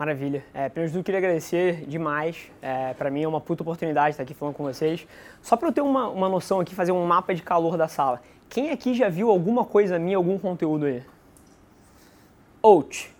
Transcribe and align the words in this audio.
Maravilha. 0.00 0.42
É, 0.54 0.66
primeiro 0.70 0.90
de 0.90 0.96
tudo, 0.96 1.04
queria 1.04 1.18
agradecer 1.18 1.84
demais. 1.86 2.50
É, 2.62 2.94
para 2.94 3.10
mim 3.10 3.22
é 3.22 3.28
uma 3.28 3.38
puta 3.38 3.62
oportunidade 3.62 4.12
estar 4.12 4.22
aqui 4.22 4.32
falando 4.32 4.54
com 4.54 4.64
vocês. 4.64 5.06
Só 5.42 5.58
para 5.58 5.68
eu 5.68 5.72
ter 5.72 5.82
uma, 5.82 6.08
uma 6.08 6.26
noção 6.26 6.58
aqui, 6.58 6.74
fazer 6.74 6.90
um 6.90 7.04
mapa 7.04 7.34
de 7.34 7.42
calor 7.42 7.76
da 7.76 7.86
sala. 7.86 8.22
Quem 8.48 8.70
aqui 8.70 8.94
já 8.94 9.10
viu 9.10 9.28
alguma 9.28 9.62
coisa 9.62 9.98
minha, 9.98 10.16
algum 10.16 10.38
conteúdo 10.38 10.86
aí? 10.86 11.02
Out. 12.62 13.14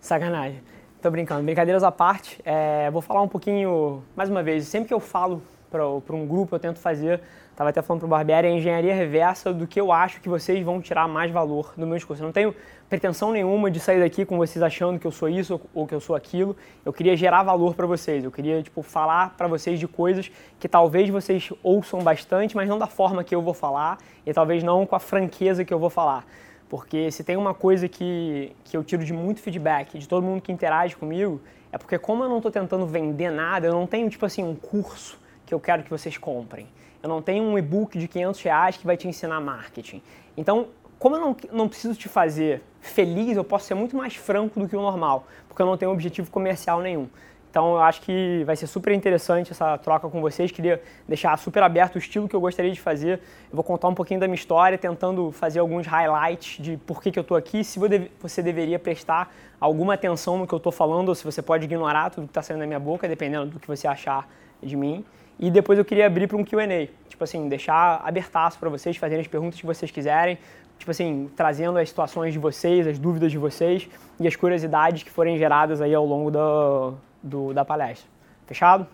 Sacanagem. 0.00 0.60
Tô 1.00 1.08
brincando. 1.08 1.44
Brincadeiras 1.44 1.84
à 1.84 1.92
parte, 1.92 2.40
é, 2.44 2.90
vou 2.90 3.00
falar 3.00 3.22
um 3.22 3.28
pouquinho, 3.28 4.02
mais 4.16 4.28
uma 4.28 4.42
vez, 4.42 4.66
sempre 4.66 4.88
que 4.88 4.94
eu 4.94 4.98
falo 4.98 5.40
para 5.72 6.16
um 6.16 6.26
grupo, 6.26 6.54
eu 6.54 6.60
tento 6.60 6.78
fazer 6.78 7.20
Estava 7.52 7.68
até 7.68 7.82
falando 7.82 8.00
para 8.00 8.06
o 8.06 8.08
Barbieri, 8.08 8.46
a 8.46 8.50
engenharia 8.50 8.94
reversa 8.94 9.52
do 9.52 9.66
que 9.66 9.78
eu 9.78 9.92
acho 9.92 10.22
que 10.22 10.28
vocês 10.28 10.64
vão 10.64 10.80
tirar 10.80 11.06
mais 11.06 11.30
valor 11.30 11.74
do 11.76 11.86
meu 11.86 11.96
discurso. 11.96 12.22
Eu 12.22 12.24
não 12.24 12.32
tenho 12.32 12.54
pretensão 12.88 13.30
nenhuma 13.30 13.70
de 13.70 13.78
sair 13.78 14.00
daqui 14.00 14.24
com 14.24 14.38
vocês 14.38 14.62
achando 14.62 14.98
que 14.98 15.06
eu 15.06 15.10
sou 15.10 15.28
isso 15.28 15.60
ou 15.74 15.86
que 15.86 15.94
eu 15.94 16.00
sou 16.00 16.16
aquilo. 16.16 16.56
Eu 16.82 16.94
queria 16.94 17.14
gerar 17.14 17.42
valor 17.42 17.74
para 17.74 17.86
vocês. 17.86 18.24
Eu 18.24 18.32
queria 18.32 18.62
tipo 18.62 18.80
falar 18.80 19.36
para 19.36 19.46
vocês 19.48 19.78
de 19.78 19.86
coisas 19.86 20.30
que 20.58 20.66
talvez 20.66 21.10
vocês 21.10 21.52
ouçam 21.62 22.02
bastante, 22.02 22.56
mas 22.56 22.66
não 22.66 22.78
da 22.78 22.86
forma 22.86 23.22
que 23.22 23.34
eu 23.34 23.42
vou 23.42 23.52
falar 23.52 23.98
e 24.24 24.32
talvez 24.32 24.62
não 24.62 24.86
com 24.86 24.96
a 24.96 25.00
franqueza 25.00 25.62
que 25.62 25.74
eu 25.74 25.78
vou 25.78 25.90
falar. 25.90 26.24
Porque 26.70 27.10
se 27.10 27.22
tem 27.22 27.36
uma 27.36 27.52
coisa 27.52 27.86
que, 27.86 28.56
que 28.64 28.74
eu 28.74 28.82
tiro 28.82 29.04
de 29.04 29.12
muito 29.12 29.42
feedback 29.42 29.98
de 29.98 30.08
todo 30.08 30.24
mundo 30.24 30.40
que 30.40 30.50
interage 30.50 30.96
comigo, 30.96 31.38
é 31.70 31.76
porque 31.76 31.98
como 31.98 32.24
eu 32.24 32.30
não 32.30 32.38
estou 32.38 32.50
tentando 32.50 32.86
vender 32.86 33.30
nada, 33.30 33.66
eu 33.66 33.74
não 33.74 33.86
tenho 33.86 34.08
tipo 34.08 34.24
assim 34.24 34.42
um 34.42 34.54
curso 34.54 35.20
que 35.52 35.54
eu 35.54 35.60
quero 35.60 35.82
que 35.82 35.90
vocês 35.90 36.16
comprem. 36.16 36.66
Eu 37.02 37.08
não 37.10 37.20
tenho 37.20 37.44
um 37.44 37.58
e-book 37.58 37.98
de 37.98 38.08
500 38.08 38.42
reais 38.42 38.76
que 38.78 38.86
vai 38.86 38.96
te 38.96 39.06
ensinar 39.06 39.38
marketing. 39.38 40.00
Então, 40.34 40.68
como 40.98 41.16
eu 41.16 41.20
não, 41.20 41.36
não 41.52 41.68
preciso 41.68 41.94
te 41.94 42.08
fazer 42.08 42.62
feliz, 42.80 43.36
eu 43.36 43.44
posso 43.44 43.66
ser 43.66 43.74
muito 43.74 43.94
mais 43.94 44.16
franco 44.16 44.58
do 44.58 44.66
que 44.66 44.74
o 44.74 44.80
normal, 44.80 45.26
porque 45.46 45.60
eu 45.60 45.66
não 45.66 45.76
tenho 45.76 45.92
objetivo 45.92 46.30
comercial 46.30 46.80
nenhum. 46.80 47.08
Então 47.50 47.72
eu 47.72 47.82
acho 47.82 48.00
que 48.00 48.42
vai 48.46 48.56
ser 48.56 48.66
super 48.66 48.94
interessante 48.94 49.50
essa 49.52 49.76
troca 49.76 50.08
com 50.08 50.22
vocês. 50.22 50.50
Queria 50.50 50.82
deixar 51.06 51.36
super 51.36 51.62
aberto 51.62 51.96
o 51.96 51.98
estilo 51.98 52.26
que 52.26 52.34
eu 52.34 52.40
gostaria 52.40 52.72
de 52.72 52.80
fazer. 52.80 53.20
Eu 53.50 53.56
vou 53.56 53.62
contar 53.62 53.88
um 53.88 53.94
pouquinho 53.94 54.18
da 54.18 54.26
minha 54.26 54.36
história, 54.36 54.78
tentando 54.78 55.30
fazer 55.32 55.58
alguns 55.58 55.86
highlights 55.86 56.64
de 56.64 56.78
por 56.78 57.02
que, 57.02 57.12
que 57.12 57.18
eu 57.18 57.20
estou 57.20 57.36
aqui, 57.36 57.62
se 57.62 57.78
você 58.18 58.42
deveria 58.42 58.78
prestar 58.78 59.30
alguma 59.60 59.92
atenção 59.92 60.38
no 60.38 60.46
que 60.46 60.54
eu 60.54 60.56
estou 60.56 60.72
falando, 60.72 61.10
ou 61.10 61.14
se 61.14 61.24
você 61.24 61.42
pode 61.42 61.64
ignorar 61.64 62.08
tudo 62.08 62.24
que 62.24 62.30
está 62.30 62.40
saindo 62.40 62.60
da 62.60 62.66
minha 62.66 62.80
boca, 62.80 63.06
dependendo 63.06 63.50
do 63.50 63.60
que 63.60 63.68
você 63.68 63.86
achar 63.86 64.26
de 64.62 64.74
mim. 64.74 65.04
E 65.38 65.50
depois 65.50 65.78
eu 65.78 65.84
queria 65.84 66.06
abrir 66.06 66.26
para 66.26 66.36
um 66.36 66.44
Q&A, 66.44 66.88
tipo 67.08 67.24
assim, 67.24 67.48
deixar 67.48 68.00
abertaço 68.04 68.58
para 68.58 68.68
vocês 68.68 68.96
fazerem 68.96 69.22
as 69.22 69.26
perguntas 69.26 69.58
que 69.58 69.66
vocês 69.66 69.90
quiserem, 69.90 70.38
tipo 70.78 70.90
assim, 70.90 71.30
trazendo 71.36 71.78
as 71.78 71.88
situações 71.88 72.32
de 72.32 72.38
vocês, 72.38 72.86
as 72.86 72.98
dúvidas 72.98 73.32
de 73.32 73.38
vocês 73.38 73.88
e 74.20 74.26
as 74.26 74.36
curiosidades 74.36 75.02
que 75.02 75.10
forem 75.10 75.36
geradas 75.38 75.80
aí 75.80 75.94
ao 75.94 76.04
longo 76.04 76.30
do, 76.30 76.94
do 77.22 77.52
da 77.52 77.64
palestra. 77.64 78.08
Fechado? 78.46 78.86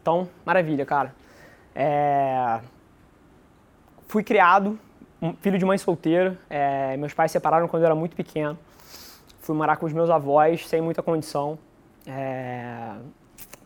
Então, 0.00 0.28
maravilha, 0.44 0.84
cara. 0.84 1.14
É... 1.74 2.60
Fui 4.06 4.22
criado, 4.22 4.78
filho 5.40 5.58
de 5.58 5.64
mãe 5.64 5.78
solteira, 5.78 6.38
é... 6.50 6.96
meus 6.96 7.14
pais 7.14 7.30
se 7.30 7.34
separaram 7.34 7.66
quando 7.68 7.82
eu 7.82 7.86
era 7.86 7.94
muito 7.94 8.14
pequeno. 8.14 8.58
Fui 9.40 9.56
morar 9.56 9.76
com 9.76 9.86
os 9.86 9.92
meus 9.92 10.10
avós 10.10 10.68
sem 10.68 10.80
muita 10.80 11.02
condição. 11.02 11.58
É 12.06 12.94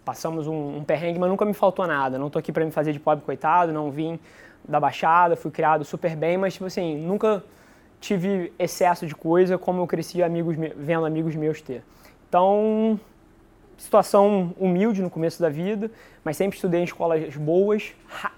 passamos 0.06 0.46
um, 0.46 0.78
um 0.78 0.84
perrengue, 0.84 1.18
mas 1.18 1.28
nunca 1.28 1.44
me 1.44 1.52
faltou 1.52 1.84
nada. 1.84 2.16
Não 2.16 2.30
tô 2.30 2.38
aqui 2.38 2.52
para 2.52 2.64
me 2.64 2.70
fazer 2.70 2.92
de 2.92 3.00
pobre 3.00 3.24
coitado, 3.24 3.72
não 3.72 3.90
vim 3.90 4.20
da 4.66 4.78
Baixada, 4.78 5.34
fui 5.34 5.50
criado 5.50 5.84
super 5.84 6.14
bem, 6.14 6.38
mas 6.38 6.54
tipo 6.54 6.64
assim, 6.64 6.96
nunca 6.96 7.42
tive 8.00 8.52
excesso 8.56 9.04
de 9.04 9.16
coisa 9.16 9.58
como 9.58 9.80
eu 9.80 9.86
cresci 9.86 10.22
amigos, 10.22 10.56
vendo 10.76 11.04
amigos 11.04 11.34
meus 11.34 11.60
ter. 11.60 11.82
Então, 12.28 13.00
situação 13.76 14.54
humilde 14.56 15.02
no 15.02 15.10
começo 15.10 15.42
da 15.42 15.48
vida, 15.48 15.90
mas 16.24 16.36
sempre 16.36 16.56
estudei 16.56 16.80
em 16.80 16.84
escolas 16.84 17.36
boas. 17.36 17.92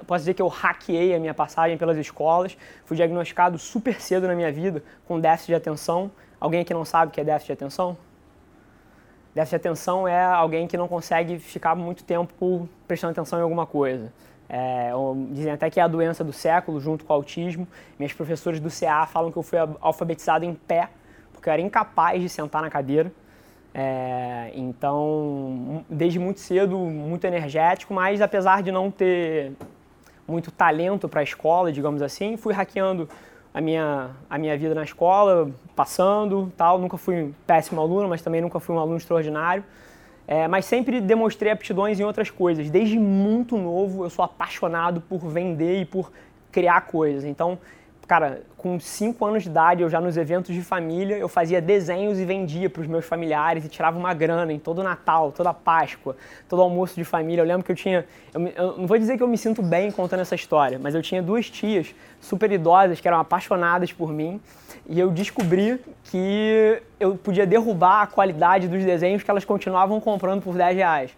Posso 0.06 0.20
dizer 0.22 0.32
que 0.32 0.42
eu 0.42 0.48
hackeei 0.48 1.14
a 1.14 1.20
minha 1.20 1.34
passagem 1.34 1.76
pelas 1.76 1.98
escolas. 1.98 2.56
Fui 2.86 2.96
diagnosticado 2.96 3.58
super 3.58 4.00
cedo 4.00 4.26
na 4.26 4.34
minha 4.34 4.50
vida 4.50 4.82
com 5.06 5.20
déficit 5.20 5.48
de 5.48 5.54
atenção. 5.54 6.10
Alguém 6.40 6.62
aqui 6.62 6.72
não 6.72 6.84
sabe 6.86 7.10
o 7.10 7.12
que 7.12 7.20
é 7.20 7.24
déficit 7.24 7.48
de 7.48 7.52
atenção? 7.52 8.07
Déficit 9.34 9.50
de 9.50 9.56
atenção 9.68 10.08
é 10.08 10.24
alguém 10.24 10.66
que 10.66 10.76
não 10.76 10.88
consegue 10.88 11.38
ficar 11.38 11.74
muito 11.74 12.04
tempo 12.04 12.68
prestando 12.86 13.12
atenção 13.12 13.38
em 13.38 13.42
alguma 13.42 13.66
coisa. 13.66 14.12
É, 14.48 14.90
dizem 15.30 15.52
até 15.52 15.68
que 15.68 15.78
é 15.78 15.82
a 15.82 15.88
doença 15.88 16.24
do 16.24 16.32
século, 16.32 16.80
junto 16.80 17.04
com 17.04 17.12
o 17.12 17.16
autismo. 17.16 17.68
Minhas 17.98 18.12
professoras 18.12 18.58
do 18.58 18.70
CA 18.70 19.06
falam 19.06 19.30
que 19.30 19.36
eu 19.36 19.42
fui 19.42 19.58
alfabetizado 19.80 20.44
em 20.44 20.54
pé, 20.54 20.88
porque 21.32 21.48
eu 21.48 21.52
era 21.52 21.62
incapaz 21.62 22.20
de 22.20 22.28
sentar 22.28 22.62
na 22.62 22.70
cadeira. 22.70 23.12
É, 23.74 24.50
então, 24.54 25.84
desde 25.88 26.18
muito 26.18 26.40
cedo, 26.40 26.78
muito 26.78 27.24
energético, 27.26 27.92
mas 27.92 28.20
apesar 28.20 28.62
de 28.62 28.72
não 28.72 28.90
ter 28.90 29.52
muito 30.26 30.50
talento 30.50 31.08
para 31.08 31.20
a 31.20 31.22
escola, 31.22 31.70
digamos 31.70 32.02
assim, 32.02 32.36
fui 32.36 32.52
hackeando 32.52 33.08
a 33.58 33.60
minha, 33.60 34.10
a 34.30 34.38
minha 34.38 34.56
vida 34.56 34.72
na 34.72 34.84
escola, 34.84 35.50
passando, 35.74 36.52
tal. 36.56 36.78
Nunca 36.78 36.96
fui 36.96 37.22
um 37.24 37.32
péssimo 37.44 37.80
aluno, 37.80 38.08
mas 38.08 38.22
também 38.22 38.40
nunca 38.40 38.60
fui 38.60 38.72
um 38.72 38.78
aluno 38.78 38.98
extraordinário. 38.98 39.64
É, 40.28 40.46
mas 40.46 40.64
sempre 40.64 41.00
demonstrei 41.00 41.50
aptidões 41.50 41.98
em 41.98 42.04
outras 42.04 42.30
coisas. 42.30 42.70
Desde 42.70 42.96
muito 42.96 43.56
novo, 43.56 44.04
eu 44.04 44.10
sou 44.10 44.24
apaixonado 44.24 45.00
por 45.00 45.18
vender 45.26 45.80
e 45.80 45.84
por 45.84 46.12
criar 46.52 46.82
coisas. 46.82 47.24
Então, 47.24 47.58
cara, 48.08 48.40
com 48.56 48.80
5 48.80 49.24
anos 49.26 49.42
de 49.42 49.50
idade, 49.50 49.82
eu 49.82 49.90
já 49.90 50.00
nos 50.00 50.16
eventos 50.16 50.54
de 50.54 50.62
família, 50.62 51.18
eu 51.18 51.28
fazia 51.28 51.60
desenhos 51.60 52.18
e 52.18 52.24
vendia 52.24 52.70
para 52.70 52.80
os 52.80 52.88
meus 52.88 53.04
familiares 53.04 53.66
e 53.66 53.68
tirava 53.68 53.98
uma 53.98 54.14
grana 54.14 54.50
em 54.50 54.58
todo 54.58 54.82
Natal, 54.82 55.30
toda 55.30 55.52
Páscoa, 55.52 56.16
todo 56.48 56.62
almoço 56.62 56.94
de 56.94 57.04
família. 57.04 57.42
Eu 57.42 57.46
lembro 57.46 57.62
que 57.64 57.70
eu 57.70 57.76
tinha, 57.76 58.06
eu, 58.32 58.46
eu, 58.48 58.78
não 58.78 58.86
vou 58.86 58.98
dizer 58.98 59.18
que 59.18 59.22
eu 59.22 59.28
me 59.28 59.36
sinto 59.36 59.62
bem 59.62 59.90
contando 59.90 60.20
essa 60.20 60.34
história, 60.34 60.78
mas 60.82 60.94
eu 60.94 61.02
tinha 61.02 61.22
duas 61.22 61.50
tias 61.50 61.94
super 62.18 62.50
idosas 62.50 62.98
que 62.98 63.06
eram 63.06 63.20
apaixonadas 63.20 63.92
por 63.92 64.10
mim 64.10 64.40
e 64.88 64.98
eu 64.98 65.10
descobri 65.10 65.78
que 66.04 66.82
eu 66.98 67.14
podia 67.14 67.46
derrubar 67.46 68.02
a 68.02 68.06
qualidade 68.06 68.68
dos 68.68 68.82
desenhos 68.82 69.22
que 69.22 69.30
elas 69.30 69.44
continuavam 69.44 70.00
comprando 70.00 70.40
por 70.40 70.54
10 70.54 70.76
reais. 70.76 71.10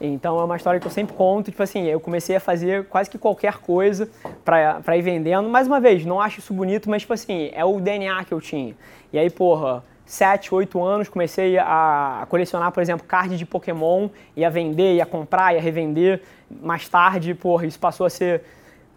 Então 0.00 0.40
é 0.40 0.44
uma 0.44 0.56
história 0.56 0.80
que 0.80 0.86
eu 0.86 0.90
sempre 0.90 1.14
conto, 1.14 1.50
tipo 1.50 1.62
assim, 1.62 1.84
eu 1.84 2.00
comecei 2.00 2.34
a 2.36 2.40
fazer 2.40 2.86
quase 2.86 3.10
que 3.10 3.18
qualquer 3.18 3.58
coisa 3.58 4.08
para 4.44 4.96
ir 4.96 5.02
vendendo. 5.02 5.48
Mais 5.48 5.66
uma 5.66 5.78
vez, 5.78 6.06
não 6.06 6.20
acho 6.20 6.38
isso 6.38 6.54
bonito, 6.54 6.88
mas 6.88 7.02
tipo 7.02 7.12
assim, 7.12 7.50
é 7.52 7.64
o 7.64 7.78
DNA 7.78 8.24
que 8.24 8.32
eu 8.32 8.40
tinha. 8.40 8.74
E 9.12 9.18
aí, 9.18 9.28
porra, 9.28 9.84
7, 10.06 10.54
8 10.54 10.82
anos, 10.82 11.08
comecei 11.08 11.58
a 11.58 12.26
colecionar, 12.28 12.72
por 12.72 12.82
exemplo, 12.82 13.06
card 13.06 13.36
de 13.36 13.44
Pokémon, 13.44 14.08
ia 14.34 14.48
vender, 14.48 14.94
ia 14.94 15.06
comprar, 15.06 15.54
ia 15.54 15.60
revender. 15.60 16.22
Mais 16.50 16.88
tarde, 16.88 17.34
porra, 17.34 17.66
isso 17.66 17.78
passou 17.78 18.06
a 18.06 18.10
ser 18.10 18.42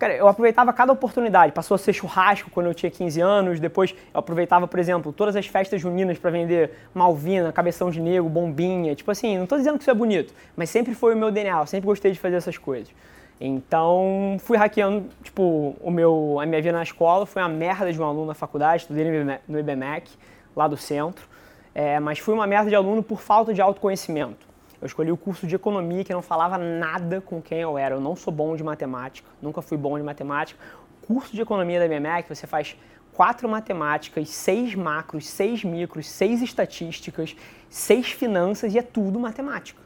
Cara, 0.03 0.15
eu 0.15 0.27
aproveitava 0.27 0.73
cada 0.73 0.91
oportunidade. 0.91 1.53
Passou 1.53 1.75
a 1.75 1.77
ser 1.77 1.93
churrasco 1.93 2.49
quando 2.49 2.65
eu 2.65 2.73
tinha 2.73 2.91
15 2.91 3.21
anos. 3.21 3.57
Depois 3.57 3.95
eu 4.13 4.19
aproveitava, 4.19 4.67
por 4.67 4.77
exemplo, 4.77 5.13
todas 5.13 5.33
as 5.33 5.47
festas 5.47 5.79
juninas 5.79 6.19
para 6.19 6.29
vender 6.29 6.71
malvina, 6.93 7.53
cabeção 7.53 7.89
de 7.89 8.01
negro, 8.01 8.27
bombinha. 8.27 8.93
Tipo 8.95 9.11
assim, 9.11 9.37
não 9.37 9.45
estou 9.45 9.57
dizendo 9.57 9.77
que 9.77 9.83
isso 9.83 9.91
é 9.91 9.93
bonito, 9.93 10.33
mas 10.57 10.69
sempre 10.69 10.93
foi 10.93 11.15
o 11.15 11.17
meu 11.17 11.31
DNA. 11.31 11.57
Eu 11.57 11.65
sempre 11.67 11.85
gostei 11.85 12.11
de 12.11 12.19
fazer 12.19 12.35
essas 12.35 12.57
coisas. 12.57 12.93
Então, 13.39 14.35
fui 14.39 14.57
hackeando, 14.57 15.05
tipo, 15.23 15.73
o 15.79 15.89
meu, 15.89 16.37
a 16.37 16.45
minha 16.45 16.61
vida 16.61 16.75
na 16.75 16.83
escola. 16.83 17.25
Foi 17.25 17.41
uma 17.41 17.47
merda 17.47 17.93
de 17.93 18.01
um 18.01 18.03
aluno 18.03 18.25
na 18.25 18.33
faculdade, 18.33 18.81
estudei 18.81 19.05
no 19.47 19.57
IBMEC, 19.57 20.11
lá 20.53 20.67
do 20.67 20.75
centro. 20.75 21.25
É, 21.73 21.97
mas 22.01 22.19
fui 22.19 22.33
uma 22.33 22.45
merda 22.45 22.67
de 22.69 22.75
aluno 22.75 23.01
por 23.01 23.21
falta 23.21 23.53
de 23.53 23.61
autoconhecimento. 23.61 24.52
Eu 24.83 24.87
escolhi 24.87 25.13
o 25.13 25.15
curso 25.15 25.47
de 25.47 25.55
economia 25.55 26.03
que 26.03 26.11
não 26.11 26.21
falava 26.21 26.57
nada 26.57 27.21
com 27.21 27.41
quem 27.41 27.59
eu 27.59 27.77
era. 27.77 27.95
Eu 27.95 28.01
não 28.01 28.17
sou 28.17 28.33
bom 28.33 28.53
de 28.53 28.61
matemática, 28.61 29.25
nunca 29.41 29.61
fui 29.61 29.77
bom 29.77 29.97
de 29.97 30.03
matemática. 30.03 30.59
Curso 31.07 31.33
de 31.33 31.41
economia 31.41 31.79
da 31.79 31.87
BMEC, 31.87 32.27
você 32.27 32.45
faz 32.45 32.75
quatro 33.13 33.47
matemáticas, 33.47 34.27
seis 34.27 34.75
macros, 34.75 35.29
seis 35.29 35.63
micros, 35.63 36.09
seis 36.09 36.41
estatísticas, 36.41 37.33
seis 37.69 38.11
finanças 38.11 38.75
e 38.75 38.77
é 38.77 38.81
tudo 38.81 39.17
matemática. 39.17 39.81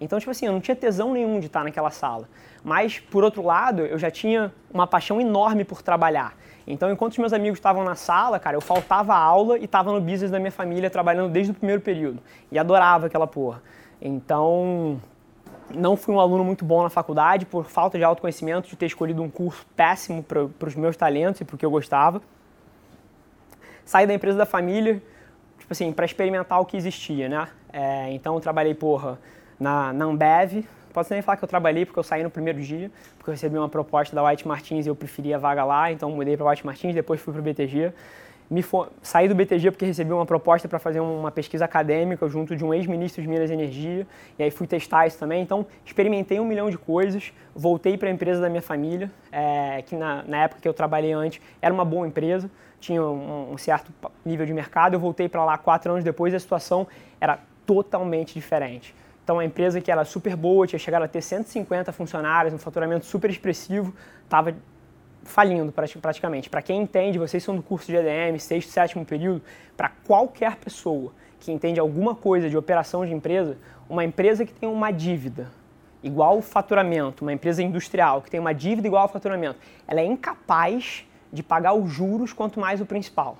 Então, 0.00 0.18
tipo 0.18 0.32
assim, 0.32 0.46
eu 0.46 0.52
não 0.52 0.60
tinha 0.60 0.74
tesão 0.74 1.12
nenhum 1.12 1.38
de 1.38 1.46
estar 1.46 1.62
naquela 1.62 1.92
sala. 1.92 2.28
Mas, 2.64 2.98
por 2.98 3.22
outro 3.22 3.44
lado, 3.44 3.82
eu 3.82 4.00
já 4.00 4.10
tinha 4.10 4.52
uma 4.74 4.84
paixão 4.84 5.20
enorme 5.20 5.62
por 5.62 5.80
trabalhar. 5.80 6.36
Então, 6.66 6.90
enquanto 6.90 7.12
os 7.12 7.18
meus 7.18 7.32
amigos 7.32 7.60
estavam 7.60 7.84
na 7.84 7.94
sala, 7.94 8.40
cara, 8.40 8.56
eu 8.56 8.60
faltava 8.60 9.14
aula 9.14 9.60
e 9.60 9.66
estava 9.66 9.92
no 9.92 10.00
business 10.00 10.32
da 10.32 10.40
minha 10.40 10.50
família 10.50 10.90
trabalhando 10.90 11.30
desde 11.30 11.52
o 11.52 11.54
primeiro 11.54 11.80
período. 11.80 12.20
E 12.50 12.58
adorava 12.58 13.06
aquela 13.06 13.28
porra. 13.28 13.62
Então, 14.00 15.00
não 15.74 15.96
fui 15.96 16.14
um 16.14 16.20
aluno 16.20 16.44
muito 16.44 16.64
bom 16.64 16.82
na 16.82 16.90
faculdade 16.90 17.46
por 17.46 17.64
falta 17.66 17.98
de 17.98 18.04
autoconhecimento, 18.04 18.68
de 18.68 18.76
ter 18.76 18.86
escolhido 18.86 19.22
um 19.22 19.30
curso 19.30 19.66
péssimo 19.76 20.22
para 20.22 20.66
os 20.66 20.74
meus 20.74 20.96
talentos 20.96 21.40
e 21.40 21.44
para 21.44 21.54
o 21.54 21.58
que 21.58 21.64
eu 21.64 21.70
gostava. 21.70 22.22
Saí 23.84 24.06
da 24.06 24.14
empresa 24.14 24.38
da 24.38 24.46
família, 24.46 25.02
tipo 25.58 25.72
assim, 25.72 25.92
para 25.92 26.04
experimentar 26.04 26.60
o 26.60 26.64
que 26.64 26.76
existia, 26.76 27.28
né? 27.28 27.48
É, 27.72 28.12
então, 28.12 28.38
trabalhei, 28.40 28.74
porra, 28.74 29.18
na, 29.58 29.92
na 29.92 30.04
Ambev. 30.06 30.64
Posso 30.92 31.12
nem 31.12 31.22
falar 31.22 31.36
que 31.36 31.44
eu 31.44 31.48
trabalhei 31.48 31.86
porque 31.86 31.98
eu 31.98 32.02
saí 32.02 32.22
no 32.22 32.30
primeiro 32.30 32.60
dia, 32.60 32.90
porque 33.16 33.30
eu 33.30 33.34
recebi 33.34 33.56
uma 33.56 33.68
proposta 33.68 34.14
da 34.14 34.24
White 34.24 34.46
Martins 34.48 34.86
e 34.86 34.88
eu 34.88 34.96
preferia 34.96 35.36
a 35.36 35.38
vaga 35.38 35.64
lá, 35.64 35.92
então 35.92 36.10
mudei 36.10 36.36
para 36.36 36.50
White 36.50 36.66
Martins, 36.66 36.94
depois 36.94 37.20
fui 37.20 37.32
para 37.32 37.40
o 37.40 37.42
BTG. 37.44 37.92
Me 38.50 38.64
saí 39.00 39.28
do 39.28 39.34
BTG 39.34 39.70
porque 39.70 39.84
recebi 39.84 40.12
uma 40.12 40.26
proposta 40.26 40.66
para 40.66 40.80
fazer 40.80 40.98
uma 40.98 41.30
pesquisa 41.30 41.64
acadêmica 41.64 42.28
junto 42.28 42.56
de 42.56 42.64
um 42.64 42.74
ex-ministro 42.74 43.22
de 43.22 43.28
Minas 43.28 43.48
e 43.48 43.52
Energia, 43.52 44.04
e 44.36 44.42
aí 44.42 44.50
fui 44.50 44.66
testar 44.66 45.06
isso 45.06 45.16
também. 45.16 45.40
Então, 45.40 45.64
experimentei 45.86 46.40
um 46.40 46.44
milhão 46.44 46.68
de 46.68 46.76
coisas, 46.76 47.32
voltei 47.54 47.96
para 47.96 48.08
a 48.08 48.12
empresa 48.12 48.40
da 48.40 48.48
minha 48.48 48.60
família, 48.60 49.08
é, 49.30 49.82
que 49.82 49.94
na, 49.94 50.24
na, 50.24 50.38
época 50.38 50.60
que 50.60 50.66
eu 50.66 50.74
trabalhei 50.74 51.12
antes 51.12 51.40
era 51.62 51.72
uma 51.72 51.84
boa 51.84 52.08
empresa, 52.08 52.50
tinha 52.80 53.00
um, 53.00 53.52
um 53.52 53.58
certo 53.58 53.92
nível 54.24 54.44
de 54.44 54.52
mercado. 54.52 54.94
Eu 54.94 55.00
voltei 55.00 55.28
para 55.28 55.44
lá 55.44 55.56
quatro 55.56 55.92
anos 55.92 56.02
depois 56.02 56.32
e 56.32 56.36
a 56.36 56.40
situação 56.40 56.88
era 57.20 57.38
totalmente 57.64 58.34
diferente. 58.34 58.92
Então, 59.22 59.38
a 59.38 59.44
empresa 59.44 59.80
que 59.80 59.92
era 59.92 60.04
super 60.04 60.34
boa, 60.34 60.66
tinha 60.66 60.78
chegado 60.78 61.04
a 61.04 61.08
ter 61.08 61.22
150 61.22 61.92
funcionários, 61.92 62.52
um 62.52 62.58
faturamento 62.58 63.06
super 63.06 63.30
expressivo, 63.30 63.94
estava 64.24 64.52
falindo 65.30 65.72
praticamente. 65.72 66.50
Para 66.50 66.60
quem 66.60 66.82
entende, 66.82 67.18
vocês 67.18 67.42
são 67.42 67.56
do 67.56 67.62
curso 67.62 67.86
de 67.86 67.96
EDM, 67.96 68.38
sexto, 68.38 68.70
sétimo 68.70 69.04
período, 69.04 69.40
para 69.76 69.88
qualquer 69.88 70.56
pessoa 70.56 71.12
que 71.38 71.50
entende 71.50 71.80
alguma 71.80 72.14
coisa 72.14 72.50
de 72.50 72.56
operação 72.56 73.06
de 73.06 73.14
empresa, 73.14 73.56
uma 73.88 74.04
empresa 74.04 74.44
que 74.44 74.52
tem 74.52 74.68
uma 74.68 74.90
dívida 74.90 75.50
igual 76.02 76.34
ao 76.34 76.42
faturamento, 76.42 77.24
uma 77.24 77.32
empresa 77.32 77.62
industrial 77.62 78.20
que 78.22 78.30
tem 78.30 78.40
uma 78.40 78.52
dívida 78.52 78.86
igual 78.86 79.02
ao 79.02 79.08
faturamento, 79.08 79.58
ela 79.86 80.00
é 80.00 80.04
incapaz 80.04 81.06
de 81.32 81.42
pagar 81.42 81.74
os 81.74 81.90
juros 81.90 82.32
quanto 82.32 82.58
mais 82.58 82.80
o 82.80 82.86
principal. 82.86 83.38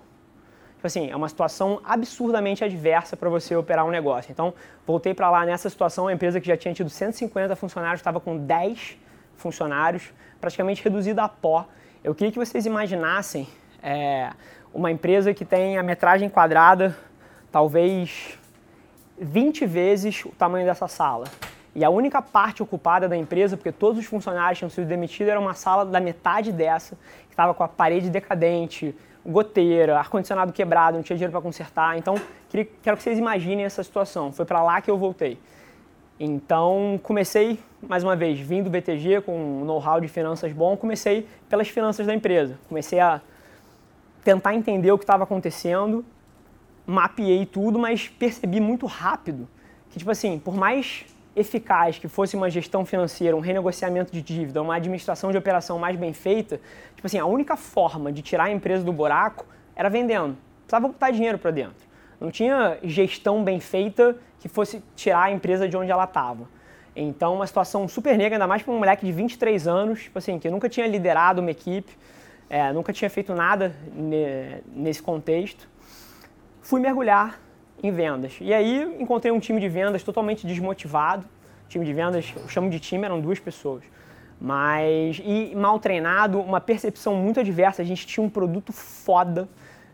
Tipo 0.76 0.86
assim, 0.86 1.10
é 1.10 1.16
uma 1.16 1.28
situação 1.28 1.80
absurdamente 1.84 2.64
adversa 2.64 3.14
para 3.14 3.28
você 3.28 3.54
operar 3.54 3.84
um 3.84 3.90
negócio. 3.90 4.32
Então, 4.32 4.54
voltei 4.86 5.12
para 5.12 5.30
lá 5.30 5.44
nessa 5.44 5.68
situação, 5.68 6.08
a 6.08 6.12
empresa 6.12 6.40
que 6.40 6.46
já 6.46 6.56
tinha 6.56 6.72
tido 6.72 6.88
150 6.88 7.54
funcionários 7.54 8.00
estava 8.00 8.18
com 8.18 8.38
10 8.38 8.96
funcionários, 9.36 10.10
praticamente 10.40 10.82
reduzida 10.82 11.22
a 11.22 11.28
pó. 11.28 11.68
Eu 12.02 12.14
queria 12.14 12.32
que 12.32 12.38
vocês 12.38 12.64
imaginassem 12.64 13.46
é, 13.82 14.30
uma 14.72 14.90
empresa 14.90 15.34
que 15.34 15.44
tem 15.44 15.76
a 15.76 15.82
metragem 15.82 16.30
quadrada 16.30 16.96
talvez 17.52 18.38
20 19.18 19.66
vezes 19.66 20.24
o 20.24 20.30
tamanho 20.30 20.64
dessa 20.64 20.88
sala. 20.88 21.26
E 21.74 21.84
a 21.84 21.90
única 21.90 22.22
parte 22.22 22.62
ocupada 22.62 23.06
da 23.06 23.18
empresa, 23.18 23.54
porque 23.54 23.70
todos 23.70 23.98
os 23.98 24.06
funcionários 24.06 24.58
tinham 24.58 24.70
sido 24.70 24.86
demitidos, 24.86 25.30
era 25.30 25.38
uma 25.38 25.52
sala 25.52 25.84
da 25.84 26.00
metade 26.00 26.50
dessa, 26.52 26.96
que 27.26 27.32
estava 27.34 27.52
com 27.52 27.62
a 27.62 27.68
parede 27.68 28.08
decadente, 28.08 28.96
goteira, 29.24 29.98
ar-condicionado 29.98 30.54
quebrado, 30.54 30.96
não 30.96 31.02
tinha 31.02 31.16
dinheiro 31.16 31.32
para 31.32 31.42
consertar. 31.42 31.98
Então, 31.98 32.14
queria, 32.48 32.66
quero 32.82 32.96
que 32.96 33.02
vocês 33.02 33.18
imaginem 33.18 33.66
essa 33.66 33.84
situação. 33.84 34.32
Foi 34.32 34.46
para 34.46 34.62
lá 34.62 34.80
que 34.80 34.90
eu 34.90 34.96
voltei. 34.96 35.38
Então, 36.22 37.00
comecei, 37.02 37.58
mais 37.80 38.04
uma 38.04 38.14
vez, 38.14 38.38
vindo 38.38 38.64
do 38.64 38.70
BTG 38.70 39.22
com 39.22 39.34
um 39.34 39.64
know-how 39.64 39.98
de 39.98 40.06
finanças 40.06 40.52
bom, 40.52 40.76
comecei 40.76 41.26
pelas 41.48 41.70
finanças 41.70 42.06
da 42.06 42.14
empresa. 42.14 42.58
Comecei 42.68 43.00
a 43.00 43.22
tentar 44.22 44.54
entender 44.54 44.92
o 44.92 44.98
que 44.98 45.04
estava 45.04 45.24
acontecendo, 45.24 46.04
mapeei 46.86 47.46
tudo, 47.46 47.78
mas 47.78 48.06
percebi 48.06 48.60
muito 48.60 48.84
rápido 48.84 49.48
que, 49.88 49.98
tipo 49.98 50.10
assim, 50.10 50.38
por 50.38 50.54
mais 50.54 51.06
eficaz 51.34 51.98
que 51.98 52.06
fosse 52.06 52.36
uma 52.36 52.50
gestão 52.50 52.84
financeira, 52.84 53.34
um 53.34 53.40
renegociamento 53.40 54.12
de 54.12 54.20
dívida, 54.20 54.60
uma 54.60 54.76
administração 54.76 55.30
de 55.30 55.38
operação 55.38 55.78
mais 55.78 55.96
bem 55.96 56.12
feita, 56.12 56.60
tipo 56.94 57.06
assim, 57.06 57.18
a 57.18 57.24
única 57.24 57.56
forma 57.56 58.12
de 58.12 58.20
tirar 58.20 58.44
a 58.44 58.50
empresa 58.50 58.84
do 58.84 58.92
buraco 58.92 59.46
era 59.74 59.88
vendendo. 59.88 60.36
Precisava 60.66 60.86
botar 60.86 61.12
dinheiro 61.12 61.38
para 61.38 61.50
dentro. 61.50 61.88
Não 62.20 62.30
tinha 62.30 62.76
gestão 62.84 63.42
bem 63.42 63.58
feita 63.58 64.18
que 64.40 64.48
fosse 64.48 64.82
tirar 64.96 65.24
a 65.24 65.30
empresa 65.30 65.68
de 65.68 65.76
onde 65.76 65.90
ela 65.90 66.04
estava. 66.04 66.48
Então, 66.96 67.34
uma 67.34 67.46
situação 67.46 67.86
super 67.86 68.16
negra, 68.18 68.36
ainda 68.36 68.46
mais 68.46 68.62
para 68.62 68.72
um 68.74 68.78
moleque 68.78 69.06
de 69.06 69.12
23 69.12 69.68
anos, 69.68 70.02
tipo 70.02 70.18
assim, 70.18 70.38
que 70.38 70.50
nunca 70.50 70.68
tinha 70.68 70.86
liderado 70.86 71.40
uma 71.40 71.50
equipe, 71.50 71.96
é, 72.48 72.72
nunca 72.72 72.92
tinha 72.92 73.08
feito 73.08 73.32
nada 73.32 73.74
nesse 74.74 75.00
contexto. 75.00 75.68
Fui 76.60 76.80
mergulhar 76.80 77.40
em 77.82 77.92
vendas. 77.92 78.36
E 78.40 78.52
aí 78.52 78.82
encontrei 79.00 79.32
um 79.32 79.38
time 79.38 79.60
de 79.60 79.68
vendas 79.68 80.02
totalmente 80.02 80.46
desmotivado. 80.46 81.24
Time 81.68 81.84
de 81.84 81.92
vendas, 81.92 82.32
eu 82.36 82.48
chamo 82.48 82.68
de 82.68 82.80
time, 82.80 83.04
eram 83.04 83.20
duas 83.20 83.38
pessoas. 83.38 83.84
Mas, 84.40 85.20
e 85.24 85.54
mal 85.54 85.78
treinado, 85.78 86.40
uma 86.40 86.60
percepção 86.60 87.14
muito 87.14 87.38
adversa. 87.38 87.82
A 87.82 87.84
gente 87.84 88.06
tinha 88.06 88.24
um 88.24 88.30
produto 88.30 88.72
foda, 88.72 89.48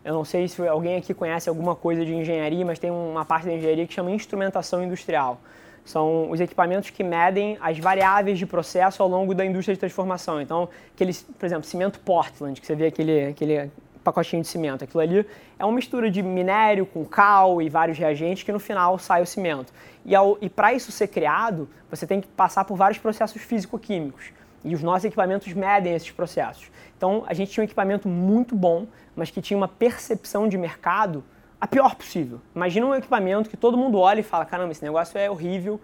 eu 0.07 0.13
não 0.13 0.23
sei 0.23 0.47
se 0.47 0.65
alguém 0.65 0.95
aqui 0.95 1.13
conhece 1.13 1.49
alguma 1.49 1.75
coisa 1.75 2.05
de 2.05 2.15
engenharia, 2.15 2.65
mas 2.65 2.79
tem 2.79 2.89
uma 2.89 3.25
parte 3.25 3.45
da 3.45 3.53
engenharia 3.53 3.85
que 3.85 3.93
chama 3.93 4.09
instrumentação 4.09 4.81
industrial. 4.81 5.37
São 5.83 6.31
os 6.31 6.39
equipamentos 6.39 6.89
que 6.89 7.03
medem 7.03 7.57
as 7.59 7.77
variáveis 7.77 8.39
de 8.39 8.45
processo 8.45 9.03
ao 9.03 9.09
longo 9.09 9.35
da 9.35 9.45
indústria 9.45 9.75
de 9.75 9.79
transformação. 9.81 10.41
Então, 10.41 10.69
aqueles, 10.95 11.23
por 11.23 11.45
exemplo, 11.45 11.65
cimento 11.65 11.99
Portland, 11.99 12.61
que 12.61 12.65
você 12.65 12.73
vê 12.73 12.85
aquele, 12.85 13.25
aquele 13.25 13.69
pacotinho 14.01 14.41
de 14.41 14.47
cimento. 14.47 14.85
Aquilo 14.85 15.01
ali 15.01 15.25
é 15.59 15.65
uma 15.65 15.73
mistura 15.73 16.09
de 16.09 16.23
minério 16.23 16.85
com 16.85 17.03
cal 17.03 17.61
e 17.61 17.67
vários 17.67 17.97
reagentes 17.97 18.43
que 18.43 18.51
no 18.53 18.59
final 18.59 18.97
sai 18.97 19.21
o 19.21 19.25
cimento. 19.25 19.73
E, 20.05 20.13
e 20.39 20.49
para 20.49 20.71
isso 20.71 20.89
ser 20.89 21.09
criado, 21.09 21.67
você 21.91 22.07
tem 22.07 22.21
que 22.21 22.29
passar 22.29 22.63
por 22.63 22.77
vários 22.77 22.97
processos 22.97 23.41
físico-químicos. 23.41 24.31
E 24.67 24.75
os 24.75 24.83
nossos 24.83 25.05
equipamentos 25.05 25.51
medem 25.53 25.95
esses 25.95 26.11
processos. 26.11 26.69
Então, 26.97 27.23
a 27.25 27.33
gente 27.33 27.51
tinha 27.51 27.61
um 27.61 27.65
equipamento 27.65 28.09
muito 28.09 28.53
bom, 28.53 28.85
mas 29.15 29.29
que 29.29 29.41
tinha 29.41 29.57
uma 29.57 29.67
percepção 29.67 30.47
de 30.47 30.57
mercado 30.57 31.23
a 31.59 31.65
pior 31.65 31.95
possível. 31.95 32.41
Imagina 32.53 32.85
um 32.85 32.93
equipamento 32.93 33.49
que 33.49 33.55
todo 33.55 33.77
mundo 33.77 33.97
olha 33.97 34.19
e 34.19 34.23
fala: 34.23 34.45
caramba, 34.45 34.71
esse 34.71 34.83
negócio 34.83 35.17
é 35.17 35.29
horrível, 35.29 35.79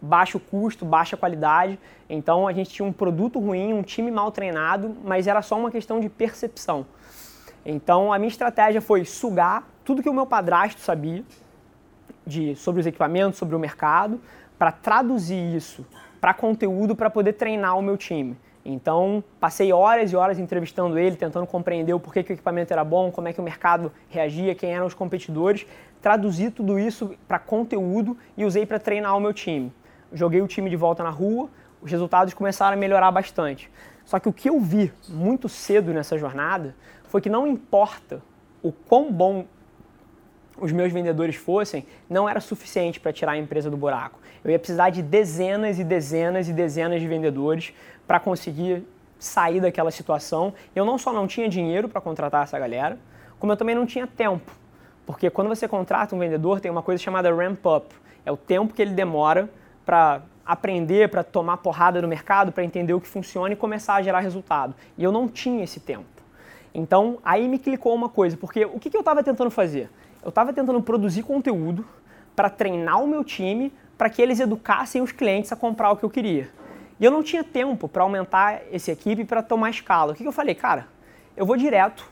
baixo 0.00 0.38
custo, 0.38 0.84
baixa 0.84 1.16
qualidade. 1.16 1.78
Então, 2.08 2.46
a 2.46 2.52
gente 2.52 2.70
tinha 2.70 2.86
um 2.86 2.92
produto 2.92 3.38
ruim, 3.38 3.72
um 3.72 3.82
time 3.82 4.10
mal 4.10 4.30
treinado, 4.30 4.94
mas 5.02 5.26
era 5.26 5.40
só 5.40 5.58
uma 5.58 5.70
questão 5.70 5.98
de 5.98 6.08
percepção. 6.10 6.86
Então, 7.64 8.12
a 8.12 8.18
minha 8.18 8.28
estratégia 8.28 8.80
foi 8.80 9.04
sugar 9.04 9.66
tudo 9.84 10.02
que 10.02 10.08
o 10.08 10.12
meu 10.12 10.26
padrasto 10.26 10.82
sabia 10.82 11.24
de, 12.26 12.54
sobre 12.56 12.80
os 12.80 12.86
equipamentos, 12.86 13.38
sobre 13.38 13.56
o 13.56 13.58
mercado, 13.58 14.20
para 14.58 14.70
traduzir 14.70 15.56
isso 15.56 15.86
para 16.20 16.34
conteúdo 16.34 16.94
para 16.96 17.10
poder 17.10 17.34
treinar 17.34 17.78
o 17.78 17.82
meu 17.82 17.96
time. 17.96 18.36
Então, 18.64 19.24
passei 19.40 19.72
horas 19.72 20.12
e 20.12 20.16
horas 20.16 20.38
entrevistando 20.38 20.98
ele, 20.98 21.16
tentando 21.16 21.46
compreender 21.46 21.94
o 21.94 22.00
porquê 22.00 22.22
que 22.22 22.32
o 22.32 22.34
equipamento 22.34 22.72
era 22.72 22.84
bom, 22.84 23.10
como 23.10 23.28
é 23.28 23.32
que 23.32 23.40
o 23.40 23.42
mercado 23.42 23.90
reagia, 24.10 24.54
quem 24.54 24.74
eram 24.74 24.86
os 24.86 24.94
competidores. 24.94 25.66
Traduzi 26.02 26.50
tudo 26.50 26.78
isso 26.78 27.14
para 27.26 27.38
conteúdo 27.38 28.16
e 28.36 28.44
usei 28.44 28.66
para 28.66 28.78
treinar 28.78 29.16
o 29.16 29.20
meu 29.20 29.32
time. 29.32 29.72
Joguei 30.12 30.42
o 30.42 30.46
time 30.46 30.68
de 30.68 30.76
volta 30.76 31.02
na 31.02 31.10
rua, 31.10 31.48
os 31.80 31.90
resultados 31.90 32.34
começaram 32.34 32.76
a 32.76 32.80
melhorar 32.80 33.10
bastante. 33.10 33.70
Só 34.04 34.18
que 34.18 34.28
o 34.28 34.32
que 34.32 34.48
eu 34.48 34.60
vi 34.60 34.92
muito 35.08 35.48
cedo 35.48 35.92
nessa 35.92 36.18
jornada 36.18 36.74
foi 37.04 37.20
que 37.20 37.28
não 37.28 37.46
importa 37.46 38.22
o 38.62 38.72
quão 38.72 39.12
bom 39.12 39.46
os 40.60 40.72
meus 40.72 40.92
vendedores 40.92 41.36
fossem, 41.36 41.86
não 42.08 42.28
era 42.28 42.40
suficiente 42.40 42.98
para 42.98 43.12
tirar 43.12 43.32
a 43.32 43.38
empresa 43.38 43.70
do 43.70 43.76
buraco. 43.76 44.18
Eu 44.48 44.52
ia 44.52 44.58
precisar 44.58 44.88
de 44.88 45.02
dezenas 45.02 45.78
e 45.78 45.84
dezenas 45.84 46.48
e 46.48 46.54
dezenas 46.54 47.02
de 47.02 47.06
vendedores 47.06 47.74
para 48.06 48.18
conseguir 48.18 48.82
sair 49.18 49.60
daquela 49.60 49.90
situação. 49.90 50.54
Eu 50.74 50.86
não 50.86 50.96
só 50.96 51.12
não 51.12 51.26
tinha 51.26 51.50
dinheiro 51.50 51.86
para 51.86 52.00
contratar 52.00 52.44
essa 52.44 52.58
galera, 52.58 52.98
como 53.38 53.52
eu 53.52 53.58
também 53.58 53.74
não 53.74 53.84
tinha 53.84 54.06
tempo. 54.06 54.50
Porque 55.04 55.28
quando 55.28 55.48
você 55.48 55.68
contrata 55.68 56.16
um 56.16 56.18
vendedor, 56.18 56.60
tem 56.60 56.70
uma 56.70 56.82
coisa 56.82 57.02
chamada 57.02 57.30
ramp 57.30 57.58
up. 57.66 57.94
É 58.24 58.32
o 58.32 58.38
tempo 58.38 58.72
que 58.72 58.80
ele 58.80 58.92
demora 58.92 59.50
para 59.84 60.22
aprender, 60.46 61.10
para 61.10 61.22
tomar 61.22 61.58
porrada 61.58 62.00
no 62.00 62.08
mercado, 62.08 62.50
para 62.50 62.64
entender 62.64 62.94
o 62.94 63.00
que 63.02 63.08
funciona 63.08 63.52
e 63.52 63.56
começar 63.56 63.96
a 63.96 64.02
gerar 64.02 64.20
resultado. 64.20 64.74
E 64.96 65.04
eu 65.04 65.12
não 65.12 65.28
tinha 65.28 65.62
esse 65.62 65.78
tempo. 65.78 66.06
Então, 66.72 67.18
aí 67.22 67.46
me 67.46 67.58
clicou 67.58 67.94
uma 67.94 68.08
coisa, 68.08 68.34
porque 68.34 68.64
o 68.64 68.78
que, 68.78 68.88
que 68.88 68.96
eu 68.96 69.00
estava 69.00 69.22
tentando 69.22 69.50
fazer? 69.50 69.90
Eu 70.22 70.30
estava 70.30 70.54
tentando 70.54 70.80
produzir 70.80 71.22
conteúdo 71.22 71.84
para 72.34 72.48
treinar 72.48 73.02
o 73.02 73.06
meu 73.06 73.22
time 73.22 73.70
para 73.98 74.08
que 74.08 74.22
eles 74.22 74.38
educassem 74.38 75.02
os 75.02 75.12
clientes 75.12 75.52
a 75.52 75.56
comprar 75.56 75.90
o 75.90 75.96
que 75.96 76.04
eu 76.04 76.10
queria. 76.10 76.48
E 77.00 77.04
eu 77.04 77.10
não 77.10 77.22
tinha 77.22 77.44
tempo 77.44 77.88
para 77.88 78.04
aumentar 78.04 78.62
essa 78.72 78.92
equipe 78.92 79.24
para 79.24 79.42
tomar 79.42 79.70
escala. 79.70 80.12
O 80.12 80.14
que, 80.14 80.22
que 80.22 80.28
eu 80.28 80.32
falei? 80.32 80.54
Cara, 80.54 80.86
eu 81.36 81.44
vou 81.44 81.56
direto 81.56 82.08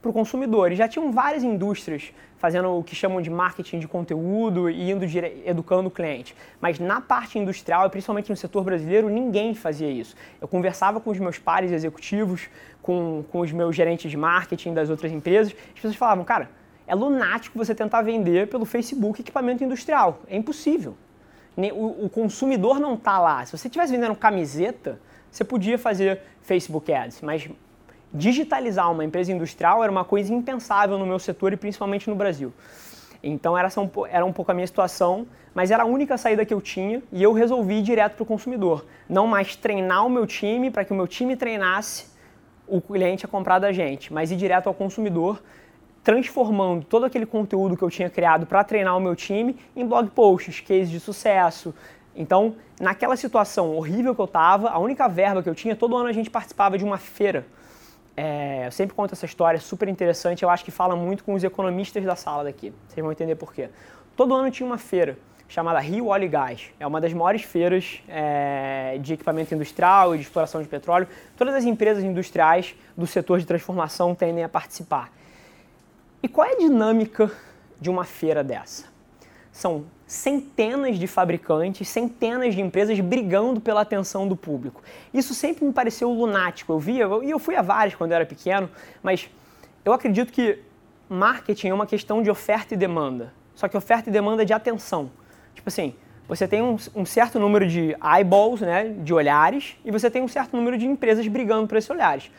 para 0.00 0.10
o 0.10 0.12
consumidor. 0.12 0.70
E 0.70 0.76
já 0.76 0.86
tinham 0.86 1.10
várias 1.10 1.42
indústrias 1.42 2.12
fazendo 2.36 2.78
o 2.78 2.84
que 2.84 2.94
chamam 2.94 3.22
de 3.22 3.30
marketing 3.30 3.78
de 3.78 3.88
conteúdo 3.88 4.68
e 4.68 4.90
indo 4.90 5.04
educando 5.46 5.88
o 5.88 5.90
cliente. 5.90 6.36
Mas 6.60 6.78
na 6.78 7.00
parte 7.00 7.38
industrial, 7.38 7.86
e 7.86 7.90
principalmente 7.90 8.28
no 8.28 8.36
setor 8.36 8.62
brasileiro, 8.62 9.08
ninguém 9.08 9.54
fazia 9.54 9.88
isso. 9.88 10.14
Eu 10.40 10.46
conversava 10.46 11.00
com 11.00 11.10
os 11.10 11.18
meus 11.18 11.38
pares 11.38 11.72
executivos, 11.72 12.48
com, 12.82 13.24
com 13.32 13.40
os 13.40 13.50
meus 13.50 13.74
gerentes 13.74 14.10
de 14.10 14.16
marketing 14.16 14.74
das 14.74 14.90
outras 14.90 15.10
empresas, 15.10 15.54
as 15.68 15.74
pessoas 15.74 15.96
falavam, 15.96 16.22
cara, 16.22 16.50
é 16.86 16.94
lunático 16.94 17.56
você 17.56 17.74
tentar 17.74 18.02
vender 18.02 18.48
pelo 18.48 18.66
Facebook 18.66 19.22
equipamento 19.22 19.64
industrial. 19.64 20.20
É 20.28 20.36
impossível. 20.36 20.94
O, 21.56 22.08
consumidor 22.08 22.80
não 22.80 22.94
está 22.94 23.18
lá. 23.18 23.44
Se 23.44 23.56
você 23.56 23.68
estivesse 23.68 23.92
vendendo 23.92 24.14
camiseta, 24.16 24.98
você 25.30 25.44
podia 25.44 25.78
fazer 25.78 26.20
Facebook 26.42 26.92
Ads, 26.92 27.20
mas 27.20 27.48
digitalizar 28.12 28.90
uma 28.90 29.04
empresa 29.04 29.32
industrial 29.32 29.82
era 29.82 29.90
uma 29.90 30.04
coisa 30.04 30.32
impensável 30.32 30.98
no 30.98 31.06
meu 31.06 31.18
setor 31.18 31.52
e 31.52 31.56
principalmente 31.56 32.08
no 32.08 32.16
Brasil. 32.16 32.52
Então 33.22 33.56
era, 33.56 33.68
era 34.10 34.24
um 34.24 34.32
pouco 34.32 34.50
a 34.50 34.54
minha 34.54 34.66
situação, 34.66 35.26
mas 35.54 35.70
era 35.70 35.82
a 35.82 35.86
única 35.86 36.18
saída 36.18 36.44
que 36.44 36.52
eu 36.52 36.60
tinha 36.60 37.02
e 37.10 37.22
eu 37.22 37.32
resolvi 37.32 37.76
ir 37.76 37.82
direto 37.82 38.14
para 38.14 38.22
o 38.22 38.26
consumidor. 38.26 38.84
Não 39.08 39.26
mais 39.26 39.56
treinar 39.56 40.06
o 40.06 40.10
meu 40.10 40.26
time 40.26 40.70
para 40.70 40.84
que 40.84 40.92
o 40.92 40.96
meu 40.96 41.06
time 41.08 41.36
treinasse 41.36 42.12
o 42.66 42.80
cliente 42.80 43.24
a 43.24 43.28
comprar 43.28 43.58
da 43.58 43.72
gente, 43.72 44.12
mas 44.12 44.30
ir 44.30 44.36
direto 44.36 44.66
ao 44.66 44.74
consumidor 44.74 45.42
transformando 46.04 46.84
todo 46.84 47.06
aquele 47.06 47.24
conteúdo 47.24 47.76
que 47.76 47.82
eu 47.82 47.90
tinha 47.90 48.10
criado 48.10 48.44
para 48.44 48.62
treinar 48.62 48.94
o 48.96 49.00
meu 49.00 49.16
time 49.16 49.56
em 49.74 49.86
blog 49.86 50.10
posts, 50.10 50.60
cases 50.60 50.90
de 50.90 51.00
sucesso. 51.00 51.74
Então, 52.14 52.54
naquela 52.78 53.16
situação 53.16 53.74
horrível 53.74 54.14
que 54.14 54.20
eu 54.20 54.26
estava, 54.26 54.68
a 54.68 54.78
única 54.78 55.08
verba 55.08 55.42
que 55.42 55.48
eu 55.48 55.54
tinha, 55.54 55.74
todo 55.74 55.96
ano 55.96 56.08
a 56.08 56.12
gente 56.12 56.28
participava 56.28 56.76
de 56.76 56.84
uma 56.84 56.98
feira. 56.98 57.46
É, 58.16 58.66
eu 58.66 58.70
sempre 58.70 58.94
conto 58.94 59.12
essa 59.12 59.24
história, 59.24 59.58
super 59.58 59.88
interessante, 59.88 60.42
eu 60.42 60.50
acho 60.50 60.64
que 60.64 60.70
fala 60.70 60.94
muito 60.94 61.24
com 61.24 61.34
os 61.34 61.42
economistas 61.42 62.04
da 62.04 62.14
sala 62.14 62.44
daqui. 62.44 62.72
Vocês 62.86 63.02
vão 63.02 63.10
entender 63.10 63.34
por 63.34 63.52
quê. 63.52 63.70
Todo 64.14 64.34
ano 64.34 64.50
tinha 64.50 64.66
uma 64.66 64.78
feira 64.78 65.18
chamada 65.48 65.80
Rio 65.80 66.08
Óleo 66.08 66.24
e 66.24 66.28
Gás. 66.28 66.70
É 66.78 66.86
uma 66.86 67.00
das 67.00 67.12
maiores 67.12 67.42
feiras 67.42 68.02
é, 68.08 68.98
de 69.00 69.14
equipamento 69.14 69.54
industrial 69.54 70.14
e 70.14 70.18
de 70.18 70.24
exploração 70.24 70.62
de 70.62 70.68
petróleo. 70.68 71.08
Todas 71.36 71.54
as 71.54 71.64
empresas 71.64 72.04
industriais 72.04 72.76
do 72.96 73.06
setor 73.06 73.38
de 73.38 73.46
transformação 73.46 74.14
tendem 74.14 74.44
a 74.44 74.48
participar. 74.48 75.10
E 76.24 76.28
qual 76.28 76.48
é 76.48 76.52
a 76.52 76.56
dinâmica 76.56 77.30
de 77.78 77.90
uma 77.90 78.02
feira 78.02 78.42
dessa? 78.42 78.86
São 79.52 79.84
centenas 80.06 80.98
de 80.98 81.06
fabricantes, 81.06 81.86
centenas 81.86 82.54
de 82.54 82.62
empresas 82.62 82.98
brigando 82.98 83.60
pela 83.60 83.82
atenção 83.82 84.26
do 84.26 84.34
público. 84.34 84.82
Isso 85.12 85.34
sempre 85.34 85.66
me 85.66 85.70
pareceu 85.70 86.10
lunático. 86.10 86.72
Eu 86.72 86.78
via, 86.78 87.06
e 87.22 87.30
eu 87.30 87.38
fui 87.38 87.54
a 87.56 87.60
vários 87.60 87.94
quando 87.94 88.12
eu 88.12 88.14
era 88.14 88.24
pequeno, 88.24 88.70
mas 89.02 89.28
eu 89.84 89.92
acredito 89.92 90.32
que 90.32 90.60
marketing 91.10 91.68
é 91.68 91.74
uma 91.74 91.86
questão 91.86 92.22
de 92.22 92.30
oferta 92.30 92.72
e 92.72 92.76
demanda. 92.78 93.30
Só 93.54 93.68
que 93.68 93.76
oferta 93.76 94.08
e 94.08 94.12
demanda 94.12 94.46
de 94.46 94.54
atenção. 94.54 95.10
Tipo 95.54 95.68
assim, 95.68 95.94
você 96.26 96.48
tem 96.48 96.62
um, 96.62 96.78
um, 96.96 97.04
certo 97.04 97.38
número 97.38 97.66
de 97.66 97.94
eyeballs, 98.02 98.62
né, 98.62 98.96
de 98.98 99.12
olhares, 99.12 99.76
e 99.84 99.90
você 99.90 100.10
tem 100.10 100.22
um 100.22 100.28
certo 100.28 100.56
número 100.56 100.78
de 100.78 100.86
empresas 100.86 101.28
brigando 101.28 101.68
por 101.68 101.76
esses 101.76 101.90
olhares 101.90 102.30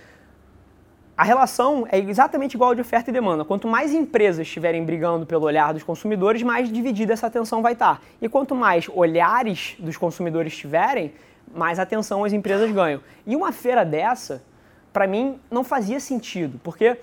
a 1.18 1.24
relação 1.24 1.88
é 1.90 1.98
exatamente 1.98 2.56
igual 2.56 2.76
de 2.76 2.82
oferta 2.82 3.10
e 3.10 3.14
demanda. 3.14 3.46
Quanto 3.46 3.70
mais 3.70 3.94
empresas 3.94 4.46
estiverem 4.46 4.84
brigando 4.84 5.26
pelo 5.26 5.46
olhar 5.46 5.74
dos 5.74 5.82
consumidores, 5.82 6.44
mais 6.44 6.70
dividida 6.70 7.14
essa 7.14 7.28
atenção 7.28 7.62
vai 7.62 7.72
estar. 7.72 8.02
E 8.22 8.28
quanto 8.28 8.54
mais 8.54 8.90
olhares 8.94 9.78
dos 9.80 9.96
consumidores 9.96 10.58
tiverem, 10.58 11.14
mais 11.56 11.80
atenção 11.80 12.26
as 12.26 12.34
empresas 12.34 12.70
ganham. 12.70 13.00
E 13.26 13.34
uma 13.34 13.54
feira 13.54 13.86
dessa, 13.86 14.44
para 14.92 15.08
mim, 15.08 15.40
não 15.50 15.64
fazia 15.64 16.02
sentido, 16.02 16.60
porque 16.62 16.98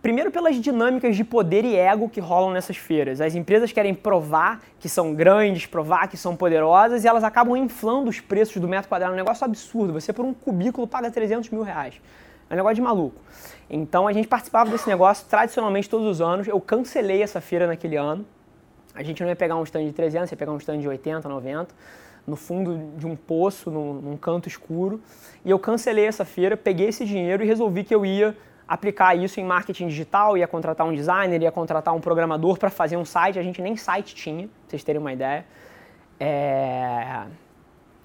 primeiro 0.00 0.30
pelas 0.30 0.54
dinâmicas 0.54 1.16
de 1.16 1.24
poder 1.24 1.64
e 1.64 1.74
ego 1.74 2.08
que 2.08 2.20
rolam 2.20 2.52
nessas 2.52 2.76
feiras. 2.76 3.20
As 3.20 3.34
empresas 3.34 3.72
querem 3.72 3.92
provar 3.92 4.62
que 4.78 4.88
são 4.88 5.12
grandes, 5.12 5.66
provar 5.66 6.06
que 6.06 6.16
são 6.16 6.36
poderosas 6.36 7.02
e 7.02 7.08
elas 7.08 7.24
acabam 7.24 7.56
inflando 7.56 8.08
os 8.08 8.20
preços 8.20 8.62
do 8.62 8.68
metro 8.68 8.88
quadrado. 8.88 9.10
É 9.10 9.14
um 9.14 9.16
negócio 9.16 9.44
absurdo. 9.44 9.92
Você 9.92 10.12
por 10.12 10.24
um 10.24 10.32
cubículo 10.32 10.86
paga 10.86 11.10
300 11.10 11.50
mil 11.50 11.62
reais. 11.62 12.00
É 12.48 12.54
um 12.54 12.56
negócio 12.56 12.76
de 12.76 12.82
maluco. 12.82 13.20
Então 13.68 14.06
a 14.06 14.12
gente 14.12 14.28
participava 14.28 14.70
desse 14.70 14.88
negócio 14.88 15.26
tradicionalmente 15.28 15.88
todos 15.88 16.06
os 16.06 16.20
anos. 16.20 16.46
Eu 16.46 16.60
cancelei 16.60 17.22
essa 17.22 17.40
feira 17.40 17.66
naquele 17.66 17.96
ano. 17.96 18.24
A 18.94 19.02
gente 19.02 19.20
não 19.22 19.28
ia 19.28 19.36
pegar 19.36 19.56
um 19.56 19.62
stand 19.64 19.84
de 19.84 19.92
300, 19.92 20.30
ia 20.30 20.36
pegar 20.36 20.52
um 20.52 20.56
stand 20.56 20.78
de 20.78 20.88
80, 20.88 21.28
90, 21.28 21.74
no 22.26 22.36
fundo 22.36 22.96
de 22.96 23.06
um 23.06 23.14
poço, 23.14 23.70
num, 23.70 23.94
num 23.94 24.16
canto 24.16 24.48
escuro. 24.48 25.00
E 25.44 25.50
eu 25.50 25.58
cancelei 25.58 26.06
essa 26.06 26.24
feira, 26.24 26.56
peguei 26.56 26.88
esse 26.88 27.04
dinheiro 27.04 27.42
e 27.42 27.46
resolvi 27.46 27.84
que 27.84 27.94
eu 27.94 28.06
ia 28.06 28.36
aplicar 28.66 29.14
isso 29.14 29.38
em 29.38 29.44
marketing 29.44 29.88
digital, 29.88 30.36
ia 30.36 30.48
contratar 30.48 30.86
um 30.86 30.94
designer, 30.94 31.40
ia 31.42 31.52
contratar 31.52 31.94
um 31.94 32.00
programador 32.00 32.58
para 32.58 32.70
fazer 32.70 32.96
um 32.96 33.04
site. 33.04 33.38
A 33.38 33.42
gente 33.42 33.60
nem 33.60 33.76
site 33.76 34.14
tinha, 34.14 34.48
pra 34.48 34.68
vocês 34.68 34.82
terem 34.82 35.00
uma 35.00 35.12
ideia. 35.12 35.44
É... 36.18 37.24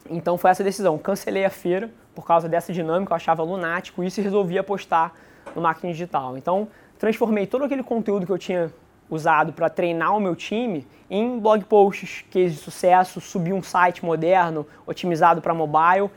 Então 0.09 0.37
foi 0.37 0.51
essa 0.51 0.63
decisão. 0.63 0.97
Cancelei 0.97 1.45
a 1.45 1.49
feira 1.49 1.89
por 2.13 2.25
causa 2.25 2.49
dessa 2.49 2.73
dinâmica, 2.73 3.13
eu 3.13 3.15
achava 3.15 3.41
lunático 3.41 4.03
isso 4.03 4.19
e 4.19 4.23
resolvi 4.23 4.59
apostar 4.59 5.13
no 5.55 5.61
marketing 5.61 5.91
digital. 5.91 6.37
Então, 6.37 6.67
transformei 6.97 7.47
todo 7.47 7.63
aquele 7.63 7.83
conteúdo 7.83 8.25
que 8.25 8.31
eu 8.31 8.37
tinha 8.37 8.71
usado 9.09 9.51
para 9.51 9.69
treinar 9.69 10.15
o 10.15 10.19
meu 10.19 10.35
time 10.35 10.87
em 11.09 11.37
blog 11.37 11.65
posts, 11.65 12.23
cases 12.31 12.53
de 12.53 12.59
sucesso, 12.59 13.19
subi 13.19 13.51
um 13.51 13.61
site 13.61 14.03
moderno, 14.05 14.65
otimizado 14.87 15.41
para 15.41 15.53
mobile. 15.53 16.09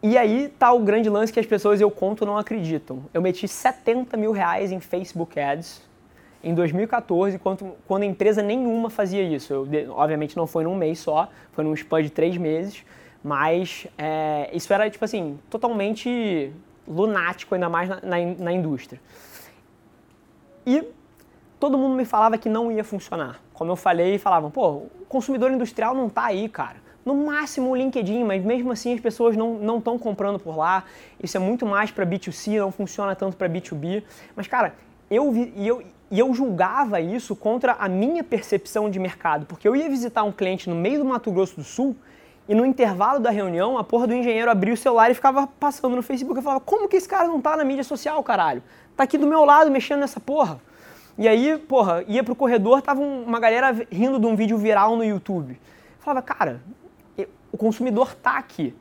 E 0.00 0.16
aí 0.16 0.44
está 0.44 0.72
o 0.72 0.78
grande 0.78 1.10
lance 1.10 1.32
que 1.32 1.40
as 1.40 1.46
pessoas 1.46 1.80
eu 1.80 1.90
conto 1.90 2.24
não 2.24 2.38
acreditam. 2.38 3.04
Eu 3.12 3.20
meti 3.20 3.48
70 3.48 4.16
mil 4.16 4.30
reais 4.30 4.70
em 4.70 4.78
Facebook 4.78 5.38
Ads 5.40 5.82
em 6.42 6.54
2014, 6.54 7.36
quando, 7.40 7.74
quando 7.86 8.04
empresa 8.04 8.40
nenhuma 8.40 8.90
fazia 8.90 9.22
isso. 9.22 9.52
Eu, 9.52 9.92
obviamente 9.96 10.36
não 10.36 10.46
foi 10.46 10.62
num 10.62 10.76
mês 10.76 11.00
só, 11.00 11.28
foi 11.50 11.64
num 11.64 11.74
span 11.74 12.02
de 12.02 12.10
três 12.10 12.36
meses, 12.36 12.84
mas 13.24 13.88
é, 13.98 14.48
isso 14.52 14.72
era 14.72 14.88
tipo 14.88 15.04
assim, 15.04 15.36
totalmente 15.50 16.52
lunático, 16.88 17.54
ainda 17.54 17.68
mais 17.68 17.88
na, 17.88 18.00
na, 18.02 18.16
na 18.38 18.52
indústria. 18.52 19.00
E 20.66 20.84
todo 21.60 21.76
mundo 21.76 21.94
me 21.94 22.04
falava 22.04 22.38
que 22.38 22.48
não 22.48 22.72
ia 22.72 22.84
funcionar. 22.84 23.40
Como 23.52 23.70
eu 23.70 23.76
falei, 23.76 24.18
falavam, 24.18 24.50
pô, 24.50 24.68
o 24.68 25.06
consumidor 25.08 25.50
industrial 25.50 25.94
não 25.94 26.06
está 26.06 26.26
aí, 26.26 26.48
cara. 26.48 26.76
No 27.04 27.14
máximo 27.14 27.70
o 27.70 27.76
LinkedIn, 27.76 28.22
mas 28.24 28.44
mesmo 28.44 28.70
assim 28.70 28.92
as 28.92 29.00
pessoas 29.00 29.36
não 29.36 29.78
estão 29.78 29.98
comprando 29.98 30.38
por 30.38 30.56
lá. 30.56 30.84
Isso 31.22 31.36
é 31.36 31.40
muito 31.40 31.64
mais 31.64 31.90
para 31.90 32.04
B2C, 32.04 32.58
não 32.58 32.70
funciona 32.70 33.16
tanto 33.16 33.36
para 33.36 33.48
B2B. 33.48 34.02
Mas, 34.36 34.46
cara, 34.46 34.74
eu, 35.10 35.32
vi, 35.32 35.52
e 35.56 35.66
eu, 35.66 35.82
e 36.10 36.18
eu 36.18 36.34
julgava 36.34 37.00
isso 37.00 37.34
contra 37.34 37.72
a 37.72 37.88
minha 37.88 38.22
percepção 38.22 38.90
de 38.90 38.98
mercado, 38.98 39.46
porque 39.46 39.66
eu 39.66 39.74
ia 39.74 39.88
visitar 39.88 40.22
um 40.22 40.32
cliente 40.32 40.68
no 40.68 40.76
meio 40.76 40.98
do 40.98 41.04
Mato 41.04 41.30
Grosso 41.30 41.56
do 41.56 41.64
Sul 41.64 41.96
e 42.48 42.54
no 42.54 42.64
intervalo 42.64 43.20
da 43.20 43.30
reunião, 43.30 43.76
a 43.76 43.84
porra 43.84 44.06
do 44.06 44.14
engenheiro 44.14 44.50
abria 44.50 44.72
o 44.72 44.76
celular 44.76 45.10
e 45.10 45.14
ficava 45.14 45.46
passando 45.46 45.94
no 45.94 46.02
Facebook. 46.02 46.38
Eu 46.38 46.42
falava, 46.42 46.60
como 46.60 46.88
que 46.88 46.96
esse 46.96 47.06
cara 47.06 47.28
não 47.28 47.42
tá 47.42 47.54
na 47.54 47.62
mídia 47.62 47.84
social, 47.84 48.22
caralho? 48.22 48.62
Tá 48.96 49.04
aqui 49.04 49.18
do 49.18 49.26
meu 49.26 49.44
lado 49.44 49.70
mexendo 49.70 50.00
nessa 50.00 50.18
porra. 50.18 50.58
E 51.18 51.28
aí, 51.28 51.58
porra, 51.58 52.02
ia 52.08 52.24
pro 52.24 52.34
corredor, 52.34 52.80
tava 52.80 53.02
uma 53.02 53.38
galera 53.38 53.86
rindo 53.92 54.18
de 54.18 54.26
um 54.26 54.34
vídeo 54.34 54.56
viral 54.56 54.96
no 54.96 55.04
YouTube. 55.04 55.52
Eu 55.52 55.58
falava, 56.02 56.22
cara, 56.22 56.62
o 57.52 57.58
consumidor 57.58 58.14
tá 58.14 58.38
aqui. 58.38 58.74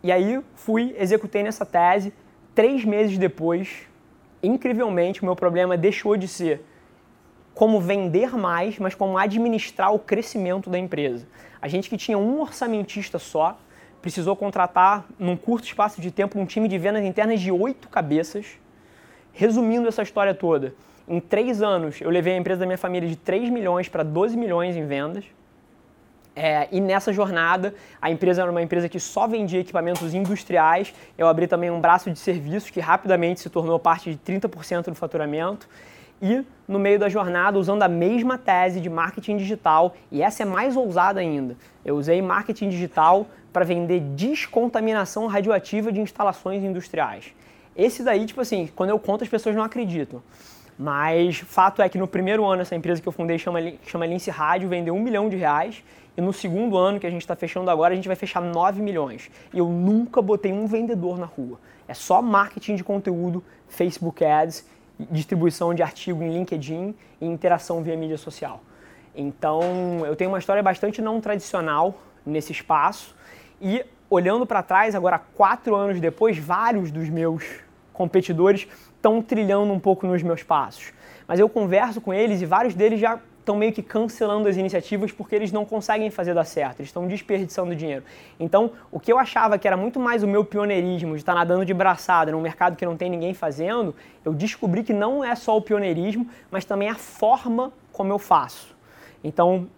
E 0.00 0.12
aí 0.12 0.40
fui, 0.54 0.94
executei 0.96 1.42
nessa 1.42 1.66
tese. 1.66 2.12
Três 2.54 2.84
meses 2.84 3.18
depois, 3.18 3.86
incrivelmente, 4.42 5.22
o 5.22 5.24
meu 5.24 5.34
problema 5.34 5.76
deixou 5.76 6.16
de 6.16 6.28
ser 6.28 6.64
como 7.54 7.80
vender 7.80 8.36
mais, 8.36 8.78
mas 8.78 8.94
como 8.94 9.18
administrar 9.18 9.92
o 9.92 9.98
crescimento 9.98 10.70
da 10.70 10.78
empresa. 10.78 11.26
A 11.62 11.68
gente 11.68 11.88
que 11.88 11.96
tinha 11.96 12.18
um 12.18 12.40
orçamentista 12.40 13.20
só, 13.20 13.56
precisou 14.02 14.34
contratar, 14.34 15.06
num 15.16 15.36
curto 15.36 15.64
espaço 15.64 16.00
de 16.00 16.10
tempo, 16.10 16.36
um 16.36 16.44
time 16.44 16.66
de 16.66 16.76
vendas 16.76 17.04
internas 17.04 17.40
de 17.40 17.52
oito 17.52 17.88
cabeças. 17.88 18.58
Resumindo 19.32 19.86
essa 19.86 20.02
história 20.02 20.34
toda, 20.34 20.74
em 21.06 21.20
três 21.20 21.62
anos 21.62 22.00
eu 22.00 22.10
levei 22.10 22.34
a 22.34 22.36
empresa 22.36 22.60
da 22.60 22.66
minha 22.66 22.76
família 22.76 23.08
de 23.08 23.14
3 23.14 23.48
milhões 23.48 23.88
para 23.88 24.02
12 24.02 24.36
milhões 24.36 24.76
em 24.76 24.84
vendas. 24.84 25.24
É, 26.34 26.66
e 26.72 26.80
nessa 26.80 27.12
jornada, 27.12 27.74
a 28.00 28.10
empresa 28.10 28.42
era 28.42 28.50
uma 28.50 28.62
empresa 28.62 28.88
que 28.88 28.98
só 28.98 29.28
vendia 29.28 29.60
equipamentos 29.60 30.14
industriais. 30.14 30.92
Eu 31.16 31.28
abri 31.28 31.46
também 31.46 31.70
um 31.70 31.80
braço 31.80 32.10
de 32.10 32.18
serviços 32.18 32.70
que 32.70 32.80
rapidamente 32.80 33.40
se 33.40 33.48
tornou 33.48 33.78
parte 33.78 34.10
de 34.10 34.18
30% 34.18 34.86
do 34.86 34.94
faturamento 34.94 35.68
e 36.22 36.44
no 36.68 36.78
meio 36.78 36.98
da 36.98 37.08
jornada 37.08 37.58
usando 37.58 37.82
a 37.82 37.88
mesma 37.88 38.38
tese 38.38 38.80
de 38.80 38.88
marketing 38.88 39.36
digital, 39.36 39.94
e 40.10 40.22
essa 40.22 40.44
é 40.44 40.46
mais 40.46 40.76
ousada 40.76 41.18
ainda. 41.18 41.56
Eu 41.84 41.96
usei 41.96 42.22
marketing 42.22 42.68
digital 42.68 43.26
para 43.52 43.64
vender 43.64 44.00
descontaminação 44.00 45.26
radioativa 45.26 45.90
de 45.90 46.00
instalações 46.00 46.62
industriais. 46.62 47.34
Esse 47.76 48.04
daí, 48.04 48.24
tipo 48.24 48.40
assim, 48.40 48.70
quando 48.76 48.90
eu 48.90 48.98
conto 48.98 49.24
as 49.24 49.28
pessoas 49.28 49.56
não 49.56 49.64
acreditam. 49.64 50.22
Mas 50.78 51.38
fato 51.38 51.82
é 51.82 51.88
que 51.88 51.98
no 51.98 52.06
primeiro 52.06 52.44
ano 52.44 52.62
essa 52.62 52.74
empresa 52.74 53.02
que 53.02 53.08
eu 53.08 53.12
fundei 53.12 53.38
chama, 53.38 53.58
chama 53.84 54.06
Lince 54.06 54.30
Rádio, 54.30 54.68
vendeu 54.68 54.94
um 54.94 55.00
milhão 55.00 55.28
de 55.28 55.36
reais. 55.36 55.82
E 56.16 56.20
no 56.20 56.32
segundo 56.32 56.76
ano 56.76 57.00
que 57.00 57.06
a 57.06 57.10
gente 57.10 57.22
está 57.22 57.34
fechando 57.34 57.70
agora, 57.70 57.92
a 57.92 57.96
gente 57.96 58.06
vai 58.06 58.16
fechar 58.16 58.40
9 58.40 58.80
milhões. 58.80 59.30
E 59.52 59.58
eu 59.58 59.68
nunca 59.68 60.20
botei 60.22 60.52
um 60.52 60.66
vendedor 60.66 61.18
na 61.18 61.26
rua. 61.26 61.58
É 61.88 61.94
só 61.94 62.22
marketing 62.22 62.76
de 62.76 62.84
conteúdo, 62.84 63.42
Facebook 63.68 64.24
Ads 64.24 64.66
distribuição 65.10 65.74
de 65.74 65.82
artigo 65.82 66.22
em 66.22 66.32
LinkedIn 66.32 66.94
e 67.20 67.26
interação 67.26 67.82
via 67.82 67.96
mídia 67.96 68.18
social. 68.18 68.62
Então, 69.14 69.62
eu 70.06 70.16
tenho 70.16 70.30
uma 70.30 70.38
história 70.38 70.62
bastante 70.62 71.02
não 71.02 71.20
tradicional 71.20 71.94
nesse 72.24 72.52
espaço 72.52 73.14
e 73.60 73.84
olhando 74.08 74.46
para 74.46 74.62
trás, 74.62 74.94
agora 74.94 75.18
quatro 75.18 75.74
anos 75.74 76.00
depois, 76.00 76.38
vários 76.38 76.90
dos 76.90 77.08
meus 77.08 77.44
competidores 77.92 78.66
estão 78.94 79.22
trilhando 79.22 79.72
um 79.72 79.80
pouco 79.80 80.06
nos 80.06 80.22
meus 80.22 80.42
passos. 80.42 80.92
Mas 81.26 81.40
eu 81.40 81.48
converso 81.48 82.00
com 82.00 82.12
eles 82.12 82.40
e 82.40 82.46
vários 82.46 82.74
deles 82.74 83.00
já 83.00 83.18
estão 83.42 83.56
meio 83.56 83.72
que 83.72 83.82
cancelando 83.82 84.48
as 84.48 84.56
iniciativas 84.56 85.10
porque 85.12 85.34
eles 85.34 85.50
não 85.50 85.64
conseguem 85.64 86.10
fazer 86.10 86.32
dar 86.32 86.44
certo, 86.44 86.80
eles 86.80 86.88
estão 86.88 87.06
desperdiçando 87.06 87.74
dinheiro. 87.74 88.04
Então, 88.38 88.70
o 88.90 88.98
que 88.98 89.12
eu 89.12 89.18
achava 89.18 89.58
que 89.58 89.66
era 89.66 89.76
muito 89.76 89.98
mais 89.98 90.22
o 90.22 90.28
meu 90.28 90.44
pioneirismo, 90.44 91.12
de 91.14 91.22
estar 91.22 91.34
nadando 91.34 91.64
de 91.64 91.74
braçada 91.74 92.30
num 92.32 92.40
mercado 92.40 92.76
que 92.76 92.86
não 92.86 92.96
tem 92.96 93.10
ninguém 93.10 93.34
fazendo, 93.34 93.94
eu 94.24 94.32
descobri 94.32 94.84
que 94.84 94.92
não 94.92 95.24
é 95.24 95.34
só 95.34 95.56
o 95.56 95.60
pioneirismo, 95.60 96.26
mas 96.50 96.64
também 96.64 96.88
a 96.88 96.94
forma 96.94 97.72
como 97.92 98.12
eu 98.12 98.18
faço. 98.18 98.76
Então, 99.22 99.68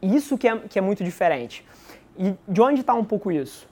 isso 0.00 0.38
que 0.38 0.48
é, 0.48 0.56
que 0.56 0.78
é 0.78 0.82
muito 0.82 1.02
diferente. 1.02 1.64
E 2.16 2.34
de 2.46 2.60
onde 2.60 2.80
está 2.80 2.94
um 2.94 3.04
pouco 3.04 3.32
isso? 3.32 3.68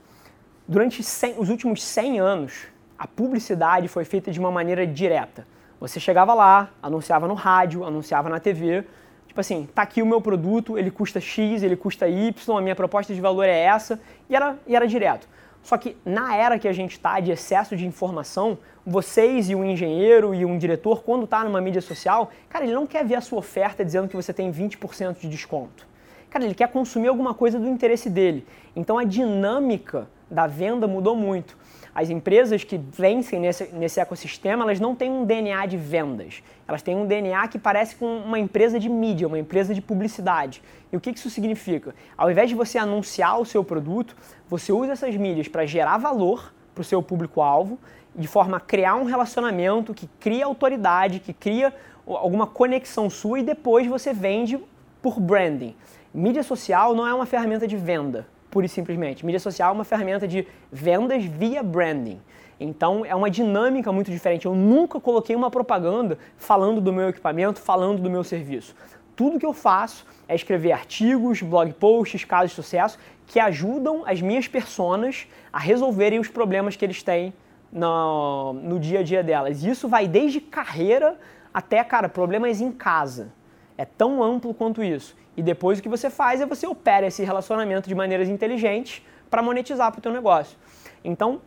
Durante 0.66 1.02
100, 1.02 1.36
os 1.38 1.50
últimos 1.50 1.82
100 1.82 2.20
anos, 2.20 2.66
a 2.98 3.06
publicidade 3.06 3.86
foi 3.86 4.04
feita 4.04 4.32
de 4.32 4.40
uma 4.40 4.50
maneira 4.50 4.86
direta. 4.86 5.46
Você 5.78 6.00
chegava 6.00 6.32
lá, 6.34 6.70
anunciava 6.82 7.28
no 7.28 7.34
rádio, 7.34 7.84
anunciava 7.84 8.28
na 8.28 8.40
TV, 8.40 8.84
tipo 9.34 9.40
assim, 9.40 9.68
tá 9.74 9.82
aqui 9.82 10.00
o 10.00 10.06
meu 10.06 10.20
produto, 10.20 10.78
ele 10.78 10.92
custa 10.92 11.20
X, 11.20 11.64
ele 11.64 11.74
custa 11.74 12.06
Y, 12.06 12.56
a 12.56 12.60
minha 12.60 12.76
proposta 12.76 13.12
de 13.12 13.20
valor 13.20 13.46
é 13.46 13.58
essa, 13.58 14.00
e 14.30 14.36
era, 14.36 14.56
e 14.64 14.76
era 14.76 14.86
direto. 14.86 15.28
Só 15.60 15.76
que 15.76 15.96
na 16.04 16.36
era 16.36 16.56
que 16.56 16.68
a 16.68 16.72
gente 16.72 16.92
está 16.92 17.18
de 17.18 17.32
excesso 17.32 17.76
de 17.76 17.84
informação, 17.84 18.56
vocês 18.86 19.50
e 19.50 19.54
um 19.56 19.64
engenheiro 19.64 20.32
e 20.36 20.44
um 20.44 20.56
diretor, 20.56 21.02
quando 21.02 21.24
está 21.24 21.42
numa 21.42 21.60
mídia 21.60 21.80
social, 21.80 22.30
cara, 22.48 22.64
ele 22.64 22.74
não 22.74 22.86
quer 22.86 23.04
ver 23.04 23.16
a 23.16 23.20
sua 23.20 23.40
oferta 23.40 23.84
dizendo 23.84 24.06
que 24.06 24.14
você 24.14 24.32
tem 24.32 24.52
20% 24.52 25.18
de 25.18 25.28
desconto. 25.28 25.84
Cara, 26.30 26.44
ele 26.44 26.54
quer 26.54 26.68
consumir 26.68 27.08
alguma 27.08 27.34
coisa 27.34 27.58
do 27.58 27.68
interesse 27.68 28.08
dele. 28.08 28.46
Então 28.76 28.98
a 28.98 29.04
dinâmica 29.04 30.08
da 30.30 30.46
venda 30.46 30.86
mudou 30.86 31.16
muito. 31.16 31.56
As 31.94 32.10
empresas 32.10 32.64
que 32.64 32.76
vencem 32.76 33.38
nesse, 33.38 33.66
nesse 33.72 34.00
ecossistema, 34.00 34.64
elas 34.64 34.80
não 34.80 34.96
têm 34.96 35.08
um 35.08 35.24
DNA 35.24 35.64
de 35.66 35.76
vendas. 35.76 36.42
Elas 36.66 36.82
têm 36.82 36.96
um 36.96 37.06
DNA 37.06 37.46
que 37.46 37.56
parece 37.58 37.94
com 37.94 38.18
uma 38.18 38.38
empresa 38.38 38.80
de 38.80 38.88
mídia, 38.88 39.28
uma 39.28 39.38
empresa 39.38 39.72
de 39.72 39.80
publicidade. 39.80 40.60
E 40.92 40.96
o 40.96 41.00
que 41.00 41.10
isso 41.10 41.30
significa? 41.30 41.94
Ao 42.18 42.28
invés 42.28 42.48
de 42.48 42.56
você 42.56 42.78
anunciar 42.78 43.40
o 43.40 43.44
seu 43.44 43.62
produto, 43.62 44.16
você 44.48 44.72
usa 44.72 44.92
essas 44.92 45.14
mídias 45.14 45.46
para 45.46 45.64
gerar 45.66 45.98
valor 45.98 46.52
para 46.74 46.82
o 46.82 46.84
seu 46.84 47.00
público-alvo, 47.00 47.78
de 48.12 48.26
forma 48.26 48.56
a 48.56 48.60
criar 48.60 48.96
um 48.96 49.04
relacionamento 49.04 49.94
que 49.94 50.08
cria 50.18 50.46
autoridade, 50.46 51.20
que 51.20 51.32
cria 51.32 51.72
alguma 52.04 52.46
conexão 52.48 53.08
sua 53.08 53.38
e 53.38 53.44
depois 53.44 53.86
você 53.86 54.12
vende 54.12 54.58
por 55.00 55.20
branding. 55.20 55.76
Mídia 56.12 56.42
social 56.42 56.92
não 56.92 57.06
é 57.06 57.14
uma 57.14 57.26
ferramenta 57.26 57.68
de 57.68 57.76
venda 57.76 58.26
pura 58.54 58.66
e 58.66 58.68
simplesmente. 58.68 59.26
Mídia 59.26 59.40
social 59.40 59.70
é 59.70 59.72
uma 59.72 59.82
ferramenta 59.82 60.28
de 60.28 60.46
vendas 60.70 61.24
via 61.24 61.60
branding. 61.60 62.20
Então 62.60 63.04
é 63.04 63.12
uma 63.12 63.28
dinâmica 63.28 63.90
muito 63.90 64.12
diferente. 64.12 64.46
Eu 64.46 64.54
nunca 64.54 65.00
coloquei 65.00 65.34
uma 65.34 65.50
propaganda 65.50 66.16
falando 66.36 66.80
do 66.80 66.92
meu 66.92 67.08
equipamento, 67.08 67.58
falando 67.58 68.00
do 68.00 68.08
meu 68.08 68.22
serviço. 68.22 68.76
Tudo 69.16 69.40
que 69.40 69.46
eu 69.46 69.52
faço 69.52 70.06
é 70.28 70.36
escrever 70.36 70.70
artigos, 70.70 71.42
blog 71.42 71.72
posts, 71.72 72.24
casos 72.24 72.50
de 72.50 72.54
sucesso 72.54 72.96
que 73.26 73.40
ajudam 73.40 74.04
as 74.06 74.22
minhas 74.22 74.46
personas 74.46 75.26
a 75.52 75.58
resolverem 75.58 76.20
os 76.20 76.28
problemas 76.28 76.76
que 76.76 76.84
eles 76.84 77.02
têm 77.02 77.34
no, 77.72 78.52
no 78.52 78.78
dia 78.78 79.00
a 79.00 79.02
dia 79.02 79.24
delas. 79.24 79.64
E 79.64 79.70
isso 79.70 79.88
vai 79.88 80.06
desde 80.06 80.40
carreira 80.40 81.18
até, 81.52 81.82
cara, 81.82 82.08
problemas 82.08 82.60
em 82.60 82.70
casa. 82.70 83.32
É 83.76 83.84
tão 83.84 84.22
amplo 84.22 84.54
quanto 84.54 84.80
isso. 84.80 85.16
E 85.36 85.42
depois 85.42 85.78
o 85.78 85.82
que 85.82 85.88
você 85.88 86.08
faz 86.08 86.40
é 86.40 86.46
você 86.46 86.66
opera 86.66 87.06
esse 87.06 87.24
relacionamento 87.24 87.88
de 87.88 87.94
maneiras 87.94 88.28
inteligentes 88.28 89.02
para 89.28 89.42
monetizar 89.42 89.90
para 89.90 89.98
o 89.98 90.02
teu 90.02 90.12
negócio. 90.12 90.56
Então, 91.02 91.40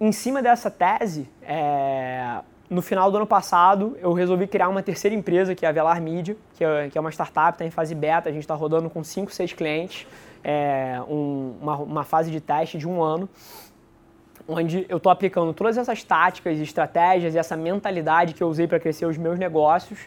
em 0.00 0.12
cima 0.12 0.42
dessa 0.42 0.70
tese, 0.70 1.28
é, 1.42 2.40
no 2.68 2.82
final 2.82 3.10
do 3.10 3.16
ano 3.16 3.26
passado, 3.26 3.96
eu 4.00 4.12
resolvi 4.12 4.46
criar 4.46 4.68
uma 4.68 4.82
terceira 4.82 5.14
empresa, 5.16 5.54
que 5.54 5.64
é 5.64 5.68
a 5.68 5.72
Velar 5.72 6.00
Media, 6.02 6.36
que 6.54 6.64
é, 6.64 6.90
é 6.94 7.00
uma 7.00 7.10
startup, 7.10 7.54
está 7.54 7.64
em 7.64 7.70
fase 7.70 7.94
beta, 7.94 8.28
a 8.28 8.32
gente 8.32 8.42
está 8.42 8.54
rodando 8.54 8.90
com 8.90 9.02
5, 9.02 9.32
6 9.32 9.52
clientes, 9.52 10.06
é, 10.42 11.00
um, 11.08 11.54
uma, 11.60 11.76
uma 11.76 12.04
fase 12.04 12.30
de 12.30 12.40
teste 12.40 12.76
de 12.76 12.86
um 12.86 13.02
ano, 13.02 13.28
onde 14.46 14.84
eu 14.88 14.98
estou 14.98 15.10
aplicando 15.10 15.54
todas 15.54 15.78
essas 15.78 16.04
táticas, 16.04 16.58
estratégias 16.58 17.34
e 17.34 17.38
essa 17.38 17.56
mentalidade 17.56 18.34
que 18.34 18.42
eu 18.42 18.48
usei 18.48 18.66
para 18.66 18.78
crescer 18.78 19.06
os 19.06 19.16
meus 19.16 19.38
negócios 19.38 20.00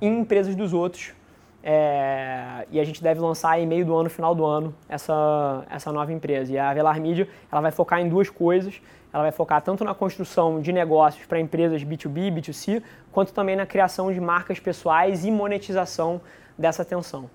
em 0.00 0.20
empresas 0.20 0.54
dos 0.54 0.74
outros 0.74 1.14
é, 1.62 2.66
e 2.70 2.78
a 2.78 2.84
gente 2.84 3.02
deve 3.02 3.20
lançar 3.20 3.58
em 3.60 3.66
meio 3.66 3.84
do 3.84 3.96
ano, 3.96 4.08
final 4.08 4.34
do 4.34 4.44
ano, 4.44 4.74
essa, 4.88 5.64
essa 5.70 5.92
nova 5.92 6.12
empresa. 6.12 6.52
E 6.52 6.58
a 6.58 6.72
Velar 6.72 7.00
Media 7.00 7.28
ela 7.50 7.60
vai 7.60 7.70
focar 7.70 8.00
em 8.00 8.08
duas 8.08 8.30
coisas. 8.30 8.80
Ela 9.12 9.22
vai 9.24 9.32
focar 9.32 9.62
tanto 9.62 9.84
na 9.84 9.94
construção 9.94 10.60
de 10.60 10.70
negócios 10.72 11.24
para 11.26 11.40
empresas 11.40 11.82
B2B, 11.82 12.30
B2C, 12.30 12.82
quanto 13.10 13.32
também 13.32 13.56
na 13.56 13.64
criação 13.64 14.12
de 14.12 14.20
marcas 14.20 14.60
pessoais 14.60 15.24
e 15.24 15.30
monetização 15.30 16.20
dessa 16.56 16.82
atenção. 16.82 17.30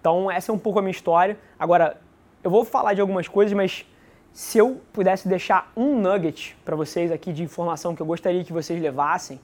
Então, 0.00 0.30
essa 0.30 0.52
é 0.52 0.54
um 0.54 0.58
pouco 0.58 0.78
a 0.78 0.82
minha 0.82 0.92
história. 0.92 1.36
Agora, 1.58 1.96
eu 2.42 2.50
vou 2.50 2.64
falar 2.64 2.94
de 2.94 3.00
algumas 3.00 3.26
coisas, 3.26 3.52
mas 3.52 3.84
se 4.32 4.58
eu 4.58 4.80
pudesse 4.92 5.28
deixar 5.28 5.70
um 5.76 6.00
nugget 6.00 6.56
para 6.64 6.76
vocês 6.76 7.10
aqui 7.10 7.32
de 7.32 7.42
informação 7.42 7.94
que 7.94 8.00
eu 8.00 8.06
gostaria 8.06 8.44
que 8.44 8.52
vocês 8.52 8.80
levassem, 8.80 9.40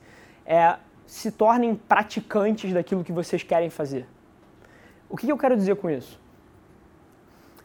é 0.46 0.76
se 1.06 1.30
tornem 1.30 1.74
praticantes 1.74 2.72
daquilo 2.72 3.04
que 3.04 3.12
vocês 3.12 3.42
querem 3.42 3.70
fazer. 3.70 4.06
O 5.08 5.16
que 5.16 5.28
eu 5.28 5.38
quero 5.38 5.56
dizer 5.56 5.76
com 5.76 5.88
isso? 5.88 6.18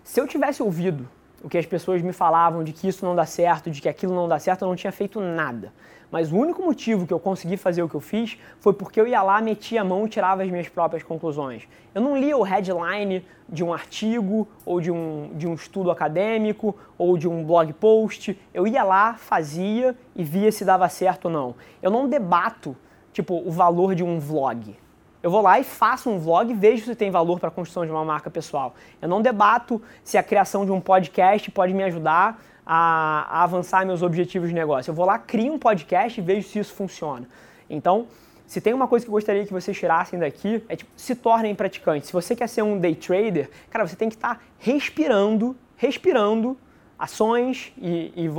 Se 0.03 0.19
eu 0.19 0.27
tivesse 0.27 0.61
ouvido 0.61 1.07
o 1.43 1.49
que 1.49 1.57
as 1.57 1.65
pessoas 1.65 2.01
me 2.01 2.13
falavam 2.13 2.63
de 2.63 2.71
que 2.71 2.87
isso 2.87 3.03
não 3.03 3.15
dá 3.15 3.25
certo, 3.25 3.71
de 3.71 3.81
que 3.81 3.89
aquilo 3.89 4.13
não 4.13 4.27
dá 4.27 4.37
certo, 4.37 4.61
eu 4.61 4.67
não 4.67 4.75
tinha 4.75 4.91
feito 4.91 5.19
nada. 5.19 5.73
Mas 6.11 6.31
o 6.31 6.35
único 6.35 6.61
motivo 6.61 7.07
que 7.07 7.13
eu 7.13 7.19
consegui 7.19 7.55
fazer 7.55 7.81
o 7.81 7.87
que 7.87 7.95
eu 7.95 8.01
fiz 8.01 8.37
foi 8.59 8.73
porque 8.73 8.99
eu 8.99 9.07
ia 9.07 9.23
lá, 9.23 9.41
metia 9.41 9.81
a 9.81 9.83
mão 9.83 10.05
e 10.05 10.09
tirava 10.09 10.43
as 10.43 10.49
minhas 10.51 10.67
próprias 10.67 11.03
conclusões. 11.03 11.67
Eu 11.95 12.01
não 12.01 12.17
lia 12.17 12.37
o 12.37 12.43
headline 12.43 13.25
de 13.47 13.63
um 13.63 13.73
artigo, 13.73 14.47
ou 14.65 14.81
de 14.81 14.91
um, 14.91 15.31
de 15.35 15.47
um 15.47 15.53
estudo 15.53 15.89
acadêmico, 15.89 16.75
ou 16.97 17.17
de 17.17 17.29
um 17.29 17.45
blog 17.45 17.71
post. 17.73 18.37
Eu 18.53 18.67
ia 18.67 18.83
lá, 18.83 19.13
fazia 19.13 19.95
e 20.13 20.23
via 20.23 20.51
se 20.51 20.65
dava 20.65 20.87
certo 20.89 21.25
ou 21.25 21.31
não. 21.31 21.55
Eu 21.81 21.89
não 21.89 22.09
debato 22.09 22.75
tipo, 23.13 23.35
o 23.35 23.51
valor 23.51 23.95
de 23.95 24.03
um 24.03 24.19
vlog. 24.19 24.75
Eu 25.23 25.29
vou 25.29 25.41
lá 25.41 25.59
e 25.59 25.63
faço 25.63 26.09
um 26.09 26.17
vlog 26.17 26.51
e 26.51 26.55
vejo 26.55 26.85
se 26.85 26.95
tem 26.95 27.11
valor 27.11 27.39
para 27.39 27.49
a 27.49 27.51
construção 27.51 27.85
de 27.85 27.91
uma 27.91 28.03
marca 28.03 28.29
pessoal. 28.29 28.73
Eu 29.01 29.07
não 29.07 29.21
debato 29.21 29.81
se 30.03 30.17
a 30.17 30.23
criação 30.23 30.65
de 30.65 30.71
um 30.71 30.81
podcast 30.81 31.51
pode 31.51 31.73
me 31.73 31.83
ajudar 31.83 32.41
a, 32.65 33.27
a 33.29 33.43
avançar 33.43 33.85
meus 33.85 34.01
objetivos 34.01 34.49
de 34.49 34.55
negócio. 34.55 34.89
Eu 34.89 34.95
vou 34.95 35.05
lá, 35.05 35.19
crio 35.19 35.53
um 35.53 35.59
podcast 35.59 36.19
e 36.19 36.23
vejo 36.23 36.47
se 36.47 36.57
isso 36.57 36.73
funciona. 36.73 37.27
Então, 37.69 38.07
se 38.47 38.59
tem 38.59 38.73
uma 38.73 38.87
coisa 38.87 39.05
que 39.05 39.09
eu 39.09 39.13
gostaria 39.13 39.45
que 39.45 39.53
vocês 39.53 39.77
tirassem 39.77 40.19
daqui, 40.19 40.63
é 40.67 40.75
tipo, 40.75 40.91
se 40.95 41.15
tornem 41.15 41.53
praticantes. 41.53 42.07
Se 42.07 42.13
você 42.13 42.35
quer 42.35 42.49
ser 42.49 42.63
um 42.63 42.79
day 42.79 42.95
trader, 42.95 43.49
cara, 43.69 43.87
você 43.87 43.95
tem 43.95 44.09
que 44.09 44.15
estar 44.15 44.35
tá 44.35 44.41
respirando, 44.57 45.55
respirando 45.77 46.57
ações 47.01 47.73
e, 47.81 48.13
e, 48.15 48.29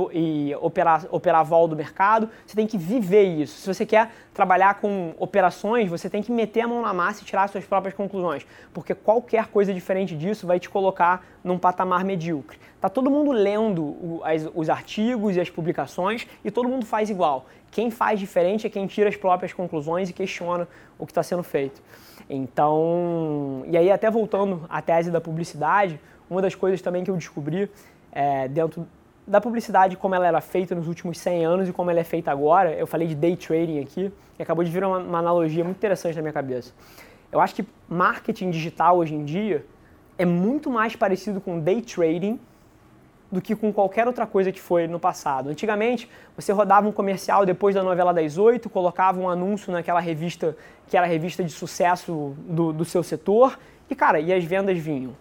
e, 0.49 0.55
operar, 0.55 1.05
operar 1.11 1.43
vol 1.43 1.67
do 1.67 1.75
mercado, 1.75 2.29
você 2.47 2.55
tem 2.55 2.65
que 2.65 2.77
viver 2.77 3.23
isso. 3.23 3.59
Se 3.59 3.67
você 3.67 3.85
quer 3.85 4.09
trabalhar 4.33 4.75
com 4.75 5.13
operações, 5.19 5.89
você 5.89 6.09
tem 6.09 6.23
que 6.23 6.31
meter 6.31 6.61
a 6.61 6.67
mão 6.67 6.81
na 6.81 6.93
massa 6.93 7.21
e 7.21 7.25
tirar 7.25 7.49
suas 7.49 7.65
próprias 7.65 7.93
conclusões, 7.93 8.45
porque 8.73 8.95
qualquer 8.95 9.47
coisa 9.47 9.73
diferente 9.73 10.15
disso 10.15 10.47
vai 10.47 10.61
te 10.61 10.69
colocar 10.69 11.25
num 11.43 11.57
patamar 11.57 12.05
medíocre. 12.05 12.57
Tá 12.79 12.87
todo 12.87 13.11
mundo 13.11 13.33
lendo 13.33 13.83
o, 13.83 14.21
as, 14.23 14.49
os 14.55 14.69
artigos 14.69 15.35
e 15.35 15.41
as 15.41 15.49
publicações 15.49 16.25
e 16.41 16.49
todo 16.49 16.69
mundo 16.69 16.85
faz 16.85 17.09
igual. 17.09 17.45
Quem 17.69 17.91
faz 17.91 18.17
diferente 18.17 18.65
é 18.65 18.69
quem 18.69 18.87
tira 18.87 19.09
as 19.09 19.17
próprias 19.17 19.51
conclusões 19.51 20.09
e 20.09 20.13
questiona 20.13 20.69
o 20.97 21.05
que 21.05 21.11
está 21.11 21.21
sendo 21.21 21.43
feito. 21.43 21.81
Então, 22.29 23.63
e 23.67 23.77
aí 23.77 23.91
até 23.91 24.09
voltando 24.09 24.65
à 24.69 24.81
tese 24.81 25.11
da 25.11 25.19
publicidade, 25.19 25.99
uma 26.29 26.41
das 26.41 26.55
coisas 26.55 26.81
também 26.81 27.03
que 27.03 27.11
eu 27.11 27.17
descobri 27.17 27.69
é, 28.13 28.47
dentro 28.47 28.87
da 29.25 29.41
publicidade 29.41 29.97
como 29.97 30.13
ela 30.13 30.27
era 30.27 30.39
feita 30.39 30.75
nos 30.75 30.87
últimos 30.87 31.17
100 31.17 31.45
anos 31.45 31.69
e 31.69 31.73
como 31.73 31.89
ela 31.89 31.99
é 31.99 32.03
feita 32.03 32.31
agora. 32.31 32.73
Eu 32.73 32.85
falei 32.85 33.07
de 33.07 33.15
day 33.15 33.35
trading 33.35 33.79
aqui 33.79 34.11
e 34.37 34.43
acabou 34.43 34.63
de 34.63 34.71
vir 34.71 34.83
uma, 34.83 34.99
uma 34.99 35.19
analogia 35.19 35.63
muito 35.63 35.77
interessante 35.77 36.15
na 36.15 36.21
minha 36.21 36.33
cabeça. 36.33 36.73
Eu 37.31 37.41
acho 37.41 37.55
que 37.55 37.65
marketing 37.89 38.51
digital 38.51 38.97
hoje 38.97 39.15
em 39.15 39.25
dia 39.25 39.65
é 40.17 40.25
muito 40.25 40.69
mais 40.69 40.95
parecido 40.95 41.41
com 41.41 41.59
day 41.59 41.81
trading 41.81 42.39
do 43.31 43.41
que 43.41 43.55
com 43.55 43.73
qualquer 43.73 44.05
outra 44.05 44.27
coisa 44.27 44.51
que 44.51 44.61
foi 44.61 44.85
no 44.85 44.99
passado. 44.99 45.49
Antigamente, 45.49 46.07
você 46.35 46.51
rodava 46.51 46.87
um 46.87 46.91
comercial 46.91 47.43
depois 47.47 47.73
da 47.73 47.81
novela 47.81 48.13
das 48.13 48.37
oito, 48.37 48.69
colocava 48.69 49.19
um 49.19 49.27
anúncio 49.27 49.71
naquela 49.71 49.99
revista 49.99 50.55
que 50.87 50.95
era 50.95 51.07
a 51.07 51.09
revista 51.09 51.43
de 51.43 51.51
sucesso 51.51 52.35
do, 52.37 52.71
do 52.71 52.85
seu 52.85 53.01
setor 53.01 53.57
e, 53.89 53.95
cara, 53.95 54.19
e 54.19 54.31
as 54.31 54.43
vendas 54.43 54.77
vinham. 54.77 55.15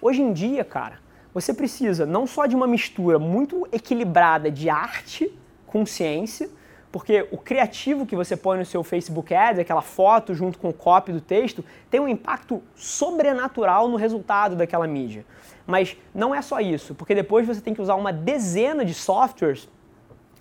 Hoje 0.00 0.22
em 0.22 0.32
dia, 0.32 0.64
cara, 0.64 1.00
você 1.32 1.54
precisa 1.54 2.04
não 2.04 2.26
só 2.26 2.46
de 2.46 2.56
uma 2.56 2.66
mistura 2.66 3.18
muito 3.18 3.66
equilibrada 3.72 4.50
de 4.50 4.68
arte 4.68 5.32
com 5.66 5.86
ciência, 5.86 6.48
porque 6.92 7.28
o 7.30 7.38
criativo 7.38 8.04
que 8.04 8.16
você 8.16 8.36
põe 8.36 8.58
no 8.58 8.64
seu 8.64 8.82
Facebook 8.82 9.32
Ads, 9.32 9.60
aquela 9.60 9.82
foto 9.82 10.34
junto 10.34 10.58
com 10.58 10.70
o 10.70 10.72
copy 10.72 11.12
do 11.12 11.20
texto, 11.20 11.64
tem 11.88 12.00
um 12.00 12.08
impacto 12.08 12.60
sobrenatural 12.74 13.86
no 13.88 13.96
resultado 13.96 14.56
daquela 14.56 14.86
mídia. 14.86 15.24
Mas 15.66 15.96
não 16.12 16.34
é 16.34 16.42
só 16.42 16.58
isso, 16.58 16.94
porque 16.94 17.14
depois 17.14 17.46
você 17.46 17.60
tem 17.60 17.72
que 17.72 17.80
usar 17.80 17.94
uma 17.94 18.12
dezena 18.12 18.84
de 18.84 18.92
softwares, 18.92 19.68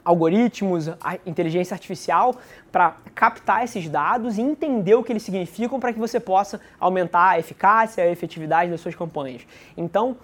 algoritmos, 0.04 0.90
inteligência 1.24 1.76
artificial, 1.76 2.36
para 2.72 2.98
captar 3.14 3.64
esses 3.64 3.88
dados 3.88 4.40
e 4.40 4.42
entender 4.42 4.96
o 4.96 5.04
que 5.04 5.12
eles 5.12 5.22
significam 5.22 5.80
para 5.80 5.94
que 5.94 6.00
você 6.00 6.20
possa 6.20 6.60
aumentar 6.80 7.30
a 7.30 7.40
eficácia, 7.40 8.04
a 8.04 8.08
efetividade 8.08 8.72
das 8.72 8.82
suas 8.82 8.96
campanhas. 8.96 9.46
Então, 9.78 10.18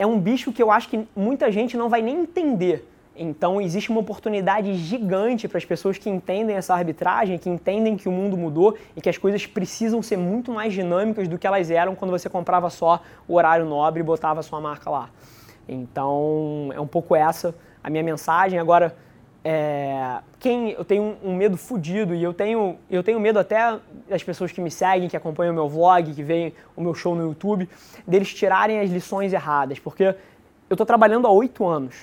é 0.00 0.06
um 0.06 0.18
bicho 0.18 0.50
que 0.50 0.62
eu 0.62 0.70
acho 0.70 0.88
que 0.88 1.06
muita 1.14 1.52
gente 1.52 1.76
não 1.76 1.90
vai 1.90 2.00
nem 2.00 2.22
entender. 2.22 2.88
Então 3.14 3.60
existe 3.60 3.90
uma 3.90 4.00
oportunidade 4.00 4.74
gigante 4.76 5.46
para 5.46 5.58
as 5.58 5.64
pessoas 5.66 5.98
que 5.98 6.08
entendem 6.08 6.56
essa 6.56 6.72
arbitragem, 6.72 7.36
que 7.36 7.50
entendem 7.50 7.98
que 7.98 8.08
o 8.08 8.12
mundo 8.12 8.34
mudou 8.34 8.78
e 8.96 9.00
que 9.02 9.10
as 9.10 9.18
coisas 9.18 9.44
precisam 9.44 10.02
ser 10.02 10.16
muito 10.16 10.50
mais 10.50 10.72
dinâmicas 10.72 11.28
do 11.28 11.36
que 11.36 11.46
elas 11.46 11.70
eram 11.70 11.94
quando 11.94 12.12
você 12.12 12.30
comprava 12.30 12.70
só 12.70 13.02
o 13.28 13.34
horário 13.34 13.66
nobre 13.66 14.00
e 14.00 14.02
botava 14.02 14.40
a 14.40 14.42
sua 14.42 14.58
marca 14.58 14.88
lá. 14.88 15.10
Então 15.68 16.70
é 16.72 16.80
um 16.80 16.86
pouco 16.86 17.14
essa 17.14 17.54
a 17.84 17.90
minha 17.90 18.02
mensagem. 18.02 18.58
Agora, 18.58 18.96
é, 19.42 20.18
quem 20.38 20.70
eu 20.70 20.84
tenho 20.84 21.16
um, 21.24 21.34
medo 21.34 21.56
fudido 21.56 22.14
e 22.14 22.22
eu 22.22 22.34
tenho, 22.34 22.76
eu 22.90 23.02
tenho 23.02 23.18
medo 23.18 23.38
até 23.38 23.78
das 24.08 24.22
pessoas 24.22 24.52
que 24.52 24.60
me 24.60 24.70
seguem, 24.70 25.08
que 25.08 25.16
acompanham 25.16 25.52
o 25.52 25.54
meu 25.54 25.68
vlog, 25.68 26.12
que 26.12 26.22
veem 26.22 26.52
o 26.76 26.82
meu 26.82 26.94
show 26.94 27.14
no 27.14 27.22
YouTube, 27.28 27.68
deles 28.06 28.32
tirarem 28.34 28.80
as 28.80 28.90
lições 28.90 29.32
erradas, 29.32 29.78
porque 29.78 30.04
eu 30.04 30.74
estou 30.74 30.86
trabalhando 30.86 31.26
há 31.26 31.30
oito 31.30 31.66
anos. 31.66 31.96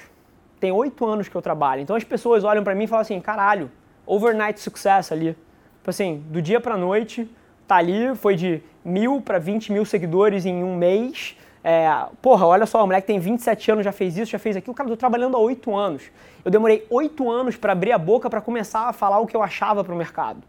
Tem 0.59 0.71
oito 0.71 1.05
anos 1.05 1.29
que 1.29 1.35
eu 1.35 1.41
trabalho. 1.41 1.81
Então 1.81 1.95
as 1.95 2.03
pessoas 2.03 2.43
olham 2.43 2.63
para 2.63 2.73
mim 2.73 2.85
e 2.85 2.87
falam 2.87 3.01
assim, 3.01 3.19
caralho, 3.21 3.71
overnight 4.05 4.59
success 4.59 5.11
ali. 5.11 5.35
Tipo 5.77 5.89
assim, 5.89 6.23
do 6.29 6.41
dia 6.41 6.59
para 6.59 6.75
noite, 6.75 7.29
tá 7.67 7.75
ali, 7.75 8.15
foi 8.15 8.35
de 8.35 8.63
mil 8.83 9.21
para 9.21 9.37
20 9.37 9.71
mil 9.71 9.85
seguidores 9.85 10.45
em 10.45 10.63
um 10.63 10.75
mês, 10.75 11.37
é, 11.69 12.05
porra, 12.21 12.45
olha 12.45 12.65
só, 12.65 12.81
o 12.81 12.85
moleque 12.87 13.07
tem 13.07 13.19
27 13.19 13.71
anos, 13.71 13.83
já 13.83 13.91
fez 13.91 14.17
isso, 14.17 14.31
já 14.31 14.39
fez 14.39 14.55
aquilo. 14.55 14.73
Cara, 14.73 14.87
eu 14.87 14.95
tô 14.95 14.97
trabalhando 14.97 15.35
há 15.35 15.39
8 15.41 15.75
anos. 15.75 16.03
Eu 16.45 16.49
demorei 16.49 16.87
8 16.89 17.29
anos 17.29 17.57
para 17.57 17.73
abrir 17.73 17.91
a 17.91 17.97
boca 17.97 18.29
para 18.29 18.39
começar 18.39 18.87
a 18.87 18.93
falar 18.93 19.19
o 19.19 19.27
que 19.27 19.35
eu 19.35 19.43
achava 19.43 19.83
pro 19.83 19.93
mercado. 19.93 20.41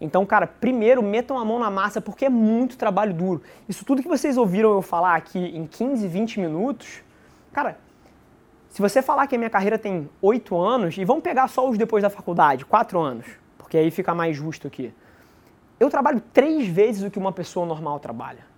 Então, 0.00 0.24
cara, 0.24 0.46
primeiro 0.46 1.02
metam 1.02 1.38
a 1.38 1.44
mão 1.44 1.58
na 1.58 1.68
massa 1.68 2.00
porque 2.00 2.24
é 2.24 2.30
muito 2.30 2.78
trabalho 2.78 3.12
duro. 3.12 3.42
Isso 3.68 3.84
tudo 3.84 4.00
que 4.00 4.08
vocês 4.08 4.38
ouviram 4.38 4.70
eu 4.72 4.80
falar 4.80 5.16
aqui 5.16 5.38
em 5.38 5.66
15, 5.66 6.08
20 6.08 6.40
minutos, 6.40 7.02
cara, 7.52 7.76
se 8.70 8.80
você 8.80 9.02
falar 9.02 9.26
que 9.26 9.34
a 9.34 9.38
minha 9.38 9.50
carreira 9.50 9.78
tem 9.78 10.08
8 10.22 10.58
anos, 10.58 10.96
e 10.96 11.04
vamos 11.04 11.22
pegar 11.22 11.46
só 11.48 11.68
os 11.68 11.76
depois 11.76 12.02
da 12.02 12.08
faculdade, 12.08 12.64
4 12.64 12.98
anos, 12.98 13.26
porque 13.58 13.76
aí 13.76 13.90
fica 13.90 14.14
mais 14.14 14.34
justo 14.34 14.66
aqui. 14.66 14.94
Eu 15.78 15.90
trabalho 15.90 16.22
três 16.32 16.66
vezes 16.66 17.02
o 17.02 17.10
que 17.10 17.18
uma 17.18 17.32
pessoa 17.32 17.66
normal 17.66 18.00
trabalha. 18.00 18.53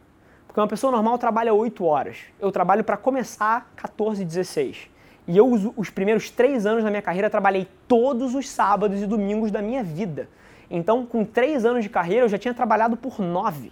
Porque 0.57 0.63
uma 0.63 0.69
pessoa 0.69 0.91
normal 0.91 1.19
trabalha 1.19 1.53
8 1.53 1.85
horas. 1.85 2.17
Eu 2.41 2.51
trabalho 2.51 2.83
para 2.83 2.97
começar 2.97 3.71
14, 3.77 4.25
16. 4.25 4.89
E 5.29 5.37
eu, 5.37 5.47
os 5.77 5.91
primeiros 5.91 6.31
três 6.31 6.65
anos 6.65 6.83
da 6.83 6.89
minha 6.89 7.03
carreira, 7.03 7.29
trabalhei 7.29 7.69
todos 7.87 8.35
os 8.35 8.49
sábados 8.49 9.03
e 9.03 9.07
domingos 9.07 9.51
da 9.51 9.61
minha 9.61 9.85
vida. 9.85 10.31
Então, 10.71 11.05
com 11.05 11.27
três 11.27 11.67
anos 11.67 11.85
de 11.85 11.91
carreira, 11.91 12.25
eu 12.25 12.29
já 12.31 12.39
tinha 12.39 12.55
trabalhado 12.55 12.97
por 12.97 13.21
nove. 13.21 13.71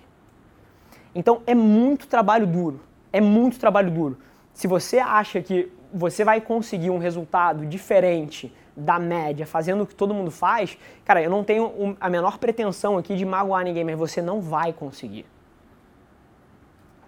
Então, 1.14 1.40
é 1.46 1.54
muito 1.54 2.06
trabalho 2.06 2.46
duro. 2.46 2.82
É 3.10 3.18
muito 3.18 3.58
trabalho 3.58 3.90
duro. 3.90 4.18
Se 4.52 4.66
você 4.66 4.98
acha 4.98 5.40
que 5.40 5.72
você 5.90 6.22
vai 6.22 6.38
conseguir 6.38 6.90
um 6.90 6.98
resultado 6.98 7.64
diferente 7.64 8.54
da 8.76 8.98
média, 8.98 9.46
fazendo 9.46 9.84
o 9.84 9.86
que 9.86 9.94
todo 9.94 10.12
mundo 10.12 10.30
faz, 10.30 10.76
cara, 11.02 11.22
eu 11.22 11.30
não 11.30 11.42
tenho 11.42 11.96
a 11.98 12.10
menor 12.10 12.36
pretensão 12.36 12.98
aqui 12.98 13.16
de 13.16 13.24
magoar 13.24 13.64
ninguém, 13.64 13.84
mas 13.84 13.96
você 13.96 14.20
não 14.20 14.38
vai 14.38 14.70
conseguir. 14.70 15.24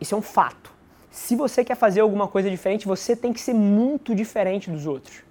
Isso 0.01 0.15
é 0.15 0.19
um 0.19 0.23
fato. 0.23 0.73
Se 1.11 1.35
você 1.35 1.65
quer 1.65 1.77
fazer 1.77 2.01
alguma 2.01 2.29
coisa 2.29 2.51
diferente, 2.51 2.87
você 2.87 3.17
tem 3.17 3.33
que 3.33 3.41
ser 3.41 3.55
muito 3.55 4.15
diferente 4.15 4.71
dos 4.71 4.87
outros. 4.87 5.23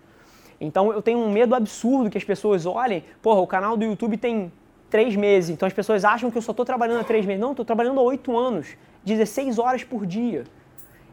Então 0.60 0.92
eu 0.92 1.02
tenho 1.02 1.20
um 1.20 1.32
medo 1.32 1.54
absurdo 1.54 2.10
que 2.10 2.18
as 2.18 2.24
pessoas 2.24 2.66
olhem, 2.66 3.04
porra, 3.22 3.40
o 3.40 3.48
canal 3.48 3.78
do 3.78 3.86
YouTube 3.86 4.18
tem 4.18 4.52
três 4.90 5.16
meses, 5.16 5.50
então 5.50 5.68
as 5.68 5.74
pessoas 5.74 6.06
acham 6.06 6.32
que 6.32 6.38
eu 6.38 6.42
só 6.42 6.52
estou 6.52 6.66
trabalhando 6.66 7.02
há 7.02 7.04
três 7.04 7.26
meses. 7.26 7.42
Não, 7.42 7.52
estou 7.52 7.66
trabalhando 7.66 8.00
há 8.00 8.04
oito 8.04 8.36
anos, 8.38 8.76
16 9.04 9.60
horas 9.60 9.84
por 9.84 10.06
dia. 10.06 10.46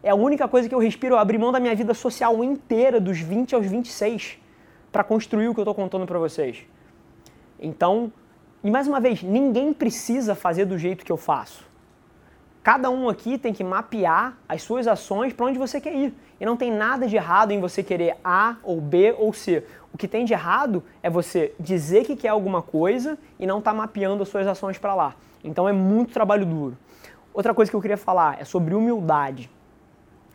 É 0.03 0.11
a 0.11 0.15
única 0.15 0.49
coisa 0.49 0.69
que 0.69 0.75
eu 0.75 0.79
respiro, 0.79 1.15
eu 1.15 1.19
abri 1.19 1.39
mão 1.39 1.53
da 1.53 1.61
minha 1.61 1.75
vida 1.75 1.95
social 1.95 2.43
inteira, 2.43 3.01
dos 3.01 3.19
20 3.21 3.55
aos 3.55 3.67
26, 3.67 4.39
para 4.91 5.05
construir 5.05 5.49
o 5.49 5.55
que 5.55 5.61
eu 5.61 5.63
estou 5.63 5.75
contando 5.75 6.07
para 6.07 6.19
vocês. 6.19 6.65
Então, 7.61 8.13
e 8.65 8.71
mais 8.71 8.89
uma 8.89 9.01
vez, 9.01 9.23
ninguém 9.23 9.73
precisa 9.73 10.35
fazer 10.35 10.65
do 10.65 10.77
jeito 10.77 11.05
que 11.05 11.13
eu 11.13 11.17
faço. 11.17 11.72
Cada 12.63 12.89
um 12.91 13.09
aqui 13.09 13.37
tem 13.37 13.53
que 13.53 13.65
mapear 13.65 14.37
as 14.49 14.63
suas 14.63 14.87
ações 14.87 15.33
para 15.33 15.47
onde 15.47 15.59
você 15.59 15.81
quer 15.81 15.95
ir. 15.95 16.15
E 16.41 16.47
não 16.47 16.57
tem 16.57 16.71
nada 16.71 17.09
de 17.09 17.17
errado 17.17 17.51
em 17.51 17.61
você 17.61 17.83
querer 17.83 18.17
A 18.23 18.57
ou 18.63 18.81
B 18.81 19.13
ou 19.19 19.33
C. 19.33 19.65
O 19.93 19.99
que 19.99 20.07
tem 20.07 20.25
de 20.25 20.33
errado 20.33 20.83
é 21.03 21.11
você 21.11 21.53
dizer 21.59 22.05
que 22.05 22.15
quer 22.15 22.29
alguma 22.29 22.63
coisa 22.63 23.19
e 23.39 23.47
não 23.47 23.59
estar 23.59 23.73
tá 23.73 23.77
mapeando 23.77 24.23
as 24.23 24.29
suas 24.29 24.47
ações 24.47 24.79
para 24.79 24.95
lá. 24.95 25.17
Então 25.43 25.69
é 25.69 25.73
muito 25.73 26.13
trabalho 26.13 26.47
duro. 26.47 26.79
Outra 27.35 27.53
coisa 27.53 27.69
que 27.71 27.77
eu 27.77 27.81
queria 27.81 27.97
falar 27.97 28.41
é 28.41 28.45
sobre 28.45 28.75
humildade. 28.75 29.51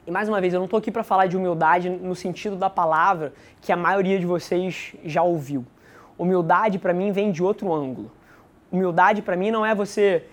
E 0.06 0.12
mais 0.12 0.28
uma 0.28 0.42
vez, 0.42 0.54
eu 0.54 0.60
não 0.60 0.66
estou 0.66 0.78
aqui 0.78 0.92
para 0.92 1.04
falar 1.04 1.28
de 1.28 1.38
humildade 1.38 1.90
no 1.90 2.16
sentido 2.16 2.56
da 2.58 2.70
palavra 2.70 3.34
que 3.62 3.72
a 3.72 3.78
maioria 3.78 4.20
de 4.20 4.26
vocês 4.26 4.96
já 5.04 5.24
ouviu. 5.24 5.66
Humildade 6.18 6.78
para 6.78 6.94
mim 6.94 7.12
vem 7.12 7.32
de 7.32 7.42
outro 7.42 7.74
ângulo. 7.74 8.12
Humildade 8.72 9.22
para 9.22 9.38
mim 9.38 9.50
não 9.50 9.66
é 9.66 9.74
você 9.74 10.26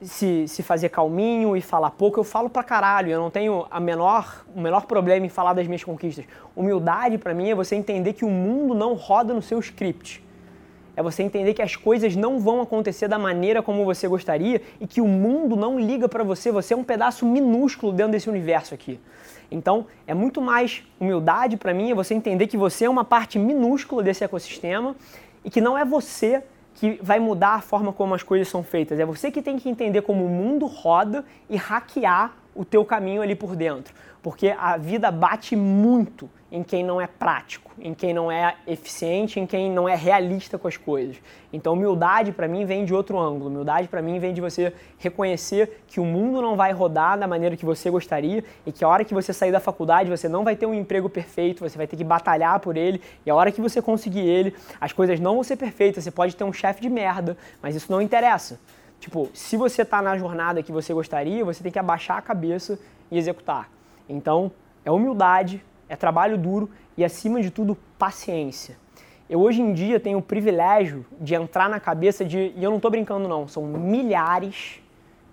se, 0.00 0.46
se 0.46 0.62
fazer 0.62 0.88
calminho 0.88 1.56
e 1.56 1.60
falar 1.60 1.90
pouco, 1.90 2.20
eu 2.20 2.24
falo 2.24 2.48
pra 2.48 2.62
caralho. 2.62 3.10
Eu 3.10 3.20
não 3.20 3.30
tenho 3.30 3.66
a 3.70 3.80
menor, 3.80 4.44
o 4.54 4.60
menor 4.60 4.86
problema 4.86 5.26
em 5.26 5.28
falar 5.28 5.52
das 5.52 5.66
minhas 5.66 5.84
conquistas. 5.84 6.24
Humildade 6.54 7.18
para 7.18 7.34
mim 7.34 7.50
é 7.50 7.54
você 7.54 7.74
entender 7.74 8.12
que 8.12 8.24
o 8.24 8.30
mundo 8.30 8.74
não 8.74 8.94
roda 8.94 9.34
no 9.34 9.42
seu 9.42 9.58
script. 9.58 10.24
É 10.96 11.02
você 11.02 11.22
entender 11.22 11.54
que 11.54 11.62
as 11.62 11.76
coisas 11.76 12.16
não 12.16 12.40
vão 12.40 12.60
acontecer 12.60 13.06
da 13.06 13.18
maneira 13.18 13.62
como 13.62 13.84
você 13.84 14.08
gostaria 14.08 14.60
e 14.80 14.86
que 14.86 15.00
o 15.00 15.06
mundo 15.06 15.54
não 15.54 15.78
liga 15.78 16.08
para 16.08 16.24
você. 16.24 16.50
Você 16.50 16.74
é 16.74 16.76
um 16.76 16.82
pedaço 16.82 17.24
minúsculo 17.24 17.92
dentro 17.92 18.12
desse 18.12 18.28
universo 18.28 18.74
aqui. 18.74 18.98
Então, 19.50 19.86
é 20.06 20.12
muito 20.12 20.42
mais 20.42 20.82
humildade 20.98 21.56
para 21.56 21.72
mim 21.72 21.90
é 21.90 21.94
você 21.94 22.14
entender 22.14 22.48
que 22.48 22.56
você 22.56 22.84
é 22.84 22.90
uma 22.90 23.04
parte 23.04 23.38
minúscula 23.38 24.02
desse 24.02 24.24
ecossistema 24.24 24.96
e 25.44 25.50
que 25.50 25.60
não 25.60 25.78
é 25.78 25.84
você 25.84 26.42
que 26.78 26.96
vai 27.02 27.18
mudar 27.18 27.54
a 27.54 27.60
forma 27.60 27.92
como 27.92 28.14
as 28.14 28.22
coisas 28.22 28.46
são 28.46 28.62
feitas. 28.62 29.00
É 29.00 29.04
você 29.04 29.32
que 29.32 29.42
tem 29.42 29.58
que 29.58 29.68
entender 29.68 30.02
como 30.02 30.24
o 30.24 30.28
mundo 30.28 30.64
roda 30.64 31.24
e 31.50 31.56
hackear 31.56 32.36
o 32.54 32.64
teu 32.64 32.84
caminho 32.84 33.20
ali 33.20 33.34
por 33.34 33.56
dentro. 33.56 33.92
Porque 34.22 34.54
a 34.56 34.76
vida 34.76 35.10
bate 35.10 35.56
muito 35.56 36.30
em 36.50 36.62
quem 36.62 36.82
não 36.82 36.98
é 37.00 37.06
prático, 37.06 37.70
em 37.78 37.92
quem 37.92 38.14
não 38.14 38.32
é 38.32 38.56
eficiente, 38.66 39.38
em 39.38 39.46
quem 39.46 39.70
não 39.70 39.86
é 39.88 39.94
realista 39.94 40.56
com 40.58 40.66
as 40.66 40.76
coisas. 40.76 41.16
Então, 41.52 41.74
humildade 41.74 42.32
para 42.32 42.48
mim 42.48 42.64
vem 42.64 42.84
de 42.84 42.94
outro 42.94 43.18
ângulo. 43.18 43.50
Humildade 43.50 43.88
para 43.88 44.00
mim 44.00 44.18
vem 44.18 44.32
de 44.32 44.40
você 44.40 44.72
reconhecer 44.98 45.82
que 45.86 46.00
o 46.00 46.04
mundo 46.04 46.40
não 46.40 46.56
vai 46.56 46.72
rodar 46.72 47.18
da 47.18 47.26
maneira 47.26 47.56
que 47.56 47.66
você 47.66 47.90
gostaria 47.90 48.42
e 48.64 48.72
que 48.72 48.82
a 48.82 48.88
hora 48.88 49.04
que 49.04 49.12
você 49.12 49.32
sair 49.32 49.52
da 49.52 49.60
faculdade 49.60 50.08
você 50.08 50.28
não 50.28 50.42
vai 50.42 50.56
ter 50.56 50.64
um 50.64 50.72
emprego 50.72 51.08
perfeito, 51.08 51.60
você 51.60 51.76
vai 51.76 51.86
ter 51.86 51.96
que 51.96 52.04
batalhar 52.04 52.58
por 52.60 52.76
ele 52.76 53.00
e 53.26 53.30
a 53.30 53.34
hora 53.34 53.52
que 53.52 53.60
você 53.60 53.82
conseguir 53.82 54.26
ele, 54.26 54.54
as 54.80 54.92
coisas 54.92 55.20
não 55.20 55.34
vão 55.34 55.44
ser 55.44 55.56
perfeitas. 55.56 56.04
Você 56.04 56.10
pode 56.10 56.34
ter 56.34 56.44
um 56.44 56.52
chefe 56.52 56.80
de 56.80 56.88
merda, 56.88 57.36
mas 57.62 57.76
isso 57.76 57.92
não 57.92 58.00
interessa. 58.00 58.58
Tipo, 58.98 59.28
se 59.32 59.56
você 59.56 59.82
está 59.82 60.02
na 60.02 60.16
jornada 60.16 60.62
que 60.62 60.72
você 60.72 60.92
gostaria, 60.92 61.44
você 61.44 61.62
tem 61.62 61.70
que 61.70 61.78
abaixar 61.78 62.16
a 62.16 62.22
cabeça 62.22 62.78
e 63.10 63.18
executar. 63.18 63.70
Então, 64.08 64.50
é 64.84 64.90
humildade, 64.90 65.62
é 65.88 65.96
trabalho 65.96 66.36
duro 66.36 66.70
e, 66.96 67.04
acima 67.04 67.40
de 67.40 67.50
tudo, 67.50 67.76
paciência. 67.98 68.76
Eu 69.28 69.40
hoje 69.40 69.60
em 69.60 69.72
dia 69.74 70.00
tenho 70.00 70.18
o 70.18 70.22
privilégio 70.22 71.04
de 71.20 71.34
entrar 71.34 71.68
na 71.68 71.78
cabeça 71.78 72.24
de, 72.24 72.52
e 72.56 72.64
eu 72.64 72.70
não 72.70 72.76
estou 72.78 72.90
brincando 72.90 73.28
não, 73.28 73.46
são 73.46 73.62
milhares 73.64 74.80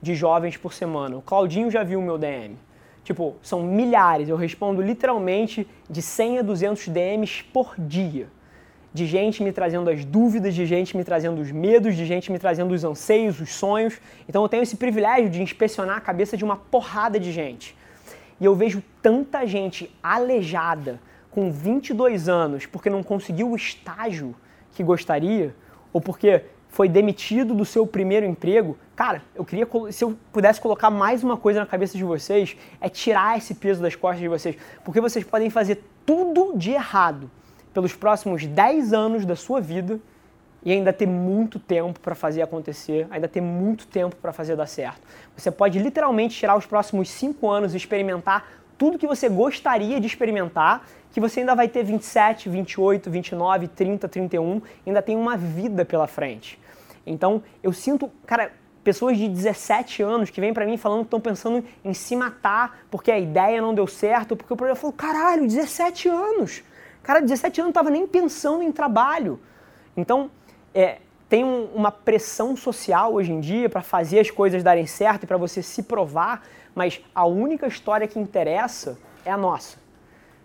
de 0.02 0.14
jovens 0.14 0.58
por 0.58 0.74
semana. 0.74 1.16
O 1.16 1.22
Claudinho 1.22 1.72
já 1.72 1.84
viu 1.84 2.00
o 2.00 2.04
meu 2.04 2.18
DM. 2.18 2.58
Tipo, 3.06 3.36
são 3.42 3.64
milhares, 3.64 4.28
eu 4.28 4.36
respondo 4.36 4.82
literalmente 4.82 5.68
de 5.90 6.02
100 6.02 6.40
a 6.40 6.42
200 6.42 6.88
DMs 6.88 7.44
por 7.54 7.76
dia. 7.78 8.28
De 8.94 9.06
gente 9.06 9.44
me 9.44 9.52
trazendo 9.52 9.90
as 9.90 10.04
dúvidas, 10.04 10.56
de 10.56 10.66
gente 10.66 10.98
me 10.98 11.04
trazendo 11.04 11.40
os 11.40 11.52
medos, 11.52 11.96
de 11.96 12.06
gente 12.06 12.32
me 12.32 12.40
trazendo 12.40 12.74
os 12.74 12.84
anseios, 12.84 13.40
os 13.40 13.54
sonhos. 13.54 14.00
Então 14.28 14.42
eu 14.42 14.50
tenho 14.50 14.64
esse 14.64 14.76
privilégio 14.76 15.30
de 15.30 15.42
inspecionar 15.42 15.98
a 15.98 16.02
cabeça 16.02 16.36
de 16.36 16.44
uma 16.44 16.56
porrada 16.56 17.20
de 17.20 17.32
gente. 17.32 17.78
E 18.40 18.46
eu 18.46 18.56
vejo 18.56 18.84
tanta 19.02 19.46
gente 19.46 19.94
aleijada 20.02 21.00
com 21.32 21.52
22 21.52 22.30
anos 22.30 22.66
porque 22.66 22.90
não 22.90 23.04
conseguiu 23.04 23.52
o 23.52 23.56
estágio 23.56 24.36
que 24.72 24.84
gostaria 24.84 25.56
ou 25.92 26.02
porque 26.02 26.44
foi 26.68 26.90
demitido 26.90 27.54
do 27.54 27.64
seu 27.64 27.88
primeiro 27.88 28.26
emprego. 28.26 28.78
Cara, 28.96 29.22
eu 29.34 29.46
queria 29.46 29.66
se 29.92 30.04
eu 30.04 30.18
pudesse 30.34 30.60
colocar 30.60 30.90
mais 30.90 31.24
uma 31.24 31.38
coisa 31.38 31.62
na 31.62 31.66
cabeça 31.66 31.98
de 31.98 32.04
vocês, 32.04 32.58
é 32.82 32.90
tirar 32.90 33.38
esse 33.38 33.56
peso 33.56 33.82
das 33.82 33.96
costas 33.96 34.20
de 34.20 34.28
vocês, 34.28 34.58
porque 34.84 35.00
vocês 35.00 35.24
podem 35.24 35.50
fazer 35.50 35.82
tudo 36.06 36.58
de 36.58 36.72
errado 36.72 37.32
pelos 37.74 37.96
próximos 37.96 38.46
10 38.46 38.94
anos 38.94 39.26
da 39.26 39.36
sua 39.36 39.62
vida 39.62 40.00
e 40.66 40.72
ainda 40.72 40.92
ter 40.92 41.06
muito 41.06 41.60
tempo 41.60 42.00
para 42.00 42.16
fazer 42.16 42.42
acontecer, 42.42 43.08
ainda 43.12 43.28
ter 43.28 43.40
muito 43.40 43.86
tempo 43.86 44.16
para 44.16 44.34
fazer 44.34 44.56
dar 44.56 44.66
certo. 44.66 45.02
Você 45.38 45.52
pode 45.52 45.78
literalmente 45.78 46.36
tirar 46.36 46.58
os 46.58 46.66
próximos 46.66 47.08
5 47.10 47.48
anos 47.48 47.76
e 47.76 47.78
experimentar 47.78 48.48
tudo 48.78 48.98
que 48.98 49.08
você 49.08 49.30
gostaria 49.30 50.02
de 50.02 50.08
experimentar, 50.08 50.86
que 51.12 51.22
você 51.22 51.42
ainda 51.42 51.56
vai 51.56 51.68
ter 51.68 51.84
27, 51.84 52.50
28, 52.50 53.10
29, 53.10 53.68
30, 53.70 54.10
31, 54.10 54.62
ainda 54.86 55.02
tem 55.02 55.16
uma 55.16 55.38
vida 55.38 55.86
pela 55.86 56.08
frente. 56.08 56.60
Então, 57.06 57.42
eu 57.64 57.72
sinto, 57.72 58.12
cara, 58.26 58.52
pessoas 58.84 59.18
de 59.18 59.28
17 59.30 60.04
anos 60.04 60.30
que 60.30 60.42
vêm 60.42 60.54
para 60.54 60.66
mim 60.66 60.78
falando 60.78 61.00
que 61.02 61.06
estão 61.06 61.22
pensando 61.22 61.64
em 61.84 61.94
se 61.94 62.16
matar 62.16 62.80
porque 62.92 63.12
a 63.12 63.20
ideia 63.20 63.62
não 63.62 63.74
deu 63.74 63.88
certo, 63.88 64.36
porque 64.36 64.52
o 64.52 64.58
problema 64.58 64.76
falou, 64.76 64.94
caralho, 64.94 65.48
17 65.48 66.10
anos. 66.10 66.64
Cara, 67.02 67.22
17 67.22 67.62
anos 67.62 67.68
não 67.68 67.72
estava 67.72 67.90
nem 67.90 68.06
pensando 68.08 68.64
em 68.64 68.72
trabalho. 68.72 69.40
Então, 69.96 70.30
é, 70.76 70.98
tem 71.30 71.44
um, 71.44 71.70
uma 71.74 71.92
pressão 71.92 72.56
social 72.56 73.14
hoje 73.14 73.32
em 73.32 73.40
dia 73.40 73.70
para 73.70 73.82
fazer 73.82 74.20
as 74.20 74.30
coisas 74.30 74.62
darem 74.62 74.86
certo 74.86 75.24
e 75.24 75.28
para 75.28 75.38
você 75.38 75.64
se 75.64 75.82
provar, 75.84 76.46
mas 76.76 77.02
a 77.16 77.26
única 77.26 77.66
história 77.66 78.08
que 78.08 78.20
interessa 78.20 79.00
é 79.24 79.32
a 79.32 79.38
nossa. 79.38 79.78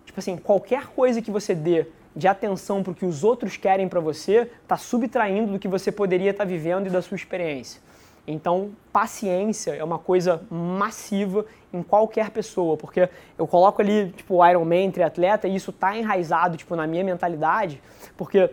Tipo 0.06 0.20
assim, 0.20 0.36
qualquer 0.36 0.86
coisa 0.86 1.20
que 1.20 1.30
você 1.30 1.54
dê 1.54 1.86
de 2.14 2.26
atenção 2.26 2.82
para 2.82 2.92
o 2.92 2.94
que 2.94 3.04
os 3.04 3.22
outros 3.22 3.56
querem 3.56 3.88
para 3.88 4.00
você 4.00 4.50
está 4.62 4.76
subtraindo 4.76 5.52
do 5.52 5.58
que 5.58 5.68
você 5.68 5.92
poderia 5.92 6.30
estar 6.30 6.44
tá 6.44 6.48
vivendo 6.48 6.86
e 6.86 6.90
da 6.90 7.02
sua 7.02 7.16
experiência. 7.16 7.80
Então, 8.26 8.70
paciência 8.92 9.72
é 9.72 9.82
uma 9.82 9.98
coisa 9.98 10.42
massiva 10.50 11.44
em 11.72 11.82
qualquer 11.82 12.30
pessoa, 12.30 12.76
porque 12.76 13.08
eu 13.36 13.46
coloco 13.46 13.80
ali, 13.80 14.10
tipo, 14.10 14.46
Iron 14.46 14.64
Man 14.64 14.76
entre 14.76 15.02
atleta 15.02 15.48
e 15.48 15.56
isso 15.56 15.70
está 15.70 15.96
enraizado, 15.96 16.56
tipo, 16.56 16.76
na 16.76 16.86
minha 16.86 17.02
mentalidade, 17.02 17.80
porque 18.16 18.50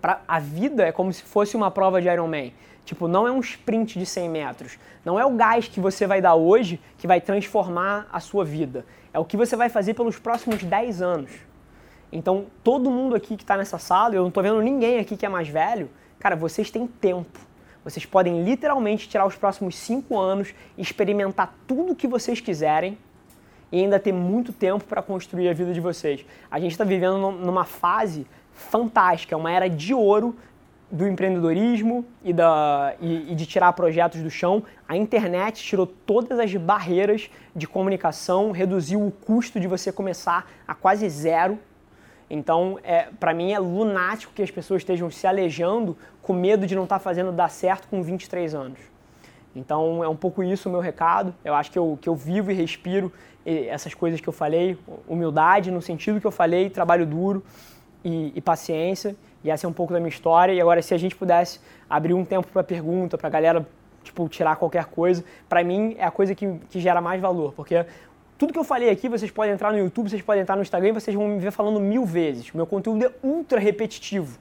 pra, 0.00 0.22
a 0.26 0.38
vida 0.38 0.86
é 0.86 0.92
como 0.92 1.12
se 1.12 1.22
fosse 1.22 1.56
uma 1.56 1.70
prova 1.70 2.00
de 2.00 2.08
Iron 2.08 2.28
Man. 2.28 2.50
Tipo, 2.84 3.06
não 3.06 3.26
é 3.26 3.32
um 3.32 3.40
sprint 3.40 3.98
de 3.98 4.06
100 4.06 4.28
metros. 4.28 4.78
Não 5.04 5.18
é 5.18 5.24
o 5.24 5.30
gás 5.30 5.68
que 5.68 5.80
você 5.80 6.06
vai 6.06 6.20
dar 6.20 6.34
hoje 6.34 6.80
que 6.98 7.06
vai 7.06 7.20
transformar 7.20 8.08
a 8.12 8.20
sua 8.20 8.44
vida. 8.44 8.84
É 9.12 9.18
o 9.18 9.24
que 9.24 9.36
você 9.36 9.54
vai 9.56 9.68
fazer 9.68 9.94
pelos 9.94 10.18
próximos 10.18 10.62
10 10.62 11.02
anos. 11.02 11.30
Então, 12.10 12.46
todo 12.62 12.90
mundo 12.90 13.14
aqui 13.14 13.36
que 13.36 13.42
está 13.42 13.56
nessa 13.56 13.78
sala, 13.78 14.14
eu 14.14 14.20
não 14.20 14.28
estou 14.28 14.42
vendo 14.42 14.60
ninguém 14.60 14.98
aqui 14.98 15.16
que 15.16 15.24
é 15.24 15.28
mais 15.28 15.48
velho, 15.48 15.88
cara, 16.18 16.36
vocês 16.36 16.70
têm 16.70 16.86
tempo. 16.86 17.40
Vocês 17.84 18.04
podem 18.04 18.44
literalmente 18.44 19.08
tirar 19.08 19.26
os 19.26 19.34
próximos 19.34 19.74
5 19.76 20.18
anos, 20.18 20.54
experimentar 20.76 21.54
tudo 21.66 21.92
o 21.92 21.96
que 21.96 22.06
vocês 22.06 22.40
quiserem 22.40 22.98
e 23.72 23.80
ainda 23.80 23.98
ter 23.98 24.12
muito 24.12 24.52
tempo 24.52 24.84
para 24.84 25.02
construir 25.02 25.48
a 25.48 25.54
vida 25.54 25.72
de 25.72 25.80
vocês. 25.80 26.24
A 26.50 26.60
gente 26.60 26.72
está 26.72 26.84
vivendo 26.84 27.32
numa 27.32 27.64
fase 27.64 28.26
fantástica, 28.52 29.36
uma 29.36 29.50
era 29.50 29.68
de 29.68 29.94
ouro 29.94 30.36
do 30.92 31.08
empreendedorismo 31.08 32.04
e, 32.22 32.34
da, 32.34 32.94
e, 33.00 33.32
e, 33.32 33.34
de 33.34 33.46
tirar 33.46 33.72
projetos 33.72 34.20
do 34.20 34.30
chão. 34.30 34.62
A 34.86 34.94
internet 34.94 35.62
tirou 35.62 35.86
todas 35.86 36.38
as 36.38 36.54
barreiras 36.54 37.30
de 37.56 37.66
comunicação, 37.66 38.50
reduziu 38.50 39.04
o 39.04 39.10
custo 39.10 39.58
de 39.58 39.66
você 39.66 39.90
começar 39.90 40.46
a 40.68 40.74
quase 40.74 41.08
zero. 41.08 41.58
Então, 42.28 42.78
é, 42.82 43.08
para 43.18 43.32
mim 43.32 43.52
é 43.52 43.58
lunático 43.58 44.34
que 44.34 44.42
as 44.42 44.50
pessoas 44.50 44.82
estejam 44.82 45.10
se 45.10 45.26
alejando 45.26 45.96
com 46.20 46.34
medo 46.34 46.66
de 46.66 46.74
não 46.74 46.84
estar 46.84 46.98
tá 46.98 47.00
fazendo 47.00 47.32
dar 47.32 47.48
certo 47.48 47.88
com 47.88 48.02
23 48.02 48.54
anos. 48.54 48.78
Então, 49.56 50.04
é 50.04 50.08
um 50.08 50.16
pouco 50.16 50.42
isso 50.42 50.68
o 50.68 50.72
meu 50.72 50.80
recado. 50.80 51.34
Eu 51.42 51.54
acho 51.54 51.70
que 51.70 51.78
eu, 51.78 51.98
que 52.00 52.08
eu 52.08 52.14
vivo 52.14 52.50
e 52.50 52.54
respiro 52.54 53.10
essas 53.44 53.92
coisas 53.94 54.20
que 54.20 54.28
eu 54.28 54.32
falei, 54.32 54.78
humildade 55.08 55.70
no 55.70 55.82
sentido 55.82 56.20
que 56.20 56.26
eu 56.26 56.30
falei, 56.30 56.70
trabalho 56.70 57.04
duro 57.04 57.42
e, 58.04 58.32
e 58.34 58.40
paciência. 58.40 59.16
E 59.44 59.50
essa 59.50 59.66
é 59.66 59.68
um 59.68 59.72
pouco 59.72 59.92
da 59.92 59.98
minha 59.98 60.08
história. 60.08 60.52
E 60.52 60.60
agora, 60.60 60.80
se 60.82 60.94
a 60.94 60.98
gente 60.98 61.16
pudesse 61.16 61.60
abrir 61.88 62.14
um 62.14 62.24
tempo 62.24 62.48
para 62.52 62.62
pergunta, 62.62 63.18
para 63.18 63.28
a 63.28 63.30
galera 63.30 63.66
tipo, 64.02 64.28
tirar 64.28 64.56
qualquer 64.56 64.86
coisa, 64.86 65.24
para 65.48 65.62
mim 65.62 65.94
é 65.98 66.04
a 66.04 66.10
coisa 66.10 66.34
que, 66.34 66.58
que 66.68 66.80
gera 66.80 67.00
mais 67.00 67.20
valor. 67.20 67.52
Porque 67.52 67.84
tudo 68.38 68.52
que 68.52 68.58
eu 68.58 68.64
falei 68.64 68.90
aqui, 68.90 69.08
vocês 69.08 69.30
podem 69.30 69.54
entrar 69.54 69.72
no 69.72 69.78
YouTube, 69.78 70.10
vocês 70.10 70.22
podem 70.22 70.42
entrar 70.42 70.56
no 70.56 70.62
Instagram 70.62 70.88
e 70.88 70.92
vocês 70.92 71.16
vão 71.16 71.28
me 71.28 71.38
ver 71.38 71.52
falando 71.52 71.78
mil 71.80 72.04
vezes. 72.04 72.52
Meu 72.52 72.66
conteúdo 72.66 73.04
é 73.04 73.10
ultra 73.22 73.58
repetitivo. 73.58 74.38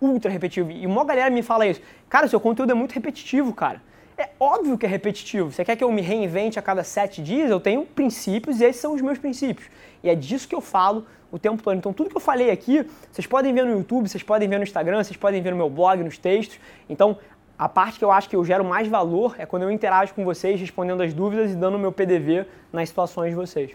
Ultra 0.00 0.30
repetitivo. 0.30 0.70
E 0.70 0.86
uma 0.86 1.04
galera 1.04 1.30
me 1.30 1.42
fala 1.42 1.66
isso. 1.66 1.80
Cara, 2.08 2.26
seu 2.28 2.40
conteúdo 2.40 2.70
é 2.70 2.74
muito 2.74 2.92
repetitivo, 2.92 3.52
cara. 3.52 3.82
É 4.16 4.28
óbvio 4.38 4.78
que 4.78 4.86
é 4.86 4.88
repetitivo. 4.88 5.50
Você 5.50 5.64
quer 5.64 5.76
que 5.76 5.82
eu 5.82 5.90
me 5.90 6.00
reinvente 6.00 6.58
a 6.58 6.62
cada 6.62 6.84
sete 6.84 7.22
dias? 7.22 7.50
Eu 7.50 7.58
tenho 7.58 7.84
princípios 7.84 8.60
e 8.60 8.64
esses 8.64 8.80
são 8.80 8.94
os 8.94 9.02
meus 9.02 9.18
princípios. 9.18 9.68
E 10.02 10.08
é 10.08 10.14
disso 10.14 10.46
que 10.46 10.54
eu 10.54 10.60
falo 10.60 11.04
o 11.34 11.38
tempo 11.38 11.60
todo. 11.60 11.76
Então, 11.76 11.92
tudo 11.92 12.10
que 12.10 12.16
eu 12.16 12.20
falei 12.20 12.48
aqui, 12.48 12.88
vocês 13.10 13.26
podem 13.26 13.52
ver 13.52 13.64
no 13.64 13.72
YouTube, 13.72 14.08
vocês 14.08 14.22
podem 14.22 14.48
ver 14.48 14.56
no 14.56 14.62
Instagram, 14.62 15.02
vocês 15.02 15.16
podem 15.16 15.42
ver 15.42 15.50
no 15.50 15.56
meu 15.56 15.68
blog, 15.68 16.00
nos 16.04 16.16
textos. 16.16 16.60
Então, 16.88 17.18
a 17.58 17.68
parte 17.68 17.98
que 17.98 18.04
eu 18.04 18.12
acho 18.12 18.30
que 18.30 18.36
eu 18.36 18.44
gero 18.44 18.64
mais 18.64 18.86
valor 18.86 19.34
é 19.36 19.44
quando 19.44 19.64
eu 19.64 19.70
interajo 19.70 20.14
com 20.14 20.24
vocês, 20.24 20.60
respondendo 20.60 21.02
as 21.02 21.12
dúvidas 21.12 21.50
e 21.50 21.56
dando 21.56 21.74
o 21.74 21.78
meu 21.78 21.90
PDV 21.90 22.46
nas 22.72 22.88
situações 22.88 23.30
de 23.30 23.34
vocês. 23.34 23.72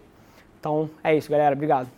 Então, 0.57 0.89
é 1.03 1.13
isso, 1.17 1.29
galera. 1.29 1.53
Obrigado. 1.53 1.89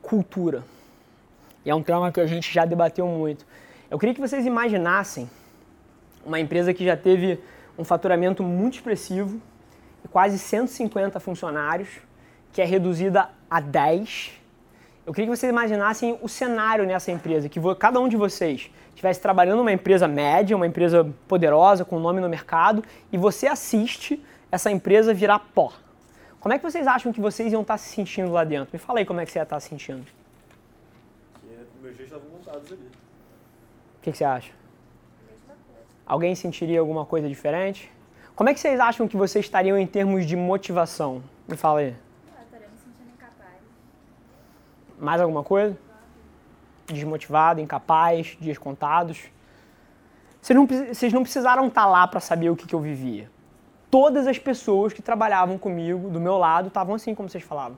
Cultura. 0.00 0.62
E 1.64 1.70
é 1.70 1.74
um 1.74 1.82
tema 1.82 2.12
que 2.12 2.20
a 2.20 2.26
gente 2.28 2.54
já 2.54 2.64
debateu 2.64 3.08
muito. 3.08 3.44
Eu 3.90 3.98
queria 3.98 4.14
que 4.14 4.20
vocês 4.20 4.44
imaginassem 4.44 5.30
uma 6.24 6.38
empresa 6.38 6.74
que 6.74 6.84
já 6.84 6.94
teve 6.94 7.40
um 7.78 7.84
faturamento 7.84 8.42
muito 8.42 8.74
expressivo, 8.74 9.40
quase 10.10 10.38
150 10.38 11.18
funcionários, 11.18 11.88
que 12.52 12.60
é 12.60 12.66
reduzida 12.66 13.30
a 13.48 13.60
10. 13.60 14.32
Eu 15.06 15.14
queria 15.14 15.30
que 15.30 15.34
vocês 15.34 15.50
imaginassem 15.50 16.18
o 16.20 16.28
cenário 16.28 16.84
nessa 16.84 17.10
empresa, 17.10 17.48
que 17.48 17.58
cada 17.78 17.98
um 17.98 18.08
de 18.08 18.16
vocês 18.16 18.70
estivesse 18.90 19.22
trabalhando 19.22 19.58
numa 19.58 19.72
empresa 19.72 20.06
média, 20.06 20.54
uma 20.54 20.66
empresa 20.66 21.10
poderosa, 21.26 21.82
com 21.82 21.98
nome 21.98 22.20
no 22.20 22.28
mercado, 22.28 22.84
e 23.10 23.16
você 23.16 23.46
assiste 23.46 24.22
essa 24.52 24.70
empresa 24.70 25.14
virar 25.14 25.38
pó. 25.54 25.72
Como 26.40 26.52
é 26.52 26.58
que 26.58 26.64
vocês 26.64 26.86
acham 26.86 27.10
que 27.10 27.22
vocês 27.22 27.54
iam 27.54 27.62
estar 27.62 27.78
se 27.78 27.88
sentindo 27.88 28.32
lá 28.32 28.44
dentro? 28.44 28.68
Me 28.70 28.78
fala 28.78 28.98
aí 28.98 29.06
como 29.06 29.18
é 29.20 29.24
que 29.24 29.32
você 29.32 29.38
ia 29.38 29.44
estar 29.44 29.58
se 29.60 29.70
sentindo. 29.70 30.04
Meus 31.80 31.96
jeitos 31.96 32.14
estavam 32.14 32.28
montados 32.28 32.70
ali. 32.70 33.07
O 33.98 34.00
que, 34.00 34.12
que 34.12 34.18
você 34.18 34.24
acha? 34.24 34.52
Alguém 36.06 36.34
sentiria 36.34 36.80
alguma 36.80 37.04
coisa 37.04 37.28
diferente? 37.28 37.92
Como 38.34 38.48
é 38.48 38.54
que 38.54 38.60
vocês 38.60 38.80
acham 38.80 39.06
que 39.06 39.16
vocês 39.16 39.44
estariam 39.44 39.76
em 39.76 39.86
termos 39.86 40.24
de 40.24 40.36
motivação? 40.36 41.22
Me 41.46 41.56
fala 41.56 41.80
aí. 41.80 41.94
Ah, 42.34 42.42
estaria 42.44 42.68
me 42.68 42.78
sentindo 42.78 43.10
incapaz. 43.14 43.56
Mais 44.98 45.20
alguma 45.20 45.42
coisa? 45.42 45.76
Desmotivado, 46.86 47.60
incapaz, 47.60 48.38
dias 48.40 48.56
contados. 48.56 49.24
Vocês 50.40 50.56
não, 50.56 50.66
vocês 50.66 51.12
não 51.12 51.22
precisaram 51.22 51.66
estar 51.66 51.84
lá 51.84 52.06
para 52.06 52.20
saber 52.20 52.48
o 52.48 52.56
que, 52.56 52.66
que 52.66 52.74
eu 52.74 52.80
vivia. 52.80 53.28
Todas 53.90 54.26
as 54.26 54.38
pessoas 54.38 54.92
que 54.92 55.02
trabalhavam 55.02 55.58
comigo, 55.58 56.08
do 56.08 56.20
meu 56.20 56.38
lado, 56.38 56.68
estavam 56.68 56.94
assim 56.94 57.14
como 57.14 57.28
vocês 57.28 57.42
falavam. 57.44 57.76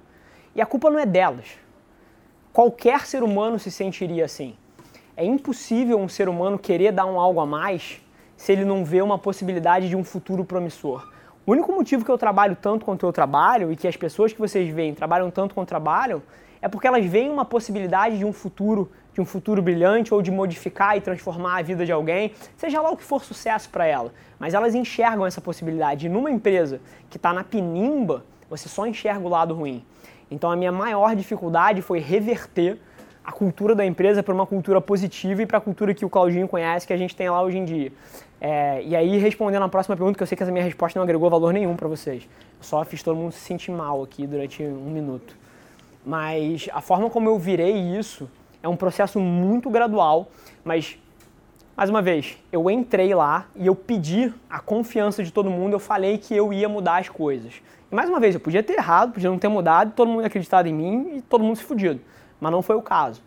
E 0.54 0.60
a 0.60 0.66
culpa 0.66 0.90
não 0.90 0.98
é 0.98 1.06
delas. 1.06 1.58
Qualquer 2.52 3.06
ser 3.06 3.22
humano 3.22 3.58
se 3.58 3.70
sentiria 3.70 4.24
assim. 4.24 4.56
É 5.16 5.24
impossível 5.24 5.98
um 5.98 6.08
ser 6.08 6.28
humano 6.28 6.58
querer 6.58 6.92
dar 6.92 7.06
um 7.06 7.18
algo 7.18 7.40
a 7.40 7.46
mais 7.46 8.00
se 8.36 8.52
ele 8.52 8.64
não 8.64 8.84
vê 8.84 9.02
uma 9.02 9.18
possibilidade 9.18 9.88
de 9.88 9.96
um 9.96 10.02
futuro 10.02 10.44
promissor. 10.44 11.06
O 11.44 11.52
único 11.52 11.72
motivo 11.72 12.04
que 12.04 12.10
eu 12.10 12.16
trabalho 12.16 12.56
tanto 12.60 12.84
quanto 12.84 13.04
eu 13.04 13.12
trabalho 13.12 13.72
e 13.72 13.76
que 13.76 13.88
as 13.88 13.96
pessoas 13.96 14.32
que 14.32 14.38
vocês 14.38 14.72
veem 14.72 14.94
trabalham 14.94 15.30
tanto 15.30 15.54
quanto 15.54 15.68
trabalham 15.68 16.22
é 16.62 16.68
porque 16.68 16.86
elas 16.86 17.04
veem 17.04 17.30
uma 17.30 17.44
possibilidade 17.44 18.18
de 18.18 18.24
um 18.24 18.32
futuro, 18.32 18.90
de 19.12 19.20
um 19.20 19.24
futuro 19.24 19.60
brilhante 19.60 20.12
ou 20.12 20.22
de 20.22 20.30
modificar 20.30 20.96
e 20.96 21.00
transformar 21.00 21.58
a 21.58 21.62
vida 21.62 21.84
de 21.84 21.92
alguém, 21.92 22.32
seja 22.56 22.80
lá 22.80 22.90
o 22.90 22.96
que 22.96 23.02
for 23.02 23.24
sucesso 23.24 23.68
para 23.70 23.86
ela. 23.86 24.12
Mas 24.38 24.54
elas 24.54 24.74
enxergam 24.74 25.26
essa 25.26 25.40
possibilidade. 25.40 26.06
E 26.06 26.08
numa 26.08 26.30
empresa 26.30 26.80
que 27.08 27.16
está 27.16 27.32
na 27.32 27.42
pinimba, 27.42 28.24
você 28.48 28.68
só 28.68 28.86
enxerga 28.86 29.26
o 29.26 29.28
lado 29.28 29.54
ruim. 29.54 29.84
Então 30.30 30.50
a 30.50 30.56
minha 30.56 30.70
maior 30.70 31.16
dificuldade 31.16 31.82
foi 31.82 31.98
reverter 31.98 32.78
a 33.24 33.32
cultura 33.32 33.74
da 33.74 33.84
empresa 33.84 34.22
para 34.22 34.34
uma 34.34 34.46
cultura 34.46 34.80
positiva 34.80 35.42
e 35.42 35.46
para 35.46 35.58
a 35.58 35.60
cultura 35.60 35.94
que 35.94 36.04
o 36.04 36.10
Claudinho 36.10 36.48
conhece, 36.48 36.86
que 36.86 36.92
a 36.92 36.96
gente 36.96 37.14
tem 37.14 37.28
lá 37.28 37.42
hoje 37.42 37.58
em 37.58 37.64
dia. 37.64 37.92
É, 38.40 38.82
e 38.82 38.96
aí, 38.96 39.18
respondendo 39.18 39.62
a 39.62 39.68
próxima 39.68 39.94
pergunta, 39.96 40.16
que 40.16 40.22
eu 40.22 40.26
sei 40.26 40.36
que 40.36 40.42
essa 40.42 40.50
minha 40.50 40.64
resposta 40.64 40.98
não 40.98 41.04
agregou 41.04 41.28
valor 41.28 41.52
nenhum 41.52 41.76
para 41.76 41.86
vocês. 41.86 42.22
Eu 42.58 42.64
só 42.64 42.82
fiz 42.84 43.02
todo 43.02 43.16
mundo 43.16 43.32
se 43.32 43.40
sentir 43.40 43.70
mal 43.70 44.02
aqui 44.02 44.26
durante 44.26 44.62
um 44.62 44.90
minuto. 44.90 45.36
Mas 46.04 46.68
a 46.72 46.80
forma 46.80 47.10
como 47.10 47.28
eu 47.28 47.38
virei 47.38 47.76
isso 47.76 48.28
é 48.62 48.68
um 48.68 48.76
processo 48.76 49.20
muito 49.20 49.68
gradual, 49.68 50.28
mas 50.64 50.98
mais 51.76 51.88
uma 51.88 52.02
vez, 52.02 52.36
eu 52.50 52.70
entrei 52.70 53.14
lá 53.14 53.46
e 53.54 53.66
eu 53.66 53.74
pedi 53.74 54.32
a 54.48 54.60
confiança 54.60 55.22
de 55.22 55.30
todo 55.30 55.50
mundo, 55.50 55.74
eu 55.74 55.78
falei 55.78 56.18
que 56.18 56.34
eu 56.34 56.52
ia 56.52 56.68
mudar 56.68 56.98
as 56.98 57.08
coisas. 57.08 57.54
E 57.90 57.94
mais 57.94 58.08
uma 58.08 58.20
vez, 58.20 58.34
eu 58.34 58.40
podia 58.40 58.62
ter 58.62 58.74
errado, 58.74 59.12
podia 59.12 59.30
não 59.30 59.38
ter 59.38 59.48
mudado, 59.48 59.92
todo 59.92 60.08
mundo 60.08 60.24
acreditado 60.24 60.66
em 60.66 60.74
mim 60.74 61.16
e 61.16 61.22
todo 61.22 61.44
mundo 61.44 61.56
se 61.56 61.64
fudido 61.64 62.00
mas 62.40 62.50
não 62.50 62.62
foi 62.62 62.76
o 62.76 62.82
caso. 62.82 63.22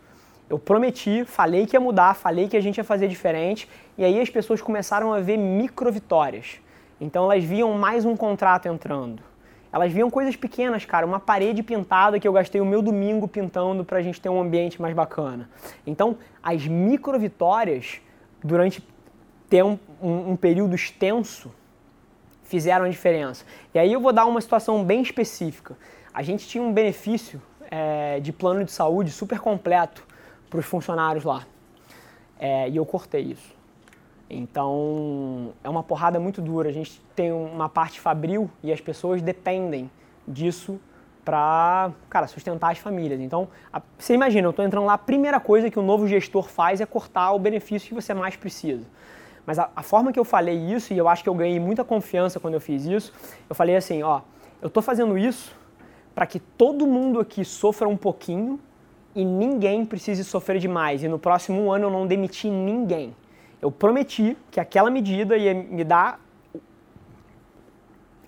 Eu 0.49 0.59
prometi, 0.59 1.23
falei 1.25 1.65
que 1.65 1.75
ia 1.75 1.79
mudar, 1.79 2.15
falei 2.15 2.47
que 2.47 2.57
a 2.57 2.61
gente 2.61 2.77
ia 2.77 2.83
fazer 2.83 3.07
diferente, 3.07 3.67
e 3.97 4.03
aí 4.03 4.19
as 4.19 4.29
pessoas 4.29 4.61
começaram 4.61 5.13
a 5.13 5.19
ver 5.19 5.37
micro 5.37 5.91
vitórias. 5.91 6.59
Então 6.99 7.31
elas 7.31 7.43
viam 7.43 7.73
mais 7.73 8.05
um 8.05 8.15
contrato 8.15 8.67
entrando. 8.67 9.21
Elas 9.71 9.91
viam 9.91 10.09
coisas 10.09 10.35
pequenas, 10.35 10.85
cara, 10.85 11.03
uma 11.03 11.19
parede 11.19 11.63
pintada 11.63 12.19
que 12.19 12.27
eu 12.27 12.33
gastei 12.33 12.61
o 12.61 12.65
meu 12.65 12.81
domingo 12.81 13.27
pintando 13.27 13.83
para 13.83 13.97
a 13.97 14.01
gente 14.03 14.21
ter 14.21 14.29
um 14.29 14.39
ambiente 14.39 14.79
mais 14.79 14.93
bacana. 14.93 15.49
Então, 15.87 16.15
as 16.43 16.67
micro 16.67 17.17
vitórias, 17.17 17.99
durante 18.43 18.87
ter 19.49 19.63
um, 19.63 19.79
um, 19.99 20.31
um 20.31 20.35
período 20.35 20.75
extenso, 20.75 21.51
fizeram 22.43 22.85
a 22.85 22.89
diferença. 22.89 23.43
E 23.73 23.79
aí 23.79 23.91
eu 23.91 23.99
vou 23.99 24.13
dar 24.13 24.25
uma 24.25 24.39
situação 24.39 24.83
bem 24.83 25.01
específica. 25.01 25.75
A 26.13 26.21
gente 26.21 26.47
tinha 26.47 26.63
um 26.63 26.71
benefício 26.71 27.41
é, 27.73 28.19
de 28.19 28.31
plano 28.31 28.63
de 28.63 28.71
saúde 28.71 29.09
super 29.09 29.39
completo 29.39 30.05
para 30.47 30.59
os 30.59 30.65
funcionários 30.65 31.23
lá. 31.23 31.43
É, 32.39 32.69
e 32.69 32.77
eu 32.77 32.85
cortei 32.85 33.21
isso. 33.21 33.51
Então, 34.29 35.53
é 35.63 35.69
uma 35.69 35.81
porrada 35.81 36.19
muito 36.19 36.39
dura. 36.39 36.69
A 36.69 36.71
gente 36.71 37.01
tem 37.15 37.31
uma 37.31 37.67
parte 37.67 37.99
fabril 37.99 38.47
e 38.61 38.71
as 38.71 38.79
pessoas 38.79 39.23
dependem 39.23 39.89
disso 40.27 40.79
para, 41.25 41.91
cara, 42.11 42.27
sustentar 42.27 42.71
as 42.71 42.77
famílias. 42.77 43.19
Então, 43.19 43.47
a, 43.71 43.81
você 43.97 44.13
imagina, 44.13 44.45
eu 44.45 44.51
estou 44.51 44.63
entrando 44.63 44.85
lá, 44.85 44.93
a 44.93 44.97
primeira 44.97 45.39
coisa 45.39 45.71
que 45.71 45.79
o 45.79 45.81
novo 45.81 46.07
gestor 46.07 46.47
faz 46.49 46.79
é 46.79 46.85
cortar 46.85 47.31
o 47.31 47.39
benefício 47.39 47.87
que 47.87 47.95
você 47.95 48.13
mais 48.13 48.35
precisa. 48.35 48.85
Mas 49.47 49.57
a, 49.57 49.71
a, 49.75 49.81
forma 49.81 50.13
que 50.13 50.19
eu 50.19 50.25
falei 50.25 50.57
isso, 50.57 50.93
e 50.93 50.97
eu 50.97 51.09
acho 51.09 51.23
que 51.23 51.29
eu 51.29 51.33
ganhei 51.33 51.59
muita 51.59 51.83
confiança 51.83 52.39
quando 52.39 52.53
eu 52.53 52.61
fiz 52.61 52.85
isso, 52.85 53.11
eu 53.49 53.55
falei 53.55 53.75
assim, 53.75 54.03
ó, 54.03 54.21
eu 54.61 54.69
tô 54.69 54.79
fazendo 54.79 55.17
isso 55.17 55.62
para 56.13 56.25
que 56.25 56.39
todo 56.39 56.85
mundo 56.85 57.19
aqui 57.19 57.43
sofra 57.43 57.87
um 57.87 57.97
pouquinho 57.97 58.59
e 59.15 59.23
ninguém 59.23 59.85
precise 59.85 60.23
sofrer 60.23 60.59
demais. 60.59 61.03
E 61.03 61.07
no 61.07 61.19
próximo 61.19 61.71
ano 61.71 61.85
eu 61.85 61.91
não 61.91 62.07
demiti 62.07 62.49
ninguém. 62.49 63.15
Eu 63.61 63.71
prometi 63.71 64.37
que 64.51 64.59
aquela 64.59 64.89
medida 64.89 65.37
ia 65.37 65.53
me 65.53 65.83
dar 65.83 66.19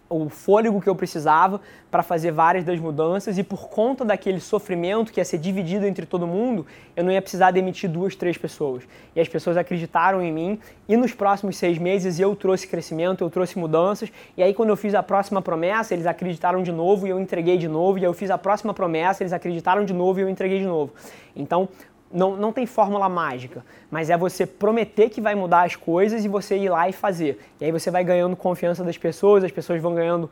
o 0.10 0.30
fôlego 0.30 0.80
que 0.80 0.88
eu 0.88 0.96
precisava 0.96 1.60
para 1.90 2.04
fazer 2.04 2.32
várias 2.32 2.64
das 2.64 2.80
mudanças 2.80 3.38
e 3.38 3.44
por 3.44 3.70
conta 3.70 4.06
daquele 4.06 4.40
sofrimento 4.40 5.12
que 5.12 5.20
ia 5.20 5.26
ser 5.26 5.38
dividido 5.38 5.86
entre 5.86 6.06
todo 6.06 6.28
mundo, 6.28 6.66
eu 6.96 7.04
não 7.04 7.12
ia 7.12 7.22
precisar 7.22 7.52
demitir 7.52 7.90
duas, 7.90 8.16
três 8.16 8.38
pessoas. 8.38 8.84
E 9.16 9.20
as 9.20 9.28
pessoas 9.28 9.58
acreditaram 9.58 10.22
em 10.22 10.32
mim 10.32 10.60
e 10.88 10.96
nos 10.96 11.14
próximos 11.14 11.58
seis 11.58 11.78
meses 11.78 12.20
eu 12.20 12.36
trouxe 12.36 12.68
crescimento, 12.68 13.24
eu 13.24 13.30
trouxe 13.30 13.58
mudanças 13.58 14.12
e 14.38 14.44
aí 14.44 14.54
quando 14.54 14.70
eu 14.70 14.78
fiz 14.78 14.94
a 14.94 15.02
próxima 15.02 15.42
promessa, 15.42 15.94
eles 15.94 16.06
acreditaram 16.06 16.62
de 16.62 16.72
novo 16.72 17.08
e 17.08 17.10
eu 17.10 17.20
entreguei 17.20 17.58
de 17.58 17.68
novo 17.68 17.98
e 17.98 18.04
eu 18.04 18.14
fiz 18.14 18.30
a 18.30 18.38
próxima 18.38 18.74
promessa, 18.74 19.24
eles 19.24 19.34
acreditaram 19.34 19.84
de 19.84 19.94
novo 19.94 20.20
e 20.20 20.24
eu 20.24 20.30
entreguei 20.30 20.60
de 20.60 20.66
novo. 20.66 20.94
Então, 21.36 21.68
não, 22.16 22.38
não 22.38 22.54
tem 22.54 22.66
fórmula 22.66 23.10
mágica, 23.10 23.64
mas 23.92 24.10
é 24.10 24.18
você 24.18 24.46
prometer 24.46 25.10
que 25.10 25.20
vai 25.20 25.36
mudar 25.36 25.64
as 25.64 25.76
coisas 25.76 26.24
e 26.24 26.30
você 26.30 26.58
ir 26.58 26.70
lá 26.70 26.88
e 26.88 26.94
fazer. 26.94 27.40
E 27.60 27.66
aí 27.66 27.72
você 27.72 27.92
vai 27.92 28.06
ganhando 28.06 28.38
confiança 28.38 28.86
das 28.86 28.98
pessoas, 28.98 29.44
as 29.44 29.52
pessoas 29.52 29.82
vão 29.82 29.94
ganhando 29.94 30.32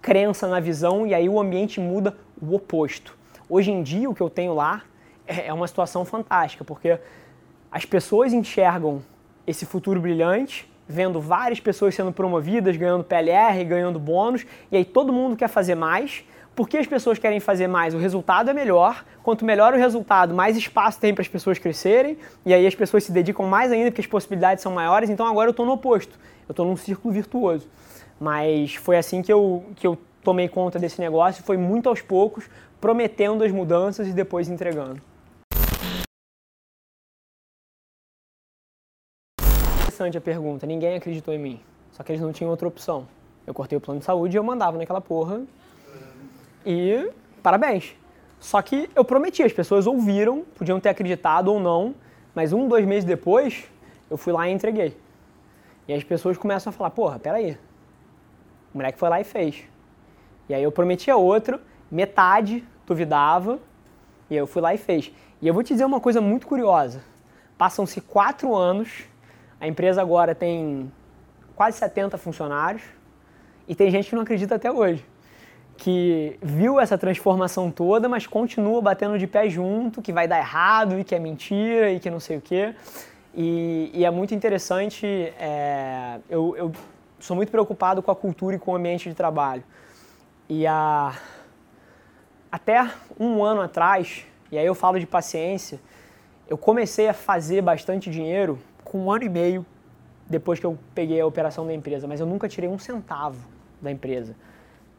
crença 0.00 0.48
na 0.48 0.58
visão 0.58 1.06
e 1.06 1.14
aí 1.14 1.28
o 1.28 1.40
ambiente 1.40 1.80
muda 1.80 2.16
o 2.40 2.52
oposto. 2.56 3.16
Hoje 3.48 3.70
em 3.70 3.84
dia, 3.84 4.10
o 4.10 4.14
que 4.14 4.20
eu 4.20 4.28
tenho 4.28 4.52
lá 4.52 4.82
é, 5.24 5.46
é 5.46 5.52
uma 5.52 5.68
situação 5.68 6.04
fantástica, 6.04 6.64
porque 6.64 6.98
as 7.70 7.84
pessoas 7.84 8.32
enxergam 8.32 9.00
esse 9.46 9.64
futuro 9.64 10.00
brilhante, 10.00 10.68
vendo 10.88 11.20
várias 11.20 11.60
pessoas 11.60 11.94
sendo 11.94 12.12
promovidas, 12.12 12.76
ganhando 12.76 13.04
PLR, 13.04 13.64
ganhando 13.64 13.98
bônus, 13.98 14.44
e 14.72 14.76
aí 14.76 14.84
todo 14.84 15.12
mundo 15.12 15.36
quer 15.36 15.48
fazer 15.48 15.76
mais, 15.76 16.24
por 16.54 16.68
que 16.68 16.76
as 16.76 16.86
pessoas 16.86 17.18
querem 17.18 17.40
fazer 17.40 17.66
mais? 17.66 17.94
O 17.94 17.98
resultado 17.98 18.50
é 18.50 18.52
melhor. 18.52 19.04
Quanto 19.22 19.44
melhor 19.44 19.72
o 19.72 19.76
resultado, 19.76 20.34
mais 20.34 20.56
espaço 20.56 21.00
tem 21.00 21.14
para 21.14 21.22
as 21.22 21.28
pessoas 21.28 21.58
crescerem. 21.58 22.18
E 22.44 22.52
aí 22.52 22.66
as 22.66 22.74
pessoas 22.74 23.04
se 23.04 23.12
dedicam 23.12 23.46
mais 23.46 23.72
ainda 23.72 23.90
porque 23.90 24.02
as 24.02 24.06
possibilidades 24.06 24.62
são 24.62 24.72
maiores. 24.72 25.08
Então 25.08 25.26
agora 25.26 25.48
eu 25.48 25.52
estou 25.52 25.64
no 25.64 25.72
oposto. 25.72 26.18
Eu 26.46 26.52
estou 26.52 26.66
num 26.66 26.76
círculo 26.76 27.12
virtuoso. 27.12 27.66
Mas 28.20 28.74
foi 28.74 28.98
assim 28.98 29.22
que 29.22 29.32
eu, 29.32 29.64
que 29.76 29.86
eu 29.86 29.98
tomei 30.22 30.48
conta 30.48 30.78
desse 30.78 31.00
negócio. 31.00 31.42
Foi 31.42 31.56
muito 31.56 31.88
aos 31.88 32.02
poucos, 32.02 32.44
prometendo 32.80 33.44
as 33.44 33.50
mudanças 33.50 34.06
e 34.06 34.12
depois 34.12 34.48
entregando. 34.48 35.00
Interessante 39.84 40.18
a 40.18 40.20
pergunta. 40.20 40.66
Ninguém 40.66 40.96
acreditou 40.96 41.32
em 41.32 41.38
mim. 41.38 41.60
Só 41.92 42.02
que 42.02 42.12
eles 42.12 42.20
não 42.20 42.32
tinham 42.32 42.50
outra 42.50 42.68
opção. 42.68 43.08
Eu 43.46 43.54
cortei 43.54 43.78
o 43.78 43.80
plano 43.80 44.00
de 44.00 44.06
saúde 44.06 44.36
e 44.36 44.38
eu 44.38 44.44
mandava 44.44 44.76
naquela 44.76 45.00
porra 45.00 45.42
e 46.64 47.10
parabéns. 47.42 47.94
Só 48.38 48.60
que 48.60 48.90
eu 48.94 49.04
prometi, 49.04 49.42
as 49.42 49.52
pessoas 49.52 49.86
ouviram, 49.86 50.44
podiam 50.56 50.80
ter 50.80 50.88
acreditado 50.88 51.48
ou 51.48 51.60
não, 51.60 51.94
mas 52.34 52.52
um, 52.52 52.66
dois 52.66 52.84
meses 52.84 53.04
depois, 53.04 53.64
eu 54.10 54.16
fui 54.16 54.32
lá 54.32 54.48
e 54.48 54.52
entreguei. 54.52 54.96
E 55.86 55.92
as 55.92 56.02
pessoas 56.02 56.36
começam 56.36 56.70
a 56.70 56.72
falar, 56.72 56.90
porra, 56.90 57.18
peraí. 57.18 57.56
O 58.74 58.78
moleque 58.78 58.98
foi 58.98 59.08
lá 59.08 59.20
e 59.20 59.24
fez. 59.24 59.64
E 60.48 60.54
aí 60.54 60.62
eu 60.62 60.72
prometi 60.72 61.10
a 61.10 61.16
outro, 61.16 61.60
metade 61.90 62.64
duvidava, 62.84 63.60
e 64.28 64.36
eu 64.36 64.46
fui 64.46 64.60
lá 64.60 64.74
e 64.74 64.78
fez. 64.78 65.12
E 65.40 65.46
eu 65.46 65.54
vou 65.54 65.62
te 65.62 65.72
dizer 65.72 65.84
uma 65.84 66.00
coisa 66.00 66.20
muito 66.20 66.46
curiosa. 66.46 67.02
Passam-se 67.56 68.00
quatro 68.00 68.56
anos, 68.56 69.04
a 69.60 69.68
empresa 69.68 70.02
agora 70.02 70.34
tem 70.34 70.90
quase 71.54 71.78
70 71.78 72.18
funcionários, 72.18 72.82
e 73.68 73.74
tem 73.74 73.90
gente 73.90 74.08
que 74.08 74.16
não 74.16 74.22
acredita 74.22 74.56
até 74.56 74.70
hoje 74.70 75.11
que 75.76 76.38
viu 76.40 76.78
essa 76.78 76.96
transformação 76.96 77.70
toda, 77.70 78.08
mas 78.08 78.26
continua 78.26 78.80
batendo 78.80 79.18
de 79.18 79.26
pé 79.26 79.48
junto, 79.48 80.00
que 80.00 80.12
vai 80.12 80.28
dar 80.28 80.38
errado 80.38 80.98
e 80.98 81.04
que 81.04 81.14
é 81.14 81.18
mentira 81.18 81.90
e 81.90 81.98
que 81.98 82.10
não 82.10 82.20
sei 82.20 82.36
o 82.36 82.40
quê. 82.40 82.74
E, 83.34 83.90
e 83.94 84.04
é 84.04 84.10
muito 84.10 84.34
interessante, 84.34 85.06
é, 85.06 86.18
eu, 86.28 86.54
eu, 86.56 86.72
sou 87.18 87.34
muito 87.34 87.50
preocupado 87.50 88.02
com 88.02 88.10
a 88.10 88.16
cultura 88.16 88.56
e 88.56 88.58
com 88.58 88.72
o 88.72 88.76
ambiente 88.76 89.08
de 89.08 89.14
trabalho. 89.14 89.64
E 90.48 90.66
a, 90.66 91.14
até 92.50 92.90
um 93.18 93.42
ano 93.42 93.62
atrás, 93.62 94.26
e 94.50 94.58
aí 94.58 94.66
eu 94.66 94.74
falo 94.74 95.00
de 95.00 95.06
paciência, 95.06 95.80
eu 96.48 96.58
comecei 96.58 97.08
a 97.08 97.14
fazer 97.14 97.62
bastante 97.62 98.10
dinheiro 98.10 98.58
com 98.84 99.06
um 99.06 99.10
ano 99.10 99.24
e 99.24 99.28
meio 99.28 99.64
depois 100.28 100.60
que 100.60 100.66
eu 100.66 100.78
peguei 100.94 101.20
a 101.20 101.26
operação 101.26 101.66
da 101.66 101.72
empresa, 101.72 102.06
mas 102.06 102.20
eu 102.20 102.26
nunca 102.26 102.48
tirei 102.48 102.68
um 102.68 102.78
centavo 102.78 103.38
da 103.80 103.90
empresa. 103.90 104.36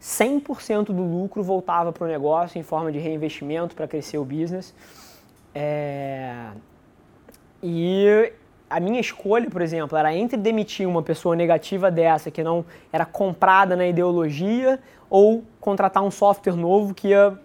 100% 0.04 0.88
do 0.88 1.02
lucro 1.02 1.42
voltava 1.42 1.94
para 1.94 2.04
o 2.04 2.08
negócio 2.08 2.60
em 2.60 2.64
forma 2.64 2.92
de 2.92 3.00
reinvestimento 3.00 3.74
para 3.74 3.88
crescer 3.88 4.18
o 4.18 4.26
business. 4.26 4.76
É... 5.56 6.50
E 7.62 8.34
a 8.70 8.82
minha 8.82 9.00
escolha, 9.00 9.50
por 9.50 9.62
exemplo, 9.62 9.98
era 9.98 10.14
entre 10.14 10.36
demitir 10.36 10.86
uma 10.86 11.02
pessoa 11.02 11.38
negativa 11.38 11.90
dessa, 11.90 12.30
que 12.30 12.44
não 12.44 12.66
era 12.92 13.06
comprada 13.06 13.78
na 13.78 13.88
ideologia, 13.88 14.78
ou 15.10 15.44
contratar 15.62 16.04
um 16.04 16.12
software 16.12 16.56
novo 16.56 16.94
que 16.94 17.10
ia 17.10 17.40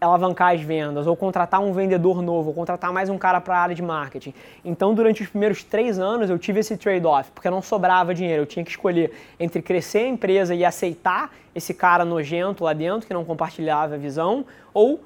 alavancar 0.00 0.54
as 0.54 0.60
vendas, 0.60 1.06
ou 1.06 1.16
contratar 1.16 1.60
um 1.60 1.72
vendedor 1.72 2.22
novo, 2.22 2.48
ou 2.48 2.54
contratar 2.54 2.92
mais 2.92 3.08
um 3.08 3.18
cara 3.18 3.40
para 3.40 3.56
a 3.56 3.60
área 3.60 3.74
de 3.74 3.82
marketing. 3.82 4.34
Então, 4.64 4.94
durante 4.94 5.22
os 5.22 5.28
primeiros 5.28 5.62
três 5.62 5.98
anos, 5.98 6.30
eu 6.30 6.38
tive 6.38 6.60
esse 6.60 6.76
trade-off, 6.76 7.30
porque 7.32 7.48
não 7.50 7.62
sobrava 7.62 8.14
dinheiro. 8.14 8.42
Eu 8.42 8.46
tinha 8.46 8.64
que 8.64 8.70
escolher 8.70 9.12
entre 9.38 9.62
crescer 9.62 10.00
a 10.00 10.08
empresa 10.08 10.54
e 10.54 10.64
aceitar 10.64 11.32
esse 11.54 11.74
cara 11.74 12.04
nojento 12.04 12.64
lá 12.64 12.72
dentro, 12.72 13.06
que 13.06 13.14
não 13.14 13.24
compartilhava 13.24 13.94
a 13.94 13.98
visão, 13.98 14.44
ou 14.72 15.00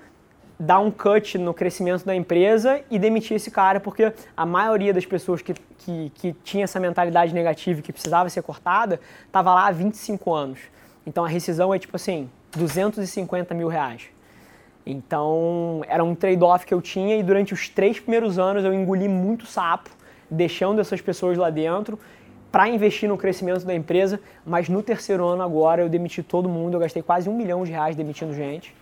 dar 0.59 0.81
um 0.81 0.91
cut 0.91 1.37
no 1.37 1.53
crescimento 1.53 2.05
da 2.05 2.15
empresa 2.15 2.81
e 2.91 2.99
demitir 2.99 3.37
esse 3.37 3.51
cara, 3.51 3.79
porque 3.79 4.13
a 4.37 4.47
maioria 4.47 4.93
das 4.93 5.05
pessoas 5.05 5.43
que, 5.43 5.55
que, 5.79 6.11
que 6.15 6.33
tinha 6.43 6.65
essa 6.65 6.81
mentalidade 6.81 7.35
negativa 7.35 7.81
e 7.81 7.83
que 7.83 7.93
precisava 7.93 8.29
ser 8.31 8.43
cortada, 8.43 8.99
estava 9.27 9.53
lá 9.53 9.67
há 9.67 9.71
25 9.71 10.33
anos. 10.33 10.61
Então 11.07 11.25
a 11.25 11.29
rescisão 11.29 11.73
é 11.75 11.79
tipo 11.79 11.95
assim, 11.95 12.31
250 12.57 13.55
mil 13.55 13.69
reais. 13.69 14.09
Então, 14.87 15.83
era 15.89 16.05
um 16.05 16.15
trade-off 16.15 16.65
que 16.65 16.73
eu 16.73 16.81
tinha 16.81 17.17
e 17.17 17.23
durante 17.23 17.53
os 17.53 17.69
três 17.69 17.99
primeiros 17.99 18.39
anos 18.39 18.65
eu 18.65 18.73
engoli 18.73 19.09
muito 19.09 19.45
sapo, 19.45 19.91
deixando 20.31 20.81
essas 20.81 21.01
pessoas 21.01 21.37
lá 21.37 21.51
dentro 21.51 21.99
para 22.53 22.69
investir 22.69 23.09
no 23.09 23.19
crescimento 23.19 23.67
da 23.67 23.75
empresa, 23.75 24.21
mas 24.45 24.69
no 24.69 24.83
terceiro 24.83 25.27
ano 25.27 25.43
agora 25.43 25.83
eu 25.83 25.89
demiti 25.89 26.23
todo 26.23 26.49
mundo, 26.49 26.75
eu 26.75 26.81
gastei 26.81 27.03
quase 27.03 27.29
um 27.29 27.37
milhão 27.37 27.65
de 27.65 27.73
reais 27.73 27.97
demitindo 27.97 28.33
gente, 28.33 28.73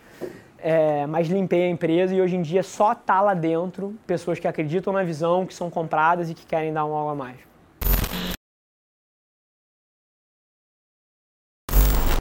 é, 0.58 1.06
mas 1.06 1.28
limpei 1.28 1.64
a 1.64 1.70
empresa 1.70 2.14
e 2.14 2.20
hoje 2.20 2.36
em 2.36 2.42
dia 2.42 2.62
só 2.62 2.94
tá 2.94 3.22
lá 3.22 3.32
dentro 3.32 3.94
pessoas 4.06 4.38
que 4.38 4.46
acreditam 4.46 4.92
na 4.92 5.02
visão, 5.02 5.46
que 5.46 5.54
são 5.54 5.70
compradas 5.70 6.28
e 6.28 6.34
que 6.34 6.44
querem 6.44 6.72
dar 6.72 6.84
um 6.84 6.94
algo 6.94 7.10
a 7.10 7.14
mais. 7.14 7.36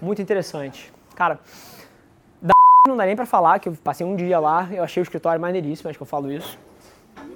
Muito 0.01 0.21
interessante. 0.21 0.91
Cara, 1.15 1.39
não 2.85 2.97
dá 2.97 3.05
nem 3.05 3.15
pra 3.15 3.25
falar 3.25 3.59
que 3.59 3.69
eu 3.69 3.77
passei 3.81 4.05
um 4.05 4.13
dia 4.13 4.37
lá, 4.39 4.67
eu 4.69 4.83
achei 4.83 5.01
o 5.01 5.03
escritório 5.05 5.39
maneiríssimo, 5.39 5.89
acho 5.89 5.97
que 5.97 6.03
eu 6.03 6.07
falo 6.07 6.29
isso. 6.29 6.59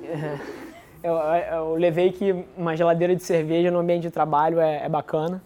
É, 0.03 0.39
eu, 1.01 1.13
eu, 1.15 1.75
levei 1.75 2.11
que 2.11 2.45
uma 2.57 2.75
geladeira 2.75 3.15
de 3.15 3.23
cerveja 3.23 3.71
no 3.71 3.79
ambiente 3.79 4.01
de 4.01 4.11
trabalho 4.11 4.59
é, 4.59 4.83
é 4.83 4.89
bacana. 4.89 5.41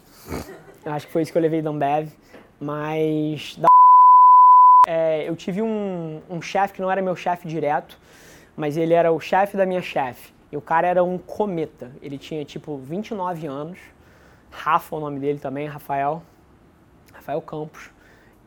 Eu 0.84 0.92
acho 0.92 1.06
que 1.06 1.14
foi 1.14 1.22
isso 1.22 1.32
que 1.32 1.38
eu 1.38 1.42
levei 1.42 1.62
da 1.62 1.70
Ambev. 1.70 2.10
Mas 2.60 3.56
da 3.58 3.68
é, 4.88 5.30
eu 5.30 5.36
tive 5.36 5.62
um, 5.62 6.20
um 6.28 6.42
chefe 6.42 6.74
que 6.74 6.82
não 6.82 6.90
era 6.90 7.00
meu 7.00 7.16
chefe 7.16 7.48
direto, 7.48 8.00
mas 8.58 8.78
ele 8.78 8.96
era 8.96 9.12
o 9.12 9.20
chefe 9.20 9.56
da 9.56 9.68
minha 9.68 9.84
chefe. 9.84 10.34
E 10.52 10.58
o 10.58 10.62
cara 10.62 10.88
era 10.88 11.04
um 11.04 11.20
cometa. 11.20 11.92
Ele 12.02 12.18
tinha 12.18 12.44
tipo 12.44 12.76
29 12.76 13.46
anos. 13.46 13.78
Rafa, 14.50 14.96
o 14.96 15.00
nome 15.00 15.20
dele 15.20 15.38
também, 15.38 15.68
Rafael. 15.68 16.24
Rafael 17.14 17.42
Campos. 17.42 17.92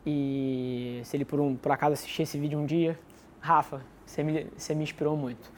E 0.05 1.01
se 1.03 1.17
ele 1.17 1.25
por, 1.25 1.39
um, 1.39 1.55
por 1.55 1.71
acaso 1.71 1.93
assistir 1.93 2.23
esse 2.23 2.37
vídeo 2.37 2.59
um 2.59 2.65
dia, 2.65 2.99
Rafa, 3.39 3.81
você 4.05 4.23
me, 4.23 4.47
você 4.55 4.75
me 4.75 4.83
inspirou 4.83 5.17
muito. 5.17 5.51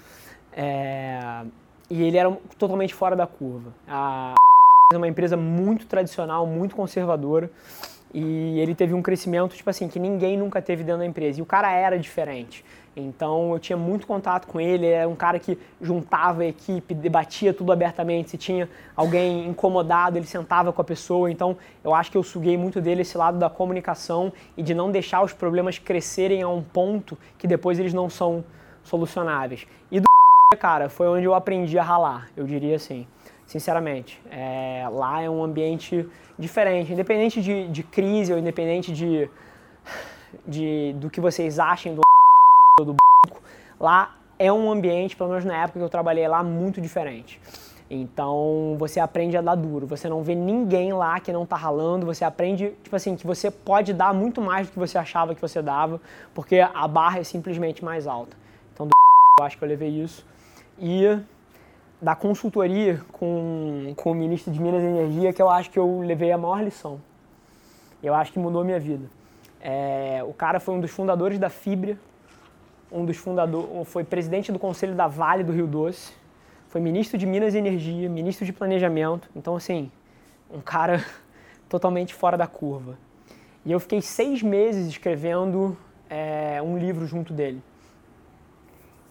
É, 0.53 1.43
e 1.89 2.01
ele 2.03 2.17
era 2.17 2.31
totalmente 2.57 2.93
fora 2.93 3.15
da 3.15 3.27
curva. 3.27 3.73
A 3.87 4.33
é 4.93 4.97
uma 4.97 5.07
empresa 5.07 5.35
muito 5.35 5.85
tradicional, 5.85 6.47
muito 6.47 6.75
conservadora. 6.75 7.51
E 8.19 8.59
ele 8.59 8.73
teve 8.73 8.95
um 8.95 9.01
crescimento, 9.03 9.55
tipo 9.55 9.69
assim, 9.69 9.87
que 9.87 9.99
ninguém 9.99 10.35
nunca 10.35 10.59
teve 10.59 10.83
dentro 10.83 11.01
da 11.01 11.05
empresa. 11.05 11.37
E 11.37 11.43
o 11.43 11.45
cara 11.45 11.71
era 11.71 11.99
diferente. 11.99 12.65
Então 12.95 13.53
eu 13.53 13.59
tinha 13.59 13.77
muito 13.77 14.07
contato 14.07 14.47
com 14.47 14.59
ele, 14.59 14.87
era 14.87 15.07
um 15.07 15.15
cara 15.15 15.37
que 15.37 15.55
juntava 15.79 16.41
a 16.41 16.47
equipe, 16.47 16.95
debatia 16.95 17.53
tudo 17.53 17.71
abertamente. 17.71 18.31
Se 18.31 18.37
tinha 18.37 18.67
alguém 18.95 19.47
incomodado, 19.47 20.17
ele 20.17 20.25
sentava 20.25 20.73
com 20.73 20.81
a 20.81 20.83
pessoa. 20.83 21.29
Então 21.29 21.55
eu 21.83 21.93
acho 21.93 22.09
que 22.09 22.17
eu 22.17 22.23
suguei 22.23 22.57
muito 22.57 22.81
dele 22.81 23.03
esse 23.03 23.15
lado 23.15 23.37
da 23.37 23.51
comunicação 23.51 24.33
e 24.57 24.63
de 24.63 24.73
não 24.73 24.89
deixar 24.89 25.21
os 25.21 25.31
problemas 25.31 25.77
crescerem 25.77 26.41
a 26.41 26.49
um 26.49 26.63
ponto 26.63 27.15
que 27.37 27.45
depois 27.45 27.77
eles 27.77 27.93
não 27.93 28.09
são 28.09 28.43
solucionáveis. 28.83 29.67
E 29.91 29.99
do 29.99 30.07
cara, 30.57 30.89
foi 30.89 31.07
onde 31.07 31.25
eu 31.25 31.35
aprendi 31.35 31.77
a 31.77 31.83
ralar, 31.83 32.29
eu 32.35 32.47
diria 32.47 32.77
assim. 32.77 33.05
Sinceramente. 33.47 34.21
É, 34.29 34.85
lá 34.91 35.21
é 35.21 35.29
um 35.29 35.43
ambiente 35.43 36.07
diferente, 36.37 36.93
independente 36.93 37.41
de, 37.41 37.67
de 37.69 37.81
crise 37.81 38.31
ou 38.31 38.37
independente 38.37 38.93
de, 38.93 39.29
de, 40.45 40.93
do 40.97 41.09
que 41.09 41.19
vocês 41.19 41.57
achem 41.57 41.95
do 41.95 42.01
do 42.85 42.93
banco, 42.93 43.41
lá 43.79 44.15
é 44.37 44.53
um 44.53 44.71
ambiente, 44.71 45.15
pelo 45.15 45.29
menos 45.29 45.45
na 45.45 45.63
época 45.63 45.79
que 45.79 45.85
eu 45.85 45.89
trabalhei 45.89 46.27
lá, 46.27 46.43
muito 46.43 46.79
diferente. 46.79 47.41
Então 47.89 48.75
você 48.77 48.99
aprende 48.99 49.37
a 49.37 49.41
dar 49.41 49.55
duro, 49.55 49.87
você 49.87 50.09
não 50.09 50.21
vê 50.21 50.35
ninguém 50.35 50.91
lá 50.91 51.19
que 51.19 51.31
não 51.31 51.45
tá 51.45 51.55
ralando, 51.55 52.05
você 52.05 52.25
aprende, 52.25 52.73
tipo 52.83 52.95
assim, 52.95 53.15
que 53.15 53.25
você 53.25 53.49
pode 53.49 53.93
dar 53.93 54.13
muito 54.13 54.41
mais 54.41 54.67
do 54.67 54.73
que 54.73 54.79
você 54.79 54.97
achava 54.97 55.33
que 55.33 55.41
você 55.41 55.61
dava, 55.61 56.01
porque 56.35 56.59
a 56.59 56.87
barra 56.87 57.19
é 57.19 57.23
simplesmente 57.23 57.83
mais 57.83 58.05
alta. 58.05 58.35
Então 58.73 58.85
do 58.85 58.91
eu 59.39 59.45
acho 59.45 59.57
que 59.57 59.63
eu 59.63 59.69
levei 59.69 59.89
isso. 59.89 60.25
E 60.77 61.17
da 62.01 62.15
consultoria 62.15 63.01
com, 63.11 63.93
com 63.95 64.11
o 64.11 64.15
ministro 64.15 64.51
de 64.51 64.61
Minas 64.61 64.83
e 64.83 64.85
Energia, 64.85 65.33
que 65.33 65.41
eu 65.41 65.49
acho 65.49 65.69
que 65.69 65.79
eu 65.79 65.99
levei 65.99 66.31
a 66.31 66.37
maior 66.37 66.63
lição. 66.63 67.01
Eu 68.01 68.13
acho 68.13 68.31
que 68.31 68.39
mudou 68.39 68.63
minha 68.63 68.79
vida. 68.79 69.09
É, 69.59 70.23
o 70.23 70.33
cara 70.33 70.59
foi 70.59 70.75
um 70.75 70.79
dos 70.79 70.91
fundadores 70.91 71.39
da 71.39 71.49
Fibra, 71.49 71.97
um 72.91 73.03
dos 73.03 73.17
fundadores, 73.17 73.69
foi 73.85 74.03
presidente 74.03 74.51
do 74.51 74.59
conselho 74.59 74.95
da 74.95 75.07
Vale 75.07 75.43
do 75.43 75.51
Rio 75.51 75.65
Doce, 75.65 76.13
foi 76.67 76.79
ministro 76.79 77.17
de 77.17 77.25
Minas 77.25 77.55
e 77.55 77.57
Energia, 77.57 78.07
ministro 78.07 78.45
de 78.45 78.53
Planejamento, 78.53 79.29
então 79.35 79.55
assim, 79.55 79.91
um 80.51 80.61
cara 80.61 81.03
totalmente 81.67 82.13
fora 82.13 82.37
da 82.37 82.45
curva. 82.45 82.97
E 83.65 83.71
eu 83.71 83.79
fiquei 83.79 84.01
seis 84.01 84.43
meses 84.43 84.87
escrevendo 84.87 85.75
é, 86.09 86.61
um 86.61 86.77
livro 86.77 87.05
junto 87.07 87.33
dele. 87.33 87.61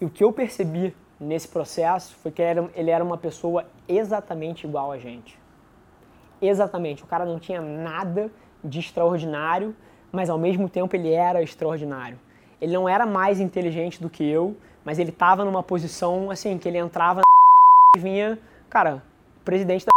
E 0.00 0.04
o 0.04 0.10
que 0.10 0.22
eu 0.22 0.32
percebi 0.32 0.94
nesse 1.18 1.48
processo 1.48 2.14
foi 2.16 2.30
que 2.30 2.42
ele 2.42 2.90
era, 2.90 3.04
uma 3.04 3.16
pessoa 3.16 3.66
exatamente 3.88 4.66
igual 4.66 4.92
a 4.92 4.98
gente. 4.98 5.38
Exatamente. 6.40 7.02
O 7.02 7.06
cara 7.06 7.24
não 7.24 7.38
tinha 7.38 7.60
nada 7.60 8.30
de 8.62 8.78
extraordinário, 8.80 9.74
mas 10.12 10.28
ao 10.28 10.38
mesmo 10.38 10.68
tempo 10.68 10.94
ele 10.94 11.12
era 11.12 11.42
extraordinário. 11.42 12.18
Ele 12.60 12.72
não 12.72 12.88
era 12.88 13.06
mais 13.06 13.40
inteligente 13.40 14.00
do 14.00 14.10
que 14.10 14.24
eu, 14.24 14.56
mas 14.84 14.98
ele 14.98 15.10
estava 15.10 15.44
numa 15.44 15.62
posição 15.62 16.30
assim 16.30 16.58
que 16.58 16.68
ele 16.68 16.78
entrava 16.78 17.20
na 17.20 17.22
e 17.96 18.00
vinha, 18.00 18.38
cara, 18.68 19.02
o 19.40 19.44
presidente 19.44 19.84
da 19.84 19.90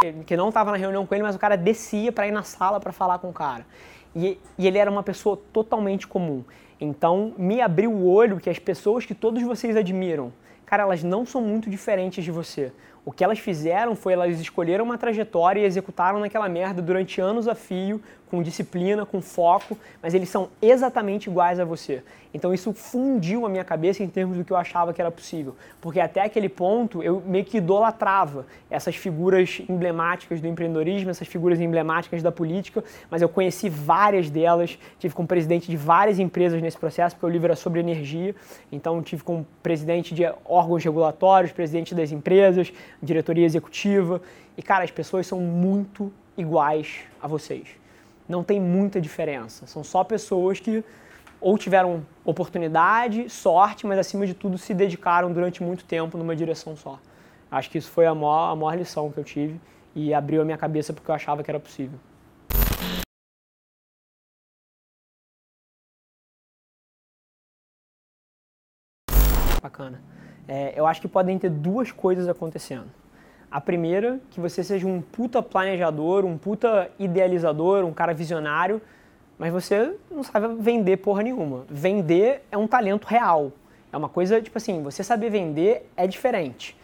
que 0.26 0.36
não 0.36 0.48
estava 0.48 0.70
na 0.70 0.76
reunião 0.76 1.04
com 1.06 1.14
ele, 1.14 1.24
mas 1.24 1.34
o 1.34 1.38
cara 1.38 1.56
descia 1.56 2.12
para 2.12 2.26
ir 2.26 2.30
na 2.30 2.42
sala 2.42 2.78
para 2.78 2.92
falar 2.92 3.18
com 3.18 3.30
o 3.30 3.32
cara. 3.32 3.66
E, 4.14 4.40
e, 4.56 4.66
ele 4.66 4.78
era 4.78 4.90
uma 4.90 5.02
pessoa 5.02 5.36
totalmente 5.52 6.06
comum. 6.06 6.44
Então, 6.80 7.34
me 7.36 7.60
abriu 7.60 7.92
o 7.92 8.08
olho 8.08 8.38
que 8.38 8.48
as 8.48 8.58
pessoas 8.58 9.04
que 9.04 9.14
todos 9.14 9.42
vocês 9.42 9.76
admiram, 9.76 10.32
cara, 10.64 10.84
elas 10.84 11.02
não 11.02 11.26
são 11.26 11.40
muito 11.40 11.68
diferentes 11.68 12.24
de 12.24 12.30
você. 12.30 12.72
O 13.04 13.10
que 13.10 13.24
elas 13.24 13.38
fizeram 13.38 13.96
foi 13.96 14.12
elas 14.12 14.38
escolheram 14.38 14.84
uma 14.84 14.98
trajetória 14.98 15.60
e 15.60 15.64
executaram 15.64 16.20
naquela 16.20 16.48
merda 16.48 16.82
durante 16.82 17.20
anos 17.20 17.48
a 17.48 17.54
fio, 17.54 18.02
com 18.30 18.42
disciplina, 18.42 19.04
com 19.04 19.20
foco, 19.20 19.76
mas 20.02 20.14
eles 20.14 20.28
são 20.28 20.48
exatamente 20.60 21.28
iguais 21.28 21.58
a 21.58 21.64
você. 21.64 22.02
Então 22.32 22.52
isso 22.52 22.72
fundiu 22.72 23.46
a 23.46 23.48
minha 23.48 23.64
cabeça 23.64 24.02
em 24.02 24.08
termos 24.08 24.36
do 24.36 24.44
que 24.44 24.52
eu 24.52 24.56
achava 24.56 24.92
que 24.92 25.00
era 25.00 25.10
possível, 25.10 25.56
porque 25.80 25.98
até 25.98 26.22
aquele 26.22 26.48
ponto 26.48 27.02
eu 27.02 27.22
meio 27.24 27.44
que 27.44 27.56
idolatrava 27.56 28.46
essas 28.70 28.94
figuras 28.94 29.62
emblemáticas 29.68 30.40
do 30.40 30.46
empreendedorismo, 30.46 31.10
essas 31.10 31.26
figuras 31.26 31.60
emblemáticas 31.60 32.22
da 32.22 32.30
política, 32.30 32.84
mas 33.10 33.22
eu 33.22 33.28
conheci 33.28 33.68
várias 33.68 34.28
delas, 34.28 34.78
tive 34.98 35.14
como 35.14 35.26
presidente 35.26 35.70
de 35.70 35.76
várias 35.76 36.18
empresas 36.18 36.60
nesse 36.60 36.76
processo, 36.76 37.16
porque 37.16 37.26
o 37.26 37.30
livro 37.30 37.46
era 37.46 37.56
sobre 37.56 37.80
energia, 37.80 38.34
então 38.70 39.02
tive 39.02 39.22
como 39.22 39.46
presidente 39.62 40.14
de 40.14 40.24
órgãos 40.44 40.84
regulatórios, 40.84 41.50
presidente 41.50 41.94
das 41.94 42.12
empresas, 42.12 42.72
diretoria 43.02 43.46
executiva, 43.46 44.20
e 44.56 44.62
cara, 44.62 44.84
as 44.84 44.90
pessoas 44.90 45.26
são 45.26 45.40
muito 45.40 46.12
iguais 46.36 47.00
a 47.22 47.26
vocês 47.26 47.78
não 48.28 48.44
tem 48.44 48.60
muita 48.60 49.00
diferença. 49.00 49.66
São 49.66 49.82
só 49.82 50.04
pessoas 50.04 50.60
que 50.60 50.84
ou 51.40 51.56
tiveram 51.56 52.04
oportunidade, 52.24 53.30
sorte, 53.30 53.86
mas 53.86 53.98
acima 53.98 54.26
de 54.26 54.34
tudo 54.34 54.58
se 54.58 54.74
dedicaram 54.74 55.32
durante 55.32 55.62
muito 55.62 55.84
tempo 55.84 56.18
numa 56.18 56.34
direção 56.34 56.76
só. 56.76 56.98
Acho 57.50 57.70
que 57.70 57.78
isso 57.78 57.90
foi 57.90 58.06
a 58.06 58.14
maior, 58.14 58.52
a 58.52 58.56
maior 58.56 58.76
lição 58.76 59.10
que 59.10 59.18
eu 59.18 59.24
tive 59.24 59.60
e 59.94 60.12
abriu 60.12 60.42
a 60.42 60.44
minha 60.44 60.58
cabeça 60.58 60.92
porque 60.92 61.10
eu 61.10 61.14
achava 61.14 61.42
que 61.42 61.50
era 61.50 61.60
possível. 61.60 61.98
Bacana. 69.62 70.00
É, 70.46 70.78
eu 70.78 70.86
acho 70.86 71.00
que 71.00 71.08
podem 71.08 71.38
ter 71.38 71.50
duas 71.50 71.92
coisas 71.92 72.28
acontecendo. 72.28 72.88
A 73.50 73.60
primeira, 73.60 74.20
que 74.30 74.40
você 74.40 74.62
seja 74.62 74.86
um 74.86 75.00
puta 75.00 75.42
planejador, 75.42 76.24
um 76.24 76.36
puta 76.36 76.90
idealizador, 76.98 77.84
um 77.84 77.92
cara 77.92 78.12
visionário, 78.12 78.80
mas 79.38 79.52
você 79.52 79.94
não 80.10 80.22
sabe 80.22 80.48
vender 80.60 80.98
porra 80.98 81.22
nenhuma. 81.22 81.64
Vender 81.68 82.42
é 82.50 82.58
um 82.58 82.66
talento 82.66 83.06
real. 83.06 83.52
É 83.92 83.96
uma 83.96 84.08
coisa, 84.08 84.42
tipo 84.42 84.58
assim, 84.58 84.82
você 84.82 85.02
saber 85.02 85.30
vender 85.30 85.88
é 85.96 86.06
diferente. 86.06 86.76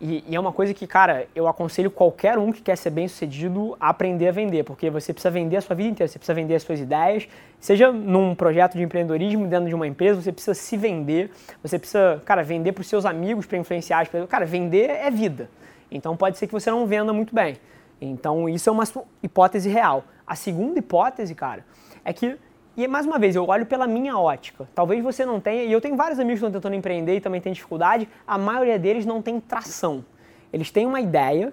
E, 0.00 0.24
e, 0.28 0.36
é 0.36 0.38
uma 0.38 0.52
coisa 0.52 0.72
que, 0.72 0.86
cara, 0.86 1.26
eu 1.34 1.48
aconselho 1.48 1.90
qualquer 1.90 2.38
um 2.38 2.52
que 2.52 2.62
quer 2.62 2.76
ser 2.76 2.90
bem 2.90 3.08
sucedido 3.08 3.76
a 3.80 3.88
aprender 3.88 4.28
a 4.28 4.32
vender, 4.32 4.62
porque 4.62 4.88
você 4.90 5.12
precisa 5.12 5.30
vender 5.30 5.56
a 5.56 5.60
sua 5.60 5.74
vida 5.74 5.88
inteira, 5.88 6.08
você 6.08 6.18
precisa 6.18 6.34
vender 6.34 6.54
as 6.54 6.62
suas 6.62 6.78
ideias, 6.78 7.28
seja 7.58 7.90
num 7.90 8.32
projeto 8.32 8.74
de 8.74 8.82
empreendedorismo 8.82 9.46
dentro 9.48 9.68
de 9.68 9.74
uma 9.74 9.88
empresa, 9.88 10.22
você 10.22 10.30
precisa 10.30 10.54
se 10.54 10.76
vender, 10.76 11.32
você 11.60 11.80
precisa, 11.80 12.22
cara, 12.24 12.44
vender 12.44 12.72
para 12.72 12.82
os 12.82 12.86
seus 12.86 13.04
amigos, 13.04 13.44
para 13.44 13.58
influenciar 13.58 14.00
as 14.00 14.08
pessoas. 14.08 14.30
Cara, 14.30 14.46
vender 14.46 14.88
é 14.88 15.10
vida. 15.10 15.50
Então 15.90 16.16
pode 16.16 16.38
ser 16.38 16.46
que 16.46 16.52
você 16.52 16.70
não 16.70 16.86
venda 16.86 17.12
muito 17.12 17.34
bem. 17.34 17.56
Então 18.00 18.48
isso 18.48 18.68
é 18.68 18.72
uma 18.72 18.84
hipótese 19.22 19.68
real. 19.68 20.04
A 20.26 20.34
segunda 20.34 20.78
hipótese, 20.78 21.34
cara, 21.34 21.64
é 22.04 22.12
que 22.12 22.38
e 22.78 22.86
mais 22.86 23.04
uma 23.04 23.18
vez, 23.18 23.34
eu 23.34 23.44
olho 23.44 23.66
pela 23.66 23.88
minha 23.88 24.16
ótica. 24.16 24.68
Talvez 24.72 25.02
você 25.02 25.26
não 25.26 25.40
tenha, 25.40 25.64
e 25.64 25.72
eu 25.72 25.80
tenho 25.80 25.96
vários 25.96 26.20
amigos 26.20 26.38
que 26.38 26.46
estão 26.46 26.60
tentando 26.60 26.76
empreender 26.76 27.16
e 27.16 27.20
também 27.20 27.40
têm 27.40 27.52
dificuldade, 27.52 28.08
a 28.24 28.38
maioria 28.38 28.78
deles 28.78 29.04
não 29.04 29.20
tem 29.20 29.40
tração. 29.40 30.04
Eles 30.52 30.70
têm 30.70 30.86
uma 30.86 31.00
ideia, 31.00 31.52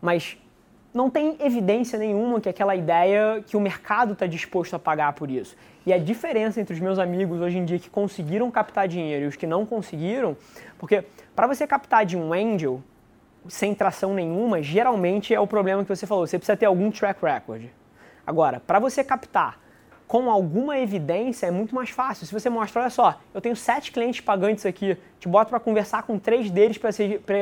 mas 0.00 0.38
não 0.94 1.10
tem 1.10 1.36
evidência 1.40 1.98
nenhuma 1.98 2.40
que 2.40 2.48
aquela 2.48 2.74
ideia, 2.74 3.44
que 3.46 3.58
o 3.58 3.60
mercado 3.60 4.14
está 4.14 4.26
disposto 4.26 4.72
a 4.72 4.78
pagar 4.78 5.12
por 5.12 5.30
isso. 5.30 5.54
E 5.84 5.92
a 5.92 5.98
diferença 5.98 6.62
entre 6.62 6.72
os 6.72 6.80
meus 6.80 6.98
amigos 6.98 7.42
hoje 7.42 7.58
em 7.58 7.64
dia 7.66 7.78
que 7.78 7.90
conseguiram 7.90 8.50
captar 8.50 8.88
dinheiro 8.88 9.26
e 9.26 9.28
os 9.28 9.36
que 9.36 9.46
não 9.46 9.66
conseguiram, 9.66 10.34
porque 10.78 11.04
para 11.36 11.46
você 11.46 11.66
captar 11.66 12.06
de 12.06 12.16
um 12.16 12.32
angel, 12.32 12.80
sem 13.48 13.74
tração 13.74 14.14
nenhuma, 14.14 14.62
geralmente 14.62 15.34
é 15.34 15.40
o 15.40 15.46
problema 15.46 15.82
que 15.82 15.88
você 15.88 16.06
falou. 16.06 16.26
Você 16.26 16.38
precisa 16.38 16.56
ter 16.56 16.66
algum 16.66 16.90
track 16.90 17.24
record. 17.24 17.64
Agora, 18.26 18.60
para 18.60 18.78
você 18.78 19.04
captar 19.04 19.58
com 20.06 20.30
alguma 20.30 20.78
evidência 20.78 21.46
é 21.46 21.50
muito 21.50 21.74
mais 21.74 21.90
fácil. 21.90 22.26
Se 22.26 22.32
você 22.32 22.50
mostra, 22.50 22.82
olha 22.82 22.90
só, 22.90 23.18
eu 23.32 23.40
tenho 23.40 23.56
sete 23.56 23.90
clientes 23.90 24.20
pagantes 24.20 24.64
aqui, 24.66 24.96
te 25.18 25.28
boto 25.28 25.50
para 25.50 25.60
conversar 25.60 26.02
com 26.02 26.18
três 26.18 26.50
deles 26.50 26.78
para 26.78 26.90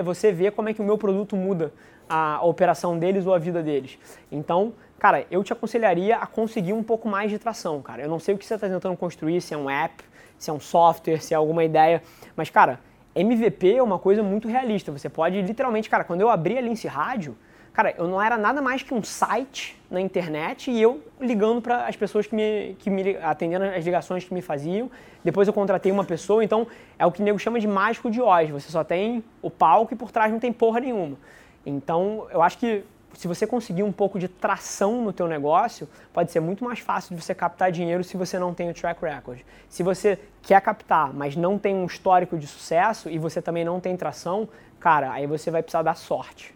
você 0.03 0.33
ver 0.33 0.53
como 0.53 0.69
é 0.69 0.75
que 0.75 0.81
o 0.81 0.85
meu 0.85 0.97
produto 0.97 1.37
muda 1.37 1.73
a, 2.09 2.45
operação 2.45 2.99
deles 2.99 3.27
ou 3.27 3.35
a 3.35 3.39
vida 3.39 3.63
deles. 3.63 3.99
Então, 4.31 4.73
cara, 4.99 5.27
eu 5.31 5.43
te 5.43 5.53
aconselharia 5.53 6.17
a 6.17 6.27
conseguir 6.27 6.73
um 6.73 6.83
pouco 6.83 7.09
mais 7.09 7.31
de 7.31 7.39
tração, 7.39 7.81
cara. 7.83 8.03
Eu 8.03 8.09
não 8.09 8.19
sei 8.19 8.35
o 8.35 8.39
que 8.39 8.45
você 8.45 8.55
está 8.55 8.69
tentando 8.69 8.97
construir, 8.97 9.41
se 9.41 9.55
é 9.55 9.57
um 9.57 9.69
app, 9.69 10.05
se 10.39 10.51
é 10.51 10.53
um 10.53 10.61
software, 10.61 11.21
se 11.21 11.35
é 11.35 11.37
alguma 11.37 11.65
ideia, 11.65 12.03
mas, 12.37 12.51
cara, 12.51 12.81
MVP 13.15 13.75
é 13.77 13.83
uma 13.83 13.99
coisa 13.99 14.23
muito 14.23 14.49
realista. 14.49 14.91
Você 14.91 15.09
pode 15.09 15.41
literalmente, 15.43 15.89
cara, 15.89 16.05
quando 16.05 16.21
eu 16.21 16.31
abri 16.31 16.57
a 16.57 16.61
Lince 16.61 16.89
Rádio, 16.89 17.37
cara, 17.73 17.95
eu 17.99 18.09
não 18.09 18.21
era 18.21 18.39
nada 18.39 18.63
mais 18.63 18.83
que 18.83 18.95
um 18.95 19.03
site 19.03 19.79
na 19.91 20.01
internet 20.01 20.71
e 20.71 20.81
eu 20.81 21.03
ligando 21.21 21.61
para 21.61 21.87
as 21.87 21.97
pessoas 21.97 22.27
que 22.27 22.35
me, 22.35 22.75
que 22.79 22.89
me 22.89 23.17
atendendo 23.19 23.65
as 23.65 23.85
ligações 23.85 24.25
que 24.25 24.33
me 24.33 24.41
faziam. 24.41 24.91
Depois 25.23 25.47
eu 25.47 25.55
contratei 25.55 25.93
uma 25.93 26.05
pessoa, 26.05 26.43
então 26.43 26.67
é 26.99 27.05
o 27.05 27.13
que 27.13 27.21
o 27.21 27.25
nego 27.25 27.39
chama 27.39 27.61
de 27.61 27.67
mágico 27.67 28.11
de 28.11 28.21
Oz. 28.21 28.49
Você 28.51 28.71
só 28.71 28.83
tem 28.83 29.23
o 29.43 29.51
palco 29.51 29.93
e 29.93 29.97
por 29.97 30.11
trás 30.11 30.33
não 30.33 30.39
tem 30.39 30.53
porra 30.53 30.81
nenhuma. 30.81 31.17
Então, 31.65 32.27
eu 32.33 32.43
acho 32.43 32.59
que 32.59 32.83
se 33.15 33.29
você 33.29 33.47
conseguir 33.47 33.83
um 33.83 33.93
pouco 33.93 34.19
de 34.19 34.29
tração 34.29 35.03
no 35.03 35.13
teu 35.13 35.29
negócio, 35.29 35.89
pode 36.13 36.33
ser 36.33 36.41
muito 36.41 36.65
mais 36.65 36.79
fácil 36.79 37.15
de 37.15 37.23
você 37.23 37.35
captar 37.35 37.71
dinheiro 37.71 38.03
se 38.03 38.17
você 38.17 38.39
não 38.39 38.55
tem 38.55 38.71
o 38.71 38.75
track 38.75 39.05
record. 39.05 39.41
Se 39.69 39.83
você 39.83 40.19
quer 40.41 40.61
captar, 40.61 41.13
mas 41.13 41.37
não 41.37 41.59
tem 41.59 41.75
um 41.75 41.85
histórico 41.85 42.39
de 42.39 42.47
sucesso 42.47 43.11
e 43.11 43.19
você 43.19 43.43
também 43.43 43.65
não 43.65 43.81
tem 43.81 43.97
tração, 43.97 44.49
cara, 44.81 45.13
aí 45.13 45.27
você 45.27 45.51
vai 45.51 45.63
precisar 45.63 45.83
dar 45.83 45.95
sorte. 45.95 46.55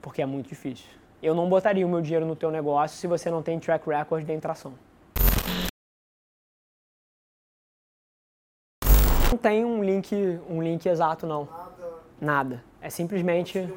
Porque 0.00 0.22
é 0.22 0.26
muito 0.26 0.48
difícil. 0.48 0.86
Eu 1.22 1.34
não 1.34 1.48
botaria 1.48 1.86
o 1.86 1.90
meu 1.90 2.00
dinheiro 2.00 2.24
no 2.24 2.34
teu 2.34 2.50
negócio 2.50 2.96
se 2.96 3.06
você 3.06 3.30
não 3.30 3.42
tem 3.42 3.58
track 3.58 3.88
record 3.88 4.24
de 4.24 4.38
tração. 4.38 4.72
Não 9.30 9.36
tem 9.36 9.64
um 9.64 9.84
link, 9.84 10.14
um 10.48 10.62
link 10.62 10.86
exato 10.86 11.26
não. 11.26 11.44
Nada. 11.44 11.92
Nada. 12.20 12.64
É 12.80 12.88
simplesmente 12.88 13.68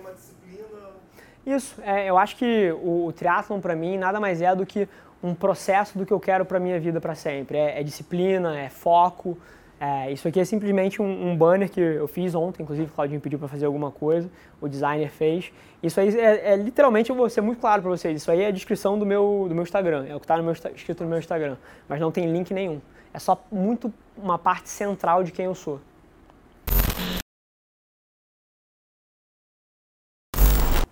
isso, 1.45 1.75
é, 1.81 2.09
eu 2.09 2.17
acho 2.17 2.35
que 2.35 2.71
o, 2.81 3.07
o 3.07 3.13
triatlon 3.13 3.59
para 3.59 3.75
mim 3.75 3.97
nada 3.97 4.19
mais 4.19 4.41
é 4.41 4.55
do 4.55 4.65
que 4.65 4.87
um 5.21 5.33
processo 5.33 5.97
do 5.97 6.05
que 6.05 6.11
eu 6.11 6.19
quero 6.19 6.45
para 6.45 6.59
minha 6.59 6.79
vida 6.79 6.99
para 6.99 7.15
sempre. 7.15 7.57
É, 7.57 7.79
é, 7.79 7.83
disciplina, 7.83 8.59
é 8.59 8.69
foco, 8.69 9.37
É, 9.79 10.11
isso 10.11 10.25
aqui 10.27 10.39
é 10.39 10.45
simplesmente 10.45 11.01
um, 11.01 11.31
um, 11.31 11.35
banner 11.35 11.69
que 11.69 11.81
eu 11.81 12.07
fiz 12.07 12.33
ontem, 12.35 12.63
inclusive 12.63 12.89
o 12.89 12.93
Claudinho 12.93 13.19
pediu 13.19 13.37
para 13.37 13.49
fazer 13.49 13.65
alguma 13.65 13.91
coisa, 13.91 14.29
o 14.61 14.67
designer 14.69 15.09
fez. 15.09 15.51
Isso 15.81 15.99
aí 15.99 16.17
é, 16.17 16.53
é 16.53 16.55
literalmente, 16.55 17.09
eu 17.09 17.15
vou 17.15 17.29
ser 17.29 17.41
muito 17.41 17.59
claro 17.59 17.81
para 17.81 17.91
vocês, 17.91 18.15
isso 18.15 18.31
aí 18.31 18.43
é 18.43 18.47
a 18.47 18.51
descrição 18.51 18.97
do 18.97 19.05
meu, 19.05 19.45
do 19.49 19.53
meu 19.53 19.63
Instagram, 19.63 20.05
é 20.07 20.15
o 20.15 20.21
que 20.21 20.25
está 20.25 20.69
escrito 20.71 21.03
no 21.03 21.09
meu 21.09 21.19
Instagram, 21.19 21.57
mas 21.89 21.99
não 21.99 22.11
tem 22.11 22.31
link 22.31 22.53
nenhum. 22.53 22.79
É 23.13 23.19
só 23.19 23.43
muito 23.51 23.93
uma 24.17 24.39
parte 24.39 24.69
central 24.69 25.21
de 25.21 25.33
quem 25.33 25.45
eu 25.45 25.55
sou. 25.55 25.81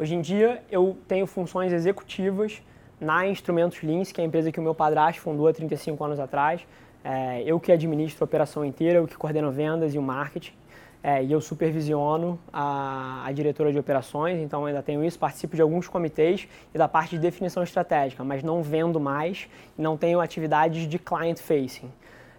Hoje 0.01 0.15
em 0.15 0.21
dia 0.21 0.63
eu 0.71 0.97
tenho 1.07 1.27
funções 1.27 1.71
executivas 1.71 2.59
na 2.99 3.27
Instrumentos 3.27 3.83
Lins, 3.83 4.11
que 4.11 4.19
é 4.19 4.23
a 4.23 4.25
empresa 4.25 4.51
que 4.51 4.59
o 4.59 4.63
meu 4.63 4.73
padrasto 4.73 5.21
fundou 5.21 5.47
há 5.47 5.53
35 5.53 6.03
anos 6.03 6.19
atrás. 6.19 6.65
É, 7.03 7.43
eu 7.45 7.59
que 7.59 7.71
administro 7.71 8.23
a 8.23 8.25
operação 8.25 8.65
inteira, 8.65 8.97
eu 8.97 9.05
que 9.05 9.15
coordeno 9.15 9.51
vendas 9.51 9.93
e 9.93 9.99
o 9.99 10.01
marketing. 10.01 10.53
É, 11.03 11.23
e 11.23 11.31
eu 11.31 11.39
supervisiono 11.39 12.39
a, 12.51 13.23
a, 13.27 13.31
diretora 13.31 13.71
de 13.71 13.77
operações, 13.77 14.39
então 14.39 14.65
ainda 14.65 14.81
tenho 14.81 15.05
isso, 15.05 15.19
participo 15.19 15.55
de 15.55 15.61
alguns 15.61 15.87
comitês 15.87 16.47
e 16.73 16.79
da 16.79 16.87
parte 16.87 17.11
de 17.11 17.21
definição 17.21 17.61
estratégica, 17.61 18.23
mas 18.23 18.41
não 18.41 18.63
vendo 18.63 18.99
mais 18.99 19.47
não 19.77 19.95
tenho 19.97 20.19
atividades 20.19 20.87
de 20.87 20.97
client 20.97 21.37
facing. 21.37 21.91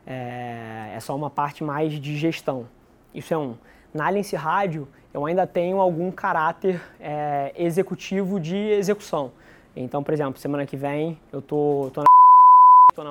É, 0.04 0.94
é 0.96 0.98
só 0.98 1.14
uma 1.14 1.30
parte 1.30 1.62
mais 1.62 1.92
de 1.92 2.16
gestão. 2.16 2.66
Isso 3.14 3.32
é 3.32 3.38
um. 3.38 3.54
Na 3.92 4.06
Alliance 4.06 4.34
Rádio, 4.34 4.88
eu 5.12 5.26
ainda 5.26 5.46
tenho 5.46 5.78
algum 5.78 6.10
caráter 6.10 6.80
é, 6.98 7.52
executivo 7.54 8.40
de 8.40 8.56
execução. 8.56 9.32
Então, 9.76 10.02
por 10.02 10.14
exemplo, 10.14 10.40
semana 10.40 10.64
que 10.64 10.76
vem 10.76 11.20
eu 11.30 11.42
tô, 11.42 11.90
tô 11.92 12.00
na, 12.00 12.06
tô 12.94 13.04
na 13.04 13.10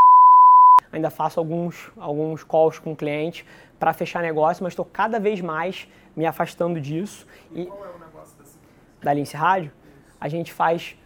ainda 0.91 1.11
faço 1.11 1.39
alguns, 1.39 1.91
alguns 1.97 2.43
calls 2.43 2.79
com 2.79 2.95
clientes 2.95 3.45
para 3.79 3.93
fechar 3.93 4.23
negócio, 4.23 4.63
mas 4.63 4.73
estou 4.73 4.83
cada 4.83 5.19
vez 5.19 5.39
mais 5.39 5.87
me 6.15 6.25
afastando 6.25 6.81
disso. 6.81 7.27
E, 7.51 7.61
e 7.61 7.65
qual 7.67 7.85
é 7.85 7.89
o 7.89 7.99
negócio 7.99 8.35
da 9.03 9.13
Lince 9.13 9.37
Rádio? 9.37 9.71
A 10.19 10.27
gente 10.27 10.51
faz 10.51 10.97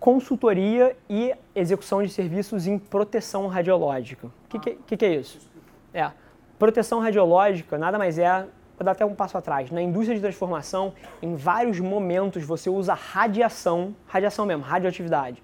consultoria 0.00 0.96
e 1.08 1.32
execução 1.54 2.02
de 2.02 2.08
serviços 2.08 2.66
em 2.66 2.76
proteção 2.76 3.46
radiológica. 3.46 4.26
O 4.26 4.48
que, 4.48 4.58
que, 4.58 4.70
que, 4.86 4.96
que 4.96 5.04
é 5.04 5.14
isso? 5.14 5.48
É, 5.94 6.10
proteção 6.58 6.98
radiológica 6.98 7.78
nada 7.78 7.98
mais 7.98 8.18
é 8.18 8.46
vou 8.76 8.84
dar 8.84 8.92
até 8.92 9.04
um 9.04 9.14
passo 9.14 9.38
atrás. 9.38 9.70
Na 9.70 9.80
indústria 9.82 10.14
de 10.14 10.20
transformação, 10.20 10.92
em 11.22 11.34
vários 11.34 11.80
momentos 11.80 12.44
você 12.44 12.68
usa 12.68 12.94
radiação, 12.94 13.94
radiação 14.06 14.46
mesmo, 14.46 14.62
radioatividade, 14.62 15.42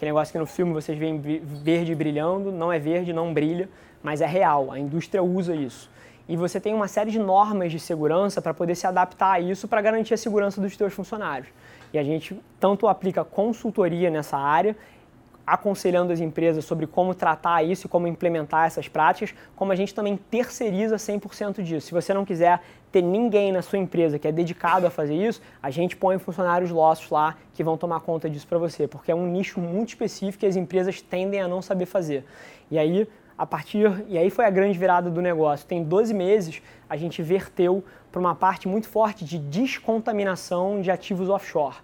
Aquele 0.00 0.12
negócio 0.12 0.32
que 0.32 0.38
no 0.38 0.46
filme 0.46 0.72
vocês 0.72 0.96
veem 0.96 1.20
verde 1.20 1.94
brilhando, 1.94 2.50
não 2.50 2.72
é 2.72 2.78
verde, 2.78 3.12
não 3.12 3.34
brilha, 3.34 3.68
mas 4.02 4.22
é 4.22 4.26
real. 4.26 4.72
A 4.72 4.78
indústria 4.78 5.22
usa 5.22 5.54
isso. 5.54 5.90
E 6.26 6.38
você 6.38 6.58
tem 6.58 6.72
uma 6.72 6.88
série 6.88 7.10
de 7.10 7.18
normas 7.18 7.70
de 7.70 7.78
segurança 7.78 8.40
para 8.40 8.54
poder 8.54 8.76
se 8.76 8.86
adaptar 8.86 9.32
a 9.32 9.40
isso 9.40 9.68
para 9.68 9.82
garantir 9.82 10.14
a 10.14 10.16
segurança 10.16 10.58
dos 10.58 10.74
seus 10.74 10.94
funcionários. 10.94 11.48
E 11.92 11.98
a 11.98 12.02
gente 12.02 12.40
tanto 12.58 12.88
aplica 12.88 13.22
consultoria 13.26 14.08
nessa 14.08 14.38
área 14.38 14.74
aconselhando 15.50 16.12
as 16.12 16.20
empresas 16.20 16.64
sobre 16.64 16.86
como 16.86 17.12
tratar 17.12 17.64
isso 17.64 17.86
e 17.86 17.90
como 17.90 18.06
implementar 18.06 18.66
essas 18.66 18.86
práticas, 18.86 19.34
como 19.56 19.72
a 19.72 19.74
gente 19.74 19.92
também 19.92 20.16
terceiriza 20.16 20.94
100% 20.94 21.60
disso. 21.62 21.88
Se 21.88 21.92
você 21.92 22.14
não 22.14 22.24
quiser 22.24 22.60
ter 22.92 23.02
ninguém 23.02 23.50
na 23.50 23.60
sua 23.60 23.78
empresa 23.78 24.16
que 24.16 24.28
é 24.28 24.32
dedicado 24.32 24.86
a 24.86 24.90
fazer 24.90 25.14
isso, 25.14 25.42
a 25.60 25.68
gente 25.68 25.96
põe 25.96 26.18
funcionários 26.18 26.70
nossos 26.70 27.10
lá 27.10 27.36
que 27.52 27.64
vão 27.64 27.76
tomar 27.76 28.00
conta 28.00 28.30
disso 28.30 28.46
para 28.46 28.58
você, 28.58 28.86
porque 28.86 29.10
é 29.10 29.14
um 29.14 29.26
nicho 29.26 29.60
muito 29.60 29.88
específico 29.88 30.44
e 30.44 30.48
as 30.48 30.54
empresas 30.54 31.02
tendem 31.02 31.40
a 31.40 31.48
não 31.48 31.60
saber 31.60 31.86
fazer. 31.86 32.24
E 32.70 32.78
aí, 32.78 33.08
a 33.36 33.44
partir, 33.44 34.04
e 34.06 34.16
aí 34.16 34.30
foi 34.30 34.44
a 34.44 34.50
grande 34.50 34.78
virada 34.78 35.10
do 35.10 35.20
negócio. 35.20 35.66
Tem 35.66 35.82
12 35.82 36.14
meses, 36.14 36.62
a 36.88 36.96
gente 36.96 37.22
verteu 37.22 37.82
para 38.12 38.20
uma 38.20 38.36
parte 38.36 38.68
muito 38.68 38.88
forte 38.88 39.24
de 39.24 39.36
descontaminação 39.36 40.80
de 40.80 40.92
ativos 40.92 41.28
offshore. 41.28 41.76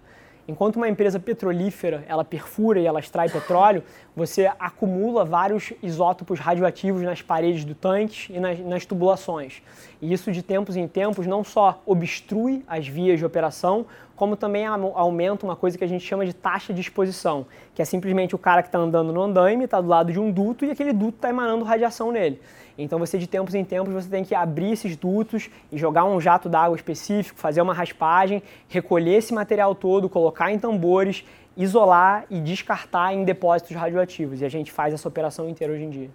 Enquanto 0.49 0.77
uma 0.77 0.89
empresa 0.89 1.19
petrolífera 1.19 2.05
ela 2.07 2.25
perfura 2.25 2.79
e 2.79 2.87
ela 2.87 3.01
extrai 3.01 3.29
petróleo, 3.29 3.83
você 4.15 4.51
acumula 4.59 5.25
vários 5.25 5.73
isótopos 5.83 6.39
radioativos 6.39 7.03
nas 7.03 7.21
paredes 7.21 7.65
do 7.65 7.75
tanque 7.75 8.33
e 8.33 8.39
nas, 8.39 8.59
nas, 8.61 8.87
tubulações. 8.87 9.61
E 10.01 10.13
isso 10.13 10.31
de 10.31 10.43
tempos 10.43 10.77
em 10.77 10.87
tempos 10.87 11.27
não 11.27 11.43
só 11.43 11.83
obstrui 11.85 12.63
as 12.69 12.87
vias 12.87 13.19
de 13.19 13.25
operação, 13.25 13.87
como 14.15 14.37
também 14.37 14.65
aumenta 14.65 15.45
uma 15.45 15.57
coisa 15.57 15.77
que 15.77 15.85
a 15.85 15.87
gente 15.87 16.05
chama 16.05 16.25
de 16.25 16.33
taxa 16.33 16.73
de 16.73 16.81
exposição, 16.81 17.47
que 17.75 17.83
é 17.83 17.85
simplesmente 17.85 18.35
o 18.35 18.39
cara 18.39 18.63
que 18.63 18.69
está 18.69 18.79
andando 18.79 19.13
no 19.13 19.23
andaime, 19.23 19.65
está 19.65 19.81
do 19.81 19.89
lado 19.89 20.13
de 20.13 20.19
um 20.19 20.31
duto 20.31 20.65
e 20.65 20.71
aquele 20.71 20.93
duto 20.93 21.17
está 21.17 21.29
emanando 21.29 21.65
radiação 21.65 22.13
nele. 22.13 22.41
Então 22.79 22.99
você 22.99 23.19
de 23.19 23.27
tempos 23.27 23.55
em 23.55 23.65
tempos 23.65 23.93
você 23.93 24.09
tem 24.09 24.23
que 24.23 24.35
abrir 24.35 24.73
esses 24.73 24.97
dutos 24.97 25.49
e 25.73 25.79
jogar 25.79 26.05
um 26.05 26.21
jato 26.21 26.49
d'água 26.49 26.77
específico, 26.77 27.39
fazer 27.39 27.63
uma 27.63 27.73
raspagem, 27.73 28.43
recolher 28.69 29.17
esse 29.17 29.33
material 29.33 29.75
todo, 29.75 30.09
colocar 30.09 30.53
em 30.53 30.59
tambores, 30.59 31.25
isolar 31.57 32.27
e 32.29 32.39
descartar 32.39 33.15
em 33.15 33.25
depósitos 33.25 33.75
radioativos. 33.75 34.43
E 34.43 34.45
a 34.45 34.49
gente 34.49 34.71
faz 34.71 34.93
essa 34.93 35.09
operação 35.09 35.49
inteira 35.49 35.73
hoje 35.73 35.85
em 35.85 35.91
dia. 35.91 36.11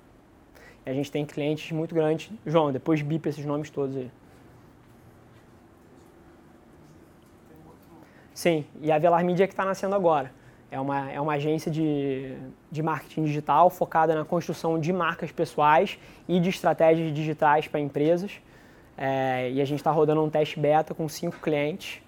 E 0.85 0.89
a 0.89 0.93
gente 0.93 1.11
tem 1.11 1.25
clientes 1.25 1.71
muito 1.71 1.95
grandes. 1.95 2.31
João, 2.45 2.71
depois 2.71 3.01
bipa 3.01 3.29
esses 3.29 3.45
nomes 3.45 3.69
todos 3.69 3.97
aí. 3.97 4.11
Sim, 8.33 8.65
e 8.81 8.91
a 8.91 8.97
Velar 8.97 9.23
Media 9.23 9.47
que 9.47 9.53
está 9.53 9.65
nascendo 9.65 9.95
agora. 9.95 10.31
É 10.71 10.79
uma, 10.79 11.11
é 11.11 11.19
uma 11.19 11.33
agência 11.33 11.69
de, 11.69 12.33
de 12.71 12.81
marketing 12.81 13.25
digital 13.25 13.69
focada 13.69 14.15
na 14.15 14.23
construção 14.23 14.79
de 14.79 14.93
marcas 14.93 15.29
pessoais 15.29 15.99
e 16.29 16.39
de 16.39 16.47
estratégias 16.47 17.13
digitais 17.13 17.67
para 17.67 17.81
empresas. 17.81 18.39
É, 18.97 19.51
e 19.51 19.61
a 19.61 19.65
gente 19.65 19.79
está 19.79 19.91
rodando 19.91 20.23
um 20.23 20.29
teste 20.29 20.57
beta 20.57 20.93
com 20.93 21.09
cinco 21.09 21.37
clientes 21.39 22.01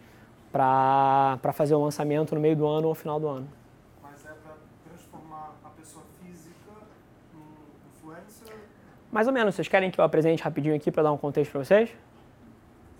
para 0.50 1.52
fazer 1.54 1.76
o 1.76 1.84
lançamento 1.84 2.34
no 2.34 2.40
meio 2.40 2.56
do 2.56 2.66
ano 2.66 2.88
ou 2.88 2.96
final 2.96 3.20
do 3.20 3.28
ano. 3.28 3.50
Mas 4.02 4.24
é 4.26 4.30
para 4.30 4.56
transformar 4.88 5.56
a 5.66 5.70
pessoa 5.70 6.06
física 6.22 6.72
em 7.34 7.98
influencer? 7.98 8.56
Mais 9.12 9.28
ou 9.28 9.34
menos. 9.34 9.56
Vocês 9.56 9.68
querem 9.68 9.92
que 9.92 10.00
eu 10.00 10.06
apresente 10.06 10.42
rapidinho 10.42 10.76
aqui 10.76 10.90
para 10.90 11.04
dar 11.04 11.12
um 11.12 11.18
contexto 11.18 11.52
para 11.52 11.66
vocês? 11.66 11.90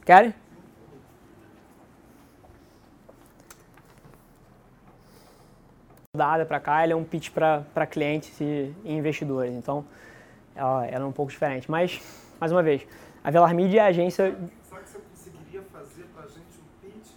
Querem? 0.06 0.34
Dada 6.16 6.46
para 6.46 6.60
cá, 6.60 6.84
ele 6.84 6.94
é 6.94 6.96
um 6.96 7.04
pitch 7.04 7.32
para 7.32 7.88
clientes 7.88 8.40
e, 8.40 8.72
investidores. 8.86 9.52
Então, 9.52 9.84
ela, 10.56 10.86
ela, 10.86 11.06
é 11.06 11.08
um 11.08 11.12
pouco 11.12 11.32
diferente. 11.32 11.72
Mas, 11.72 12.00
mais 12.40 12.52
uma 12.52 12.62
vez, 12.62 12.86
a 13.24 13.32
Velar 13.32 13.56
Media 13.56 13.82
é 13.82 13.86
a 13.86 13.88
agência... 13.88 14.38
Será 14.62 14.82
que 14.82 14.90
você 14.92 15.00
conseguiria 15.00 15.64
fazer 15.72 16.04
para 16.14 16.26
a 16.26 16.28
gente 16.28 16.60
um 16.60 16.88
pitch 16.88 17.14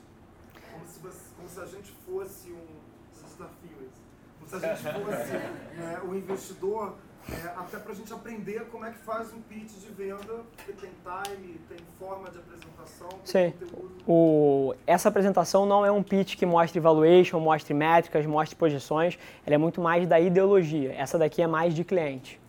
como 0.72 0.86
se, 0.86 1.00
como 1.36 1.46
se 1.46 1.60
a 1.60 1.66
gente 1.66 1.92
fosse 2.06 2.50
um... 2.50 2.66
desafio 3.12 3.90
Como 4.38 4.48
se 4.48 4.56
a 4.56 4.58
gente 4.60 4.82
fosse 5.04 5.32
né, 5.76 6.00
o 6.02 6.14
investidor 6.14 6.94
é, 7.32 7.48
até 7.56 7.78
para 7.78 7.92
a 7.92 7.94
gente 7.94 8.12
aprender 8.12 8.66
como 8.70 8.84
é 8.84 8.90
que 8.90 8.98
faz 8.98 9.32
um 9.32 9.40
pitch 9.40 9.72
de 9.80 9.88
venda, 9.92 10.44
porque 10.56 10.72
tem 10.72 10.90
time, 11.02 11.60
tem 11.68 11.78
forma 11.98 12.30
de 12.30 12.38
apresentação, 12.38 13.08
tem 13.08 13.50
Sim. 13.50 13.50
conteúdo. 13.58 13.96
O, 14.06 14.74
essa 14.86 15.08
apresentação 15.08 15.66
não 15.66 15.84
é 15.84 15.90
um 15.90 16.02
pitch 16.02 16.36
que 16.36 16.46
mostre 16.46 16.78
valuation, 16.78 17.40
mostre 17.40 17.74
métricas, 17.74 18.24
mostre 18.26 18.54
projeções, 18.54 19.18
ela 19.44 19.54
é 19.54 19.58
muito 19.58 19.80
mais 19.80 20.06
da 20.06 20.20
ideologia. 20.20 20.94
Essa 20.94 21.18
daqui 21.18 21.42
é 21.42 21.46
mais 21.46 21.74
de 21.74 21.82
cliente. 21.82 22.40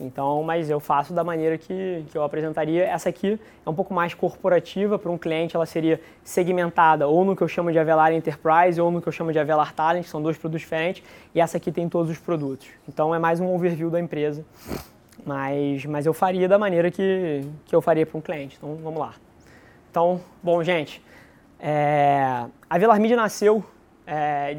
Então, 0.00 0.42
mas 0.42 0.70
eu 0.70 0.80
faço 0.80 1.12
da 1.12 1.22
maneira 1.22 1.58
que, 1.58 2.04
que 2.10 2.16
eu 2.16 2.24
apresentaria. 2.24 2.84
Essa 2.84 3.10
aqui 3.10 3.38
é 3.64 3.70
um 3.70 3.74
pouco 3.74 3.92
mais 3.92 4.14
corporativa 4.14 4.98
para 4.98 5.10
um 5.10 5.18
cliente, 5.18 5.54
ela 5.54 5.66
seria 5.66 6.00
segmentada 6.24 7.06
ou 7.06 7.24
no 7.24 7.36
que 7.36 7.42
eu 7.42 7.48
chamo 7.48 7.70
de 7.70 7.78
Avelar 7.78 8.12
Enterprise 8.12 8.80
ou 8.80 8.90
no 8.90 9.02
que 9.02 9.08
eu 9.08 9.12
chamo 9.12 9.30
de 9.30 9.38
Avelar 9.38 9.74
Talent, 9.74 10.06
são 10.06 10.22
dois 10.22 10.38
produtos 10.38 10.62
diferentes, 10.62 11.02
e 11.34 11.40
essa 11.40 11.58
aqui 11.58 11.70
tem 11.70 11.88
todos 11.88 12.10
os 12.10 12.18
produtos. 12.18 12.68
Então 12.88 13.14
é 13.14 13.18
mais 13.18 13.40
um 13.40 13.54
overview 13.54 13.90
da 13.90 14.00
empresa, 14.00 14.44
mas, 15.24 15.84
mas 15.84 16.06
eu 16.06 16.14
faria 16.14 16.48
da 16.48 16.58
maneira 16.58 16.90
que, 16.90 17.44
que 17.66 17.76
eu 17.76 17.82
faria 17.82 18.06
para 18.06 18.16
um 18.16 18.22
cliente. 18.22 18.56
Então 18.56 18.76
vamos 18.76 18.98
lá. 18.98 19.14
Então, 19.90 20.20
bom, 20.42 20.62
gente, 20.64 21.02
é, 21.58 22.46
a 22.70 22.78
Velar 22.78 22.98
Media 22.98 23.16
nasceu 23.16 23.62
é, 24.06 24.58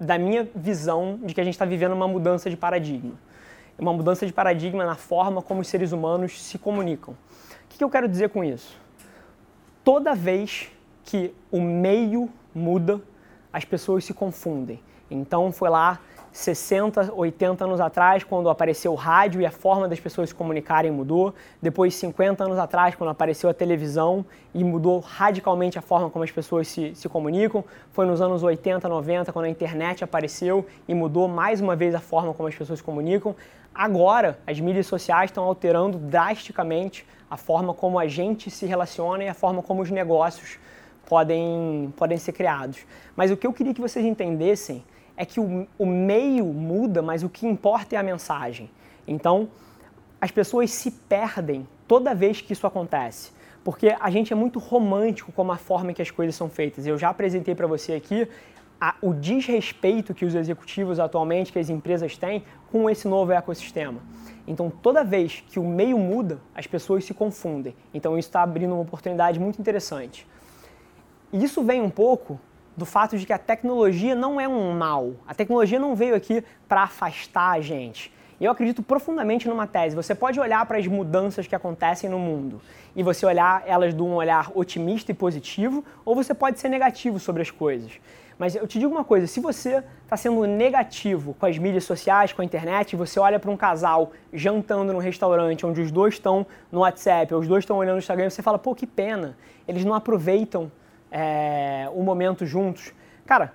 da 0.00 0.18
minha 0.18 0.48
visão 0.54 1.20
de 1.22 1.32
que 1.32 1.40
a 1.40 1.44
gente 1.44 1.54
está 1.54 1.64
vivendo 1.64 1.92
uma 1.92 2.08
mudança 2.08 2.50
de 2.50 2.56
paradigma 2.56 3.12
uma 3.80 3.92
mudança 3.94 4.26
de 4.26 4.32
paradigma 4.32 4.84
na 4.84 4.94
forma 4.94 5.40
como 5.40 5.62
os 5.62 5.68
seres 5.68 5.90
humanos 5.90 6.40
se 6.42 6.58
comunicam. 6.58 7.14
O 7.14 7.16
que 7.68 7.82
eu 7.82 7.88
quero 7.88 8.06
dizer 8.06 8.28
com 8.28 8.44
isso? 8.44 8.78
Toda 9.82 10.14
vez 10.14 10.68
que 11.02 11.34
o 11.50 11.60
meio 11.60 12.28
muda, 12.54 13.00
as 13.50 13.64
pessoas 13.64 14.04
se 14.04 14.12
confundem. 14.12 14.82
Então 15.10 15.50
foi 15.50 15.70
lá 15.70 15.98
60, 16.32 17.12
80 17.12 17.64
anos 17.64 17.80
atrás, 17.80 18.22
quando 18.22 18.48
apareceu 18.48 18.92
o 18.92 18.94
rádio 18.94 19.40
e 19.40 19.46
a 19.46 19.50
forma 19.50 19.88
das 19.88 19.98
pessoas 19.98 20.28
se 20.28 20.34
comunicarem 20.34 20.90
mudou. 20.90 21.34
Depois, 21.60 21.94
50 21.94 22.44
anos 22.44 22.58
atrás, 22.58 22.94
quando 22.94 23.10
apareceu 23.10 23.50
a 23.50 23.54
televisão 23.54 24.24
e 24.54 24.62
mudou 24.62 25.00
radicalmente 25.00 25.78
a 25.78 25.82
forma 25.82 26.08
como 26.08 26.24
as 26.24 26.30
pessoas 26.30 26.68
se, 26.68 26.94
se 26.94 27.08
comunicam. 27.08 27.64
Foi 27.90 28.06
nos 28.06 28.20
anos 28.20 28.42
80, 28.42 28.88
90, 28.88 29.32
quando 29.32 29.46
a 29.46 29.48
internet 29.48 30.04
apareceu 30.04 30.66
e 30.86 30.94
mudou 30.94 31.26
mais 31.26 31.60
uma 31.60 31.74
vez 31.74 31.94
a 31.94 32.00
forma 32.00 32.32
como 32.32 32.48
as 32.48 32.54
pessoas 32.54 32.78
se 32.78 32.84
comunicam. 32.84 33.34
Agora, 33.74 34.38
as 34.46 34.60
mídias 34.60 34.86
sociais 34.86 35.30
estão 35.30 35.44
alterando 35.44 35.98
drasticamente 35.98 37.06
a 37.28 37.36
forma 37.36 37.72
como 37.72 37.98
a 37.98 38.06
gente 38.06 38.50
se 38.50 38.66
relaciona 38.66 39.24
e 39.24 39.28
a 39.28 39.34
forma 39.34 39.62
como 39.62 39.82
os 39.82 39.90
negócios 39.90 40.58
podem, 41.08 41.92
podem 41.96 42.18
ser 42.18 42.32
criados. 42.32 42.84
Mas 43.16 43.30
o 43.30 43.36
que 43.36 43.46
eu 43.46 43.52
queria 43.52 43.74
que 43.74 43.80
vocês 43.80 44.04
entendessem 44.04 44.84
é 45.16 45.24
que 45.24 45.40
o, 45.40 45.66
o 45.78 45.86
meio 45.86 46.46
muda, 46.46 47.02
mas 47.02 47.22
o 47.22 47.28
que 47.28 47.46
importa 47.46 47.94
é 47.94 47.98
a 47.98 48.02
mensagem. 48.02 48.70
Então, 49.06 49.48
as 50.20 50.30
pessoas 50.30 50.70
se 50.70 50.90
perdem 50.90 51.66
toda 51.88 52.14
vez 52.14 52.40
que 52.40 52.52
isso 52.52 52.66
acontece. 52.66 53.32
Porque 53.64 53.94
a 54.00 54.10
gente 54.10 54.32
é 54.32 54.36
muito 54.36 54.58
romântico 54.58 55.32
com 55.32 55.50
a 55.50 55.56
forma 55.56 55.90
em 55.90 55.94
que 55.94 56.02
as 56.02 56.10
coisas 56.10 56.34
são 56.34 56.48
feitas. 56.48 56.86
Eu 56.86 56.96
já 56.96 57.10
apresentei 57.10 57.54
para 57.54 57.66
você 57.66 57.92
aqui 57.92 58.28
a, 58.80 58.94
o 59.02 59.12
desrespeito 59.12 60.14
que 60.14 60.24
os 60.24 60.34
executivos 60.34 60.98
atualmente, 60.98 61.52
que 61.52 61.58
as 61.58 61.68
empresas 61.68 62.16
têm 62.16 62.42
com 62.72 62.88
esse 62.88 63.06
novo 63.06 63.32
ecossistema. 63.32 64.00
Então, 64.46 64.70
toda 64.70 65.04
vez 65.04 65.44
que 65.48 65.58
o 65.58 65.64
meio 65.64 65.98
muda, 65.98 66.38
as 66.54 66.66
pessoas 66.66 67.04
se 67.04 67.12
confundem. 67.12 67.74
Então, 67.92 68.18
isso 68.18 68.28
está 68.28 68.42
abrindo 68.42 68.72
uma 68.72 68.82
oportunidade 68.82 69.38
muito 69.38 69.60
interessante. 69.60 70.26
E 71.32 71.44
isso 71.44 71.62
vem 71.62 71.82
um 71.82 71.90
pouco 71.90 72.40
do 72.80 72.86
fato 72.86 73.18
de 73.18 73.26
que 73.26 73.32
a 73.32 73.38
tecnologia 73.38 74.14
não 74.14 74.40
é 74.40 74.48
um 74.48 74.72
mal. 74.72 75.12
A 75.28 75.34
tecnologia 75.34 75.78
não 75.78 75.94
veio 75.94 76.14
aqui 76.14 76.42
para 76.66 76.84
afastar 76.84 77.50
a 77.50 77.60
gente. 77.60 78.10
Eu 78.40 78.50
acredito 78.50 78.82
profundamente 78.82 79.46
numa 79.46 79.66
tese. 79.66 79.94
Você 79.94 80.14
pode 80.14 80.40
olhar 80.40 80.64
para 80.64 80.78
as 80.78 80.86
mudanças 80.86 81.46
que 81.46 81.54
acontecem 81.54 82.08
no 82.08 82.18
mundo 82.18 82.58
e 82.96 83.02
você 83.02 83.26
olhar 83.26 83.62
elas 83.66 83.94
de 83.94 84.02
um 84.02 84.14
olhar 84.14 84.50
otimista 84.54 85.12
e 85.12 85.14
positivo, 85.14 85.84
ou 86.06 86.14
você 86.14 86.32
pode 86.32 86.58
ser 86.58 86.70
negativo 86.70 87.18
sobre 87.20 87.42
as 87.42 87.50
coisas. 87.50 87.92
Mas 88.38 88.56
eu 88.56 88.66
te 88.66 88.78
digo 88.78 88.90
uma 88.90 89.04
coisa: 89.04 89.26
se 89.26 89.40
você 89.40 89.84
está 90.02 90.16
sendo 90.16 90.46
negativo 90.46 91.34
com 91.34 91.44
as 91.44 91.58
mídias 91.58 91.84
sociais, 91.84 92.32
com 92.32 92.40
a 92.40 92.44
internet, 92.46 92.96
você 92.96 93.20
olha 93.20 93.38
para 93.38 93.50
um 93.50 93.58
casal 93.58 94.12
jantando 94.32 94.90
num 94.94 94.98
restaurante 94.98 95.66
onde 95.66 95.82
os 95.82 95.90
dois 95.90 96.14
estão 96.14 96.46
no 96.72 96.80
WhatsApp, 96.80 97.34
ou 97.34 97.40
os 97.40 97.46
dois 97.46 97.64
estão 97.64 97.76
olhando 97.76 97.96
no 97.96 97.98
Instagram, 97.98 98.30
você 98.30 98.40
fala, 98.40 98.58
pô, 98.58 98.74
que 98.74 98.86
pena, 98.86 99.36
eles 99.68 99.84
não 99.84 99.92
aproveitam 99.92 100.72
é, 101.10 101.88
o 101.92 102.02
momento 102.02 102.46
juntos. 102.46 102.92
Cara, 103.26 103.54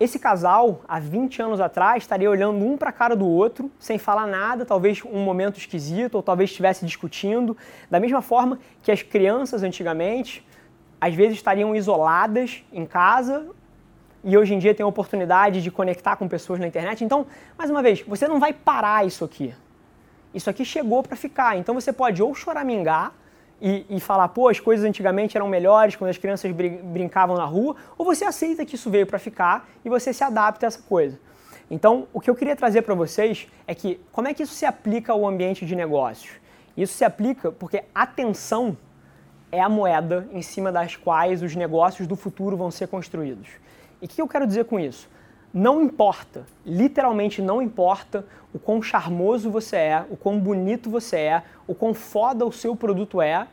esse 0.00 0.18
casal, 0.18 0.80
há 0.86 1.00
20 1.00 1.42
anos 1.42 1.60
atrás, 1.60 2.04
estaria 2.04 2.30
olhando 2.30 2.64
um 2.64 2.76
para 2.76 2.90
a 2.90 2.92
cara 2.92 3.16
do 3.16 3.26
outro, 3.26 3.70
sem 3.80 3.98
falar 3.98 4.26
nada, 4.26 4.64
talvez 4.64 5.02
um 5.04 5.24
momento 5.24 5.58
esquisito, 5.58 6.14
ou 6.14 6.22
talvez 6.22 6.50
estivesse 6.50 6.86
discutindo. 6.86 7.56
Da 7.90 7.98
mesma 7.98 8.22
forma 8.22 8.60
que 8.80 8.92
as 8.92 9.02
crianças 9.02 9.64
antigamente, 9.64 10.46
às 11.00 11.14
vezes 11.14 11.38
estariam 11.38 11.74
isoladas 11.74 12.64
em 12.72 12.86
casa 12.86 13.48
e 14.22 14.36
hoje 14.36 14.54
em 14.54 14.58
dia 14.58 14.74
tem 14.74 14.84
a 14.84 14.86
oportunidade 14.86 15.60
de 15.62 15.70
conectar 15.70 16.14
com 16.14 16.28
pessoas 16.28 16.60
na 16.60 16.66
internet. 16.66 17.02
Então, 17.02 17.26
mais 17.56 17.68
uma 17.70 17.82
vez, 17.82 18.02
você 18.02 18.28
não 18.28 18.38
vai 18.38 18.52
parar 18.52 19.04
isso 19.04 19.24
aqui. 19.24 19.52
Isso 20.32 20.48
aqui 20.48 20.64
chegou 20.64 21.02
para 21.02 21.16
ficar. 21.16 21.56
Então 21.56 21.74
você 21.74 21.92
pode 21.92 22.22
ou 22.22 22.34
choramingar 22.34 23.12
e, 23.60 23.84
e, 23.90 24.00
falar, 24.00 24.28
pô, 24.28 24.48
as 24.48 24.60
coisas 24.60 24.84
antigamente 24.84 25.36
eram 25.36 25.48
melhores 25.48 25.96
quando 25.96 26.10
as 26.10 26.18
crianças 26.18 26.50
brincavam 26.52 27.36
na 27.36 27.44
rua, 27.44 27.76
ou 27.96 28.04
você 28.04 28.24
aceita 28.24 28.64
que 28.64 28.76
isso 28.76 28.88
veio 28.88 29.06
para 29.06 29.18
ficar 29.18 29.68
e 29.84 29.88
você 29.88 30.12
se 30.12 30.22
adapta 30.22 30.66
a 30.66 30.68
essa 30.68 30.82
coisa. 30.82 31.18
Então, 31.70 32.06
o 32.12 32.20
que 32.20 32.30
eu 32.30 32.34
queria 32.34 32.56
trazer 32.56 32.82
para 32.82 32.94
vocês 32.94 33.46
é 33.66 33.74
que 33.74 34.00
como 34.12 34.28
é 34.28 34.34
que 34.34 34.42
isso 34.42 34.54
se 34.54 34.64
aplica 34.64 35.12
ao 35.12 35.26
ambiente 35.26 35.66
de 35.66 35.74
negócios? 35.74 36.32
Isso 36.76 36.94
se 36.94 37.04
aplica 37.04 37.52
porque 37.52 37.84
atenção 37.94 38.76
é 39.50 39.60
a 39.60 39.68
moeda 39.68 40.28
em 40.32 40.42
cima 40.42 40.70
das 40.70 40.96
quais 40.96 41.42
os 41.42 41.54
negócios 41.54 42.06
do 42.06 42.16
futuro 42.16 42.56
vão 42.56 42.70
ser 42.70 42.86
construídos. 42.88 43.48
E 44.00 44.06
o 44.06 44.08
que 44.08 44.22
eu 44.22 44.28
quero 44.28 44.46
dizer 44.46 44.64
com 44.64 44.78
isso? 44.78 45.08
Não 45.52 45.80
importa, 45.80 46.44
literalmente 46.64 47.40
não 47.40 47.62
importa 47.62 48.24
o 48.52 48.58
quão 48.58 48.82
charmoso 48.82 49.50
você 49.50 49.76
é, 49.76 50.06
o 50.10 50.16
quão 50.16 50.38
bonito 50.38 50.90
você 50.90 51.16
é, 51.16 51.42
o 51.66 51.74
quão 51.74 51.94
foda 51.94 52.44
o 52.44 52.52
seu 52.52 52.76
produto 52.76 53.20
é, 53.20 53.46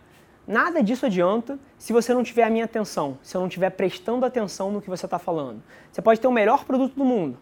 nada 0.48 0.84
disso 0.84 1.06
adianta 1.06 1.58
se 1.78 1.94
você 1.94 2.14
não 2.14 2.24
tiver 2.24 2.44
a 2.44 2.50
minha 2.50 2.66
atenção, 2.66 3.18
se 3.24 3.36
eu 3.36 3.40
não 3.40 3.48
estiver 3.48 3.70
prestando 3.72 4.26
atenção 4.26 4.72
no 4.72 4.82
que 4.82 4.90
você 4.90 5.06
está 5.06 5.18
falando. 5.18 5.62
Você 5.92 6.02
pode 6.02 6.20
ter 6.20 6.28
o 6.28 6.32
melhor 6.32 6.66
produto 6.66 6.96
do 6.96 7.06
mundo. 7.06 7.38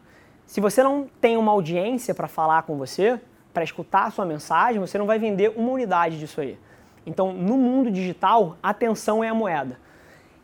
Se 0.45 0.61
você 0.61 0.83
não 0.83 1.07
tem 1.19 1.35
uma 1.35 1.51
audiência 1.51 2.13
para 2.13 2.27
falar 2.27 2.63
com 2.63 2.77
você, 2.77 3.19
para 3.53 3.63
escutar 3.63 4.05
a 4.05 4.11
sua 4.11 4.25
mensagem, 4.25 4.79
você 4.79 4.97
não 4.97 5.05
vai 5.05 5.17
vender 5.17 5.53
uma 5.55 5.71
unidade 5.71 6.19
disso 6.19 6.41
aí. 6.41 6.57
Então, 7.05 7.33
no 7.33 7.57
mundo 7.57 7.91
digital, 7.91 8.57
atenção 8.61 9.23
é 9.23 9.29
a 9.29 9.33
moeda. 9.33 9.79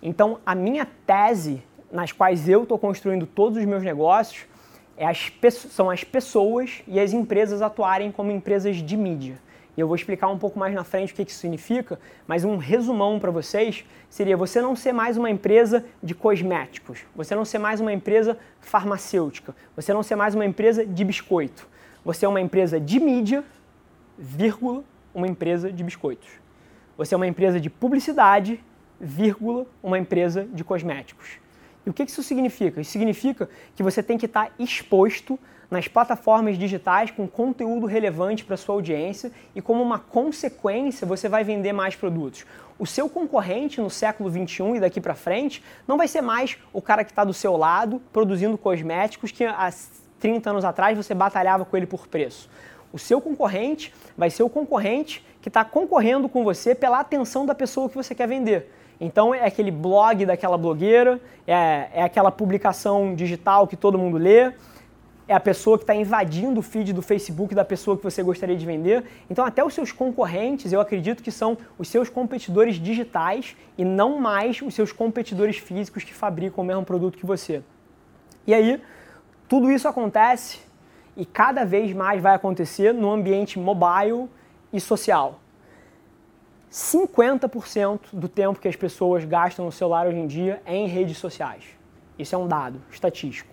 Então, 0.01 0.39
a 0.45 0.55
minha 0.55 0.87
tese 1.05 1.63
nas 1.91 2.11
quais 2.11 2.47
eu 2.47 2.63
estou 2.63 2.77
construindo 2.77 3.25
todos 3.25 3.57
os 3.57 3.65
meus 3.65 3.83
negócios 3.83 4.45
é 4.97 5.05
as, 5.05 5.31
são 5.69 5.89
as 5.89 6.03
pessoas 6.03 6.81
e 6.87 6.99
as 6.99 7.13
empresas 7.13 7.61
atuarem 7.61 8.11
como 8.11 8.31
empresas 8.31 8.77
de 8.77 8.97
mídia. 8.97 9.39
E 9.77 9.79
eu 9.79 9.87
vou 9.87 9.95
explicar 9.95 10.27
um 10.27 10.37
pouco 10.37 10.59
mais 10.59 10.75
na 10.75 10.83
frente 10.83 11.13
o 11.13 11.15
que 11.15 11.21
isso 11.21 11.39
significa, 11.39 11.97
mas 12.27 12.43
um 12.43 12.57
resumão 12.57 13.17
para 13.17 13.31
vocês 13.31 13.85
seria 14.09 14.35
você 14.35 14.61
não 14.61 14.75
ser 14.75 14.91
mais 14.91 15.15
uma 15.15 15.29
empresa 15.29 15.85
de 16.03 16.13
cosméticos, 16.13 17.05
você 17.15 17.33
não 17.33 17.45
ser 17.45 17.59
mais 17.59 17.79
uma 17.79 17.93
empresa 17.93 18.37
farmacêutica, 18.59 19.55
você 19.75 19.93
não 19.93 20.03
ser 20.03 20.17
mais 20.17 20.35
uma 20.35 20.45
empresa 20.45 20.85
de 20.85 21.05
biscoito. 21.05 21.65
Você 22.03 22.25
é 22.25 22.27
uma 22.27 22.41
empresa 22.41 22.77
de 22.77 22.99
mídia, 22.99 23.41
vírgula, 24.17 24.83
uma 25.13 25.27
empresa 25.27 25.71
de 25.71 25.81
biscoitos. 25.81 26.29
Você 26.97 27.13
é 27.13 27.17
uma 27.17 27.27
empresa 27.27 27.57
de 27.57 27.69
publicidade, 27.69 28.61
vírgula, 28.99 29.65
uma 29.81 29.97
empresa 29.97 30.45
de 30.51 30.61
cosméticos. 30.61 31.39
O 31.89 31.93
que 31.93 32.03
isso 32.03 32.21
significa? 32.21 32.79
Isso 32.79 32.91
significa 32.91 33.49
que 33.75 33.81
você 33.81 34.03
tem 34.03 34.15
que 34.15 34.27
estar 34.27 34.51
exposto 34.59 35.39
nas 35.71 35.87
plataformas 35.87 36.55
digitais 36.55 37.09
com 37.09 37.27
conteúdo 37.27 37.87
relevante 37.87 38.45
para 38.45 38.55
sua 38.55 38.75
audiência 38.75 39.31
e 39.55 39.61
como 39.61 39.81
uma 39.81 39.97
consequência 39.97 41.07
você 41.07 41.27
vai 41.27 41.43
vender 41.43 41.73
mais 41.73 41.95
produtos. 41.95 42.45
O 42.77 42.85
seu 42.85 43.09
concorrente 43.09 43.81
no 43.81 43.89
século 43.89 44.29
21 44.29 44.75
e 44.75 44.79
daqui 44.79 45.01
para 45.01 45.15
frente 45.15 45.63
não 45.87 45.97
vai 45.97 46.07
ser 46.07 46.21
mais 46.21 46.59
o 46.71 46.79
cara 46.79 47.03
que 47.03 47.11
está 47.11 47.23
do 47.23 47.33
seu 47.33 47.57
lado 47.57 47.99
produzindo 48.13 48.55
cosméticos 48.55 49.31
que 49.31 49.43
há 49.43 49.73
30 50.19 50.47
anos 50.47 50.65
atrás 50.65 50.95
você 50.95 51.15
batalhava 51.15 51.65
com 51.65 51.75
ele 51.75 51.87
por 51.87 52.07
preço. 52.07 52.51
O 52.93 52.99
seu 52.99 53.19
concorrente 53.19 53.91
vai 54.15 54.29
ser 54.29 54.43
o 54.43 54.49
concorrente 54.49 55.25
que 55.41 55.49
está 55.49 55.65
concorrendo 55.65 56.29
com 56.29 56.43
você 56.43 56.75
pela 56.75 56.99
atenção 56.99 57.47
da 57.47 57.55
pessoa 57.55 57.89
que 57.89 57.95
você 57.95 58.13
quer 58.13 58.27
vender. 58.27 58.78
Então 58.99 59.33
é 59.33 59.45
aquele 59.45 59.71
blog 59.71 60.25
daquela 60.25 60.57
blogueira, 60.57 61.19
é, 61.47 61.89
é 61.93 62.03
aquela 62.03 62.31
publicação 62.31 63.15
digital 63.15 63.67
que 63.67 63.77
todo 63.77 63.97
mundo 63.97 64.17
lê, 64.17 64.51
é 65.29 65.33
a 65.35 65.39
pessoa 65.39 65.77
que 65.77 65.83
está 65.83 65.93
invadindo 65.93 66.59
o 66.59 66.63
feed 66.63 66.91
do 66.91 67.03
Facebook 67.03 67.53
da 67.53 67.63
pessoa 67.63 67.95
que 67.95 68.03
você 68.03 68.23
gostaria 68.23 68.57
de 68.57 68.65
vender. 68.65 69.05
Então, 69.29 69.45
até 69.45 69.63
os 69.63 69.75
seus 69.75 69.91
concorrentes, 69.91 70.73
eu 70.73 70.81
acredito 70.81 71.21
que 71.21 71.31
são 71.31 71.55
os 71.77 71.87
seus 71.87 72.09
competidores 72.09 72.77
digitais 72.77 73.55
e 73.77 73.85
não 73.85 74.19
mais 74.19 74.59
os 74.59 74.73
seus 74.73 74.91
competidores 74.91 75.57
físicos 75.57 76.03
que 76.03 76.15
fabricam 76.15 76.63
o 76.63 76.67
mesmo 76.67 76.83
produto 76.83 77.15
que 77.15 77.27
você. 77.27 77.61
E 78.47 78.55
aí, 78.55 78.81
tudo 79.47 79.69
isso 79.69 79.87
acontece 79.87 80.59
e 81.15 81.25
cada 81.25 81.63
vez 81.63 81.93
mais 81.93 82.19
vai 82.19 82.33
acontecer 82.33 82.91
no 82.91 83.11
ambiente 83.11 83.59
mobile 83.59 84.27
e 84.73 84.79
social. 84.79 85.39
50% 86.71 87.99
do 88.13 88.27
tempo 88.27 88.59
que 88.59 88.67
as 88.67 88.75
pessoas 88.75 89.25
gastam 89.25 89.65
no 89.65 89.71
celular 89.71 90.07
hoje 90.07 90.17
em 90.17 90.27
dia 90.27 90.61
é 90.65 90.75
em 90.75 90.87
redes 90.87 91.17
sociais. 91.17 91.63
Isso 92.17 92.35
é 92.35 92.37
um 92.37 92.47
dado 92.47 92.81
estatístico. 92.91 93.49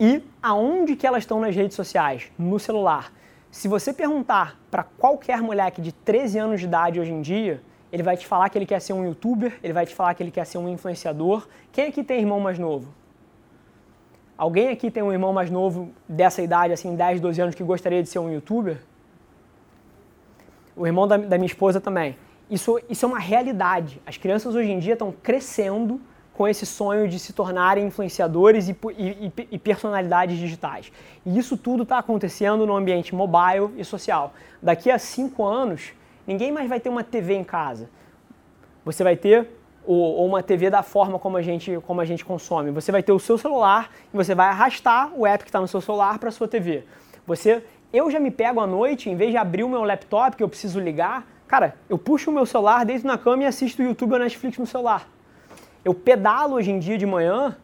E 0.00 0.22
aonde 0.42 0.96
que 0.96 1.06
elas 1.06 1.22
estão 1.22 1.40
nas 1.40 1.54
redes 1.54 1.76
sociais? 1.76 2.30
No 2.38 2.58
celular. 2.58 3.12
Se 3.50 3.68
você 3.68 3.92
perguntar 3.92 4.58
para 4.70 4.82
qualquer 4.82 5.40
moleque 5.40 5.80
de 5.80 5.92
13 5.92 6.38
anos 6.38 6.60
de 6.60 6.66
idade 6.66 7.00
hoje 7.00 7.12
em 7.12 7.20
dia, 7.20 7.62
ele 7.90 8.02
vai 8.02 8.16
te 8.16 8.26
falar 8.26 8.48
que 8.48 8.58
ele 8.58 8.66
quer 8.66 8.80
ser 8.80 8.92
um 8.92 9.04
youtuber, 9.04 9.58
ele 9.62 9.72
vai 9.72 9.86
te 9.86 9.94
falar 9.94 10.14
que 10.14 10.22
ele 10.22 10.30
quer 10.30 10.44
ser 10.44 10.58
um 10.58 10.68
influenciador. 10.68 11.48
Quem 11.72 11.86
aqui 11.86 12.04
tem 12.04 12.20
irmão 12.20 12.40
mais 12.40 12.58
novo? 12.58 12.92
Alguém 14.36 14.68
aqui 14.68 14.90
tem 14.90 15.02
um 15.02 15.12
irmão 15.12 15.32
mais 15.32 15.50
novo 15.50 15.90
dessa 16.08 16.42
idade, 16.42 16.72
assim, 16.72 16.94
10, 16.94 17.20
12 17.20 17.40
anos, 17.40 17.54
que 17.54 17.64
gostaria 17.64 18.02
de 18.02 18.08
ser 18.08 18.18
um 18.18 18.30
youtuber? 18.30 18.78
O 20.78 20.86
irmão 20.86 21.06
da, 21.06 21.16
da 21.16 21.36
minha 21.36 21.46
esposa 21.46 21.80
também. 21.80 22.16
Isso, 22.50 22.80
isso 22.88 23.04
é 23.04 23.08
uma 23.08 23.18
realidade. 23.18 24.00
As 24.06 24.16
crianças 24.16 24.54
hoje 24.54 24.70
em 24.70 24.78
dia 24.78 24.94
estão 24.94 25.12
crescendo 25.12 26.00
com 26.32 26.46
esse 26.46 26.64
sonho 26.64 27.08
de 27.08 27.18
se 27.18 27.32
tornarem 27.32 27.86
influenciadores 27.86 28.68
e, 28.68 28.76
e, 28.96 29.32
e 29.50 29.58
personalidades 29.58 30.38
digitais. 30.38 30.92
E 31.26 31.36
isso 31.36 31.56
tudo 31.56 31.82
está 31.82 31.98
acontecendo 31.98 32.64
no 32.64 32.76
ambiente 32.76 33.14
mobile 33.14 33.72
e 33.76 33.84
social. 33.84 34.32
Daqui 34.62 34.90
a 34.90 34.98
cinco 34.98 35.44
anos, 35.44 35.92
ninguém 36.26 36.52
mais 36.52 36.68
vai 36.68 36.78
ter 36.78 36.88
uma 36.88 37.02
TV 37.02 37.34
em 37.34 37.42
casa. 37.42 37.90
Você 38.84 39.02
vai 39.02 39.16
ter 39.16 39.48
ou, 39.84 40.24
uma 40.26 40.42
TV 40.42 40.70
da 40.70 40.82
forma 40.82 41.18
como 41.18 41.38
a, 41.38 41.42
gente, 41.42 41.80
como 41.86 42.00
a 42.00 42.04
gente 42.04 42.24
consome. 42.24 42.70
Você 42.70 42.92
vai 42.92 43.02
ter 43.02 43.10
o 43.10 43.18
seu 43.18 43.36
celular 43.36 43.90
e 44.12 44.16
você 44.16 44.34
vai 44.34 44.46
arrastar 44.48 45.10
o 45.16 45.26
app 45.26 45.42
que 45.42 45.48
está 45.48 45.60
no 45.60 45.66
seu 45.66 45.80
celular 45.80 46.18
para 46.18 46.28
a 46.28 46.32
sua 46.32 46.46
TV. 46.46 46.84
Você, 47.26 47.64
eu 47.92 48.10
já 48.10 48.20
me 48.20 48.30
pego 48.30 48.60
à 48.60 48.66
noite, 48.66 49.08
em 49.08 49.16
vez 49.16 49.30
de 49.30 49.36
abrir 49.36 49.64
o 49.64 49.68
meu 49.68 49.84
laptop 49.84 50.36
que 50.36 50.42
eu 50.42 50.48
preciso 50.48 50.78
ligar, 50.78 51.26
cara, 51.46 51.74
eu 51.88 51.98
puxo 51.98 52.30
o 52.30 52.34
meu 52.34 52.44
celular, 52.44 52.84
deito 52.84 53.06
na 53.06 53.16
cama 53.16 53.44
e 53.44 53.46
assisto 53.46 53.82
o 53.82 53.84
YouTube 53.84 54.12
ou 54.12 54.18
Netflix 54.18 54.58
no 54.58 54.66
celular. 54.66 55.08
Eu 55.84 55.94
pedalo 55.94 56.56
hoje 56.56 56.70
em 56.70 56.78
dia 56.78 56.98
de 56.98 57.06
manhã 57.06 57.56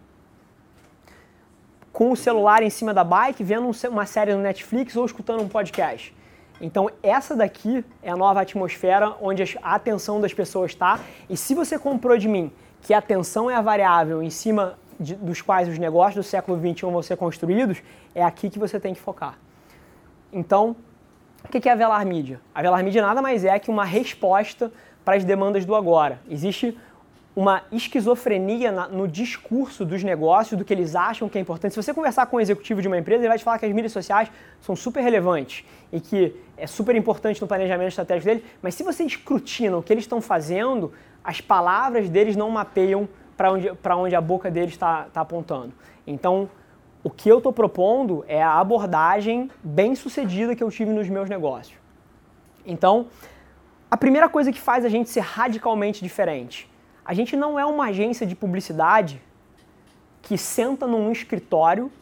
com 1.93 2.11
o 2.11 2.17
celular 2.17 2.63
em 2.63 2.71
cima 2.71 2.93
da 2.95 3.05
bike, 3.05 3.45
vendo 3.45 3.71
uma 3.91 4.07
série 4.07 4.35
no 4.35 4.41
Netflix 4.41 4.97
ou 4.97 5.05
escutando 5.05 5.43
um 5.43 5.49
podcast. 5.49 6.15
Então, 6.61 6.91
essa 7.03 7.37
daqui 7.37 7.85
é 8.03 8.11
a 8.11 8.17
nova 8.17 8.41
atmosfera 8.41 9.15
onde 9.21 9.59
a 9.63 9.75
atenção 9.75 10.21
das 10.21 10.33
pessoas 10.33 10.71
está. 10.71 10.99
E 11.29 11.37
se 11.37 11.55
você 11.55 11.79
comprou 11.79 12.17
de 12.17 12.29
mim 12.29 12.51
que 12.81 12.95
a 12.95 12.99
atenção 12.99 13.51
é 13.51 13.55
a 13.55 13.61
variável 13.61 14.23
em 14.23 14.31
cima 14.31 14.79
de, 14.99 15.15
dos 15.15 15.43
quais 15.43 15.69
os 15.69 15.79
negócios 15.79 16.25
do 16.25 16.29
século 16.29 16.59
XXI 16.59 16.87
vão 16.87 17.03
ser 17.03 17.17
construídos, 17.17 17.83
é 18.15 18.23
aqui 18.23 18.49
que 18.49 18.59
você 18.59 18.81
tem 18.81 18.95
que 18.95 19.01
focar. 19.01 19.39
Então, 20.35 20.75
o 21.45 21.49
que 21.49 21.69
é 21.69 21.73
a 21.73 21.77
Velar 21.77 22.05
Mídia? 22.05 22.41
A 22.53 22.61
Velar 22.61 22.83
Mídia 22.83 23.01
nada 23.01 23.23
mais 23.23 23.45
é 23.45 23.57
que 23.61 23.71
uma 23.71 23.85
resposta 23.85 24.73
para 25.05 25.15
as 25.15 25.23
demandas 25.23 25.65
do 25.65 25.77
agora. 25.77 26.19
Existe 26.29 26.77
uma 27.37 27.63
esquizofrenia 27.71 28.71
no 28.89 29.07
discurso 29.07 29.85
dos 29.85 30.03
negócios, 30.03 30.59
do 30.59 30.65
que 30.65 30.73
eles 30.73 30.97
acham 30.97 31.29
que 31.29 31.39
é 31.39 31.41
importante. 31.41 31.73
Se 31.73 31.83
você 31.83 31.95
conversar 31.95 32.27
com 32.27 32.37
um 32.37 32.41
executivo 32.41 32.83
de 32.83 32.89
uma 32.89 32.99
empresa, 32.99 33.23
ele 33.23 33.29
vai 33.29 33.39
te 33.39 33.45
falar 33.45 33.59
que 33.59 33.67
as 33.67 33.73
mídias 33.73 33.93
sociais 33.93 34.31
são 34.61 34.75
super 34.75 35.03
relevantes 35.03 35.65
e 35.93 36.01
que 36.01 36.35
é 36.57 36.67
super 36.67 36.97
importante 36.97 37.41
no 37.41 37.47
planejamento 37.47 37.89
estratégico 37.89 38.27
dele, 38.27 38.45
mas 38.63 38.75
se 38.75 38.83
você 38.83 39.05
escrutina 39.05 39.77
o 39.77 39.83
que 39.83 39.93
eles 39.93 40.05
estão 40.05 40.21
fazendo, 40.21 40.93
as 41.23 41.41
palavras 41.41 42.09
deles 42.09 42.37
não 42.37 42.51
mapeiam 42.51 43.09
para 43.37 43.53
onde, 43.53 43.73
onde 43.97 44.15
a 44.15 44.21
boca 44.21 44.51
deles 44.51 44.71
está 44.71 45.05
tá 45.13 45.21
apontando. 45.21 45.73
Então, 46.07 46.49
o 47.05 47.11
que 47.11 47.29
eu 47.29 47.39
estou 47.39 47.53
propondo 47.53 48.25
é 48.27 48.43
a 48.43 48.59
abordagem 48.59 49.49
bem 49.63 49.95
sucedida 49.95 50.57
que 50.57 50.65
eu 50.65 50.71
tive 50.71 50.91
nos 50.91 51.09
meus 51.09 51.29
negócios. 51.29 51.79
Então, 52.67 53.07
a 53.89 53.97
primeira 53.97 54.29
coisa 54.29 54.51
que 54.51 54.61
faz 54.61 54.85
a 54.85 54.89
gente 54.89 55.09
ser 55.09 55.21
radicalmente 55.21 56.03
diferente 56.03 56.69
a 57.05 57.13
gente 57.13 57.37
não 57.37 57.59
é 57.59 57.67
uma 57.67 57.87
agência 57.87 58.27
de 58.27 58.35
publicidade 58.35 59.21
que 60.23 60.39
senta 60.39 60.87
num 60.87 61.13
escritório 61.13 61.93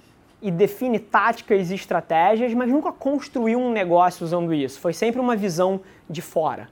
e 0.40 0.50
define 0.50 0.98
táticas 0.98 1.70
e 1.70 1.74
estratégias, 1.74 2.54
mas 2.54 2.70
nunca 2.70 2.92
construiu 2.92 3.58
um 3.58 3.72
negócio 3.72 4.24
usando 4.24 4.54
isso. 4.54 4.78
Foi 4.78 4.92
sempre 4.92 5.20
uma 5.20 5.34
visão 5.34 5.80
de 6.08 6.22
fora. 6.22 6.68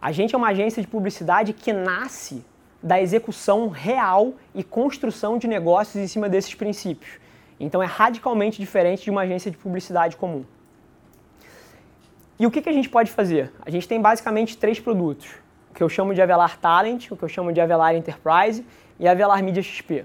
A 0.00 0.12
gente 0.12 0.34
é 0.34 0.38
uma 0.38 0.48
agência 0.48 0.82
de 0.82 0.88
publicidade 0.88 1.54
que 1.54 1.72
nasce 1.72 2.44
da 2.82 3.00
execução 3.00 3.68
real 3.68 4.34
e 4.54 4.62
construção 4.62 5.38
de 5.38 5.48
negócios 5.48 5.96
em 5.96 6.06
cima 6.06 6.28
desses 6.28 6.54
princípios. 6.54 7.18
Então 7.60 7.82
é 7.82 7.86
radicalmente 7.86 8.58
diferente 8.58 9.04
de 9.04 9.10
uma 9.10 9.20
agência 9.20 9.50
de 9.50 9.56
publicidade 9.56 10.16
comum. 10.16 10.44
E 12.38 12.46
o 12.46 12.50
que, 12.50 12.62
que 12.62 12.68
a 12.70 12.72
gente 12.72 12.88
pode 12.88 13.12
fazer? 13.12 13.52
A 13.60 13.70
gente 13.70 13.86
tem 13.86 14.00
basicamente 14.00 14.56
três 14.56 14.80
produtos 14.80 15.28
o 15.70 15.74
que 15.74 15.82
eu 15.82 15.88
chamo 15.88 16.14
de 16.14 16.20
Avelar 16.20 16.58
Talent, 16.58 17.10
o 17.10 17.16
que 17.16 17.22
eu 17.22 17.28
chamo 17.28 17.52
de 17.52 17.60
Avelar 17.60 17.94
Enterprise 17.94 18.66
e 18.98 19.06
Avelar 19.06 19.42
Media 19.42 19.62
XP. 19.62 20.04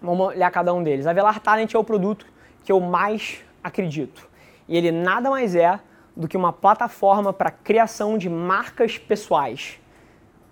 Vamos 0.00 0.28
olhar 0.28 0.50
cada 0.50 0.72
um 0.72 0.82
deles. 0.82 1.06
Avelar 1.06 1.40
Talent 1.40 1.74
é 1.74 1.78
o 1.78 1.84
produto 1.84 2.26
que 2.64 2.72
eu 2.72 2.80
mais 2.80 3.44
acredito. 3.62 4.28
E 4.66 4.76
ele 4.76 4.90
nada 4.90 5.30
mais 5.30 5.54
é 5.54 5.78
do 6.16 6.26
que 6.26 6.36
uma 6.36 6.52
plataforma 6.52 7.32
para 7.32 7.50
criação 7.50 8.16
de 8.16 8.28
marcas 8.28 8.96
pessoais, 8.96 9.79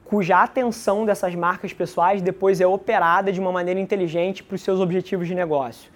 cuja 0.09 0.43
atenção 0.43 1.05
dessas 1.05 1.35
marcas 1.35 1.73
pessoais 1.73 2.21
depois 2.21 2.61
é 2.61 2.67
operada 2.67 3.31
de 3.31 3.39
uma 3.39 3.53
maneira 3.53 3.79
inteligente 3.79 4.43
para 4.43 4.55
os 4.57 4.63
seus 4.63 4.81
objetivos 4.81 5.29
de 5.29 5.35
negócio. 5.35 5.91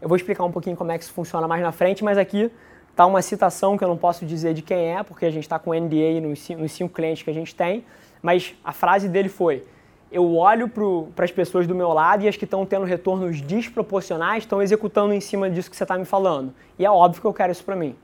Eu 0.00 0.08
vou 0.08 0.16
explicar 0.16 0.44
um 0.44 0.52
pouquinho 0.52 0.76
como 0.76 0.92
é 0.92 0.98
que 0.98 1.02
isso 1.02 1.12
funciona 1.12 1.48
mais 1.48 1.62
na 1.62 1.72
frente, 1.72 2.04
mas 2.04 2.16
aqui 2.16 2.50
Está 2.98 3.06
uma 3.06 3.22
citação 3.22 3.78
que 3.78 3.84
eu 3.84 3.86
não 3.86 3.96
posso 3.96 4.26
dizer 4.26 4.54
de 4.54 4.60
quem 4.60 4.96
é, 4.96 5.04
porque 5.04 5.24
a 5.24 5.30
gente 5.30 5.44
está 5.44 5.56
com 5.56 5.72
NDA 5.72 6.20
nos, 6.20 6.40
cinco 6.72 6.92
clientes 6.92 7.22
que 7.22 7.30
a 7.30 7.32
gente 7.32 7.54
tem, 7.54 7.84
mas 8.20 8.56
a 8.64 8.72
frase 8.72 9.08
dele 9.08 9.28
foi: 9.28 9.64
Eu 10.10 10.34
olho 10.34 10.68
para 11.14 11.24
as 11.24 11.30
pessoas 11.30 11.64
do 11.64 11.76
meu 11.76 11.92
lado 11.92 12.24
e 12.24 12.28
as 12.28 12.36
que 12.36 12.42
estão 12.42 12.66
tendo 12.66 12.84
retornos 12.84 13.40
desproporcionais 13.40 14.42
estão 14.42 14.60
executando 14.60 15.14
em 15.14 15.20
cima 15.20 15.48
disso 15.48 15.70
que 15.70 15.76
você 15.76 15.84
está 15.84 15.96
me 15.96 16.04
falando. 16.04 16.52
E 16.76 16.84
é 16.84 16.90
óbvio 16.90 17.20
que 17.20 17.26
eu 17.28 17.32
quero 17.32 17.52
isso 17.52 17.62
para 17.62 17.76
mim. 17.76 17.94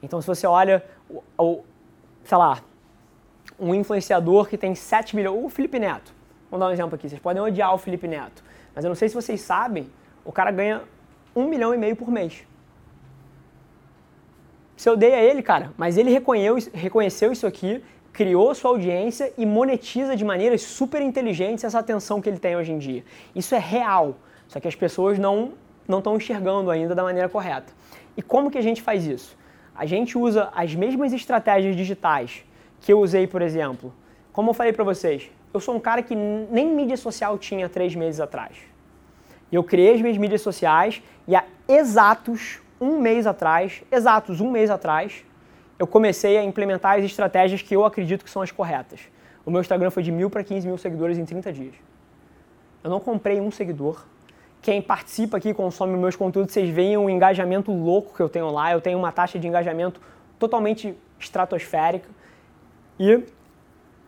Então, 0.00 0.20
se 0.20 0.28
você 0.28 0.46
olha, 0.46 0.84
sei 2.22 2.38
lá, 2.38 2.60
um 3.58 3.74
influenciador 3.74 4.48
que 4.48 4.56
tem 4.56 4.74
7 4.74 5.16
milhões, 5.16 5.44
o 5.44 5.48
Felipe 5.48 5.78
Neto, 5.78 6.14
vamos 6.50 6.64
dar 6.64 6.70
um 6.70 6.72
exemplo 6.72 6.94
aqui, 6.94 7.08
vocês 7.08 7.20
podem 7.20 7.42
odiar 7.42 7.74
o 7.74 7.78
Felipe 7.78 8.06
Neto, 8.06 8.42
mas 8.74 8.84
eu 8.84 8.88
não 8.88 8.94
sei 8.94 9.08
se 9.08 9.14
vocês 9.14 9.40
sabem, 9.40 9.90
o 10.24 10.32
cara 10.32 10.50
ganha 10.50 10.82
um 11.34 11.48
milhão 11.48 11.74
e 11.74 11.78
meio 11.78 11.96
por 11.96 12.10
mês. 12.10 12.44
Você 14.76 14.88
odeia 14.90 15.20
ele, 15.20 15.42
cara, 15.42 15.72
mas 15.76 15.96
ele 15.96 16.10
reconheceu 16.72 17.32
isso 17.32 17.46
aqui, 17.46 17.82
criou 18.12 18.54
sua 18.54 18.70
audiência 18.70 19.32
e 19.36 19.44
monetiza 19.44 20.14
de 20.14 20.24
maneiras 20.24 20.62
super 20.62 21.02
inteligentes 21.02 21.64
essa 21.64 21.80
atenção 21.80 22.20
que 22.20 22.28
ele 22.28 22.38
tem 22.38 22.56
hoje 22.56 22.72
em 22.72 22.78
dia. 22.78 23.04
Isso 23.34 23.54
é 23.54 23.58
real, 23.58 24.16
só 24.46 24.60
que 24.60 24.68
as 24.68 24.74
pessoas 24.74 25.18
não 25.18 25.52
não 25.86 25.98
estão 25.98 26.16
enxergando 26.16 26.70
ainda 26.70 26.94
da 26.94 27.02
maneira 27.02 27.30
correta. 27.30 27.72
E 28.14 28.20
como 28.20 28.50
que 28.50 28.58
a 28.58 28.62
gente 28.62 28.82
faz 28.82 29.06
isso? 29.06 29.38
A 29.74 29.86
gente 29.86 30.18
usa 30.18 30.50
as 30.54 30.74
mesmas 30.74 31.14
estratégias 31.14 31.74
digitais 31.74 32.44
que 32.80 32.92
eu 32.92 33.00
usei, 33.00 33.26
por 33.26 33.42
exemplo. 33.42 33.92
Como 34.32 34.50
eu 34.50 34.54
falei 34.54 34.72
para 34.72 34.84
vocês, 34.84 35.30
eu 35.52 35.60
sou 35.60 35.74
um 35.74 35.80
cara 35.80 36.02
que 36.02 36.14
nem 36.14 36.66
mídia 36.66 36.96
social 36.96 37.38
tinha 37.38 37.68
três 37.68 37.94
meses 37.94 38.20
atrás. 38.20 38.56
Eu 39.50 39.64
criei 39.64 39.94
as 39.94 40.00
minhas 40.00 40.18
mídias 40.18 40.42
sociais 40.42 41.02
e 41.26 41.34
há 41.34 41.44
exatos 41.66 42.60
um 42.80 43.00
mês 43.00 43.26
atrás, 43.26 43.82
exatos 43.90 44.40
um 44.40 44.50
mês 44.50 44.70
atrás, 44.70 45.24
eu 45.78 45.86
comecei 45.86 46.36
a 46.36 46.44
implementar 46.44 46.98
as 46.98 47.04
estratégias 47.04 47.62
que 47.62 47.74
eu 47.74 47.84
acredito 47.84 48.24
que 48.24 48.30
são 48.30 48.42
as 48.42 48.50
corretas. 48.50 49.00
O 49.46 49.50
meu 49.50 49.60
Instagram 49.60 49.90
foi 49.90 50.02
de 50.02 50.10
mil 50.10 50.28
para 50.28 50.42
15 50.42 50.66
mil 50.66 50.76
seguidores 50.76 51.18
em 51.18 51.24
30 51.24 51.52
dias. 51.52 51.74
Eu 52.82 52.90
não 52.90 53.00
comprei 53.00 53.40
um 53.40 53.50
seguidor. 53.50 54.04
Quem 54.60 54.82
participa 54.82 55.36
aqui, 55.36 55.54
consome 55.54 55.96
meus 55.96 56.16
conteúdos, 56.16 56.52
vocês 56.52 56.68
veem 56.68 56.96
o 56.96 57.08
engajamento 57.08 57.72
louco 57.72 58.14
que 58.14 58.20
eu 58.20 58.28
tenho 58.28 58.50
lá. 58.50 58.72
Eu 58.72 58.80
tenho 58.80 58.98
uma 58.98 59.12
taxa 59.12 59.38
de 59.38 59.46
engajamento 59.46 60.00
totalmente 60.38 60.94
estratosférica. 61.18 62.08
E 62.98 63.22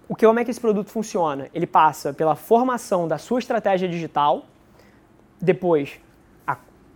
o 0.09 0.14
que, 0.14 0.26
como 0.26 0.38
é 0.41 0.45
que 0.45 0.51
esse 0.51 0.61
produto 0.61 0.91
funciona? 0.91 1.49
Ele 1.55 1.66
passa 1.66 2.12
pela 2.12 2.34
formação 2.34 3.07
da 3.07 3.18
sua 3.18 3.38
estratégia 3.38 3.88
digital, 3.88 4.45
depois 5.41 6.01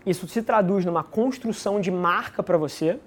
isso 0.07 0.29
se 0.29 0.43
traduz 0.43 0.85
numa 0.85 1.03
construção 1.03 1.81
de 1.81 1.91
marca 1.91 2.43
para 2.43 2.59
você. 2.59 2.99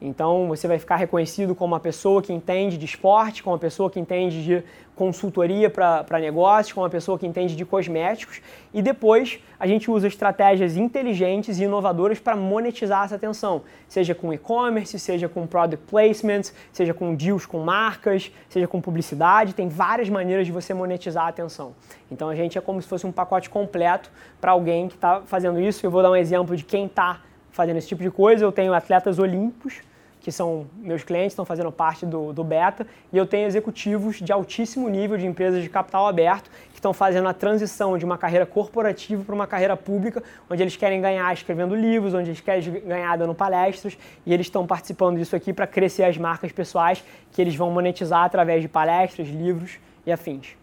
Então 0.00 0.48
você 0.48 0.68
vai 0.68 0.78
ficar 0.78 0.96
reconhecido 0.96 1.54
como 1.54 1.74
uma 1.74 1.80
pessoa 1.80 2.20
que 2.20 2.32
entende 2.32 2.76
de 2.76 2.84
esporte, 2.84 3.42
como 3.42 3.54
uma 3.54 3.60
pessoa 3.60 3.88
que 3.88 3.98
entende 3.98 4.44
de 4.44 4.64
consultoria 4.94 5.70
para 5.70 6.18
negócios, 6.20 6.72
como 6.72 6.84
uma 6.84 6.90
pessoa 6.90 7.18
que 7.18 7.26
entende 7.26 7.56
de 7.56 7.64
cosméticos. 7.64 8.40
E 8.72 8.82
depois 8.82 9.40
a 9.58 9.66
gente 9.66 9.90
usa 9.90 10.06
estratégias 10.06 10.76
inteligentes 10.76 11.58
e 11.58 11.64
inovadoras 11.64 12.18
para 12.18 12.36
monetizar 12.36 13.04
essa 13.04 13.16
atenção, 13.16 13.62
seja 13.88 14.14
com 14.14 14.32
e-commerce, 14.32 14.98
seja 14.98 15.28
com 15.28 15.46
product 15.46 15.86
placements, 15.86 16.54
seja 16.72 16.92
com 16.92 17.14
deals 17.14 17.46
com 17.46 17.60
marcas, 17.60 18.30
seja 18.48 18.68
com 18.68 18.80
publicidade. 18.80 19.54
Tem 19.54 19.68
várias 19.68 20.08
maneiras 20.08 20.46
de 20.46 20.52
você 20.52 20.74
monetizar 20.74 21.24
a 21.24 21.28
atenção. 21.28 21.74
Então 22.10 22.28
a 22.28 22.34
gente 22.34 22.58
é 22.58 22.60
como 22.60 22.80
se 22.80 22.88
fosse 22.88 23.06
um 23.06 23.12
pacote 23.12 23.48
completo 23.48 24.10
para 24.40 24.52
alguém 24.52 24.88
que 24.88 24.94
está 24.94 25.22
fazendo 25.22 25.60
isso. 25.60 25.84
Eu 25.84 25.90
vou 25.90 26.02
dar 26.02 26.10
um 26.10 26.16
exemplo 26.16 26.56
de 26.56 26.64
quem 26.64 26.86
está 26.86 27.20
fazendo 27.50 27.76
esse 27.76 27.88
tipo 27.88 28.02
de 28.02 28.10
coisa. 28.10 28.44
Eu 28.44 28.52
tenho 28.52 28.74
atletas 28.74 29.18
olímpicos 29.18 29.80
que 30.22 30.30
são 30.30 30.66
meus 30.76 31.02
clientes, 31.02 31.32
estão 31.32 31.44
fazendo 31.44 31.72
parte 31.72 32.06
do, 32.06 32.32
do 32.32 32.44
beta, 32.44 32.86
e 33.12 33.18
eu 33.18 33.26
tenho 33.26 33.44
executivos 33.44 34.20
de 34.20 34.32
altíssimo 34.32 34.88
nível 34.88 35.18
de 35.18 35.26
empresas 35.26 35.60
de 35.60 35.68
capital 35.68 36.06
aberto 36.06 36.48
que 36.70 36.76
estão 36.76 36.94
fazendo 36.94 37.28
a 37.28 37.34
transição 37.34 37.98
de 37.98 38.04
uma 38.04 38.16
carreira 38.16 38.46
corporativa 38.46 39.24
para 39.24 39.34
uma 39.34 39.48
carreira 39.48 39.76
pública, 39.76 40.22
onde 40.48 40.62
eles 40.62 40.76
querem 40.76 41.00
ganhar 41.00 41.32
escrevendo 41.34 41.74
livros, 41.74 42.14
onde 42.14 42.30
eles 42.30 42.40
querem 42.40 42.62
ganhar 42.86 43.18
dando 43.18 43.34
palestras, 43.34 43.98
e 44.24 44.32
eles 44.32 44.46
estão 44.46 44.64
participando 44.64 45.18
disso 45.18 45.34
aqui 45.34 45.52
para 45.52 45.66
crescer 45.66 46.04
as 46.04 46.16
marcas 46.16 46.52
pessoais 46.52 47.02
que 47.32 47.42
eles 47.42 47.56
vão 47.56 47.72
monetizar 47.72 48.22
através 48.22 48.62
de 48.62 48.68
palestras, 48.68 49.28
livros 49.28 49.78
e 50.06 50.12
afins. 50.12 50.56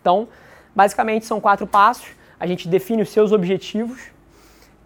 Então, 0.00 0.26
basicamente 0.74 1.26
são 1.26 1.38
quatro 1.38 1.66
passos. 1.66 2.08
A 2.38 2.46
gente 2.46 2.66
define 2.66 3.02
os 3.02 3.10
seus 3.10 3.30
objetivos, 3.30 4.00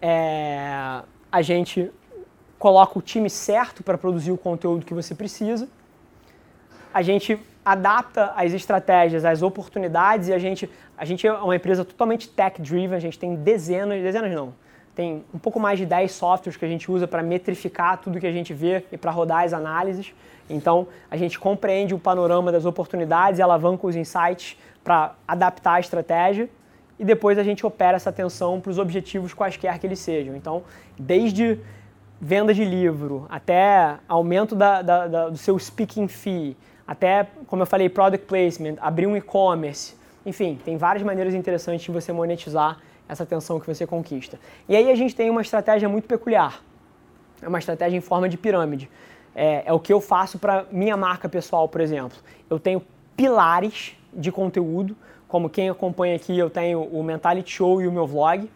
é, 0.01 1.01
a 1.31 1.41
gente 1.41 1.89
coloca 2.65 2.97
o 2.97 3.01
time 3.01 3.29
certo 3.29 3.83
para 3.83 3.95
produzir 3.95 4.31
o 4.31 4.37
conteúdo 4.39 4.83
que 4.83 4.93
você 4.95 5.13
precisa. 5.13 5.69
A 6.91 7.03
gente 7.03 7.39
adapta 7.63 8.33
as 8.35 8.53
estratégias, 8.53 9.23
as 9.23 9.43
oportunidades 9.43 10.29
e 10.29 10.33
a 10.33 10.39
gente, 10.39 10.67
a 10.97 11.05
gente 11.05 11.27
é 11.27 11.31
uma 11.31 11.55
empresa 11.55 11.85
totalmente 11.85 12.27
tech-driven, 12.27 12.97
a 12.97 12.99
gente 12.99 13.19
tem 13.19 13.35
dezenas, 13.35 14.01
dezenas 14.01 14.33
não, 14.33 14.51
tem 14.95 15.23
um 15.31 15.37
pouco 15.37 15.59
mais 15.59 15.77
de 15.77 15.85
10 15.85 16.11
softwares 16.11 16.57
que 16.57 16.65
a 16.65 16.67
gente 16.67 16.91
usa 16.91 17.07
para 17.07 17.21
metrificar 17.21 17.99
tudo 17.99 18.19
que 18.19 18.25
a 18.25 18.31
gente 18.31 18.51
vê 18.51 18.83
e 18.91 18.97
para 18.97 19.11
rodar 19.11 19.43
as 19.43 19.53
análises. 19.53 20.11
Então, 20.49 20.87
a 21.11 21.15
gente 21.15 21.37
compreende 21.37 21.93
o 21.93 21.99
panorama 21.99 22.51
das 22.51 22.65
oportunidades 22.65 23.37
e 23.37 23.43
alavanca 23.43 23.85
os 23.85 23.95
insights 23.95 24.57
para 24.83 25.13
adaptar 25.27 25.73
a 25.73 25.79
estratégia 25.79 26.49
e 26.97 27.05
depois 27.05 27.37
a 27.37 27.43
gente 27.43 27.63
opera 27.63 27.95
essa 27.95 28.09
atenção 28.09 28.59
para 28.59 28.71
os 28.71 28.79
objetivos 28.79 29.35
quaisquer 29.35 29.77
que 29.77 29.85
eles 29.85 29.99
sejam. 29.99 30.35
Então, 30.35 30.63
desde 30.97 31.59
venda 32.19 32.53
de 32.53 32.63
livro, 32.63 33.25
até 33.29 33.97
aumento 34.07 34.55
da, 34.55 34.81
da, 34.81 35.07
da, 35.07 35.29
do 35.29 35.37
seu 35.37 35.57
speaking 35.59 36.07
fee, 36.07 36.55
até, 36.87 37.27
como 37.47 37.63
eu 37.63 37.67
falei, 37.67 37.89
product 37.89 38.25
placement, 38.27 38.75
abrir 38.79 39.07
um 39.07 39.15
e-commerce, 39.15 39.95
enfim, 40.25 40.59
tem 40.63 40.77
várias 40.77 41.03
maneiras 41.03 41.33
interessantes 41.33 41.85
de 41.85 41.91
você 41.91 42.11
monetizar 42.11 42.79
essa 43.07 43.23
atenção 43.23 43.59
que 43.59 43.67
você 43.67 43.85
conquista. 43.85 44.39
E 44.67 44.75
aí 44.75 44.91
a 44.91 44.95
gente 44.95 45.15
tem 45.15 45.29
uma 45.29 45.41
estratégia 45.41 45.87
muito 45.87 46.07
peculiar, 46.07 46.61
é 47.41 47.47
uma 47.47 47.59
estratégia 47.59 47.97
em 47.97 48.01
forma 48.01 48.27
de 48.27 48.37
pirâmide. 48.37 48.89
É, 49.35 49.63
é 49.65 49.73
o 49.73 49.79
que 49.79 49.91
eu 49.91 49.99
faço 49.99 50.39
para 50.39 50.65
minha 50.71 50.95
marca 50.95 51.27
pessoal, 51.27 51.67
por 51.67 51.81
exemplo. 51.81 52.17
Eu 52.49 52.57
tenho 52.57 52.81
pilares 53.17 53.95
de 54.13 54.31
conteúdo, 54.31 54.95
como 55.27 55.49
quem 55.49 55.69
acompanha 55.69 56.15
aqui, 56.15 56.37
eu 56.37 56.49
tenho 56.49 56.81
o 56.81 57.03
Mentality 57.03 57.51
Show 57.51 57.81
e 57.81 57.87
o 57.87 57.91
meu 57.91 58.07
vlog. 58.07 58.49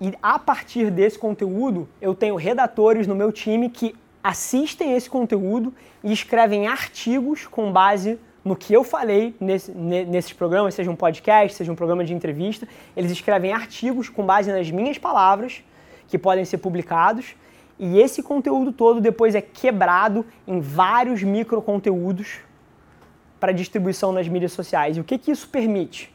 E 0.00 0.14
a 0.22 0.38
partir 0.38 0.90
desse 0.90 1.18
conteúdo, 1.18 1.88
eu 2.00 2.14
tenho 2.14 2.36
redatores 2.36 3.06
no 3.06 3.14
meu 3.14 3.32
time 3.32 3.68
que 3.68 3.94
assistem 4.22 4.94
esse 4.94 5.10
conteúdo 5.10 5.74
e 6.02 6.12
escrevem 6.12 6.66
artigos 6.66 7.46
com 7.46 7.72
base 7.72 8.18
no 8.44 8.54
que 8.56 8.72
eu 8.72 8.84
falei 8.84 9.34
nesse, 9.40 9.72
nesses 9.72 10.32
programas, 10.32 10.74
seja 10.74 10.90
um 10.90 10.96
podcast, 10.96 11.56
seja 11.56 11.72
um 11.72 11.74
programa 11.74 12.04
de 12.04 12.14
entrevista. 12.14 12.66
Eles 12.96 13.10
escrevem 13.10 13.52
artigos 13.52 14.08
com 14.08 14.24
base 14.24 14.50
nas 14.50 14.70
minhas 14.70 14.96
palavras, 14.98 15.62
que 16.06 16.16
podem 16.16 16.44
ser 16.44 16.58
publicados. 16.58 17.34
E 17.78 17.98
esse 17.98 18.22
conteúdo 18.22 18.72
todo 18.72 19.00
depois 19.00 19.34
é 19.34 19.40
quebrado 19.40 20.24
em 20.46 20.60
vários 20.60 21.22
micro 21.22 21.60
conteúdos 21.60 22.38
para 23.38 23.52
distribuição 23.52 24.12
nas 24.12 24.26
mídias 24.28 24.52
sociais. 24.52 24.96
E 24.96 25.00
o 25.00 25.04
que, 25.04 25.18
que 25.18 25.30
isso 25.30 25.48
permite? 25.48 26.12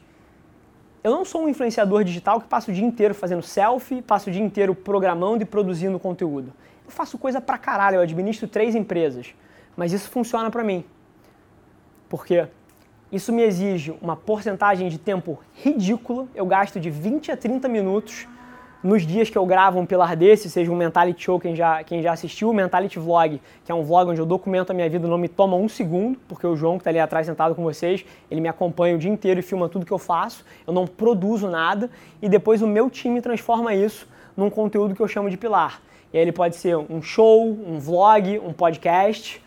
Eu 1.04 1.10
não 1.10 1.22
sou 1.22 1.42
um 1.42 1.48
influenciador 1.50 2.02
digital 2.02 2.40
que 2.40 2.48
passa 2.48 2.70
o 2.70 2.74
dia 2.74 2.82
inteiro 2.82 3.14
fazendo 3.14 3.42
selfie, 3.42 4.00
passa 4.00 4.30
o 4.30 4.32
dia 4.32 4.42
inteiro 4.42 4.74
programando 4.74 5.42
e 5.42 5.44
produzindo 5.44 5.98
conteúdo. 5.98 6.50
Eu 6.82 6.90
faço 6.90 7.18
coisa 7.18 7.42
pra 7.42 7.58
caralho, 7.58 7.96
eu 7.96 8.00
administro 8.00 8.48
três 8.48 8.74
empresas. 8.74 9.34
Mas 9.76 9.92
isso 9.92 10.08
funciona 10.08 10.50
para 10.50 10.64
mim. 10.64 10.82
Porque 12.08 12.48
isso 13.12 13.34
me 13.34 13.42
exige 13.42 13.94
uma 14.00 14.16
porcentagem 14.16 14.88
de 14.88 14.96
tempo 14.96 15.38
ridícula. 15.52 16.26
Eu 16.34 16.46
gasto 16.46 16.80
de 16.80 16.88
20 16.88 17.32
a 17.32 17.36
30 17.36 17.68
minutos 17.68 18.26
nos 18.84 19.06
dias 19.06 19.30
que 19.30 19.38
eu 19.38 19.46
gravo 19.46 19.78
um 19.78 19.86
pilar 19.86 20.14
desse, 20.14 20.50
seja 20.50 20.70
um 20.70 20.76
Mentality 20.76 21.24
Show, 21.24 21.40
quem 21.40 21.56
já, 21.56 21.82
quem 21.82 22.02
já 22.02 22.12
assistiu, 22.12 22.50
o 22.50 22.52
Mentality 22.52 22.98
Vlog, 22.98 23.40
que 23.64 23.72
é 23.72 23.74
um 23.74 23.82
vlog 23.82 24.10
onde 24.10 24.20
eu 24.20 24.26
documento 24.26 24.72
a 24.72 24.74
minha 24.74 24.90
vida, 24.90 25.08
não 25.08 25.16
me 25.16 25.26
toma 25.26 25.56
um 25.56 25.70
segundo, 25.70 26.18
porque 26.28 26.46
o 26.46 26.54
João, 26.54 26.74
que 26.76 26.82
está 26.82 26.90
ali 26.90 26.98
atrás 26.98 27.26
sentado 27.26 27.54
com 27.54 27.62
vocês, 27.62 28.04
ele 28.30 28.42
me 28.42 28.48
acompanha 28.48 28.94
o 28.94 28.98
dia 28.98 29.10
inteiro 29.10 29.40
e 29.40 29.42
filma 29.42 29.70
tudo 29.70 29.86
que 29.86 29.92
eu 29.92 29.98
faço, 29.98 30.44
eu 30.66 30.72
não 30.74 30.86
produzo 30.86 31.48
nada, 31.48 31.88
e 32.20 32.28
depois 32.28 32.60
o 32.60 32.66
meu 32.66 32.90
time 32.90 33.22
transforma 33.22 33.74
isso 33.74 34.06
num 34.36 34.50
conteúdo 34.50 34.94
que 34.94 35.00
eu 35.00 35.08
chamo 35.08 35.30
de 35.30 35.38
pilar. 35.38 35.80
E 36.12 36.18
aí 36.18 36.22
ele 36.22 36.32
pode 36.32 36.56
ser 36.56 36.76
um 36.76 37.00
show, 37.00 37.42
um 37.42 37.78
vlog, 37.78 38.38
um 38.38 38.52
podcast, 38.52 39.42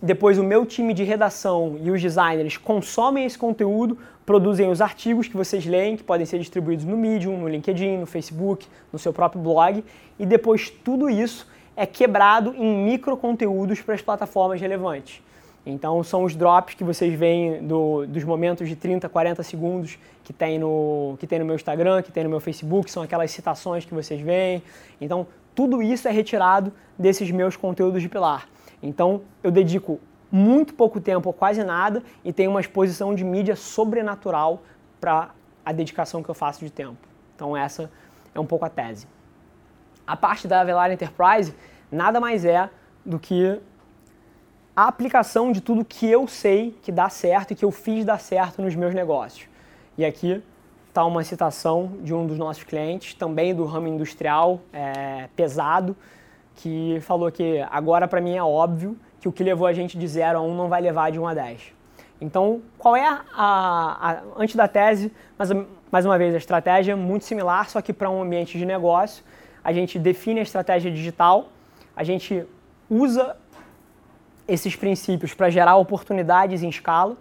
depois 0.00 0.38
o 0.38 0.44
meu 0.44 0.66
time 0.66 0.92
de 0.92 1.02
redação 1.04 1.78
e 1.82 1.90
os 1.90 2.00
designers 2.00 2.56
consomem 2.56 3.24
esse 3.24 3.38
conteúdo, 3.38 3.98
produzem 4.24 4.68
os 4.68 4.80
artigos 4.80 5.28
que 5.28 5.36
vocês 5.36 5.64
leem, 5.64 5.96
que 5.96 6.04
podem 6.04 6.26
ser 6.26 6.38
distribuídos 6.38 6.84
no 6.84 6.96
Medium, 6.96 7.38
no 7.38 7.48
LinkedIn, 7.48 7.98
no 7.98 8.06
Facebook, 8.06 8.66
no 8.92 8.98
seu 8.98 9.12
próprio 9.12 9.40
blog, 9.40 9.84
e 10.18 10.26
depois 10.26 10.68
tudo 10.68 11.08
isso 11.08 11.48
é 11.76 11.86
quebrado 11.86 12.54
em 12.56 12.84
micro 12.84 13.16
conteúdos 13.16 13.80
para 13.80 13.94
as 13.94 14.02
plataformas 14.02 14.60
relevantes. 14.60 15.22
Então 15.64 16.02
são 16.04 16.22
os 16.22 16.36
drops 16.36 16.74
que 16.74 16.84
vocês 16.84 17.12
veem 17.12 17.66
do, 17.66 18.06
dos 18.06 18.22
momentos 18.22 18.68
de 18.68 18.76
30, 18.76 19.08
40 19.08 19.42
segundos 19.42 19.98
que 20.22 20.32
tem, 20.32 20.58
no, 20.58 21.16
que 21.18 21.26
tem 21.26 21.40
no 21.40 21.44
meu 21.44 21.56
Instagram, 21.56 22.02
que 22.02 22.12
tem 22.12 22.22
no 22.22 22.30
meu 22.30 22.38
Facebook, 22.38 22.90
são 22.90 23.02
aquelas 23.02 23.30
citações 23.32 23.84
que 23.84 23.92
vocês 23.92 24.20
veem. 24.20 24.62
Então 25.00 25.26
tudo 25.54 25.82
isso 25.82 26.06
é 26.06 26.10
retirado 26.12 26.72
desses 26.96 27.30
meus 27.30 27.56
conteúdos 27.56 28.00
de 28.00 28.08
pilar. 28.08 28.46
Então 28.82 29.22
eu 29.42 29.50
dedico 29.50 30.00
muito 30.30 30.74
pouco 30.74 31.00
tempo 31.00 31.28
ou 31.28 31.32
quase 31.32 31.62
nada 31.64 32.02
e 32.24 32.32
tenho 32.32 32.50
uma 32.50 32.60
exposição 32.60 33.14
de 33.14 33.24
mídia 33.24 33.56
sobrenatural 33.56 34.62
para 35.00 35.30
a 35.64 35.72
dedicação 35.72 36.22
que 36.22 36.28
eu 36.28 36.34
faço 36.34 36.64
de 36.64 36.70
tempo. 36.70 36.98
Então 37.34 37.56
essa 37.56 37.90
é 38.34 38.40
um 38.40 38.46
pouco 38.46 38.64
a 38.64 38.68
tese. 38.68 39.06
A 40.06 40.16
parte 40.16 40.46
da 40.46 40.60
Avelar 40.60 40.90
Enterprise 40.90 41.54
nada 41.90 42.20
mais 42.20 42.44
é 42.44 42.68
do 43.04 43.18
que 43.18 43.60
a 44.74 44.88
aplicação 44.88 45.52
de 45.52 45.60
tudo 45.60 45.84
que 45.84 46.06
eu 46.06 46.28
sei 46.28 46.78
que 46.82 46.92
dá 46.92 47.08
certo 47.08 47.52
e 47.52 47.54
que 47.54 47.64
eu 47.64 47.70
fiz 47.70 48.04
dar 48.04 48.20
certo 48.20 48.60
nos 48.60 48.74
meus 48.74 48.94
negócios. 48.94 49.48
E 49.96 50.04
aqui 50.04 50.42
está 50.88 51.04
uma 51.04 51.24
citação 51.24 51.92
de 52.02 52.12
um 52.12 52.26
dos 52.26 52.38
nossos 52.38 52.62
clientes, 52.62 53.14
também 53.14 53.54
do 53.54 53.64
ramo 53.64 53.88
industrial 53.88 54.60
é, 54.72 55.28
pesado, 55.34 55.96
que 56.56 56.98
falou 57.02 57.30
que 57.30 57.64
agora 57.70 58.08
para 58.08 58.20
mim 58.20 58.34
é 58.34 58.42
óbvio 58.42 58.96
que 59.20 59.28
o 59.28 59.32
que 59.32 59.44
levou 59.44 59.66
a 59.66 59.72
gente 59.72 59.98
de 59.98 60.08
0 60.08 60.38
a 60.38 60.42
1 60.42 60.50
um 60.50 60.56
não 60.56 60.68
vai 60.68 60.80
levar 60.80 61.12
de 61.12 61.18
1 61.18 61.22
um 61.22 61.28
a 61.28 61.34
10. 61.34 61.72
Então, 62.20 62.62
qual 62.78 62.96
é 62.96 63.06
a, 63.06 63.24
a, 63.34 64.10
a 64.10 64.22
antes 64.38 64.56
da 64.56 64.66
tese, 64.66 65.12
mais, 65.38 65.50
mais 65.90 66.06
uma 66.06 66.16
vez, 66.16 66.34
a 66.34 66.38
estratégia 66.38 66.92
é 66.92 66.94
muito 66.94 67.26
similar, 67.26 67.68
só 67.68 67.82
que 67.82 67.92
para 67.92 68.10
um 68.10 68.22
ambiente 68.22 68.58
de 68.58 68.64
negócio, 68.64 69.22
a 69.62 69.72
gente 69.72 69.98
define 69.98 70.40
a 70.40 70.42
estratégia 70.42 70.90
digital, 70.90 71.48
a 71.94 72.02
gente 72.02 72.46
usa 72.88 73.36
esses 74.48 74.74
princípios 74.74 75.34
para 75.34 75.50
gerar 75.50 75.76
oportunidades 75.76 76.62
em 76.62 76.68
escala, 76.68 77.16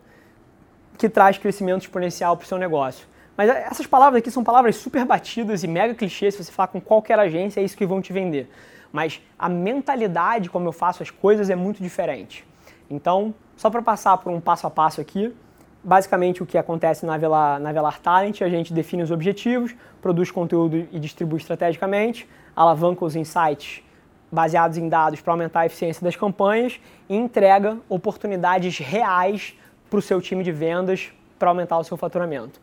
que 0.98 1.10
traz 1.10 1.38
crescimento 1.38 1.82
exponencial 1.82 2.38
para 2.38 2.46
o 2.46 2.48
seu 2.48 2.58
negócio. 2.58 3.06
Mas 3.36 3.50
essas 3.50 3.86
palavras 3.86 4.20
aqui 4.20 4.32
são 4.32 4.46
palavras 4.46 4.78
super 4.78 5.04
batidas 5.04 5.62
e 5.62 5.68
mega 5.68 5.94
clichês, 5.94 6.36
se 6.36 6.44
você 6.44 6.52
falar 6.54 6.68
com 6.68 6.80
qualquer 6.80 7.20
agência, 7.20 7.60
é 7.60 7.64
isso 7.64 7.76
que 7.76 7.86
vão 7.86 8.02
te 8.02 8.14
vender 8.14 8.50
mas 8.96 9.22
a 9.38 9.50
mentalidade 9.50 10.50
como 10.50 10.70
eu 10.70 10.72
faço 10.72 11.04
as 11.04 11.12
coisas 11.12 11.50
é 11.50 11.56
muito 11.56 11.84
diferente. 11.84 12.48
Então, 12.90 13.36
só 13.58 13.70
para 13.70 13.82
passar 13.82 14.18
por 14.20 14.32
um 14.32 14.40
passo 14.40 14.66
a 14.66 14.70
passo 14.70 15.02
aqui, 15.02 15.36
basicamente 15.84 16.42
o 16.42 16.46
que 16.46 16.58
acontece 16.58 17.06
na 17.06 17.18
Velar, 17.18 17.60
na 17.60 17.74
Velar 17.74 18.00
Talent, 18.00 18.42
a 18.42 18.48
gente 18.48 18.72
define 18.72 19.04
os 19.04 19.12
objetivos, 19.12 19.76
produz 20.02 20.32
conteúdo 20.32 20.88
e 20.94 20.98
distribui 20.98 21.40
estrategicamente, 21.40 22.26
alavanca 22.56 23.04
os 23.04 23.18
insights 23.18 23.84
baseados 24.32 24.78
em 24.78 24.88
dados 24.88 25.20
para 25.20 25.34
aumentar 25.34 25.60
a 25.62 25.66
eficiência 25.66 26.02
das 26.02 26.16
campanhas 26.16 26.80
e 27.10 27.18
entrega 27.18 27.78
oportunidades 27.90 28.78
reais 28.78 29.58
para 29.90 30.00
o 30.00 30.02
seu 30.02 30.22
time 30.22 30.42
de 30.42 30.54
vendas 30.54 31.12
para 31.38 31.50
aumentar 31.50 31.78
o 31.80 31.84
seu 31.84 31.98
faturamento. 31.98 32.62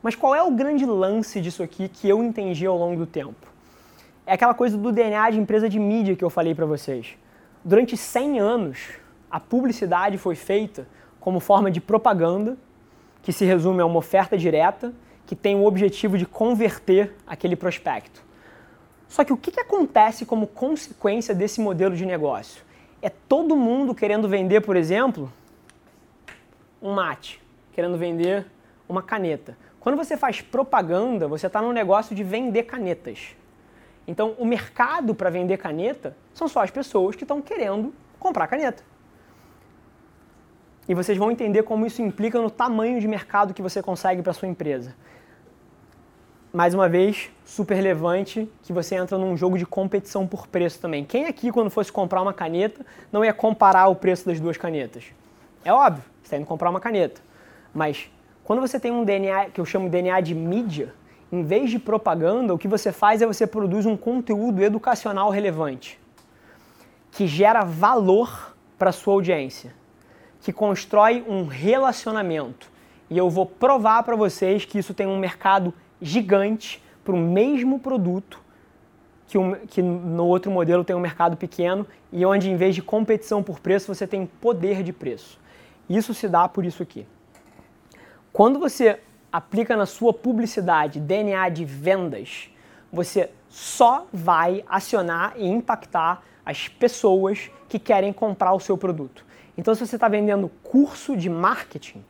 Mas 0.00 0.14
qual 0.14 0.32
é 0.32 0.42
o 0.44 0.52
grande 0.52 0.86
lance 0.86 1.40
disso 1.40 1.60
aqui 1.60 1.88
que 1.88 2.08
eu 2.08 2.22
entendi 2.22 2.66
ao 2.66 2.78
longo 2.78 3.00
do 3.00 3.06
tempo? 3.06 3.51
É 4.26 4.34
aquela 4.34 4.54
coisa 4.54 4.76
do 4.76 4.92
DNA 4.92 5.30
de 5.30 5.38
empresa 5.38 5.68
de 5.68 5.78
mídia 5.78 6.14
que 6.14 6.24
eu 6.24 6.30
falei 6.30 6.54
para 6.54 6.66
vocês. 6.66 7.16
Durante 7.64 7.96
100 7.96 8.40
anos, 8.40 8.78
a 9.30 9.40
publicidade 9.40 10.18
foi 10.18 10.34
feita 10.34 10.86
como 11.20 11.40
forma 11.40 11.70
de 11.70 11.80
propaganda, 11.80 12.56
que 13.22 13.32
se 13.32 13.44
resume 13.44 13.80
a 13.80 13.86
uma 13.86 13.98
oferta 13.98 14.36
direta, 14.36 14.92
que 15.26 15.36
tem 15.36 15.54
o 15.54 15.64
objetivo 15.64 16.18
de 16.18 16.26
converter 16.26 17.14
aquele 17.26 17.56
prospecto. 17.56 18.22
Só 19.08 19.24
que 19.24 19.32
o 19.32 19.36
que, 19.36 19.50
que 19.50 19.60
acontece 19.60 20.24
como 20.24 20.46
consequência 20.46 21.34
desse 21.34 21.60
modelo 21.60 21.94
de 21.94 22.04
negócio? 22.04 22.62
É 23.00 23.08
todo 23.08 23.56
mundo 23.56 23.94
querendo 23.94 24.28
vender, 24.28 24.62
por 24.62 24.74
exemplo, 24.74 25.32
um 26.80 26.92
mate, 26.94 27.40
querendo 27.72 27.96
vender 27.96 28.46
uma 28.88 29.02
caneta. 29.02 29.56
Quando 29.78 29.96
você 29.96 30.16
faz 30.16 30.40
propaganda, 30.40 31.28
você 31.28 31.46
está 31.46 31.60
no 31.60 31.72
negócio 31.72 32.14
de 32.14 32.24
vender 32.24 32.64
canetas. 32.64 33.36
Então, 34.06 34.34
o 34.38 34.44
mercado 34.44 35.14
para 35.14 35.30
vender 35.30 35.56
caneta 35.58 36.16
são 36.34 36.48
só 36.48 36.62
as 36.62 36.70
pessoas 36.70 37.14
que 37.14 37.24
estão 37.24 37.40
querendo 37.40 37.94
comprar 38.18 38.46
caneta. 38.46 38.82
E 40.88 40.94
vocês 40.94 41.16
vão 41.16 41.30
entender 41.30 41.62
como 41.62 41.86
isso 41.86 42.02
implica 42.02 42.40
no 42.40 42.50
tamanho 42.50 43.00
de 43.00 43.06
mercado 43.06 43.54
que 43.54 43.62
você 43.62 43.82
consegue 43.82 44.20
para 44.22 44.32
sua 44.32 44.48
empresa. 44.48 44.94
Mais 46.52 46.74
uma 46.74 46.88
vez, 46.88 47.30
super 47.46 47.74
relevante 47.74 48.50
que 48.62 48.72
você 48.72 48.96
entra 48.96 49.16
num 49.16 49.36
jogo 49.36 49.56
de 49.56 49.64
competição 49.64 50.26
por 50.26 50.46
preço 50.46 50.80
também. 50.80 51.04
Quem 51.04 51.26
aqui, 51.26 51.50
quando 51.50 51.70
fosse 51.70 51.90
comprar 51.90 52.20
uma 52.20 52.34
caneta, 52.34 52.84
não 53.10 53.24
ia 53.24 53.32
comparar 53.32 53.86
o 53.88 53.94
preço 53.94 54.26
das 54.26 54.38
duas 54.38 54.56
canetas? 54.56 55.04
É 55.64 55.72
óbvio, 55.72 56.02
você 56.20 56.26
está 56.26 56.36
indo 56.36 56.44
comprar 56.44 56.68
uma 56.68 56.80
caneta. 56.80 57.22
Mas 57.72 58.10
quando 58.44 58.60
você 58.60 58.78
tem 58.78 58.90
um 58.90 59.04
DNA 59.04 59.50
que 59.50 59.60
eu 59.60 59.64
chamo 59.64 59.86
de 59.86 59.92
DNA 59.92 60.20
de 60.20 60.34
mídia, 60.34 60.92
em 61.32 61.42
vez 61.42 61.70
de 61.70 61.78
propaganda, 61.78 62.52
o 62.52 62.58
que 62.58 62.68
você 62.68 62.92
faz 62.92 63.22
é 63.22 63.26
você 63.26 63.46
produz 63.46 63.86
um 63.86 63.96
conteúdo 63.96 64.62
educacional 64.62 65.30
relevante, 65.30 65.98
que 67.10 67.26
gera 67.26 67.64
valor 67.64 68.54
para 68.78 68.90
a 68.90 68.92
sua 68.92 69.14
audiência, 69.14 69.74
que 70.42 70.52
constrói 70.52 71.24
um 71.26 71.46
relacionamento. 71.46 72.70
E 73.08 73.16
eu 73.16 73.30
vou 73.30 73.46
provar 73.46 74.02
para 74.02 74.14
vocês 74.14 74.66
que 74.66 74.78
isso 74.78 74.92
tem 74.92 75.06
um 75.06 75.18
mercado 75.18 75.72
gigante 76.02 76.82
para 77.02 77.14
o 77.14 77.18
mesmo 77.18 77.78
produto 77.78 78.38
que, 79.26 79.38
um, 79.38 79.54
que 79.66 79.80
no 79.80 80.26
outro 80.26 80.50
modelo 80.50 80.84
tem 80.84 80.94
um 80.94 81.00
mercado 81.00 81.38
pequeno 81.38 81.86
e 82.12 82.26
onde 82.26 82.50
em 82.50 82.56
vez 82.56 82.74
de 82.74 82.82
competição 82.82 83.42
por 83.42 83.60
preço 83.60 83.92
você 83.92 84.06
tem 84.06 84.26
poder 84.26 84.82
de 84.82 84.92
preço. 84.92 85.40
Isso 85.88 86.12
se 86.12 86.28
dá 86.28 86.46
por 86.46 86.66
isso 86.66 86.82
aqui. 86.82 87.06
Quando 88.32 88.58
você 88.58 89.00
aplica 89.32 89.76
na 89.76 89.86
sua 89.86 90.12
publicidade 90.12 91.00
DNA 91.00 91.48
de 91.48 91.64
vendas, 91.64 92.50
você 92.92 93.30
só 93.48 94.06
vai 94.12 94.62
acionar 94.68 95.34
e 95.36 95.46
impactar 95.46 96.22
as 96.44 96.68
pessoas 96.68 97.50
que 97.68 97.78
querem 97.78 98.12
comprar 98.12 98.52
o 98.52 98.60
seu 98.60 98.76
produto. 98.76 99.24
Então, 99.56 99.74
se 99.74 99.86
você 99.86 99.96
está 99.96 100.08
vendendo 100.08 100.50
curso 100.62 101.16
de 101.16 101.30
marketing, 101.30 102.04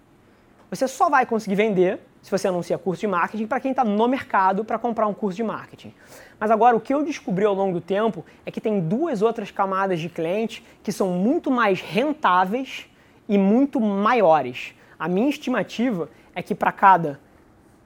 você 0.70 0.88
só 0.88 1.08
vai 1.08 1.26
conseguir 1.26 1.54
vender 1.54 2.00
se 2.22 2.30
você 2.30 2.48
anuncia 2.48 2.78
curso 2.78 3.00
de 3.00 3.06
marketing 3.08 3.46
para 3.46 3.60
quem 3.60 3.72
está 3.72 3.84
no 3.84 4.08
mercado 4.08 4.64
para 4.64 4.78
comprar 4.78 5.06
um 5.06 5.14
curso 5.14 5.36
de 5.36 5.42
marketing. 5.42 5.92
Mas 6.38 6.50
agora 6.50 6.76
o 6.76 6.80
que 6.80 6.94
eu 6.94 7.04
descobri 7.04 7.44
ao 7.44 7.54
longo 7.54 7.74
do 7.74 7.80
tempo 7.80 8.24
é 8.46 8.50
que 8.50 8.60
tem 8.60 8.80
duas 8.80 9.22
outras 9.22 9.50
camadas 9.50 10.00
de 10.00 10.08
clientes 10.08 10.62
que 10.82 10.92
são 10.92 11.10
muito 11.10 11.50
mais 11.50 11.80
rentáveis 11.80 12.86
e 13.28 13.36
muito 13.36 13.80
maiores. 13.80 14.72
A 14.98 15.08
minha 15.08 15.28
estimativa 15.28 16.08
é 16.34 16.42
que 16.42 16.54
para 16.54 16.72
cada 16.72 17.20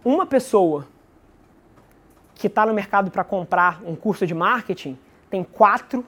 uma 0.05 0.26
pessoa 0.26 0.86
que 2.34 2.47
está 2.47 2.66
no 2.66 2.74
mercado 2.74 3.11
para 3.11 3.24
comprar 3.24 3.82
um 3.84 3.97
curso 3.97 4.26
de 4.26 4.34
marketing, 4.34 4.99
tem 5.30 5.42
quatro 5.42 6.05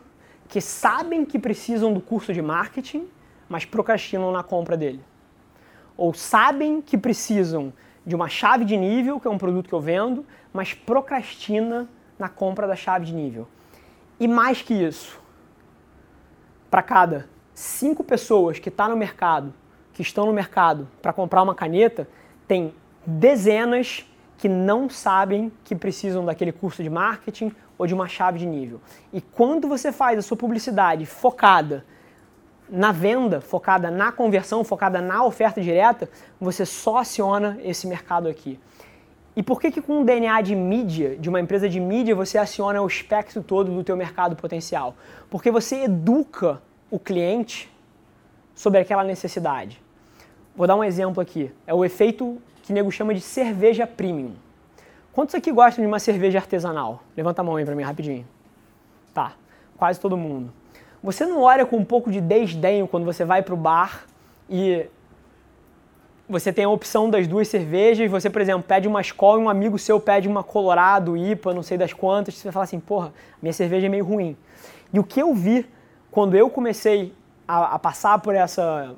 que 0.48 0.60
sabem 0.60 1.24
que 1.24 1.38
precisam 1.38 1.92
do 1.92 2.00
curso 2.00 2.32
de 2.32 2.40
marketing, 2.40 3.08
mas 3.48 3.64
procrastinam 3.64 4.30
na 4.30 4.42
compra 4.42 4.76
dele. 4.76 5.02
Ou 5.96 6.14
sabem 6.14 6.80
que 6.80 6.96
precisam 6.96 7.72
de 8.06 8.14
uma 8.14 8.28
chave 8.28 8.64
de 8.64 8.76
nível, 8.76 9.18
que 9.18 9.26
é 9.26 9.30
um 9.30 9.38
produto 9.38 9.68
que 9.68 9.74
eu 9.74 9.80
vendo, 9.80 10.24
mas 10.52 10.72
procrastina 10.72 11.88
na 12.18 12.28
compra 12.28 12.66
da 12.66 12.76
chave 12.76 13.04
de 13.04 13.14
nível. 13.14 13.48
E 14.20 14.26
mais 14.26 14.62
que 14.62 14.74
isso, 14.74 15.20
para 16.70 16.82
cada 16.82 17.28
cinco 17.54 18.02
pessoas 18.04 18.58
que 18.58 18.70
tá 18.70 18.88
no 18.88 18.96
mercado, 18.96 19.52
que 19.92 20.02
estão 20.02 20.26
no 20.26 20.32
mercado 20.32 20.88
para 21.02 21.12
comprar 21.12 21.42
uma 21.42 21.54
caneta, 21.54 22.08
tem 22.48 22.74
dezenas 23.06 24.04
que 24.38 24.48
não 24.48 24.88
sabem 24.88 25.52
que 25.64 25.76
precisam 25.76 26.24
daquele 26.24 26.52
curso 26.52 26.82
de 26.82 26.88
marketing 26.88 27.52
ou 27.76 27.86
de 27.86 27.94
uma 27.94 28.08
chave 28.08 28.38
de 28.38 28.46
nível. 28.46 28.80
E 29.12 29.20
quando 29.20 29.68
você 29.68 29.92
faz 29.92 30.18
a 30.18 30.22
sua 30.22 30.36
publicidade 30.36 31.04
focada 31.04 31.84
na 32.68 32.92
venda, 32.92 33.40
focada 33.40 33.90
na 33.90 34.10
conversão, 34.12 34.64
focada 34.64 35.00
na 35.00 35.24
oferta 35.24 35.60
direta, 35.60 36.08
você 36.40 36.64
só 36.66 36.98
aciona 36.98 37.58
esse 37.62 37.86
mercado 37.86 38.28
aqui. 38.28 38.58
E 39.34 39.42
por 39.42 39.60
que, 39.60 39.70
que 39.70 39.80
com 39.80 40.00
um 40.00 40.04
DNA 40.04 40.40
de 40.40 40.56
mídia, 40.56 41.16
de 41.16 41.28
uma 41.28 41.40
empresa 41.40 41.68
de 41.68 41.78
mídia, 41.78 42.14
você 42.14 42.38
aciona 42.38 42.82
o 42.82 42.86
espectro 42.86 43.42
todo 43.42 43.72
do 43.72 43.84
teu 43.84 43.96
mercado 43.96 44.34
potencial? 44.34 44.96
Porque 45.30 45.50
você 45.50 45.84
educa 45.84 46.60
o 46.90 46.98
cliente 46.98 47.72
sobre 48.54 48.80
aquela 48.80 49.04
necessidade. 49.04 49.80
Vou 50.58 50.66
dar 50.66 50.74
um 50.74 50.82
exemplo 50.82 51.22
aqui. 51.22 51.52
É 51.68 51.72
o 51.72 51.84
efeito 51.84 52.36
que 52.64 52.72
o 52.72 52.74
nego 52.74 52.90
chama 52.90 53.14
de 53.14 53.20
cerveja 53.20 53.86
premium. 53.86 54.32
Quantos 55.12 55.36
aqui 55.36 55.52
gostam 55.52 55.84
de 55.84 55.86
uma 55.86 56.00
cerveja 56.00 56.40
artesanal? 56.40 57.00
Levanta 57.16 57.42
a 57.42 57.44
mão 57.44 57.54
aí 57.54 57.64
para 57.64 57.76
mim 57.76 57.84
rapidinho. 57.84 58.26
Tá, 59.14 59.34
quase 59.76 60.00
todo 60.00 60.16
mundo. 60.16 60.52
Você 61.00 61.24
não 61.24 61.42
olha 61.42 61.64
com 61.64 61.76
um 61.76 61.84
pouco 61.84 62.10
de 62.10 62.20
desdenho 62.20 62.88
quando 62.88 63.04
você 63.04 63.24
vai 63.24 63.40
para 63.40 63.54
o 63.54 63.56
bar 63.56 64.04
e 64.50 64.84
você 66.28 66.52
tem 66.52 66.64
a 66.64 66.68
opção 66.68 67.08
das 67.08 67.28
duas 67.28 67.46
cervejas, 67.46 68.10
você, 68.10 68.28
por 68.28 68.42
exemplo, 68.42 68.64
pede 68.66 68.88
uma 68.88 69.00
escola 69.00 69.40
e 69.40 69.44
um 69.44 69.48
amigo 69.48 69.78
seu 69.78 70.00
pede 70.00 70.26
uma 70.26 70.42
Colorado, 70.42 71.16
IPA, 71.16 71.54
não 71.54 71.62
sei 71.62 71.78
das 71.78 71.92
quantas, 71.92 72.34
você 72.34 72.42
vai 72.42 72.52
falar 72.52 72.64
assim, 72.64 72.80
porra, 72.80 73.12
minha 73.40 73.52
cerveja 73.52 73.86
é 73.86 73.88
meio 73.88 74.04
ruim. 74.04 74.36
E 74.92 74.98
o 74.98 75.04
que 75.04 75.22
eu 75.22 75.32
vi 75.32 75.64
quando 76.10 76.36
eu 76.36 76.50
comecei 76.50 77.14
a, 77.46 77.76
a 77.76 77.78
passar 77.78 78.18
por 78.18 78.34
essa 78.34 78.96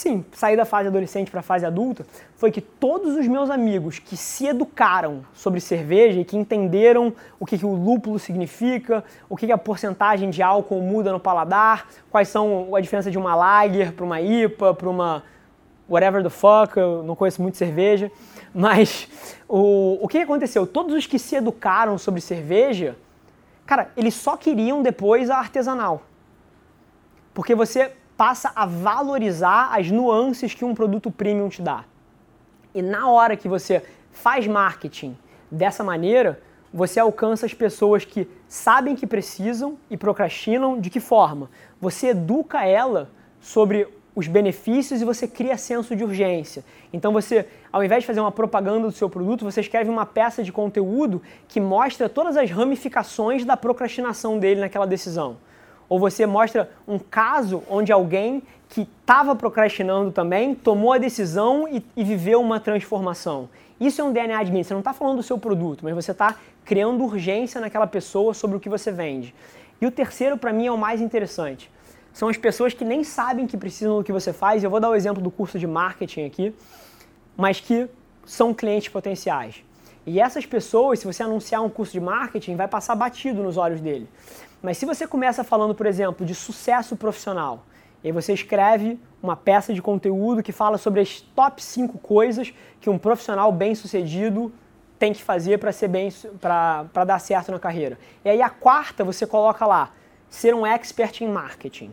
sim, 0.00 0.24
sair 0.32 0.56
da 0.56 0.64
fase 0.64 0.88
adolescente 0.88 1.30
para 1.30 1.40
a 1.40 1.42
fase 1.42 1.66
adulta, 1.66 2.06
foi 2.34 2.50
que 2.50 2.62
todos 2.62 3.16
os 3.16 3.26
meus 3.26 3.50
amigos 3.50 3.98
que 3.98 4.16
se 4.16 4.46
educaram 4.46 5.22
sobre 5.34 5.60
cerveja 5.60 6.18
e 6.18 6.24
que 6.24 6.38
entenderam 6.38 7.12
o 7.38 7.44
que, 7.44 7.58
que 7.58 7.66
o 7.66 7.74
lúpulo 7.74 8.18
significa, 8.18 9.04
o 9.28 9.36
que, 9.36 9.44
que 9.44 9.52
a 9.52 9.58
porcentagem 9.58 10.30
de 10.30 10.42
álcool 10.42 10.80
muda 10.80 11.12
no 11.12 11.20
paladar, 11.20 11.86
quais 12.10 12.28
são 12.28 12.74
a 12.74 12.80
diferença 12.80 13.10
de 13.10 13.18
uma 13.18 13.34
lager 13.34 13.92
para 13.92 14.04
uma 14.04 14.20
IPA, 14.22 14.72
para 14.72 14.88
uma 14.88 15.22
whatever 15.86 16.22
the 16.22 16.30
fuck, 16.30 16.78
eu 16.78 17.02
não 17.02 17.14
conheço 17.14 17.42
muito 17.42 17.58
cerveja, 17.58 18.10
mas 18.54 19.06
o, 19.46 19.98
o 20.00 20.08
que 20.08 20.18
aconteceu? 20.18 20.66
Todos 20.66 20.94
os 20.94 21.06
que 21.06 21.18
se 21.18 21.36
educaram 21.36 21.98
sobre 21.98 22.22
cerveja, 22.22 22.96
cara, 23.66 23.90
eles 23.94 24.14
só 24.14 24.34
queriam 24.34 24.82
depois 24.82 25.28
a 25.28 25.36
artesanal. 25.36 26.02
Porque 27.34 27.54
você 27.54 27.92
passa 28.20 28.52
a 28.54 28.66
valorizar 28.66 29.70
as 29.72 29.90
nuances 29.90 30.52
que 30.52 30.62
um 30.62 30.74
produto 30.74 31.10
premium 31.10 31.48
te 31.48 31.62
dá. 31.62 31.86
E 32.74 32.82
na 32.82 33.08
hora 33.08 33.34
que 33.34 33.48
você 33.48 33.82
faz 34.12 34.46
marketing 34.46 35.16
dessa 35.50 35.82
maneira, 35.82 36.38
você 36.70 37.00
alcança 37.00 37.46
as 37.46 37.54
pessoas 37.54 38.04
que 38.04 38.28
sabem 38.46 38.94
que 38.94 39.06
precisam 39.06 39.78
e 39.88 39.96
procrastinam 39.96 40.78
de 40.78 40.90
que 40.90 41.00
forma? 41.00 41.48
Você 41.80 42.08
educa 42.08 42.62
ela 42.62 43.08
sobre 43.40 43.88
os 44.14 44.28
benefícios 44.28 45.00
e 45.00 45.04
você 45.06 45.26
cria 45.26 45.56
senso 45.56 45.96
de 45.96 46.04
urgência. 46.04 46.62
Então 46.92 47.14
você, 47.14 47.48
ao 47.72 47.82
invés 47.82 48.02
de 48.02 48.06
fazer 48.06 48.20
uma 48.20 48.30
propaganda 48.30 48.86
do 48.86 48.92
seu 48.92 49.08
produto, 49.08 49.46
você 49.46 49.62
escreve 49.62 49.88
uma 49.88 50.04
peça 50.04 50.42
de 50.42 50.52
conteúdo 50.52 51.22
que 51.48 51.58
mostra 51.58 52.06
todas 52.06 52.36
as 52.36 52.50
ramificações 52.50 53.46
da 53.46 53.56
procrastinação 53.56 54.38
dele 54.38 54.60
naquela 54.60 54.86
decisão. 54.86 55.38
Ou 55.90 55.98
você 55.98 56.24
mostra 56.24 56.70
um 56.86 57.00
caso 57.00 57.64
onde 57.68 57.90
alguém 57.90 58.44
que 58.68 58.82
estava 58.82 59.34
procrastinando 59.34 60.12
também 60.12 60.54
tomou 60.54 60.92
a 60.92 60.98
decisão 60.98 61.66
e, 61.68 61.84
e, 61.96 62.04
viveu 62.04 62.40
uma 62.40 62.60
transformação. 62.60 63.48
Isso 63.80 64.00
é 64.00 64.04
um 64.04 64.12
DNA 64.12 64.44
de 64.44 64.52
mim. 64.52 64.62
Você 64.62 64.72
não 64.72 64.80
está 64.80 64.92
falando 64.92 65.16
do 65.16 65.22
seu 65.24 65.36
produto, 65.36 65.80
mas 65.82 65.92
você 65.92 66.12
está 66.12 66.36
criando 66.64 67.02
urgência 67.02 67.60
naquela 67.60 67.88
pessoa 67.88 68.32
sobre 68.32 68.56
o 68.56 68.60
que 68.60 68.68
você 68.68 68.92
vende. 68.92 69.34
E 69.80 69.86
o 69.86 69.90
terceiro, 69.90 70.38
para 70.38 70.52
mim, 70.52 70.68
é 70.68 70.72
o 70.72 70.78
mais 70.78 71.00
interessante. 71.00 71.68
São 72.12 72.28
as 72.28 72.36
pessoas 72.36 72.72
que 72.72 72.84
nem 72.84 73.02
sabem 73.02 73.44
que 73.46 73.56
precisam 73.56 73.98
do 73.98 74.04
que 74.04 74.12
você 74.12 74.32
faz. 74.32 74.62
Eu 74.62 74.70
vou 74.70 74.78
dar 74.78 74.90
o 74.90 74.94
exemplo 74.94 75.20
do 75.20 75.30
curso 75.30 75.58
de 75.58 75.66
marketing 75.66 76.26
aqui, 76.26 76.54
mas 77.36 77.58
que 77.58 77.88
são 78.24 78.54
clientes 78.54 78.88
potenciais. 78.88 79.64
E 80.06 80.20
essas 80.20 80.46
pessoas, 80.46 81.00
se 81.00 81.06
você 81.06 81.22
anunciar 81.22 81.62
um 81.62 81.68
curso 81.68 81.92
de 81.92 82.00
marketing, 82.00 82.56
vai 82.56 82.68
passar 82.68 82.94
batido 82.94 83.42
nos 83.42 83.56
olhos 83.56 83.80
dele. 83.80 84.08
Mas 84.62 84.76
se 84.76 84.84
você 84.84 85.06
começa 85.06 85.42
falando, 85.42 85.74
por 85.74 85.86
exemplo, 85.86 86.24
de 86.26 86.34
sucesso 86.34 86.96
profissional, 86.96 87.64
e 88.02 88.08
aí 88.08 88.12
você 88.12 88.32
escreve 88.32 88.98
uma 89.22 89.36
peça 89.36 89.72
de 89.74 89.82
conteúdo 89.82 90.42
que 90.42 90.52
fala 90.52 90.78
sobre 90.78 91.00
as 91.00 91.20
top 91.20 91.62
5 91.62 91.98
coisas 91.98 92.52
que 92.80 92.88
um 92.88 92.98
profissional 92.98 93.50
bem-sucedido 93.52 94.52
tem 94.98 95.12
que 95.12 95.22
fazer 95.22 95.58
para 95.58 95.72
ser 95.72 95.88
bem 95.88 96.10
para 96.40 97.04
dar 97.06 97.18
certo 97.18 97.50
na 97.52 97.58
carreira. 97.58 97.98
E 98.24 98.28
aí 98.28 98.42
a 98.42 98.50
quarta 98.50 99.02
você 99.02 99.26
coloca 99.26 99.66
lá, 99.66 99.92
ser 100.28 100.54
um 100.54 100.66
expert 100.66 101.22
em 101.22 101.28
marketing. 101.28 101.90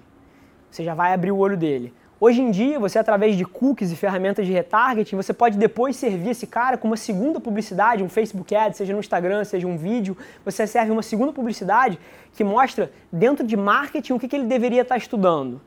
Você 0.70 0.84
já 0.84 0.94
vai 0.94 1.14
abrir 1.14 1.32
o 1.32 1.38
olho 1.38 1.58
dele. 1.58 1.94
Hoje 2.20 2.42
em 2.42 2.50
dia, 2.50 2.80
você 2.80 2.98
através 2.98 3.36
de 3.36 3.46
cookies 3.46 3.92
e 3.92 3.96
ferramentas 3.96 4.44
de 4.44 4.52
retargeting, 4.52 5.16
você 5.16 5.32
pode 5.32 5.56
depois 5.56 5.96
servir 5.96 6.32
esse 6.32 6.48
cara 6.48 6.76
com 6.76 6.88
uma 6.88 6.98
segunda 6.98 7.40
publicidade, 7.40 8.02
um 8.02 8.10
Facebook 8.10 8.56
Ad, 8.56 8.76
seja 8.76 8.92
no 8.92 9.00
Instagram, 9.00 9.44
seja 9.44 9.68
um 9.68 9.78
vídeo, 9.78 10.18
você 10.44 10.66
serve 10.66 10.90
uma 10.92 11.04
segunda 11.04 11.32
publicidade 11.32 12.00
que 12.34 12.44
mostra 12.44 12.92
dentro 13.12 13.46
de 13.46 13.56
marketing 13.56 14.14
o 14.14 14.20
que, 14.20 14.36
ele 14.36 14.46
deveria 14.46 14.82
estar 14.82 14.98
estudando. 14.98 15.62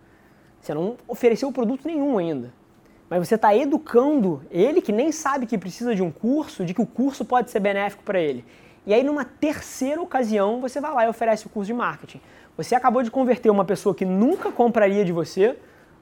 Você 0.60 0.74
não 0.74 0.96
ofereceu 1.06 1.52
produto 1.52 1.86
nenhum 1.86 2.18
ainda. 2.18 2.52
Mas 3.08 3.28
você 3.28 3.36
está 3.36 3.54
educando 3.54 4.42
ele 4.50 4.82
que 4.82 4.90
nem 4.90 5.12
sabe 5.12 5.46
que 5.46 5.56
precisa 5.56 5.94
de 5.94 6.02
um 6.02 6.10
curso, 6.10 6.64
de 6.64 6.74
que 6.74 6.82
o 6.82 6.86
curso 6.86 7.24
pode 7.24 7.48
ser 7.52 7.60
benéfico 7.60 8.02
para 8.02 8.20
ele. 8.20 8.44
E 8.84 8.92
aí, 8.92 9.04
numa 9.04 9.24
terceira 9.24 10.02
ocasião, 10.02 10.60
você 10.60 10.80
vai 10.80 10.92
lá 10.92 11.04
e 11.04 11.08
oferece 11.08 11.46
o 11.46 11.48
curso 11.48 11.68
de 11.68 11.74
marketing. 11.74 12.20
Você 12.56 12.74
acabou 12.74 13.04
de 13.04 13.10
converter 13.10 13.50
uma 13.50 13.64
pessoa 13.64 13.94
que 13.94 14.04
nunca 14.04 14.50
compraria 14.50 15.04
de 15.04 15.12
você 15.12 15.56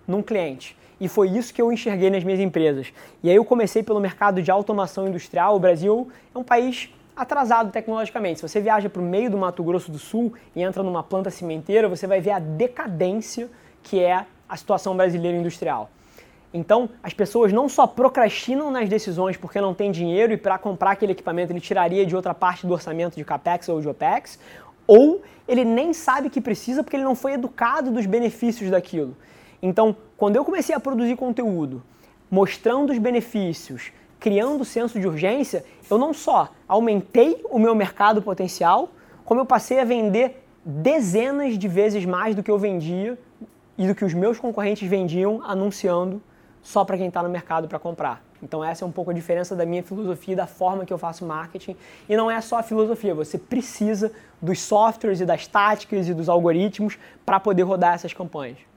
num 0.08 0.22
cliente. 0.22 0.76
E 1.00 1.06
foi 1.06 1.28
isso 1.28 1.54
que 1.54 1.62
eu 1.62 1.70
enxerguei 1.70 2.10
nas 2.10 2.24
minhas 2.24 2.40
empresas. 2.40 2.92
E 3.22 3.30
aí 3.30 3.36
eu 3.36 3.44
comecei 3.44 3.82
pelo 3.82 4.00
mercado 4.00 4.42
de 4.42 4.50
automação 4.50 5.06
industrial. 5.06 5.54
O 5.54 5.60
Brasil 5.60 6.08
é 6.34 6.38
um 6.38 6.42
país 6.42 6.90
atrasado 7.14 7.70
tecnologicamente. 7.70 8.40
Se 8.40 8.48
você 8.48 8.60
viaja 8.60 8.88
para 8.88 9.02
o 9.02 9.04
meio 9.04 9.30
do 9.30 9.36
Mato 9.36 9.62
Grosso 9.62 9.92
do 9.92 9.98
Sul 9.98 10.32
e 10.56 10.62
entra 10.62 10.82
numa 10.82 11.02
planta 11.02 11.30
cimenteira, 11.30 11.88
você 11.88 12.06
vai 12.06 12.20
ver 12.20 12.30
a 12.30 12.38
decadência 12.38 13.48
que 13.82 14.00
é 14.00 14.24
a 14.48 14.56
situação 14.56 14.96
brasileira 14.96 15.36
industrial. 15.36 15.90
Então, 16.52 16.88
as 17.02 17.12
pessoas 17.12 17.52
não 17.52 17.68
só 17.68 17.86
procrastinam 17.86 18.70
nas 18.70 18.88
decisões 18.88 19.36
porque 19.36 19.60
não 19.60 19.74
tem 19.74 19.92
dinheiro 19.92 20.32
e 20.32 20.36
para 20.36 20.56
comprar 20.58 20.92
aquele 20.92 21.12
equipamento 21.12 21.52
ele 21.52 21.60
tiraria 21.60 22.06
de 22.06 22.16
outra 22.16 22.32
parte 22.32 22.66
do 22.66 22.72
orçamento 22.72 23.16
de 23.16 23.24
capex 23.24 23.68
ou 23.68 23.80
de 23.80 23.88
opex, 23.88 24.38
ou 24.86 25.22
ele 25.46 25.64
nem 25.64 25.92
sabe 25.92 26.30
que 26.30 26.40
precisa 26.40 26.82
porque 26.82 26.96
ele 26.96 27.04
não 27.04 27.14
foi 27.14 27.34
educado 27.34 27.90
dos 27.90 28.06
benefícios 28.06 28.70
daquilo. 28.70 29.14
Então, 29.60 29.96
quando 30.16 30.36
eu 30.36 30.44
comecei 30.44 30.74
a 30.74 30.80
produzir 30.80 31.16
conteúdo 31.16 31.82
mostrando 32.30 32.92
os 32.92 32.98
benefícios, 32.98 33.90
criando 34.20 34.62
o 34.62 34.64
senso 34.64 34.98
de 35.00 35.06
urgência, 35.06 35.64
eu 35.90 35.98
não 35.98 36.12
só 36.12 36.50
aumentei 36.66 37.40
o 37.50 37.58
meu 37.58 37.74
mercado 37.74 38.20
potencial, 38.20 38.90
como 39.24 39.40
eu 39.40 39.46
passei 39.46 39.80
a 39.80 39.84
vender 39.84 40.44
dezenas 40.64 41.56
de 41.56 41.68
vezes 41.68 42.04
mais 42.04 42.34
do 42.34 42.42
que 42.42 42.50
eu 42.50 42.58
vendia 42.58 43.18
e 43.76 43.86
do 43.86 43.94
que 43.94 44.04
os 44.04 44.12
meus 44.12 44.38
concorrentes 44.38 44.88
vendiam 44.88 45.40
anunciando 45.44 46.20
só 46.62 46.84
para 46.84 46.96
quem 46.96 47.08
está 47.08 47.22
no 47.22 47.28
mercado 47.28 47.68
para 47.68 47.78
comprar. 47.78 48.22
Então 48.42 48.62
essa 48.62 48.84
é 48.84 48.86
um 48.86 48.92
pouco 48.92 49.10
a 49.10 49.14
diferença 49.14 49.56
da 49.56 49.64
minha 49.64 49.82
filosofia 49.82 50.34
e 50.34 50.36
da 50.36 50.46
forma 50.46 50.84
que 50.84 50.92
eu 50.92 50.98
faço 50.98 51.24
marketing. 51.24 51.76
E 52.08 52.16
não 52.16 52.30
é 52.30 52.40
só 52.40 52.58
a 52.58 52.62
filosofia, 52.62 53.14
você 53.14 53.38
precisa 53.38 54.12
dos 54.40 54.60
softwares 54.60 55.20
e 55.20 55.24
das 55.24 55.46
táticas 55.46 56.08
e 56.08 56.14
dos 56.14 56.28
algoritmos 56.28 56.98
para 57.24 57.40
poder 57.40 57.62
rodar 57.62 57.94
essas 57.94 58.12
campanhas. 58.12 58.67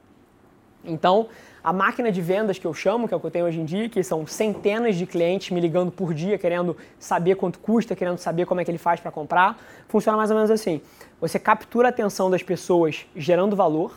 Então, 0.83 1.27
a 1.63 1.71
máquina 1.71 2.11
de 2.11 2.21
vendas 2.21 2.57
que 2.57 2.65
eu 2.65 2.73
chamo, 2.73 3.07
que 3.07 3.13
é 3.13 3.17
o 3.17 3.19
que 3.19 3.25
eu 3.25 3.31
tenho 3.31 3.45
hoje 3.45 3.59
em 3.59 3.65
dia, 3.65 3.87
que 3.87 4.01
são 4.03 4.25
centenas 4.25 4.95
de 4.95 5.05
clientes 5.05 5.51
me 5.51 5.59
ligando 5.59 5.91
por 5.91 6.13
dia, 6.13 6.37
querendo 6.37 6.75
saber 6.99 7.35
quanto 7.35 7.59
custa, 7.59 7.95
querendo 7.95 8.17
saber 8.17 8.45
como 8.45 8.61
é 8.61 8.65
que 8.65 8.71
ele 8.71 8.77
faz 8.77 8.99
para 8.99 9.11
comprar, 9.11 9.59
funciona 9.87 10.17
mais 10.17 10.31
ou 10.31 10.35
menos 10.35 10.49
assim. 10.49 10.81
Você 11.19 11.37
captura 11.37 11.87
a 11.87 11.89
atenção 11.89 12.31
das 12.31 12.41
pessoas 12.41 13.05
gerando 13.15 13.55
valor, 13.55 13.93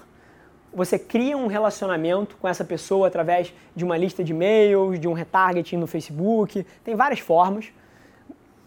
você 0.75 0.99
cria 0.99 1.37
um 1.37 1.47
relacionamento 1.47 2.37
com 2.37 2.49
essa 2.49 2.65
pessoa 2.65 3.07
através 3.07 3.55
de 3.75 3.85
uma 3.85 3.97
lista 3.97 4.25
de 4.25 4.33
e-mails, 4.33 4.99
de 4.99 5.07
um 5.07 5.13
retargeting 5.13 5.77
no 5.77 5.87
Facebook, 5.87 6.67
tem 6.83 6.97
várias 6.97 7.21
formas. 7.21 7.67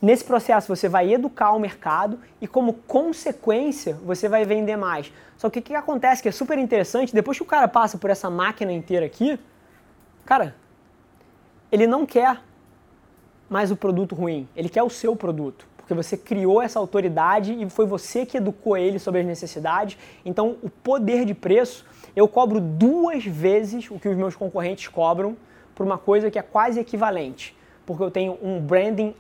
Nesse 0.02 0.24
processo 0.24 0.68
você 0.68 0.88
vai 0.88 1.12
educar 1.12 1.52
o 1.52 1.60
mercado 1.60 2.20
e 2.39 2.48
como 2.48 2.74
consequência 2.74 3.95
você 4.04 4.30
vai 4.30 4.45
vender 4.45 4.76
mais. 4.76 5.12
Só 5.38 5.50
que 5.50 5.60
o 5.60 5.62
que, 5.62 5.74
acontece 5.74 6.22
que 6.22 6.30
é 6.30 6.32
super 6.32 6.58
interessante, 6.58 7.14
depois 7.14 7.38
que 7.38 7.43
o 7.43 7.48
cara 7.48 7.68
passa 7.68 7.98
por 7.98 8.10
essa 8.10 8.30
máquina 8.30 8.72
inteira 8.72 9.06
aqui, 9.06 9.39
cara, 10.26 10.56
ele 11.72 11.88
não 11.88 12.06
quer 12.06 12.41
mais 13.50 13.72
o 13.72 13.76
produto 13.76 14.14
ruim, 14.14 14.48
ele 14.56 14.70
quer 14.70 14.84
o 14.84 14.89
seu 14.89 15.16
produto 15.16 15.68
porque 15.88 15.93
você 15.93 16.18
criou 16.18 16.62
essa 16.62 16.78
autoridade 16.78 17.54
e 17.54 17.70
foi 17.70 17.86
você 17.86 18.26
que 18.26 18.36
educou 18.36 18.76
ele 18.76 19.00
sobre 19.00 19.22
as 19.22 19.26
necessidades. 19.26 19.98
Então, 20.26 20.58
o 20.62 20.70
poder 20.70 21.24
de 21.24 21.34
preço 21.34 21.86
eu 22.14 22.28
cobro 22.28 22.60
duas 22.60 23.24
vezes 23.24 23.89
o 23.89 23.98
que 23.98 24.10
os 24.10 24.18
meus 24.18 24.36
concorrentes 24.36 24.89
cobram 24.89 25.38
por 25.74 25.86
uma 25.86 25.98
coisa 25.98 26.30
que 26.30 26.38
é 26.38 26.41
quase 26.41 26.78
equivalente, 26.78 27.56
porque 27.86 28.04
eu 28.04 28.12
tenho 28.12 28.38
um 28.43 28.60
branding 28.60 29.16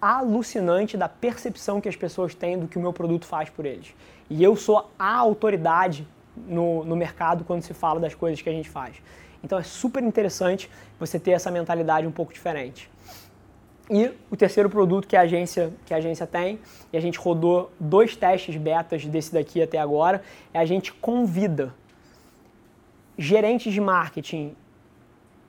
alucinante 0.00 0.96
da 0.96 1.08
percepção 1.08 1.80
que 1.80 1.88
as 1.88 1.96
pessoas 1.96 2.34
têm 2.34 2.58
do 2.58 2.68
que 2.68 2.78
o 2.78 2.80
meu 2.80 2.92
produto 2.92 3.26
faz 3.26 3.48
por 3.50 3.64
eles. 3.64 3.94
E 4.28 4.42
eu 4.42 4.56
sou 4.56 4.90
a 4.98 5.14
autoridade 5.16 6.06
no, 6.36 6.84
no 6.84 6.96
mercado 6.96 7.44
quando 7.44 7.62
se 7.62 7.74
fala 7.74 8.00
das 8.00 8.14
coisas 8.14 8.40
que 8.40 8.48
a 8.48 8.52
gente 8.52 8.68
faz. 8.68 8.96
Então 9.42 9.58
é 9.58 9.62
super 9.62 10.02
interessante 10.02 10.70
você 10.98 11.18
ter 11.18 11.32
essa 11.32 11.50
mentalidade 11.50 12.06
um 12.06 12.12
pouco 12.12 12.32
diferente. 12.32 12.90
E 13.90 14.10
o 14.30 14.36
terceiro 14.36 14.70
produto 14.70 15.06
que 15.06 15.16
a 15.16 15.22
agência, 15.22 15.72
que 15.84 15.92
a 15.92 15.96
agência 15.96 16.26
tem, 16.26 16.58
e 16.92 16.96
a 16.96 17.00
gente 17.00 17.18
rodou 17.18 17.70
dois 17.78 18.16
testes 18.16 18.56
betas 18.56 19.04
desse 19.04 19.32
daqui 19.32 19.60
até 19.60 19.78
agora, 19.78 20.22
é 20.54 20.58
a 20.58 20.64
gente 20.64 20.92
convida 20.92 21.74
gerentes 23.18 23.72
de 23.72 23.80
marketing, 23.80 24.54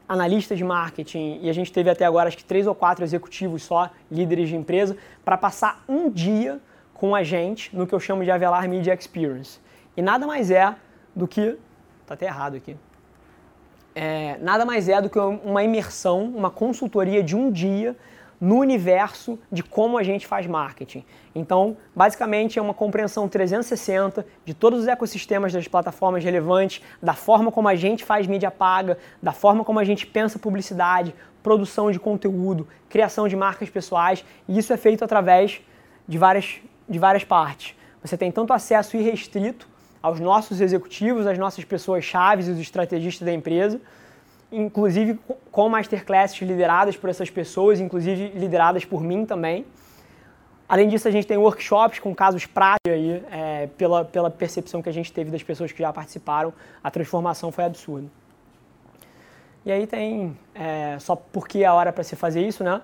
analistas 0.08 0.58
de 0.58 0.64
marketing, 0.64 1.40
e 1.42 1.50
a 1.50 1.54
gente 1.54 1.72
teve 1.72 1.90
até 1.90 2.06
agora 2.06 2.28
acho 2.28 2.38
que 2.38 2.44
três 2.44 2.68
ou 2.68 2.76
quatro 2.76 3.04
executivos 3.04 3.64
só, 3.64 3.90
líderes 4.12 4.50
de 4.50 4.56
empresa, 4.56 4.98
para 5.24 5.38
passar 5.38 5.84
um 5.88 6.10
dia 6.10 6.60
com 6.94 7.16
a 7.16 7.24
gente 7.24 7.76
no 7.76 7.88
que 7.88 7.94
eu 7.94 8.00
chamo 8.00 8.24
de 8.24 8.32
Avelar 8.32 8.68
Media 8.68 8.94
Experience. 8.94 9.60
E 9.96 10.02
nada 10.02 10.26
mais 10.26 10.52
é 10.52 10.76
do 11.16 11.28
que. 11.28 11.58
Tá 12.06 12.14
até 12.16 12.26
errado 12.26 12.56
aqui. 12.56 12.76
É, 13.96 14.38
nada 14.42 14.66
mais 14.66 14.90
é 14.90 15.02
do 15.02 15.10
que 15.10 15.20
uma 15.20 15.64
imersão, 15.64 16.24
uma 16.24 16.50
consultoria 16.50 17.22
de 17.22 17.36
um 17.36 17.52
dia 17.52 17.96
no 18.44 18.58
universo 18.58 19.40
de 19.50 19.64
como 19.64 19.98
a 19.98 20.04
gente 20.04 20.28
faz 20.28 20.46
marketing. 20.46 21.06
Então, 21.34 21.78
basicamente, 21.96 22.60
é 22.60 22.62
uma 22.62 22.74
compreensão 22.74 23.26
360 23.26 24.26
de 24.44 24.54
todos 24.54 24.82
os 24.82 24.88
ecossistemas 24.90 25.54
das 25.54 25.66
plataformas 25.66 26.22
relevantes, 26.26 26.82
da 27.02 27.14
forma 27.14 27.54
como 27.54 27.70
a 27.70 27.76
gente 27.76 28.04
faz 28.04 28.28
mídia 28.28 28.52
paga, 28.52 28.98
da 29.22 29.32
forma 29.32 29.64
como 29.64 29.80
a 29.80 29.86
gente 29.86 30.06
pensa 30.06 30.38
publicidade, 30.38 31.16
produção 31.42 31.90
de 31.90 32.02
conteúdo, 32.02 32.68
criação 32.90 33.30
de 33.30 33.36
marcas 33.38 33.70
pessoais, 33.70 34.26
e 34.46 34.58
isso 34.58 34.74
é 34.74 34.78
feito 34.78 35.06
através 35.06 35.62
de 36.06 36.18
várias, 36.18 36.60
de 36.90 37.00
várias 37.00 37.24
partes. 37.24 37.78
Você 38.04 38.18
tem 38.18 38.30
tanto 38.30 38.52
acesso 38.52 38.98
irrestrito 38.98 39.70
aos 40.02 40.20
nossos 40.20 40.60
executivos, 40.60 41.28
às 41.28 41.38
nossas 41.38 41.64
pessoas 41.64 42.04
chaves 42.04 42.50
e 42.50 42.52
os 42.52 42.60
estrategistas 42.60 43.26
da 43.26 43.32
empresa, 43.32 43.80
inclusive 44.54 45.20
com 45.52 45.68
masterclasses 45.68 46.40
lideradas 46.42 46.96
por 46.96 47.10
essas 47.10 47.30
pessoas, 47.30 47.80
inclusive 47.80 48.30
lideradas 48.30 48.86
por 48.86 49.02
mim 49.02 49.26
também. 49.26 49.66
Além 50.68 50.88
disso, 50.88 51.08
a 51.08 51.12
gente 51.12 51.28
tem 51.28 51.38
workshops 51.38 52.00
com 52.00 52.16
casos 52.16 52.46
práticos 52.46 52.92
aí, 52.92 53.24
é, 53.32 53.68
pela, 53.78 54.06
pela 54.06 54.30
percepção 54.30 54.82
que 54.82 54.90
a 54.90 54.94
gente 54.94 55.12
teve 55.12 55.30
das 55.30 55.44
pessoas 55.44 55.72
que 55.72 55.80
já 55.80 55.92
participaram, 55.92 56.54
a 56.84 56.90
transformação 56.90 57.52
foi 57.52 57.66
absurda. 57.66 58.08
E 59.66 59.72
aí 59.72 59.88
tem, 59.88 60.38
é, 60.54 60.98
só 61.00 61.16
porque 61.16 61.60
é 61.60 61.66
a 61.66 61.74
hora 61.74 61.92
para 61.92 62.04
se 62.04 62.16
fazer 62.16 62.46
isso, 62.46 62.64
né? 62.64 62.82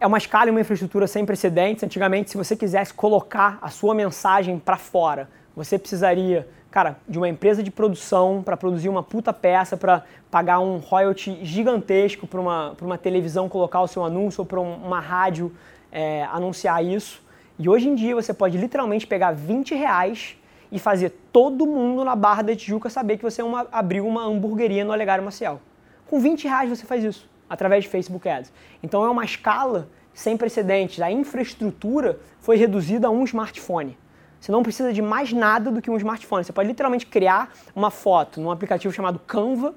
É 0.00 0.06
uma 0.06 0.18
escala 0.18 0.48
e 0.48 0.50
uma 0.50 0.60
infraestrutura 0.60 1.06
sem 1.06 1.24
precedentes. 1.24 1.82
Antigamente, 1.82 2.30
se 2.30 2.36
você 2.36 2.54
quisesse 2.56 2.92
colocar 2.92 3.58
a 3.60 3.68
sua 3.68 3.94
mensagem 3.94 4.58
para 4.58 4.76
fora, 4.76 5.28
você 5.56 5.78
precisaria 5.78 6.48
cara, 6.74 6.96
de 7.08 7.16
uma 7.16 7.28
empresa 7.28 7.62
de 7.62 7.70
produção 7.70 8.42
para 8.44 8.56
produzir 8.56 8.88
uma 8.88 9.00
puta 9.00 9.32
peça, 9.32 9.76
para 9.76 10.02
pagar 10.28 10.58
um 10.58 10.78
royalty 10.78 11.38
gigantesco 11.44 12.26
para 12.26 12.40
uma, 12.40 12.74
uma 12.82 12.98
televisão 12.98 13.48
colocar 13.48 13.80
o 13.80 13.86
seu 13.86 14.04
anúncio 14.04 14.40
ou 14.40 14.44
para 14.44 14.60
uma 14.60 14.98
rádio 14.98 15.54
é, 15.92 16.24
anunciar 16.24 16.84
isso. 16.84 17.22
E 17.60 17.68
hoje 17.68 17.88
em 17.88 17.94
dia 17.94 18.12
você 18.12 18.34
pode 18.34 18.58
literalmente 18.58 19.06
pegar 19.06 19.30
20 19.30 19.72
reais 19.76 20.36
e 20.72 20.80
fazer 20.80 21.10
todo 21.32 21.64
mundo 21.64 22.04
na 22.04 22.16
Barra 22.16 22.42
da 22.42 22.56
Tijuca 22.56 22.90
saber 22.90 23.18
que 23.18 23.22
você 23.22 23.40
é 23.40 23.44
uma, 23.44 23.68
abriu 23.70 24.04
uma 24.04 24.24
hamburgueria 24.24 24.84
no 24.84 24.90
Olegário 24.90 25.22
Maciel. 25.22 25.60
Com 26.08 26.18
20 26.18 26.48
reais 26.48 26.68
você 26.68 26.84
faz 26.84 27.04
isso, 27.04 27.30
através 27.48 27.84
de 27.84 27.90
Facebook 27.90 28.28
Ads. 28.28 28.52
Então 28.82 29.04
é 29.04 29.08
uma 29.08 29.24
escala 29.24 29.88
sem 30.12 30.36
precedentes. 30.36 31.00
A 31.00 31.08
infraestrutura 31.08 32.18
foi 32.40 32.56
reduzida 32.56 33.06
a 33.06 33.10
um 33.10 33.22
smartphone. 33.22 33.96
Você 34.44 34.52
não 34.52 34.62
precisa 34.62 34.92
de 34.92 35.00
mais 35.00 35.32
nada 35.32 35.70
do 35.70 35.80
que 35.80 35.90
um 35.90 35.96
smartphone. 35.96 36.44
Você 36.44 36.52
pode 36.52 36.68
literalmente 36.68 37.06
criar 37.06 37.50
uma 37.74 37.90
foto 37.90 38.42
num 38.42 38.50
aplicativo 38.50 38.92
chamado 38.92 39.18
Canva, 39.18 39.74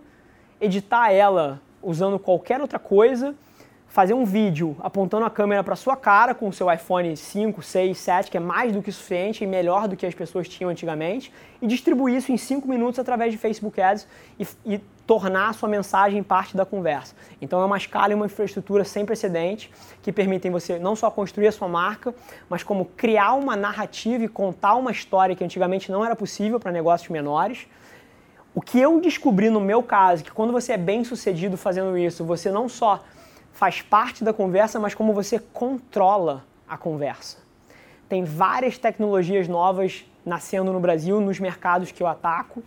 editar 0.59 1.09
ela 1.09 1.61
usando 1.81 2.19
qualquer 2.19 2.59
outra 2.59 2.77
coisa, 2.77 3.33
fazer 3.87 4.13
um 4.13 4.25
vídeo 4.25 4.75
apontando 4.79 5.25
a 5.25 5.29
câmera 5.29 5.63
para 5.63 5.75
sua 5.75 5.95
cara 5.95 6.35
com 6.35 6.47
o 6.49 6.53
seu 6.53 6.71
iPhone 6.71 7.15
5, 7.15 7.61
6, 7.61 7.97
7, 7.97 8.31
que 8.31 8.37
é 8.37 8.39
mais 8.39 8.71
do 8.73 8.81
que 8.81 8.91
suficiente 8.91 9.43
e 9.43 9.47
melhor 9.47 9.87
do 9.87 9.95
que 9.95 10.05
as 10.05 10.13
pessoas 10.13 10.47
tinham 10.47 10.69
antigamente, 10.69 11.33
e 11.61 11.67
distribuir 11.67 12.17
isso 12.17 12.31
em 12.31 12.37
5 12.37 12.67
minutos 12.67 12.99
através 12.99 13.31
de 13.31 13.37
Facebook 13.37 13.81
Ads 13.81 14.07
e, 14.39 14.47
e 14.65 14.81
tornar 15.07 15.49
a 15.49 15.53
sua 15.53 15.69
mensagem 15.69 16.21
parte 16.21 16.55
da 16.55 16.65
conversa. 16.65 17.15
Então 17.41 17.61
é 17.61 17.65
uma 17.65 17.77
escala 17.77 18.11
e 18.11 18.15
uma 18.15 18.25
infraestrutura 18.25 18.83
sem 18.83 19.05
precedente 19.05 19.71
que 20.01 20.11
permitem 20.11 20.51
você 20.51 20.77
não 20.77 20.95
só 20.95 21.09
construir 21.09 21.47
a 21.47 21.51
sua 21.51 21.69
marca, 21.69 22.13
mas 22.49 22.61
como 22.61 22.85
criar 22.85 23.33
uma 23.33 23.55
narrativa 23.55 24.25
e 24.25 24.27
contar 24.27 24.75
uma 24.75 24.91
história 24.91 25.35
que 25.35 25.43
antigamente 25.43 25.91
não 25.91 26.05
era 26.05 26.15
possível 26.15 26.59
para 26.59 26.71
negócios 26.71 27.09
menores. 27.09 27.67
O 28.53 28.61
que 28.61 28.79
eu 28.79 28.99
descobri 28.99 29.49
no 29.49 29.61
meu 29.61 29.81
caso, 29.81 30.23
que 30.23 30.31
quando 30.31 30.51
você 30.51 30.73
é 30.73 30.77
bem 30.77 31.03
sucedido 31.03 31.55
fazendo 31.55 31.97
isso, 31.97 32.25
você 32.25 32.51
não 32.51 32.67
só 32.67 33.03
faz 33.57 33.81
parte 33.81 34.23
da 34.23 34.31
conversa, 34.31 34.79
mas 34.79 34.93
como 34.93 35.13
você 35.13 35.39
controla 35.39 36.45
a 36.69 36.77
conversa. 36.77 37.39
Tem 38.07 38.23
várias 38.23 38.77
tecnologias 38.77 39.47
novas 39.47 40.05
nascendo 40.23 40.71
no 40.71 40.79
Brasil, 40.79 41.19
nos 41.19 41.39
mercados 41.39 41.91
que 41.91 42.03
eu 42.03 42.05
ataco, 42.05 42.61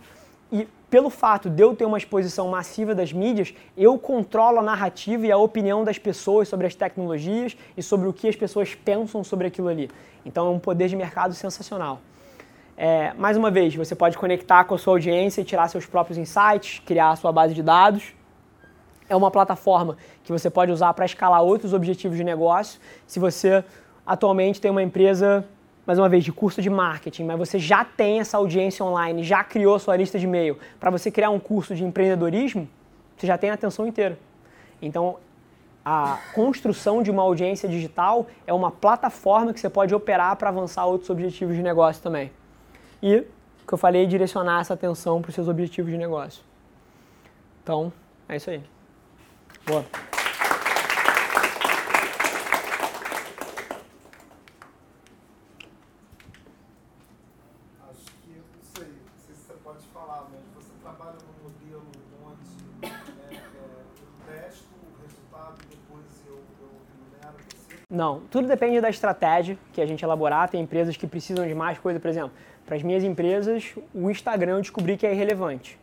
e 0.51 0.67
pelo 0.89 1.09
fato 1.09 1.49
de 1.49 1.63
eu 1.63 1.73
ter 1.73 1.85
uma 1.85 1.97
exposição 1.97 2.49
massiva 2.49 2.93
das 2.93 3.13
mídias, 3.13 3.53
eu 3.77 3.97
controlo 3.97 4.59
a 4.59 4.61
narrativa 4.61 5.25
e 5.25 5.31
a 5.31 5.37
opinião 5.37 5.85
das 5.85 5.97
pessoas 5.97 6.49
sobre 6.49 6.67
as 6.67 6.75
tecnologias 6.75 7.55
e 7.77 7.81
sobre 7.81 8.09
o 8.09 8.11
que 8.11 8.27
as 8.27 8.35
pessoas 8.35 8.75
pensam 8.75 9.23
sobre 9.23 9.47
aquilo 9.47 9.69
ali. 9.69 9.89
Então 10.25 10.47
é 10.47 10.49
um 10.49 10.59
poder 10.59 10.89
de 10.89 10.97
mercado 10.97 11.33
sensacional. 11.33 12.01
É, 12.75 13.13
mais 13.13 13.37
uma 13.37 13.49
vez, 13.49 13.73
você 13.73 13.95
pode 13.95 14.17
conectar 14.17 14.65
com 14.65 14.75
a 14.75 14.77
sua 14.77 14.95
audiência 14.95 15.39
e 15.39 15.45
tirar 15.45 15.69
seus 15.69 15.85
próprios 15.85 16.17
insights, 16.17 16.81
criar 16.85 17.11
a 17.11 17.15
sua 17.15 17.31
base 17.31 17.53
de 17.53 17.63
dados. 17.63 18.13
É 19.11 19.15
uma 19.15 19.29
plataforma 19.29 19.97
que 20.23 20.31
você 20.31 20.49
pode 20.49 20.71
usar 20.71 20.93
para 20.93 21.03
escalar 21.03 21.43
outros 21.43 21.73
objetivos 21.73 22.15
de 22.15 22.23
negócio. 22.23 22.79
Se 23.05 23.19
você 23.19 23.61
atualmente 24.05 24.61
tem 24.61 24.71
uma 24.71 24.81
empresa 24.81 25.45
mais 25.85 25.99
uma 25.99 26.07
vez, 26.07 26.23
de 26.23 26.31
curso 26.31 26.61
de 26.61 26.69
marketing, 26.69 27.25
mas 27.25 27.37
você 27.37 27.59
já 27.59 27.83
tem 27.83 28.21
essa 28.21 28.37
audiência 28.37 28.85
online, 28.85 29.21
já 29.21 29.43
criou 29.43 29.77
sua 29.79 29.97
lista 29.97 30.17
de 30.17 30.23
e-mail, 30.23 30.57
para 30.79 30.89
você 30.89 31.11
criar 31.11 31.29
um 31.29 31.39
curso 31.41 31.75
de 31.75 31.83
empreendedorismo, 31.83 32.69
você 33.17 33.27
já 33.27 33.37
tem 33.37 33.49
a 33.49 33.55
atenção 33.55 33.85
inteira. 33.85 34.17
Então, 34.81 35.17
a 35.83 36.17
construção 36.33 37.03
de 37.03 37.11
uma 37.11 37.21
audiência 37.23 37.67
digital 37.67 38.27
é 38.47 38.53
uma 38.53 38.71
plataforma 38.71 39.51
que 39.53 39.59
você 39.59 39.69
pode 39.69 39.93
operar 39.93 40.37
para 40.37 40.47
avançar 40.47 40.85
outros 40.85 41.09
objetivos 41.09 41.53
de 41.53 41.61
negócio 41.61 42.01
também. 42.01 42.31
E, 43.03 43.17
o 43.17 43.67
que 43.67 43.73
eu 43.73 43.77
falei, 43.77 44.07
direcionar 44.07 44.61
essa 44.61 44.73
atenção 44.73 45.21
para 45.21 45.27
os 45.27 45.35
seus 45.35 45.49
objetivos 45.49 45.91
de 45.91 45.97
negócio. 45.97 46.41
Então, 47.61 47.91
é 48.29 48.37
isso 48.37 48.49
aí. 48.49 48.63
Bora. 49.65 49.85
Acho 57.89 58.05
que, 58.23 58.31
não 58.31 58.63
sei, 58.63 58.85
não 58.85 59.19
sei 59.25 59.35
se 59.35 59.41
você 59.41 59.53
pode 59.63 59.79
falar, 59.93 60.27
mas 60.31 60.41
você 60.55 60.71
trabalha 60.81 61.11
num 61.11 61.43
modelo 61.43 61.85
onde 62.25 62.85
é, 62.85 63.35
é, 63.35 63.41
eu 63.59 64.33
testo 64.33 64.65
o 64.73 65.01
resultado 65.03 65.57
e 65.63 65.75
depois 65.75 66.05
eu 66.27 66.41
remunero 66.89 67.37
você? 67.47 67.75
Não, 67.89 68.21
tudo 68.31 68.47
depende 68.47 68.81
da 68.81 68.89
estratégia 68.89 69.57
que 69.71 69.79
a 69.79 69.85
gente 69.85 70.03
elaborar. 70.03 70.49
Tem 70.49 70.61
empresas 70.61 70.97
que 70.97 71.05
precisam 71.05 71.47
de 71.47 71.53
mais 71.53 71.77
coisa, 71.77 71.99
por 71.99 72.09
exemplo, 72.09 72.31
para 72.65 72.75
as 72.75 72.83
minhas 72.83 73.03
empresas, 73.03 73.75
o 73.93 74.09
Instagram 74.09 74.53
eu 74.53 74.61
descobri 74.61 74.97
que 74.97 75.05
é 75.05 75.13
irrelevante. 75.13 75.77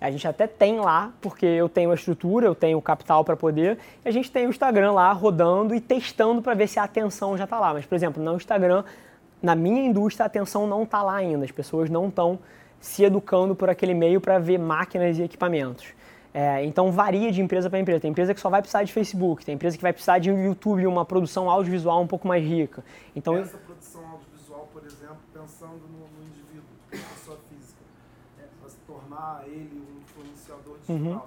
A 0.00 0.10
gente 0.10 0.26
até 0.26 0.46
tem 0.46 0.80
lá, 0.80 1.12
porque 1.20 1.44
eu 1.44 1.68
tenho 1.68 1.90
a 1.90 1.94
estrutura, 1.94 2.46
eu 2.46 2.54
tenho 2.54 2.78
o 2.78 2.82
capital 2.82 3.22
para 3.22 3.36
poder, 3.36 3.78
a 4.04 4.10
gente 4.10 4.30
tem 4.30 4.46
o 4.46 4.50
Instagram 4.50 4.92
lá 4.92 5.12
rodando 5.12 5.74
e 5.74 5.80
testando 5.80 6.40
para 6.40 6.54
ver 6.54 6.68
se 6.68 6.78
a 6.78 6.84
atenção 6.84 7.36
já 7.36 7.44
está 7.44 7.58
lá. 7.58 7.74
Mas, 7.74 7.84
por 7.84 7.94
exemplo, 7.94 8.22
no 8.22 8.34
Instagram, 8.34 8.82
na 9.42 9.54
minha 9.54 9.84
indústria, 9.84 10.24
a 10.24 10.26
atenção 10.26 10.66
não 10.66 10.84
está 10.84 11.02
lá 11.02 11.16
ainda. 11.16 11.44
As 11.44 11.50
pessoas 11.50 11.90
não 11.90 12.08
estão 12.08 12.38
se 12.80 13.04
educando 13.04 13.54
por 13.54 13.68
aquele 13.68 13.92
meio 13.92 14.20
para 14.20 14.38
ver 14.38 14.58
máquinas 14.58 15.18
e 15.18 15.22
equipamentos. 15.22 15.88
É, 16.32 16.64
então 16.64 16.92
varia 16.92 17.30
de 17.32 17.42
empresa 17.42 17.68
para 17.68 17.78
empresa. 17.78 18.00
Tem 18.00 18.10
empresa 18.10 18.32
que 18.32 18.40
só 18.40 18.48
vai 18.48 18.62
precisar 18.62 18.84
de 18.84 18.92
Facebook, 18.92 19.44
tem 19.44 19.54
empresa 19.54 19.76
que 19.76 19.82
vai 19.82 19.92
precisar 19.92 20.18
de 20.18 20.30
um 20.30 20.44
YouTube, 20.44 20.86
uma 20.86 21.04
produção 21.04 21.50
audiovisual 21.50 22.00
um 22.00 22.06
pouco 22.06 22.26
mais 22.26 22.44
rica. 22.44 22.84
Então, 23.14 23.36
Essa 23.36 23.58
produção 23.58 24.02
audiovisual, 24.12 24.68
por 24.72 24.84
exemplo, 24.84 25.18
pensando 25.32 25.80
no, 25.88 26.06
no 26.16 26.28
indivíduo, 26.28 26.62
pessoa 26.88 27.36
física, 27.48 27.80
é, 28.38 28.44
para 28.60 28.70
se 28.70 28.78
tornar 28.86 29.42
ele 29.46 29.79
uhum. 30.92 31.20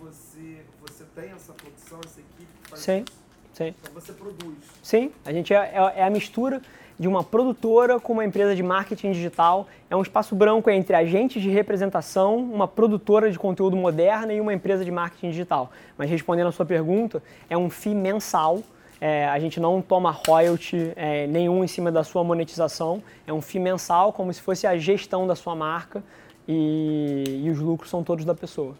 você, 0.00 0.64
você 0.80 1.04
tem 1.14 1.30
essa 1.32 1.52
produção, 1.52 1.98
essa 2.04 2.20
equipe 2.20 2.48
que 2.62 2.70
faz 2.70 2.82
sim, 2.82 3.04
isso? 3.06 3.20
Sim. 3.52 3.74
Então 3.80 3.92
você 3.92 4.12
produz. 4.12 4.56
Sim, 4.82 5.12
a 5.24 5.32
gente 5.32 5.52
é, 5.52 5.56
é, 5.56 6.00
é 6.00 6.04
a 6.04 6.10
mistura 6.10 6.62
de 7.00 7.08
uma 7.08 7.24
produtora 7.24 7.98
com 7.98 8.12
uma 8.12 8.26
empresa 8.26 8.54
de 8.54 8.62
marketing 8.62 9.12
digital. 9.12 9.66
É 9.88 9.96
um 9.96 10.02
espaço 10.02 10.34
branco 10.36 10.68
entre 10.68 10.94
agentes 10.94 11.42
de 11.42 11.48
representação, 11.48 12.36
uma 12.36 12.68
produtora 12.68 13.30
de 13.30 13.38
conteúdo 13.38 13.74
moderna 13.74 14.34
e 14.34 14.40
uma 14.40 14.52
empresa 14.52 14.84
de 14.84 14.90
marketing 14.90 15.30
digital. 15.30 15.72
Mas 15.96 16.10
respondendo 16.10 16.48
a 16.48 16.52
sua 16.52 16.66
pergunta, 16.66 17.22
é 17.48 17.56
um 17.56 17.70
FII 17.70 17.94
mensal. 17.94 18.60
É, 19.00 19.26
a 19.26 19.38
gente 19.38 19.58
não 19.58 19.80
toma 19.80 20.10
royalty 20.10 20.92
é, 20.94 21.26
nenhum 21.26 21.64
em 21.64 21.66
cima 21.66 21.90
da 21.90 22.04
sua 22.04 22.22
monetização. 22.22 23.02
É 23.26 23.32
um 23.32 23.40
FII 23.40 23.60
mensal, 23.60 24.12
como 24.12 24.30
se 24.30 24.42
fosse 24.42 24.66
a 24.66 24.76
gestão 24.76 25.26
da 25.26 25.34
sua 25.34 25.54
marca 25.54 26.04
e, 26.46 27.40
e 27.44 27.48
os 27.48 27.58
lucros 27.60 27.88
são 27.88 28.04
todos 28.04 28.26
da 28.26 28.34
pessoa. 28.34 28.74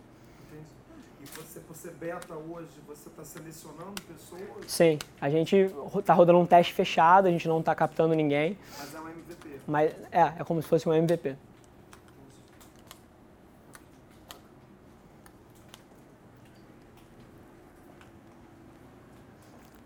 Você, 1.80 1.90
beta 1.92 2.34
hoje, 2.34 2.68
você 2.86 3.08
está 3.08 3.24
selecionando 3.24 4.02
pessoas? 4.02 4.70
Sim, 4.70 4.98
a 5.18 5.30
gente 5.30 5.56
está 5.98 6.12
rodando 6.12 6.38
um 6.38 6.44
teste 6.44 6.74
fechado, 6.74 7.26
a 7.26 7.30
gente 7.30 7.48
não 7.48 7.60
está 7.60 7.74
captando 7.74 8.14
ninguém. 8.14 8.58
Mas 8.78 8.94
é 8.94 9.00
um 9.00 9.08
MVP. 9.08 9.60
Mas 9.66 9.92
é, 10.12 10.20
é 10.40 10.44
como 10.44 10.60
se 10.60 10.68
fosse 10.68 10.86
um 10.86 10.92
MVP. 10.92 11.36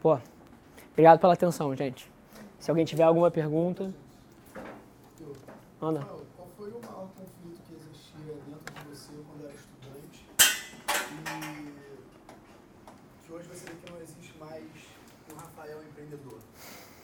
Pô, 0.01 0.19
obrigado 0.91 1.21
pela 1.21 1.35
atenção, 1.35 1.77
gente. 1.77 2.11
Se 2.59 2.73
alguém 2.73 2.85
tiver 2.85 3.05
alguma 3.05 3.31
pergunta, 3.31 3.95
manda. 5.81 6.01
Qual 6.01 6.49
foi 6.57 6.71
o 6.73 6.81
maior 6.81 7.09
conflito 7.17 7.63
que 7.69 7.75
existia 7.77 8.35
dentro 8.49 8.75
de 8.75 8.89
você 8.89 9.13
quando 9.29 9.45
era 9.45 9.55
estudante 9.55 10.27
e 11.15 11.75
que 13.27 13.33
hoje 13.33 13.49
você 13.49 13.67
vê 13.67 13.77
que 13.77 13.91
não 13.91 14.01
existe 14.01 14.37
mais 14.39 14.65
o 15.33 15.37
Rafael 15.37 15.83
empreendedor? 16.15 16.39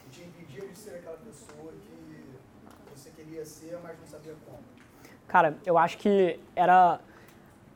Que 0.05 0.11
te 0.11 0.27
impedia 0.27 0.67
de 0.69 0.77
ser 0.77 0.97
aquela 0.97 1.17
pessoa 1.19 1.73
que 1.73 2.99
você 2.99 3.11
queria 3.11 3.45
ser, 3.45 3.79
mas 3.83 3.99
não 3.99 4.07
sabia 4.07 4.35
como? 4.47 4.59
Cara, 5.27 5.57
eu 5.65 5.77
acho 5.79 5.99
que 5.99 6.41
era 6.57 7.01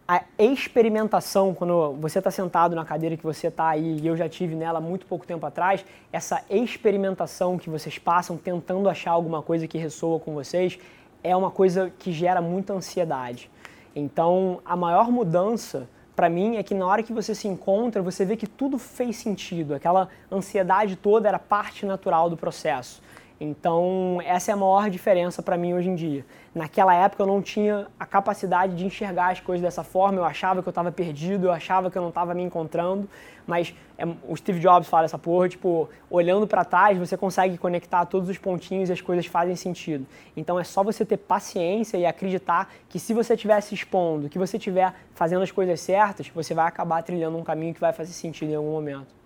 a 0.06 0.22
experimentação, 0.38 1.54
quando 1.54 1.94
você 1.94 2.18
está 2.18 2.30
sentado 2.30 2.76
na 2.76 2.84
cadeira 2.84 3.16
que 3.16 3.22
você 3.22 3.46
está 3.46 3.68
aí, 3.68 4.00
e 4.00 4.06
eu 4.06 4.16
já 4.16 4.28
tive 4.28 4.54
nela 4.54 4.80
muito 4.80 5.06
pouco 5.06 5.26
tempo 5.26 5.46
atrás, 5.46 5.84
essa 6.12 6.44
experimentação 6.50 7.56
que 7.56 7.70
vocês 7.70 7.98
passam 7.98 8.36
tentando 8.36 8.88
achar 8.88 9.12
alguma 9.12 9.42
coisa 9.42 9.66
que 9.66 9.78
ressoa 9.78 10.20
com 10.20 10.34
vocês, 10.34 10.78
é 11.22 11.34
uma 11.34 11.50
coisa 11.50 11.90
que 11.98 12.12
gera 12.12 12.42
muita 12.42 12.74
ansiedade. 12.74 13.50
Então, 13.96 14.60
a 14.64 14.76
maior 14.76 15.10
mudança 15.10 15.88
para 16.14 16.28
mim 16.28 16.56
é 16.56 16.62
que 16.62 16.74
na 16.74 16.86
hora 16.86 17.02
que 17.02 17.12
você 17.12 17.34
se 17.34 17.48
encontra, 17.48 18.00
você 18.02 18.24
vê 18.24 18.36
que 18.36 18.46
tudo 18.46 18.78
fez 18.78 19.16
sentido, 19.16 19.74
aquela 19.74 20.08
ansiedade 20.30 20.96
toda 20.96 21.28
era 21.28 21.38
parte 21.38 21.84
natural 21.84 22.30
do 22.30 22.36
processo. 22.36 23.02
Então, 23.40 24.20
essa 24.24 24.52
é 24.52 24.54
a 24.54 24.56
maior 24.56 24.88
diferença 24.88 25.42
para 25.42 25.56
mim 25.56 25.74
hoje 25.74 25.88
em 25.88 25.94
dia. 25.94 26.24
Naquela 26.54 26.94
época 26.94 27.22
eu 27.24 27.26
não 27.26 27.42
tinha 27.42 27.88
a 27.98 28.06
capacidade 28.06 28.76
de 28.76 28.86
enxergar 28.86 29.32
as 29.32 29.40
coisas 29.40 29.60
dessa 29.60 29.82
forma, 29.82 30.18
eu 30.18 30.24
achava 30.24 30.62
que 30.62 30.68
eu 30.68 30.70
estava 30.70 30.92
perdido, 30.92 31.46
eu 31.46 31.52
achava 31.52 31.90
que 31.90 31.98
eu 31.98 32.02
não 32.02 32.10
estava 32.10 32.32
me 32.32 32.44
encontrando, 32.44 33.08
mas 33.44 33.74
é, 33.98 34.06
o 34.28 34.36
Steve 34.36 34.60
Jobs 34.60 34.88
fala 34.88 35.06
essa 35.06 35.18
porra, 35.18 35.48
tipo, 35.48 35.88
olhando 36.08 36.46
para 36.46 36.64
trás 36.64 36.96
você 36.96 37.16
consegue 37.16 37.58
conectar 37.58 38.06
todos 38.06 38.28
os 38.28 38.38
pontinhos 38.38 38.88
e 38.88 38.92
as 38.92 39.00
coisas 39.00 39.26
fazem 39.26 39.56
sentido. 39.56 40.06
Então 40.36 40.58
é 40.58 40.62
só 40.62 40.84
você 40.84 41.04
ter 41.04 41.16
paciência 41.16 41.96
e 41.96 42.06
acreditar 42.06 42.72
que 42.88 43.00
se 43.00 43.12
você 43.12 43.34
estiver 43.34 43.60
se 43.60 43.74
expondo, 43.74 44.28
que 44.28 44.38
você 44.38 44.56
estiver 44.58 44.94
fazendo 45.12 45.42
as 45.42 45.50
coisas 45.50 45.80
certas, 45.80 46.28
você 46.28 46.54
vai 46.54 46.68
acabar 46.68 47.02
trilhando 47.02 47.36
um 47.36 47.42
caminho 47.42 47.74
que 47.74 47.80
vai 47.80 47.92
fazer 47.92 48.12
sentido 48.12 48.52
em 48.52 48.54
algum 48.54 48.70
momento. 48.70 49.23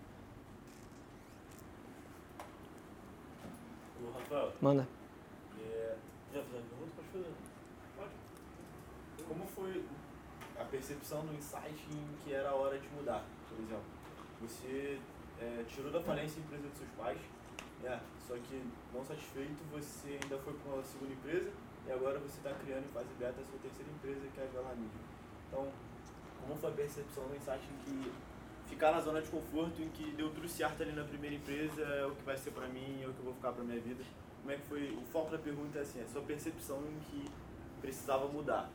Manda. 4.60 4.88
É, 5.60 5.96
já 6.34 6.42
pergunta? 6.42 6.90
Pode 6.96 7.08
fazer. 7.12 7.32
Pode. 7.96 8.10
Como 9.28 9.46
foi 9.46 9.84
a 10.58 10.64
percepção 10.64 11.24
do 11.24 11.34
insight 11.34 11.86
em 11.92 12.24
que 12.24 12.32
era 12.32 12.50
a 12.50 12.54
hora 12.54 12.76
de 12.76 12.88
mudar, 12.88 13.24
por 13.48 13.56
exemplo? 13.62 13.84
Você 14.42 14.98
é, 15.40 15.64
tirou 15.68 15.92
da 15.92 16.00
falência 16.00 16.42
a 16.42 16.44
empresa 16.44 16.66
dos 16.66 16.78
seus 16.78 16.90
pais, 16.90 17.20
é, 17.84 18.00
só 18.26 18.34
que 18.34 18.64
não 18.92 19.04
satisfeito, 19.04 19.62
você 19.70 20.18
ainda 20.20 20.36
foi 20.38 20.52
para 20.54 20.74
uma 20.74 20.82
segunda 20.82 21.12
empresa 21.12 21.52
e 21.86 21.92
agora 21.92 22.18
você 22.18 22.38
está 22.38 22.52
criando 22.54 22.84
em 22.84 22.92
fase 22.92 23.08
beta 23.16 23.40
a 23.40 23.44
sua 23.44 23.58
terceira 23.62 23.90
empresa, 23.92 24.26
que 24.34 24.40
é 24.40 24.44
a 24.44 24.46
Vela 24.48 24.74
Media. 24.74 25.00
Então, 25.46 25.68
como 26.40 26.58
foi 26.58 26.70
a 26.70 26.74
percepção 26.74 27.28
do 27.28 27.36
insight 27.36 27.62
em 27.62 27.84
que 27.84 28.12
ficar 28.68 28.90
na 28.90 29.00
zona 29.00 29.22
de 29.22 29.30
conforto, 29.30 29.80
em 29.80 29.88
que 29.90 30.10
deu 30.12 30.30
tudo 30.30 30.48
certo 30.48 30.82
ali 30.82 30.92
na 30.92 31.04
primeira 31.04 31.36
empresa, 31.36 31.82
é 31.82 32.04
o 32.04 32.14
que 32.14 32.22
vai 32.22 32.36
ser 32.36 32.50
para 32.50 32.66
mim, 32.66 33.02
é 33.02 33.06
o 33.06 33.12
que 33.12 33.20
eu 33.20 33.24
vou 33.24 33.34
ficar 33.34 33.52
para 33.52 33.62
minha 33.62 33.80
vida? 33.80 34.02
Como 34.40 34.52
é 34.52 34.56
que 34.56 34.62
foi, 34.62 34.96
o 34.96 35.02
foco 35.12 35.30
da 35.30 35.38
pergunta 35.38 35.78
é 35.78 35.82
assim, 35.82 36.00
a 36.02 36.06
sua 36.06 36.22
percepção 36.22 36.78
em 36.78 36.98
que 37.10 37.30
precisava 37.80 38.26
mudar, 38.28 38.68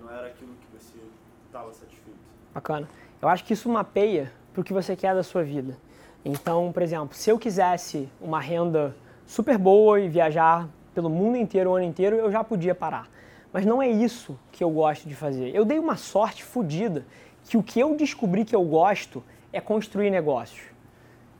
não 0.00 0.10
era 0.10 0.26
aquilo 0.26 0.54
que 0.54 0.66
você 0.76 0.98
estava 1.46 1.72
satisfeito. 1.72 2.18
Bacana. 2.52 2.88
Eu 3.20 3.28
acho 3.28 3.44
que 3.44 3.52
isso 3.52 3.68
mapeia 3.68 4.32
para 4.52 4.60
o 4.60 4.64
que 4.64 4.72
você 4.72 4.96
quer 4.96 5.14
da 5.14 5.22
sua 5.22 5.42
vida. 5.42 5.76
Então, 6.24 6.72
por 6.72 6.82
exemplo, 6.82 7.14
se 7.14 7.30
eu 7.30 7.38
quisesse 7.38 8.08
uma 8.20 8.40
renda 8.40 8.96
super 9.26 9.58
boa 9.58 10.00
e 10.00 10.08
viajar 10.08 10.68
pelo 10.94 11.10
mundo 11.10 11.36
inteiro 11.36 11.70
o 11.70 11.74
ano 11.76 11.84
inteiro, 11.84 12.16
eu 12.16 12.30
já 12.30 12.42
podia 12.42 12.74
parar. 12.74 13.08
Mas 13.52 13.64
não 13.64 13.82
é 13.82 13.88
isso 13.88 14.38
que 14.50 14.62
eu 14.62 14.70
gosto 14.70 15.08
de 15.08 15.14
fazer. 15.14 15.54
Eu 15.54 15.64
dei 15.64 15.78
uma 15.78 15.96
sorte 15.96 16.42
fodida 16.42 17.06
que 17.44 17.56
o 17.56 17.62
que 17.62 17.78
eu 17.78 17.94
descobri 17.94 18.44
que 18.44 18.56
eu 18.56 18.64
gosto 18.64 19.22
é 19.52 19.60
construir 19.60 20.10
negócios. 20.10 20.62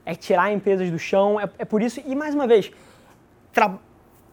É 0.05 0.15
tirar 0.15 0.51
empresas 0.51 0.89
do 0.89 0.97
chão, 0.97 1.39
é, 1.39 1.49
é 1.59 1.65
por 1.65 1.81
isso, 1.81 2.01
e 2.05 2.15
mais 2.15 2.33
uma 2.33 2.47
vez, 2.47 2.71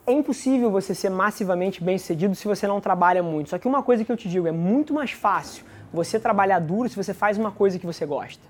é 0.07 0.13
impossível 0.13 0.71
você 0.71 0.95
ser 0.95 1.09
massivamente 1.09 1.83
bem 1.83 1.97
sucedido 1.97 2.35
se 2.35 2.47
você 2.47 2.67
não 2.67 2.81
trabalha 2.81 3.23
muito. 3.23 3.51
Só 3.51 3.59
que 3.59 3.67
uma 3.67 3.83
coisa 3.83 4.05
que 4.05 4.13
eu 4.13 4.17
te 4.17 4.29
digo, 4.29 4.47
é 4.47 4.53
muito 4.53 4.93
mais 4.93 5.13
fácil 5.13 5.65
você 5.93 6.21
trabalhar 6.21 6.59
duro 6.59 6.89
se 6.89 6.97
você 6.97 7.15
faz 7.15 7.39
uma 7.39 7.51
coisa 7.51 7.79
que 7.79 7.87
você 7.87 8.05
gosta. 8.05 8.43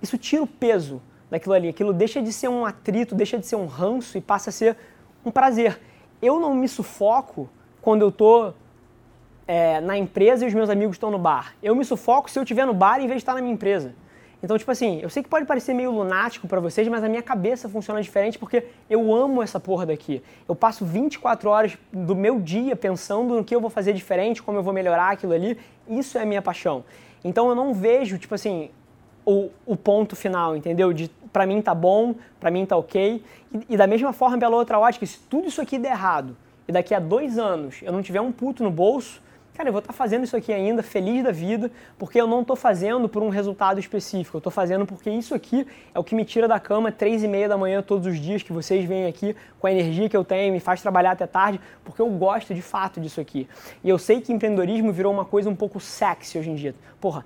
Isso 0.00 0.16
tira 0.16 0.42
o 0.42 0.46
peso 0.46 1.02
daquilo 1.30 1.54
ali. 1.54 1.68
Aquilo 1.68 1.92
deixa 1.92 2.22
de 2.22 2.32
ser 2.32 2.48
um 2.48 2.64
atrito, 2.64 3.14
deixa 3.14 3.38
de 3.38 3.46
ser 3.46 3.56
um 3.56 3.66
ranço 3.66 4.16
e 4.16 4.20
passa 4.20 4.50
a 4.50 4.52
ser 4.52 4.76
um 5.24 5.30
prazer. 5.30 5.80
Eu 6.22 6.38
não 6.38 6.54
me 6.54 6.68
sufoco 6.68 7.48
quando 7.82 8.02
eu 8.02 8.10
estou 8.10 8.54
é, 9.48 9.80
na 9.80 9.96
empresa 9.96 10.44
e 10.44 10.48
os 10.48 10.54
meus 10.54 10.70
amigos 10.70 10.94
estão 10.94 11.10
no 11.10 11.18
bar. 11.18 11.54
Eu 11.62 11.74
me 11.74 11.84
sufoco 11.84 12.30
se 12.30 12.38
eu 12.38 12.44
estiver 12.44 12.66
no 12.66 12.74
bar 12.74 12.98
em 12.98 13.06
vez 13.06 13.14
de 13.14 13.22
estar 13.22 13.34
na 13.34 13.40
minha 13.40 13.54
empresa. 13.54 13.94
Então, 14.42 14.58
tipo 14.58 14.70
assim, 14.70 15.00
eu 15.00 15.08
sei 15.08 15.22
que 15.22 15.28
pode 15.28 15.46
parecer 15.46 15.72
meio 15.72 15.90
lunático 15.90 16.46
para 16.46 16.60
vocês, 16.60 16.86
mas 16.88 17.02
a 17.02 17.08
minha 17.08 17.22
cabeça 17.22 17.68
funciona 17.68 18.02
diferente 18.02 18.38
porque 18.38 18.66
eu 18.90 19.14
amo 19.14 19.42
essa 19.42 19.58
porra 19.58 19.86
daqui. 19.86 20.22
Eu 20.48 20.54
passo 20.54 20.84
24 20.84 21.48
horas 21.48 21.78
do 21.92 22.14
meu 22.14 22.40
dia 22.40 22.76
pensando 22.76 23.36
no 23.36 23.44
que 23.44 23.54
eu 23.54 23.60
vou 23.60 23.70
fazer 23.70 23.92
diferente, 23.92 24.42
como 24.42 24.58
eu 24.58 24.62
vou 24.62 24.72
melhorar 24.72 25.12
aquilo 25.12 25.32
ali. 25.32 25.58
Isso 25.88 26.18
é 26.18 26.22
a 26.22 26.26
minha 26.26 26.42
paixão. 26.42 26.84
Então 27.24 27.48
eu 27.48 27.54
não 27.54 27.72
vejo, 27.72 28.18
tipo 28.18 28.34
assim, 28.34 28.70
o, 29.24 29.48
o 29.64 29.76
ponto 29.76 30.14
final, 30.14 30.54
entendeu? 30.56 30.92
De 30.92 31.10
para 31.32 31.46
mim 31.46 31.60
tá 31.60 31.74
bom, 31.74 32.14
para 32.38 32.50
mim 32.50 32.64
tá 32.64 32.76
ok. 32.76 33.22
E, 33.52 33.74
e, 33.74 33.76
da 33.76 33.88
mesma 33.88 34.12
forma, 34.12 34.38
pela 34.38 34.54
outra 34.54 34.78
ótica, 34.78 35.04
se 35.04 35.18
tudo 35.18 35.48
isso 35.48 35.60
aqui 35.60 35.78
der 35.78 35.90
errado 35.90 36.36
e 36.68 36.72
daqui 36.72 36.94
a 36.94 37.00
dois 37.00 37.38
anos 37.38 37.80
eu 37.82 37.92
não 37.92 38.02
tiver 38.02 38.20
um 38.20 38.30
puto 38.30 38.62
no 38.62 38.70
bolso, 38.70 39.20
cara, 39.54 39.68
eu 39.68 39.72
vou 39.72 39.78
estar 39.78 39.92
tá 39.92 39.96
fazendo 39.96 40.24
isso 40.24 40.36
aqui 40.36 40.52
ainda, 40.52 40.82
feliz 40.82 41.22
da 41.22 41.30
vida, 41.30 41.70
porque 41.96 42.20
eu 42.20 42.26
não 42.26 42.40
estou 42.42 42.56
fazendo 42.56 43.08
por 43.08 43.22
um 43.22 43.28
resultado 43.28 43.78
específico, 43.78 44.36
eu 44.36 44.38
estou 44.38 44.52
fazendo 44.52 44.84
porque 44.84 45.08
isso 45.08 45.34
aqui 45.34 45.66
é 45.94 45.98
o 45.98 46.04
que 46.04 46.14
me 46.14 46.24
tira 46.24 46.48
da 46.48 46.58
cama 46.58 46.90
três 46.90 47.22
e 47.22 47.28
meia 47.28 47.48
da 47.48 47.56
manhã 47.56 47.80
todos 47.80 48.06
os 48.06 48.18
dias, 48.18 48.42
que 48.42 48.52
vocês 48.52 48.84
vêm 48.84 49.06
aqui 49.06 49.34
com 49.60 49.66
a 49.66 49.72
energia 49.72 50.08
que 50.08 50.16
eu 50.16 50.24
tenho, 50.24 50.52
me 50.52 50.60
faz 50.60 50.82
trabalhar 50.82 51.12
até 51.12 51.26
tarde, 51.26 51.60
porque 51.84 52.02
eu 52.02 52.10
gosto 52.10 52.52
de 52.52 52.62
fato 52.62 53.00
disso 53.00 53.20
aqui. 53.20 53.48
E 53.82 53.88
eu 53.88 53.98
sei 53.98 54.20
que 54.20 54.32
empreendedorismo 54.32 54.92
virou 54.92 55.12
uma 55.12 55.24
coisa 55.24 55.48
um 55.48 55.56
pouco 55.56 55.78
sexy 55.78 56.36
hoje 56.38 56.50
em 56.50 56.54
dia. 56.56 56.74
Porra, 57.00 57.24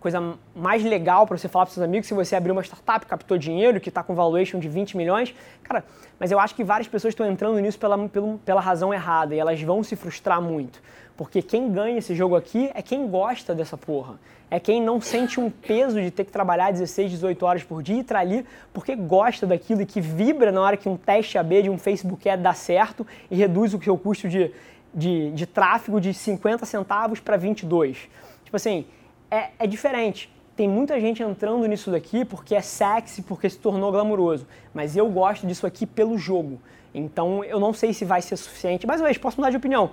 coisa 0.00 0.34
mais 0.54 0.82
legal 0.82 1.26
para 1.26 1.36
você 1.36 1.46
falar 1.46 1.66
para 1.66 1.74
seus 1.74 1.84
amigos 1.84 2.08
se 2.08 2.14
você 2.14 2.34
abrir 2.34 2.50
uma 2.50 2.62
startup, 2.62 3.04
captou 3.06 3.36
dinheiro, 3.36 3.78
que 3.78 3.90
está 3.90 4.02
com 4.02 4.14
valuation 4.14 4.58
de 4.58 4.68
20 4.68 4.96
milhões. 4.96 5.34
Cara, 5.62 5.84
mas 6.18 6.32
eu 6.32 6.40
acho 6.40 6.54
que 6.54 6.64
várias 6.64 6.88
pessoas 6.88 7.12
estão 7.12 7.26
entrando 7.26 7.58
nisso 7.58 7.78
pela, 7.78 8.08
pela, 8.08 8.38
pela 8.38 8.60
razão 8.60 8.92
errada 8.92 9.34
e 9.34 9.38
elas 9.38 9.60
vão 9.62 9.82
se 9.82 9.94
frustrar 9.94 10.40
muito. 10.40 10.80
Porque 11.20 11.42
quem 11.42 11.70
ganha 11.70 11.98
esse 11.98 12.14
jogo 12.14 12.34
aqui 12.34 12.70
é 12.72 12.80
quem 12.80 13.06
gosta 13.06 13.54
dessa 13.54 13.76
porra. 13.76 14.18
É 14.50 14.58
quem 14.58 14.82
não 14.82 15.02
sente 15.02 15.38
um 15.38 15.50
peso 15.50 16.00
de 16.00 16.10
ter 16.10 16.24
que 16.24 16.32
trabalhar 16.32 16.70
16, 16.70 17.10
18 17.10 17.44
horas 17.44 17.62
por 17.62 17.82
dia 17.82 17.96
e 17.96 18.00
estar 18.00 18.20
ali 18.20 18.46
porque 18.72 18.96
gosta 18.96 19.46
daquilo 19.46 19.82
e 19.82 19.86
que 19.86 20.00
vibra 20.00 20.50
na 20.50 20.62
hora 20.62 20.78
que 20.78 20.88
um 20.88 20.96
teste 20.96 21.36
AB 21.36 21.64
de 21.64 21.68
um 21.68 21.76
Facebook 21.76 22.26
Ad 22.26 22.42
dá 22.42 22.54
certo 22.54 23.06
e 23.30 23.36
reduz 23.36 23.74
o 23.74 23.82
seu 23.82 23.98
custo 23.98 24.30
de, 24.30 24.50
de, 24.94 25.30
de 25.32 25.46
tráfego 25.46 26.00
de 26.00 26.14
50 26.14 26.64
centavos 26.64 27.20
para 27.20 27.36
22. 27.36 28.08
Tipo 28.42 28.56
assim, 28.56 28.86
é, 29.30 29.50
é 29.58 29.66
diferente. 29.66 30.32
Tem 30.56 30.66
muita 30.66 30.98
gente 30.98 31.22
entrando 31.22 31.66
nisso 31.66 31.90
daqui 31.90 32.24
porque 32.24 32.54
é 32.54 32.62
sexy, 32.62 33.20
porque 33.20 33.50
se 33.50 33.58
tornou 33.58 33.92
glamuroso. 33.92 34.46
Mas 34.72 34.96
eu 34.96 35.06
gosto 35.10 35.46
disso 35.46 35.66
aqui 35.66 35.84
pelo 35.84 36.16
jogo. 36.16 36.58
Então 36.94 37.44
eu 37.44 37.60
não 37.60 37.72
sei 37.72 37.92
se 37.92 38.04
vai 38.04 38.20
ser 38.20 38.36
suficiente. 38.36 38.86
Mais 38.86 39.00
uma 39.00 39.06
vez, 39.06 39.18
posso 39.18 39.36
mudar 39.36 39.50
de 39.50 39.56
opinião. 39.56 39.90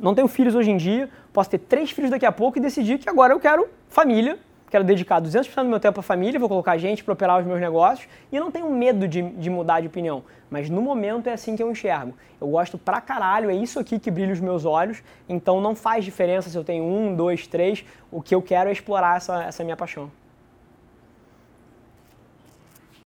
Não 0.00 0.14
tenho 0.14 0.28
filhos 0.28 0.54
hoje 0.54 0.70
em 0.70 0.78
dia, 0.78 1.10
posso 1.30 1.50
ter 1.50 1.58
três 1.58 1.90
filhos 1.90 2.10
daqui 2.10 2.24
a 2.24 2.32
pouco 2.32 2.56
e 2.56 2.60
decidir 2.60 2.98
que 2.98 3.08
agora 3.08 3.34
eu 3.34 3.38
quero 3.38 3.68
família, 3.86 4.38
quero 4.70 4.82
dedicar 4.82 5.20
200% 5.20 5.62
do 5.62 5.68
meu 5.68 5.78
tempo 5.78 6.00
à 6.00 6.02
família, 6.02 6.40
vou 6.40 6.48
colocar 6.48 6.78
gente 6.78 7.04
para 7.04 7.12
operar 7.12 7.38
os 7.38 7.46
meus 7.46 7.60
negócios 7.60 8.08
e 8.32 8.40
não 8.40 8.50
tenho 8.50 8.70
medo 8.70 9.06
de, 9.06 9.20
de, 9.20 9.50
mudar 9.50 9.80
de 9.80 9.88
opinião. 9.88 10.24
Mas 10.48 10.70
no 10.70 10.80
momento 10.80 11.26
é 11.26 11.34
assim 11.34 11.54
que 11.54 11.62
eu 11.62 11.70
enxergo. 11.70 12.14
Eu 12.40 12.48
gosto 12.48 12.78
pra 12.78 12.98
caralho, 13.00 13.50
é 13.50 13.54
isso 13.54 13.78
aqui 13.78 13.98
que 13.98 14.10
brilha 14.10 14.32
os 14.32 14.40
meus 14.40 14.64
olhos, 14.64 15.02
então 15.28 15.60
não 15.60 15.74
faz 15.74 16.02
diferença 16.02 16.48
se 16.48 16.56
eu 16.56 16.64
tenho 16.64 16.82
um, 16.82 17.14
dois, 17.14 17.46
três, 17.46 17.84
o 18.10 18.22
que 18.22 18.34
eu 18.34 18.40
quero 18.40 18.70
é 18.70 18.72
explorar 18.72 19.18
essa, 19.18 19.44
essa 19.44 19.62
minha 19.62 19.76
paixão. 19.76 20.10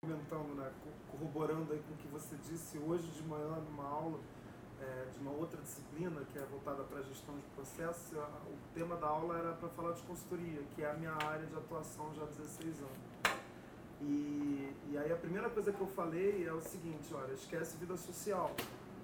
Comentando, 0.05 0.55
né, 0.57 0.67
corroborando 1.11 1.73
aí 1.73 1.81
com 1.89 1.95
o 1.95 1.97
que 1.97 2.09
você 2.09 2.37
disse 2.51 2.77
hoje 2.87 3.07
de 3.07 3.23
manhã 3.23 3.57
numa 3.71 3.89
aula 3.89 4.19
é, 4.83 5.07
de 5.13 5.19
uma 5.21 5.31
outra 5.31 5.61
disciplina 5.63 6.21
que 6.33 6.39
é 6.39 6.43
voltada 6.51 6.83
para 6.83 6.99
a 6.99 7.03
processos, 7.73 8.13
o 8.13 8.75
tema 8.75 8.97
da 8.97 9.07
aula 9.07 9.39
era 9.39 9.53
para 9.53 9.69
falar 9.71 9.93
de 9.93 10.03
consultoria, 10.03 10.63
que 10.75 10.83
é 10.83 10.91
a 10.91 10.95
minha 10.95 11.13
área 11.13 11.47
de 11.47 11.55
atuação 11.55 12.13
já 12.15 12.23
há 12.23 12.27
16 12.27 12.79
anos. 12.81 13.39
E, 14.01 14.75
e 14.91 14.99
aí 14.99 15.13
a 15.13 15.17
primeira 15.17 15.49
coisa 15.49 15.73
que 15.73 15.81
eu 15.81 15.87
falei 15.87 16.47
é 16.47 16.53
o 16.53 16.61
seguinte, 16.61 17.15
olha, 17.15 17.33
esquece 17.33 17.77
vida 17.79 17.97
social, 17.97 18.55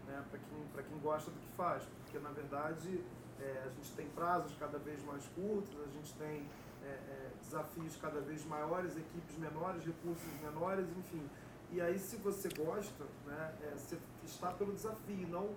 né, 0.07 0.23
para 0.31 0.39
quem, 0.39 0.85
quem 0.85 0.99
gosta 0.99 1.31
do 1.31 1.39
que 1.39 1.49
faz, 1.57 1.83
porque 1.85 2.19
na 2.19 2.31
verdade 2.31 3.03
é, 3.41 3.65
a 3.65 3.71
gente 3.71 3.93
tem 3.93 4.09
prazos 4.09 4.55
cada 4.59 4.79
vez 4.79 5.03
mais 5.05 5.25
curtos, 5.29 5.75
a 5.81 5.89
gente 5.97 6.13
tem 6.15 6.47
é, 6.85 6.89
é, 6.89 7.31
desafios 7.41 7.97
cada 7.97 8.21
vez 8.21 8.45
maiores, 8.45 8.97
equipes 8.97 9.37
menores, 9.39 9.85
recursos 9.85 10.41
menores, 10.43 10.87
enfim. 10.99 11.29
E 11.71 11.81
aí 11.81 11.99
se 11.99 12.17
você 12.17 12.49
gosta, 12.49 13.05
né, 13.27 13.55
é, 13.63 13.77
você 13.77 13.99
está 14.25 14.51
pelo 14.53 14.73
desafio, 14.73 15.29
não 15.29 15.55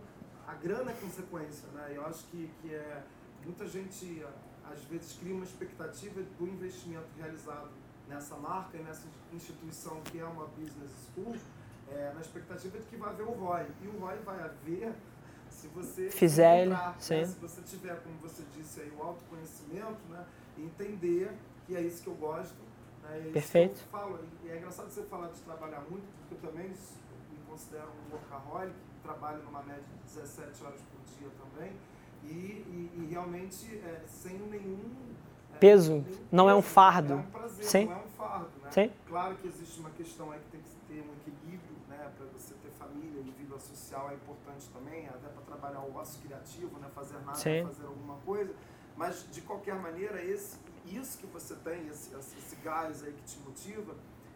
a 0.51 0.55
grana 0.55 0.91
é 0.91 0.93
consequência, 0.95 1.67
né? 1.69 1.93
Eu 1.95 2.05
acho 2.05 2.25
que, 2.25 2.51
que 2.61 2.73
é 2.73 3.03
muita 3.45 3.67
gente 3.67 4.25
às 4.69 4.83
vezes 4.83 5.17
cria 5.17 5.33
uma 5.33 5.45
expectativa 5.45 6.21
do 6.21 6.47
investimento 6.47 7.07
realizado 7.17 7.69
nessa 8.07 8.35
marca 8.35 8.77
e 8.77 8.83
nessa 8.83 9.07
instituição 9.31 10.01
que 10.01 10.19
é 10.19 10.25
uma 10.25 10.47
business 10.47 10.91
school, 11.13 11.35
é, 11.89 12.11
na 12.13 12.21
expectativa 12.21 12.77
de 12.77 12.85
que 12.85 12.97
vai 12.97 13.09
haver 13.09 13.25
o 13.25 13.31
ROI. 13.31 13.67
E 13.81 13.87
o 13.87 13.99
ROI 13.99 14.17
vai 14.19 14.39
haver 14.41 14.93
se 15.49 15.67
você 15.69 16.09
fizer 16.09 16.65
entrar, 16.65 16.95
né? 16.95 17.25
se 17.25 17.39
você 17.39 17.61
tiver, 17.61 18.01
como 18.03 18.15
você 18.17 18.43
disse 18.55 18.81
aí, 18.81 18.91
o 18.97 19.01
autoconhecimento, 19.01 19.99
né? 20.09 20.25
E 20.57 20.63
entender 20.63 21.31
que 21.65 21.75
é 21.75 21.81
isso 21.81 22.03
que 22.03 22.09
eu 22.09 22.15
gosto. 22.15 22.55
Né? 23.03 23.27
É 23.27 23.31
Perfeito. 23.31 23.79
eu 23.81 23.87
falo. 23.87 24.19
E 24.43 24.49
é 24.49 24.57
engraçado 24.57 24.89
você 24.89 25.03
falar 25.03 25.27
de 25.27 25.39
trabalhar 25.41 25.81
muito, 25.89 26.05
porque 26.19 26.35
eu 26.35 26.49
também 26.51 26.69
me 26.69 27.37
considero 27.49 27.87
um 27.87 28.13
workaholic, 28.13 28.75
trabalho 29.01 29.43
numa 29.43 29.61
média 29.63 29.83
de 29.83 30.13
17 30.13 30.63
horas 30.63 30.81
por 30.81 30.99
dia 31.17 31.29
também. 31.37 31.71
E, 32.23 32.27
e, 32.27 32.91
e 32.95 33.07
realmente 33.09 33.65
é, 33.83 34.03
sem 34.07 34.37
nenhum 34.37 34.79
é, 35.53 35.57
peso, 35.57 35.93
nenhum 35.93 36.03
não 36.31 36.45
peso, 36.45 36.55
é 36.55 36.55
um 36.55 36.61
fardo. 36.61 37.13
É 37.13 37.15
um 37.15 37.23
prazer, 37.23 37.65
Sim. 37.65 37.85
não 37.85 37.93
é 37.93 37.97
um 37.97 38.09
fardo. 38.09 38.51
Né? 38.63 38.71
Sim. 38.71 38.91
Claro 39.07 39.35
que 39.35 39.47
existe 39.47 39.79
uma 39.79 39.89
questão 39.91 40.31
aí 40.31 40.39
que 40.39 40.51
tem 40.51 40.61
que 40.61 40.75
ter 40.87 41.01
um 41.01 41.13
equilíbrio, 41.13 41.75
né? 41.89 42.11
Para 42.15 42.25
você 42.27 42.53
ter 42.55 42.69
família 42.71 43.21
e 43.21 43.31
vida 43.31 43.59
social 43.59 44.09
é 44.11 44.15
importante 44.15 44.69
também, 44.69 45.07
até 45.07 45.27
para 45.27 45.41
trabalhar 45.41 45.81
o 45.81 45.95
ócio 45.95 46.21
criativo, 46.21 46.79
né? 46.79 46.87
Fazer 46.93 47.19
nada, 47.19 47.37
Sim. 47.37 47.65
fazer 47.65 47.85
alguma 47.85 48.17
coisa. 48.17 48.53
Mas 48.95 49.25
de 49.31 49.41
qualquer 49.41 49.75
maneira, 49.75 50.23
esse, 50.23 50.57
isso 50.85 51.17
que 51.17 51.25
você 51.25 51.55
tem, 51.55 51.87
esse, 51.87 52.13
esse 52.15 52.55
gás 52.57 53.03
aí 53.03 53.13
que 53.13 53.23
te 53.23 53.39
motiva, 53.39 53.95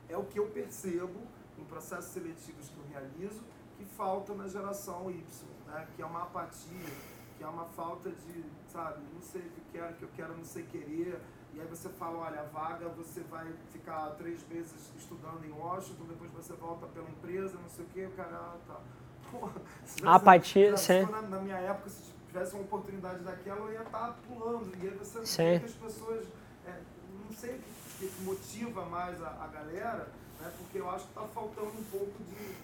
é 0.10 0.18
o 0.18 0.24
que 0.24 0.40
eu 0.40 0.48
percebo 0.48 1.20
em 1.58 1.64
processos 1.66 2.12
seletivos 2.12 2.70
que 2.70 2.78
eu 2.78 2.86
realizo 2.92 3.44
que 3.78 3.86
falta 3.86 4.34
na 4.34 4.48
geração 4.48 5.10
Y, 5.10 5.24
né? 5.68 5.88
Que 5.96 6.02
é 6.02 6.06
uma 6.06 6.24
apatia 6.24 7.16
que 7.38 7.44
é 7.44 7.48
uma 7.48 7.66
falta 7.66 8.10
de, 8.10 8.46
sabe, 8.72 9.02
não 9.14 9.22
sei 9.22 9.42
o 9.42 9.50
que 9.50 9.62
quero, 9.72 9.94
que 9.96 10.04
eu 10.04 10.10
quero 10.16 10.38
não 10.38 10.46
sei 10.46 10.64
querer. 10.64 11.20
E 11.54 11.60
aí 11.60 11.68
você 11.68 11.90
fala, 11.90 12.20
olha, 12.20 12.42
a 12.42 12.44
vaga 12.44 12.88
você 12.90 13.22
vai 13.22 13.54
ficar 13.72 14.10
três 14.12 14.46
meses 14.48 14.92
estudando 14.98 15.46
em 15.46 15.52
Washington, 15.52 16.04
depois 16.06 16.32
você 16.32 16.54
volta 16.54 16.86
pela 16.88 17.10
empresa, 17.10 17.58
não 17.62 17.70
sei 17.70 17.86
o 17.86 17.88
que, 17.90 18.06
o 18.06 18.12
cara, 18.12 18.36
ah, 18.36 18.58
tá. 18.68 18.80
Porra, 19.32 19.62
apatia, 20.04 20.78
sim. 20.78 21.04
Na, 21.04 21.22
na, 21.22 21.40
minha 21.40 21.58
época, 21.58 21.90
se 21.90 22.14
tivesse 22.28 22.54
uma 22.54 22.64
oportunidade 22.64 23.24
daquela, 23.24 23.60
eu 23.60 23.74
ia 23.74 23.82
estar 23.82 24.08
tá 24.08 24.16
pulando. 24.28 24.72
E 24.82 24.88
aí 24.88 24.96
você 24.96 25.20
vê 25.20 25.60
que 25.60 25.66
as 25.66 25.74
pessoas, 25.74 26.26
é, 26.66 26.80
não 27.26 27.36
sei 27.36 27.56
o 27.56 27.62
que, 28.00 28.08
que 28.08 28.24
motiva 28.24 28.86
mais 28.86 29.22
a, 29.22 29.30
a 29.30 29.48
galera, 29.48 30.10
né, 30.40 30.52
porque 30.58 30.80
eu 30.80 30.90
acho 30.90 31.06
que 31.06 31.12
está 31.12 31.28
faltando 31.28 31.68
um 31.68 31.84
pouco 31.86 32.24
de 32.24 32.56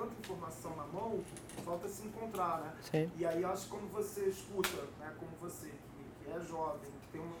tanta 0.00 0.18
informação 0.18 0.74
na 0.76 0.84
mão, 0.84 1.22
falta 1.62 1.88
se 1.88 2.06
encontrar, 2.06 2.60
né? 2.60 2.74
Sim. 2.90 3.10
E 3.18 3.26
aí 3.26 3.44
acho 3.44 3.64
que 3.64 3.70
quando 3.70 3.92
você 3.92 4.22
escuta, 4.22 4.82
né, 4.98 5.12
como 5.18 5.30
você, 5.40 5.66
que, 5.66 6.24
que 6.24 6.30
é 6.30 6.40
jovem, 6.40 6.90
que 7.02 7.08
tem 7.12 7.20
uma, 7.20 7.36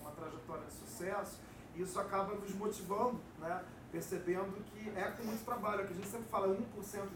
uma 0.00 0.10
trajetória 0.12 0.64
de 0.64 0.72
sucesso, 0.72 1.40
isso 1.74 1.98
acaba 1.98 2.34
nos 2.34 2.54
motivando, 2.54 3.18
né? 3.40 3.64
Percebendo 3.90 4.52
que 4.66 4.90
é 4.90 5.10
com 5.16 5.24
muito 5.24 5.44
trabalho, 5.44 5.86
que 5.86 5.92
a 5.92 5.96
gente 5.96 6.08
sempre 6.08 6.28
fala 6.28 6.48
1% 6.48 6.56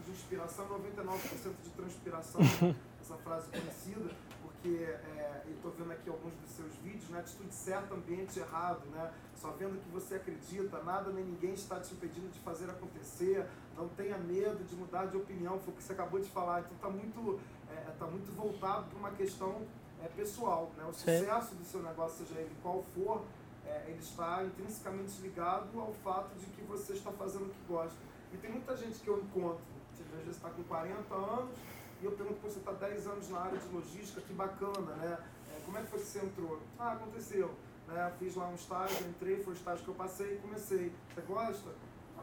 de 0.05 0.11
inspiração, 0.11 0.67
99% 0.67 1.53
de 1.63 1.69
transpiração, 1.71 2.41
essa 3.01 3.15
frase 3.17 3.47
conhecida, 3.49 4.09
porque 4.41 4.83
é, 4.83 5.43
eu 5.45 5.55
estou 5.55 5.71
vendo 5.71 5.91
aqui 5.91 6.09
alguns 6.09 6.33
dos 6.33 6.51
seus 6.51 6.73
vídeos, 6.83 7.09
né? 7.09 7.19
Atitude 7.19 7.53
certa, 7.53 7.93
ambiente 7.93 8.39
errado, 8.39 8.85
né? 8.91 9.13
Só 9.37 9.51
vendo 9.51 9.81
que 9.81 9.89
você 9.89 10.15
acredita, 10.15 10.83
nada 10.83 11.11
nem 11.11 11.23
ninguém 11.23 11.53
está 11.53 11.79
te 11.79 11.93
impedindo 11.93 12.29
de 12.29 12.39
fazer 12.39 12.69
acontecer, 12.69 13.45
não 13.79 13.87
tenha 13.89 14.17
medo 14.17 14.63
de 14.63 14.75
mudar 14.75 15.05
de 15.05 15.15
opinião, 15.15 15.57
foi 15.59 15.73
o 15.73 15.77
que 15.77 15.83
você 15.83 15.93
acabou 15.93 16.19
de 16.19 16.29
falar. 16.29 16.59
Então 16.59 16.75
está 16.75 16.89
muito, 16.89 17.39
é, 17.71 17.91
tá 17.97 18.05
muito 18.05 18.35
voltado 18.35 18.89
para 18.89 18.99
uma 18.99 19.11
questão 19.11 19.61
é, 20.03 20.07
pessoal. 20.09 20.71
Né? 20.77 20.83
O 20.85 20.93
sucesso 20.93 21.55
do 21.55 21.63
seu 21.63 21.81
negócio, 21.81 22.25
seja 22.25 22.39
ele 22.39 22.55
qual 22.61 22.83
for, 22.93 23.23
é, 23.65 23.85
ele 23.87 23.99
está 23.99 24.43
intrinsecamente 24.43 25.21
ligado 25.21 25.79
ao 25.79 25.93
fato 26.03 26.35
de 26.37 26.45
que 26.47 26.61
você 26.63 26.93
está 26.93 27.11
fazendo 27.11 27.45
o 27.45 27.49
que 27.49 27.63
gosta. 27.67 27.97
E 28.33 28.37
tem 28.37 28.51
muita 28.51 28.75
gente 28.75 28.99
que 28.99 29.07
eu 29.07 29.19
encontro, 29.19 29.61
às 29.93 30.19
vezes 30.19 30.35
está 30.35 30.49
com 30.49 30.63
40 30.63 31.15
anos, 31.15 31.55
e 32.01 32.05
eu 32.05 32.11
pergunto, 32.11 32.39
você 32.41 32.59
está 32.59 32.71
10 32.71 33.07
anos 33.07 33.29
na 33.29 33.39
área 33.39 33.57
de 33.57 33.67
logística, 33.73 34.21
que 34.21 34.33
bacana, 34.33 34.95
né? 34.95 35.17
É, 35.51 35.61
como 35.65 35.77
é 35.77 35.81
que 35.81 35.87
foi 35.87 35.99
que 35.99 36.05
você 36.05 36.19
entrou? 36.19 36.59
Ah, 36.77 36.93
aconteceu. 36.93 37.53
Né? 37.87 38.13
Fiz 38.19 38.35
lá 38.35 38.47
um 38.47 38.55
estágio, 38.55 39.07
entrei, 39.07 39.43
foi 39.43 39.53
o 39.53 39.55
estágio 39.55 39.83
que 39.83 39.89
eu 39.89 39.95
passei 39.95 40.35
e 40.35 40.37
comecei. 40.37 40.93
Você 41.13 41.21
gosta? 41.21 41.69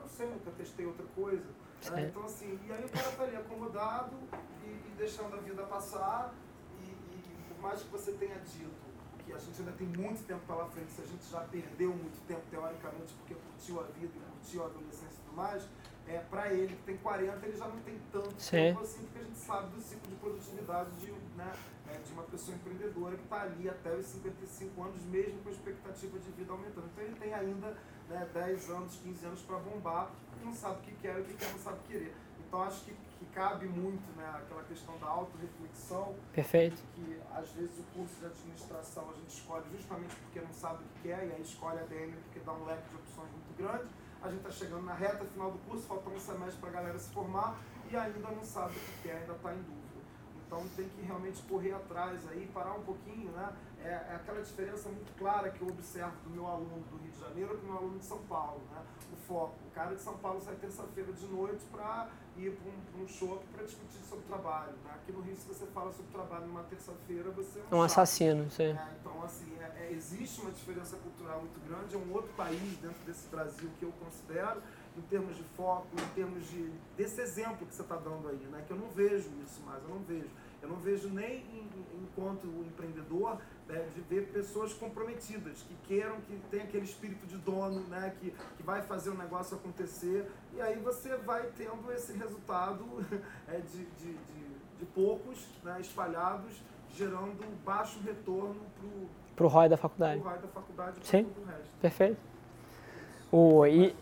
Não 0.06 0.08
sei, 0.08 0.26
nunca 0.28 0.50
testei 0.52 0.86
outra 0.86 1.04
coisa. 1.14 1.44
Né? 1.90 2.08
Então, 2.08 2.24
assim, 2.24 2.58
e 2.64 2.72
aí 2.72 2.84
o 2.84 2.88
cara 2.88 3.10
tá 3.10 3.24
ali 3.24 3.36
acomodado 3.36 4.16
e, 4.64 4.68
e 4.68 4.94
deixando 4.96 5.34
a 5.34 5.40
vida 5.40 5.62
passar, 5.64 6.32
e, 6.80 6.84
e, 6.84 7.44
por 7.48 7.60
mais 7.60 7.82
que 7.82 7.88
você 7.88 8.12
tenha 8.12 8.38
dito 8.38 8.86
que 9.24 9.32
a 9.32 9.38
gente 9.38 9.58
ainda 9.58 9.72
tem 9.72 9.88
muito 9.88 10.24
tempo 10.24 10.40
pela 10.46 10.66
frente, 10.66 10.92
se 10.92 11.02
a 11.02 11.04
gente 11.04 11.28
já 11.28 11.40
perdeu 11.40 11.90
muito 11.90 12.24
tempo, 12.28 12.42
teoricamente, 12.48 13.12
porque 13.14 13.34
curtiu 13.34 13.80
a 13.80 13.82
vida 13.82 14.12
e 14.14 14.30
curtiu 14.30 14.62
a 14.62 14.66
adolescência 14.66 15.18
e 15.18 15.24
tudo 15.26 15.36
mais, 15.36 15.68
é, 16.08 16.18
para 16.30 16.52
ele 16.52 16.74
que 16.74 16.82
tem 16.82 16.96
40, 16.98 17.46
ele 17.46 17.56
já 17.56 17.66
não 17.66 17.78
tem 17.80 17.98
tanto 18.12 18.34
Sim. 18.38 18.56
tempo 18.56 18.80
assim, 18.80 19.02
porque 19.04 19.18
a 19.18 19.24
gente 19.24 19.38
sabe 19.38 19.74
do 19.74 19.80
ciclo 19.80 20.08
de 20.08 20.16
produtividade 20.16 20.90
de, 20.92 21.12
né, 21.36 21.52
é, 21.88 21.98
de 21.98 22.12
uma 22.12 22.22
pessoa 22.24 22.56
empreendedora 22.56 23.16
que 23.16 23.24
está 23.24 23.42
ali 23.42 23.68
até 23.68 23.94
os 23.94 24.06
55 24.06 24.82
anos, 24.82 25.02
mesmo 25.04 25.42
com 25.42 25.48
a 25.48 25.52
expectativa 25.52 26.18
de 26.18 26.30
vida 26.30 26.52
aumentando. 26.52 26.86
Então 26.92 27.04
ele 27.04 27.16
tem 27.16 27.34
ainda 27.34 27.76
né, 28.08 28.28
10 28.32 28.70
anos, 28.70 28.96
15 29.02 29.26
anos 29.26 29.42
para 29.42 29.58
bombar, 29.58 30.10
e 30.40 30.44
não 30.44 30.54
sabe 30.54 30.78
o 30.78 30.82
que 30.82 30.94
quer, 30.96 31.18
o 31.18 31.24
que 31.24 31.34
quer, 31.34 31.50
não 31.50 31.58
sabe 31.58 31.78
querer. 31.88 32.14
Então 32.46 32.62
acho 32.62 32.84
que, 32.84 32.92
que 33.18 33.26
cabe 33.34 33.66
muito 33.66 34.16
né, 34.16 34.30
aquela 34.36 34.62
questão 34.62 34.96
da 34.98 35.06
autorreflexão. 35.06 36.14
Perfeito. 36.32 36.80
Que 36.94 37.20
às 37.34 37.50
vezes 37.50 37.78
o 37.80 37.82
curso 37.92 38.14
de 38.20 38.26
administração 38.26 39.10
a 39.10 39.14
gente 39.14 39.30
escolhe 39.30 39.64
justamente 39.72 40.14
porque 40.16 40.40
não 40.40 40.52
sabe 40.52 40.84
o 40.84 40.86
que 40.86 41.08
quer, 41.08 41.26
e 41.26 41.32
aí 41.32 41.42
escolhe 41.42 41.80
a 41.80 41.84
DM 41.84 42.12
porque 42.12 42.40
dá 42.40 42.52
um 42.52 42.64
leque 42.64 42.88
de 42.90 42.94
opções 42.94 43.28
muito 43.32 43.56
grande. 43.58 43.88
A 44.26 44.30
gente 44.30 44.38
está 44.40 44.50
chegando 44.50 44.84
na 44.84 44.94
reta 44.94 45.24
final 45.24 45.52
do 45.52 45.58
curso, 45.58 45.86
falta 45.86 46.10
um 46.10 46.18
semestre 46.18 46.58
para 46.60 46.70
a 46.70 46.72
galera 46.72 46.98
se 46.98 47.10
formar 47.10 47.58
e 47.88 47.96
ainda 47.96 48.18
não 48.18 48.42
sabe 48.42 48.76
o 48.76 48.80
que 48.80 49.02
quer, 49.04 49.18
ainda 49.18 49.32
está 49.34 49.54
em 49.54 49.62
dúvida. 49.62 49.86
Então 50.44 50.66
tem 50.74 50.88
que 50.88 51.02
realmente 51.02 51.42
correr 51.42 51.72
atrás 51.72 52.28
aí, 52.30 52.50
parar 52.52 52.72
um 52.72 52.82
pouquinho, 52.82 53.30
né? 53.30 53.54
é, 53.86 53.88
é 53.88 54.16
aquela 54.16 54.42
diferença 54.42 54.88
muito 54.88 55.16
clara 55.16 55.50
que 55.50 55.62
eu 55.62 55.68
observo 55.68 56.16
do 56.24 56.30
meu 56.30 56.46
aluno 56.46 56.82
do 56.90 56.96
Rio 56.96 57.12
de 57.12 57.20
Janeiro 57.20 57.54
e 57.54 57.56
do 57.58 57.66
meu 57.66 57.76
aluno 57.76 57.98
de 57.98 58.04
São 58.04 58.18
Paulo. 58.22 58.60
Né? 58.72 58.82
O 59.12 59.16
foco. 59.16 59.54
O 59.66 59.70
cara 59.70 59.94
de 59.94 60.00
São 60.00 60.16
Paulo 60.18 60.40
sai 60.40 60.56
terça-feira 60.56 61.12
de 61.12 61.26
noite 61.26 61.64
para 61.66 62.08
ir 62.38 62.52
para 62.56 62.70
um, 62.70 63.04
um 63.04 63.08
show 63.08 63.42
para 63.54 63.64
discutir 63.64 63.98
sobre 64.08 64.24
trabalho. 64.26 64.72
Né? 64.84 64.90
Aqui 64.94 65.12
no 65.12 65.20
Rio, 65.20 65.36
se 65.36 65.46
você 65.46 65.66
fala 65.66 65.92
sobre 65.92 66.10
trabalho 66.12 66.46
numa 66.46 66.62
terça-feira, 66.64 67.30
você 67.30 67.58
é 67.58 67.62
um, 67.62 67.64
Um 67.64 67.68
chato. 67.70 67.84
assassino, 67.84 68.50
sim. 68.50 68.64
É, 68.64 68.88
então, 69.00 69.22
assim, 69.24 69.52
é- 69.60 69.86
é- 69.86 69.92
existe 69.92 70.40
uma 70.40 70.50
diferença 70.50 70.96
cultural 70.96 71.40
muito 71.40 71.60
grande. 71.68 71.94
É 71.94 71.98
um 71.98 72.12
outro 72.12 72.32
país 72.34 72.76
dentro 72.78 72.98
desse 73.06 73.26
Brasil 73.28 73.70
que 73.78 73.84
eu 73.84 73.92
considero, 74.00 74.60
em 74.96 75.00
termos 75.02 75.36
de 75.36 75.42
foco, 75.56 75.86
em 75.94 76.14
termos 76.14 76.48
de 76.48 76.70
desse 76.96 77.20
exemplo 77.20 77.66
que 77.66 77.74
você 77.74 77.82
está 77.82 77.96
dando 77.96 78.28
aí, 78.28 78.46
né? 78.50 78.64
Que 78.66 78.72
eu 78.72 78.76
não 78.78 78.88
vejo 78.88 79.28
isso 79.44 79.60
mais, 79.66 79.82
eu 79.82 79.90
não 79.90 79.98
vejo. 80.00 80.30
Eu 80.62 80.68
não 80.70 80.76
vejo 80.76 81.08
nem 81.10 81.36
em- 81.40 81.68
em- 81.76 82.02
enquanto 82.02 82.46
empreendedor 82.46 83.38
né, 83.68 83.84
de 83.94 84.00
ver 84.02 84.28
pessoas 84.28 84.72
comprometidas, 84.72 85.62
que 85.62 85.74
queiram, 85.88 86.16
que 86.20 86.36
tem 86.50 86.60
aquele 86.62 86.84
espírito 86.84 87.26
de 87.26 87.36
dono, 87.38 87.80
né? 87.88 88.12
Que, 88.20 88.30
que 88.56 88.62
vai 88.62 88.80
fazer 88.82 89.10
o 89.10 89.14
negócio 89.14 89.56
acontecer. 89.56 90.30
E 90.54 90.60
aí 90.60 90.76
você 90.78 91.16
vai 91.16 91.46
tendo 91.56 91.90
esse 91.92 92.12
resultado 92.12 92.84
é, 93.48 93.58
de, 93.58 93.84
de, 93.98 94.12
de, 94.12 94.46
de 94.78 94.84
poucos 94.94 95.44
né, 95.64 95.78
espalhados, 95.80 96.52
gerando 96.94 97.44
baixo 97.64 97.98
retorno 98.04 98.60
para 98.78 98.86
o 98.86 99.08
Pro 99.34 99.48
ROI 99.48 99.68
da 99.68 99.76
faculdade. 99.76 100.20
raio 100.22 100.40
da 100.40 100.48
faculdade 100.48 100.96
Sim. 101.02 101.24
todo 101.24 101.42
o 101.44 101.46
resto. 101.46 101.68
Perfeito. 101.82 102.16
O, 103.30 103.66
e. 103.66 103.94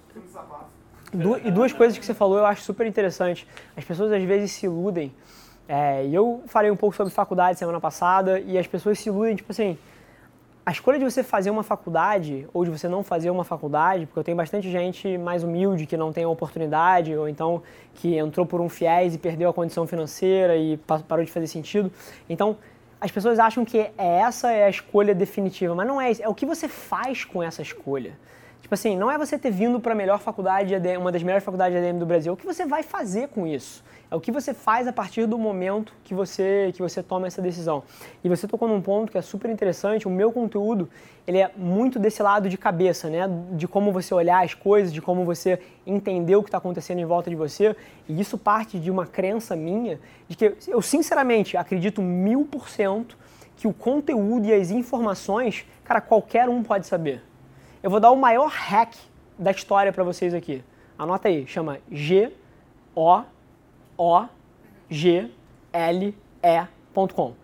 Du- 1.12 1.36
e 1.39 1.51
duas 1.51 1.73
coisas 1.73 1.97
que 1.99 2.05
você 2.05 2.15
falou 2.15 2.39
eu 2.39 2.47
acho 2.47 2.62
super 2.62 2.86
interessante. 2.86 3.49
As 3.77 3.85
pessoas 3.85 4.12
às 4.12 4.23
vezes 4.23 4.53
se 4.53 4.66
iludem. 4.66 5.15
É, 5.69 6.05
e 6.05 6.15
eu 6.15 6.43
falei 6.47 6.70
um 6.70 6.77
pouco 6.77 6.95
sobre 6.95 7.12
faculdade 7.12 7.59
semana 7.59 7.81
passada 7.81 8.39
e 8.41 8.59
as 8.59 8.66
pessoas 8.66 8.99
se 8.99 9.09
iludem, 9.09 9.35
tipo 9.36 9.51
assim, 9.51 9.78
a 10.66 10.70
escolha 10.70 10.99
de 10.99 11.05
você 11.05 11.23
fazer 11.23 11.51
uma 11.51 11.62
faculdade 11.62 12.47
ou 12.53 12.65
de 12.65 12.70
você 12.70 12.89
não 12.89 13.03
fazer 13.03 13.31
uma 13.31 13.45
faculdade, 13.45 14.07
porque 14.07 14.19
eu 14.19 14.24
tenho 14.24 14.36
bastante 14.36 14.70
gente 14.70 15.16
mais 15.19 15.43
humilde 15.43 15.86
que 15.86 15.97
não 15.97 16.12
tem 16.12 16.24
a 16.24 16.28
oportunidade 16.28 17.15
ou 17.16 17.28
então 17.28 17.62
que 17.95 18.16
entrou 18.16 18.45
por 18.47 18.61
um 18.61 18.69
fiéis 18.69 19.15
e 19.15 19.19
perdeu 19.19 19.49
a 19.49 19.53
condição 19.55 19.86
financeira 19.86 20.57
e 20.57 20.77
pa- 20.78 21.01
parou 21.07 21.24
de 21.24 21.31
fazer 21.31 21.47
sentido. 21.47 21.91
Então, 22.28 22.57
as 23.01 23.11
pessoas 23.11 23.39
acham 23.39 23.65
que 23.65 23.78
é 23.78 23.93
essa 23.99 24.51
é 24.53 24.65
a 24.65 24.70
escolha 24.70 25.15
definitiva, 25.15 25.74
mas 25.74 25.86
não 25.86 26.01
é 26.01 26.11
isso. 26.11 26.23
É 26.23 26.28
o 26.28 26.35
que 26.35 26.47
você 26.47 26.69
faz 26.69 27.24
com 27.24 27.43
essa 27.43 27.61
escolha. 27.61 28.19
Tipo 28.62 28.74
assim, 28.74 28.97
não 28.97 29.11
é 29.11 29.19
você 29.19 29.39
ter 29.39 29.51
vindo 29.51 29.78
para 29.78 29.93
a 29.93 29.95
melhor 29.95 30.19
faculdade, 30.19 30.74
uma 30.99 31.12
das 31.12 31.23
melhores 31.23 31.45
faculdades 31.45 31.78
de 31.78 31.86
ADM 31.86 31.99
do 31.99 32.07
Brasil. 32.07 32.32
É 32.32 32.35
o 32.35 32.36
que 32.36 32.47
você 32.47 32.65
vai 32.65 32.82
fazer 32.82 33.28
com 33.28 33.47
isso. 33.47 33.85
É 34.10 34.14
o 34.14 34.20
que 34.20 34.31
você 34.31 34.55
faz 34.55 34.86
a 34.86 34.93
partir 34.93 35.26
do 35.26 35.39
momento 35.39 35.93
que 36.05 36.14
você, 36.14 36.70
que 36.74 36.81
você 36.81 37.02
toma 37.02 37.26
essa 37.26 37.43
decisão. 37.43 37.82
E 38.22 38.28
você 38.28 38.47
tocou 38.47 38.68
num 38.68 38.81
ponto 38.81 39.10
que 39.10 39.18
é 39.18 39.22
super 39.22 39.51
interessante. 39.51 40.06
O 40.06 40.10
meu 40.10 40.31
conteúdo, 40.31 40.89
ele 41.26 41.39
é 41.39 41.51
muito 41.56 41.98
desse 41.98 42.22
lado 42.22 42.48
de 42.48 42.56
cabeça, 42.56 43.09
né? 43.09 43.28
De 43.52 43.66
como 43.66 43.90
você 43.93 44.14
olhar 44.14 44.44
as 44.44 44.55
coisas, 44.55 44.93
de 44.93 45.02
como 45.02 45.24
você 45.24 45.59
entender 45.86 46.36
o 46.36 46.43
que 46.43 46.48
está 46.48 46.59
acontecendo 46.59 47.01
em 47.01 47.05
volta 47.05 47.28
de 47.28 47.36
você. 47.36 47.74
E 48.09 48.20
isso 48.20 48.39
parte 48.39 48.78
de 48.78 48.90
uma 48.90 49.06
crença 49.06 49.56
minha, 49.56 49.98
de 50.28 50.36
que 50.36 50.55
eu 50.68 50.81
sinceramente 50.81 51.56
acredito 51.56 52.01
mil 52.01 52.44
por 52.44 52.68
cento 52.68 53.16
que 53.56 53.66
o 53.66 53.72
conteúdo 53.72 54.47
e 54.47 54.52
as 54.52 54.70
informações, 54.70 55.64
cara, 55.85 56.01
qualquer 56.01 56.48
um 56.48 56.62
pode 56.62 56.86
saber. 56.86 57.22
Eu 57.82 57.90
vou 57.90 58.01
dar 58.01 58.10
o 58.10 58.16
maior 58.16 58.48
hack 58.48 58.94
da 59.39 59.51
história 59.51 59.93
para 59.93 60.05
vocês 60.05 60.35
aqui. 60.35 60.62
Anota 60.98 61.28
aí, 61.28 61.47
chama 61.47 61.78
G 61.90 62.32
O 62.94 63.22
O 63.97 64.27
G 64.91 65.31
L 65.73 66.15
E.com. 66.43 67.35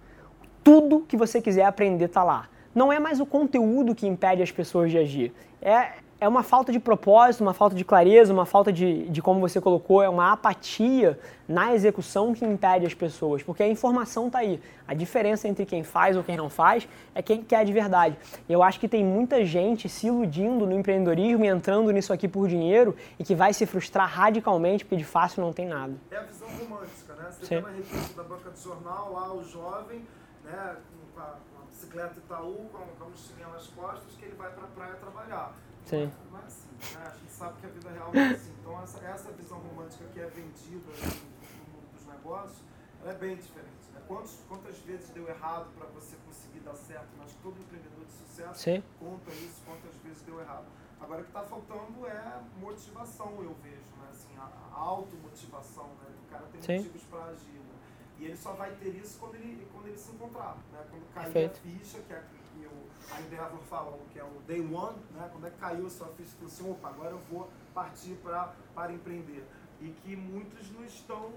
Tudo 0.62 1.00
que 1.00 1.16
você 1.16 1.40
quiser 1.40 1.64
aprender 1.64 2.08
tá 2.08 2.22
lá. 2.22 2.48
Não 2.74 2.92
é 2.92 2.98
mais 2.98 3.20
o 3.20 3.26
conteúdo 3.26 3.94
que 3.94 4.06
impede 4.06 4.42
as 4.42 4.50
pessoas 4.50 4.90
de 4.90 4.98
agir. 4.98 5.32
É, 5.60 5.94
é 6.20 6.28
uma 6.28 6.42
falta 6.42 6.70
de 6.70 6.78
propósito, 6.78 7.40
uma 7.40 7.54
falta 7.54 7.74
de 7.74 7.82
clareza, 7.82 8.30
uma 8.30 8.44
falta 8.44 8.70
de, 8.70 9.08
de 9.08 9.22
como 9.22 9.40
você 9.40 9.58
colocou, 9.58 10.02
é 10.02 10.08
uma 10.08 10.32
apatia 10.32 11.18
na 11.48 11.74
execução 11.74 12.34
que 12.34 12.44
impede 12.44 12.84
as 12.84 12.92
pessoas, 12.92 13.42
porque 13.42 13.62
a 13.62 13.66
informação 13.66 14.26
está 14.26 14.40
aí. 14.40 14.60
A 14.86 14.92
diferença 14.92 15.48
entre 15.48 15.64
quem 15.64 15.82
faz 15.82 16.16
ou 16.16 16.22
quem 16.22 16.36
não 16.36 16.50
faz 16.50 16.86
é 17.14 17.22
quem 17.22 17.42
quer 17.42 17.64
de 17.64 17.72
verdade. 17.72 18.18
Eu 18.46 18.62
acho 18.62 18.78
que 18.78 18.86
tem 18.86 19.02
muita 19.02 19.44
gente 19.46 19.88
se 19.88 20.08
iludindo 20.08 20.66
no 20.66 20.72
empreendedorismo 20.72 21.44
e 21.44 21.48
entrando 21.48 21.90
nisso 21.90 22.12
aqui 22.12 22.28
por 22.28 22.46
dinheiro 22.46 22.94
e 23.18 23.24
que 23.24 23.34
vai 23.34 23.54
se 23.54 23.64
frustrar 23.64 24.08
radicalmente 24.08 24.84
porque 24.84 24.96
de 24.96 25.04
fácil 25.04 25.42
não 25.42 25.54
tem 25.54 25.66
nada. 25.66 25.94
É 26.10 26.16
a 26.18 26.22
visão 26.22 26.48
romântica, 26.48 27.14
né? 27.14 27.28
Você 27.30 27.46
Sim. 27.46 27.48
tem 27.48 27.62
na 27.62 27.70
revista 27.70 28.22
da 28.22 28.28
banca 28.28 28.50
de 28.50 28.60
jornal 28.60 29.12
lá 29.12 29.32
o 29.32 29.42
jovem, 29.42 30.04
né, 30.44 30.76
com 31.14 31.20
a, 31.20 31.24
com 31.24 31.62
a 31.62 31.66
bicicleta 31.70 32.14
Itaú, 32.18 32.68
com, 32.70 32.78
com 32.78 33.04
a 33.04 33.08
mochilinha 33.08 33.48
nas 33.48 33.66
costas, 33.68 34.14
que 34.18 34.26
ele 34.26 34.34
vai 34.34 34.50
para 34.50 34.64
a 34.64 34.68
praia 34.68 34.94
trabalhar. 34.96 35.54
Sim. 35.90 36.12
Não 36.30 36.38
é 36.38 36.44
assim, 36.46 36.70
né? 36.94 37.02
A 37.04 37.16
gente 37.18 37.32
sabe 37.32 37.60
que 37.60 37.66
a 37.66 37.70
vida 37.70 37.90
real 37.90 38.10
é 38.14 38.28
assim. 38.30 38.54
Então 38.60 38.80
essa, 38.80 39.04
essa 39.04 39.32
visão 39.32 39.58
romântica 39.58 40.04
que 40.12 40.20
é 40.20 40.26
vendida 40.26 40.86
no 40.86 41.74
mundo 41.74 41.90
dos 41.92 42.06
negócios, 42.06 42.58
ela 43.02 43.12
é 43.12 43.16
bem 43.16 43.34
diferente. 43.34 43.90
Né? 43.92 44.00
Quantos, 44.06 44.38
quantas 44.48 44.78
vezes 44.78 45.10
deu 45.10 45.28
errado 45.28 45.68
para 45.76 45.86
você 45.86 46.16
conseguir 46.24 46.60
dar 46.60 46.76
certo? 46.76 47.08
Mas 47.18 47.32
todo 47.42 47.58
empreendedor 47.58 48.04
de 48.04 48.12
sucesso 48.12 48.60
Sim. 48.60 48.84
conta 49.00 49.32
isso, 49.32 49.60
quantas 49.66 49.96
vezes 49.96 50.22
deu 50.22 50.40
errado. 50.40 50.66
Agora 51.00 51.22
o 51.22 51.24
que 51.24 51.30
está 51.30 51.42
faltando 51.42 52.06
é 52.06 52.40
motivação, 52.60 53.42
eu 53.42 53.56
vejo, 53.60 53.90
né? 53.98 54.08
Assim, 54.10 54.28
a, 54.38 54.44
a 54.72 54.78
automotivação, 54.78 55.88
né? 55.98 56.14
O 56.24 56.30
cara 56.30 56.46
tem 56.52 56.62
Sim. 56.62 56.76
motivos 56.76 57.02
para 57.10 57.24
agir. 57.24 57.58
Né? 57.58 57.74
E 58.20 58.24
ele 58.26 58.36
só 58.36 58.52
vai 58.52 58.70
ter 58.76 58.90
isso 58.90 59.18
quando 59.18 59.34
ele, 59.34 59.66
quando 59.72 59.88
ele 59.88 59.98
se 59.98 60.12
encontrar, 60.12 60.56
né? 60.70 60.86
Quando 60.88 61.12
cair 61.12 61.32
Perfeito. 61.32 61.58
a 61.58 61.62
ficha, 61.62 61.98
que 62.06 62.12
é 62.12 62.18
a 62.18 62.22
a 63.12 63.20
Endeavor 63.20 63.60
fala, 63.68 63.98
que 64.12 64.18
é 64.18 64.24
o 64.24 64.40
day 64.46 64.60
one, 64.60 64.98
né? 65.12 65.28
Quando 65.32 65.46
é 65.46 65.50
que 65.50 65.58
caiu 65.58 65.86
a 65.86 65.90
sua 65.90 66.08
ficha, 66.08 66.30
falou 66.36 66.46
assim, 66.46 66.70
opa, 66.70 66.88
agora 66.88 67.10
eu 67.10 67.20
vou 67.30 67.50
partir 67.74 68.14
pra, 68.22 68.54
para 68.74 68.92
empreender. 68.92 69.44
E 69.80 69.88
que 70.02 70.14
muitos 70.14 70.70
não 70.72 70.84
estão 70.84 71.32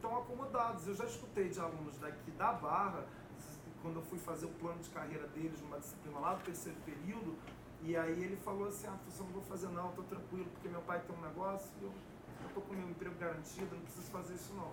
tão 0.00 0.18
acomodados. 0.18 0.86
Eu 0.86 0.94
já 0.94 1.04
escutei 1.04 1.48
de 1.48 1.60
alunos 1.60 1.96
daqui 1.98 2.30
da 2.32 2.52
Barra, 2.52 3.04
quando 3.82 3.96
eu 3.96 4.02
fui 4.02 4.18
fazer 4.18 4.46
o 4.46 4.50
plano 4.50 4.80
de 4.80 4.90
carreira 4.90 5.26
deles 5.28 5.60
numa 5.60 5.78
disciplina 5.78 6.18
lá 6.18 6.34
do 6.34 6.42
terceiro 6.42 6.78
período, 6.84 7.36
e 7.82 7.96
aí 7.96 8.24
ele 8.24 8.36
falou 8.36 8.68
assim, 8.68 8.86
ah, 8.88 8.96
professor, 9.02 9.24
não 9.24 9.32
vou 9.32 9.42
fazer 9.42 9.68
não, 9.68 9.92
tô 9.92 10.02
tranquilo, 10.02 10.46
porque 10.52 10.68
meu 10.68 10.80
pai 10.82 11.00
tem 11.06 11.16
um 11.16 11.20
negócio, 11.20 11.70
e 11.80 11.84
eu, 11.84 11.92
eu 12.42 12.54
tô 12.54 12.60
com 12.62 12.74
meu 12.74 12.88
emprego 12.88 13.14
garantido, 13.16 13.76
não 13.76 13.82
preciso 13.82 14.10
fazer 14.10 14.34
isso 14.34 14.52
não. 14.54 14.72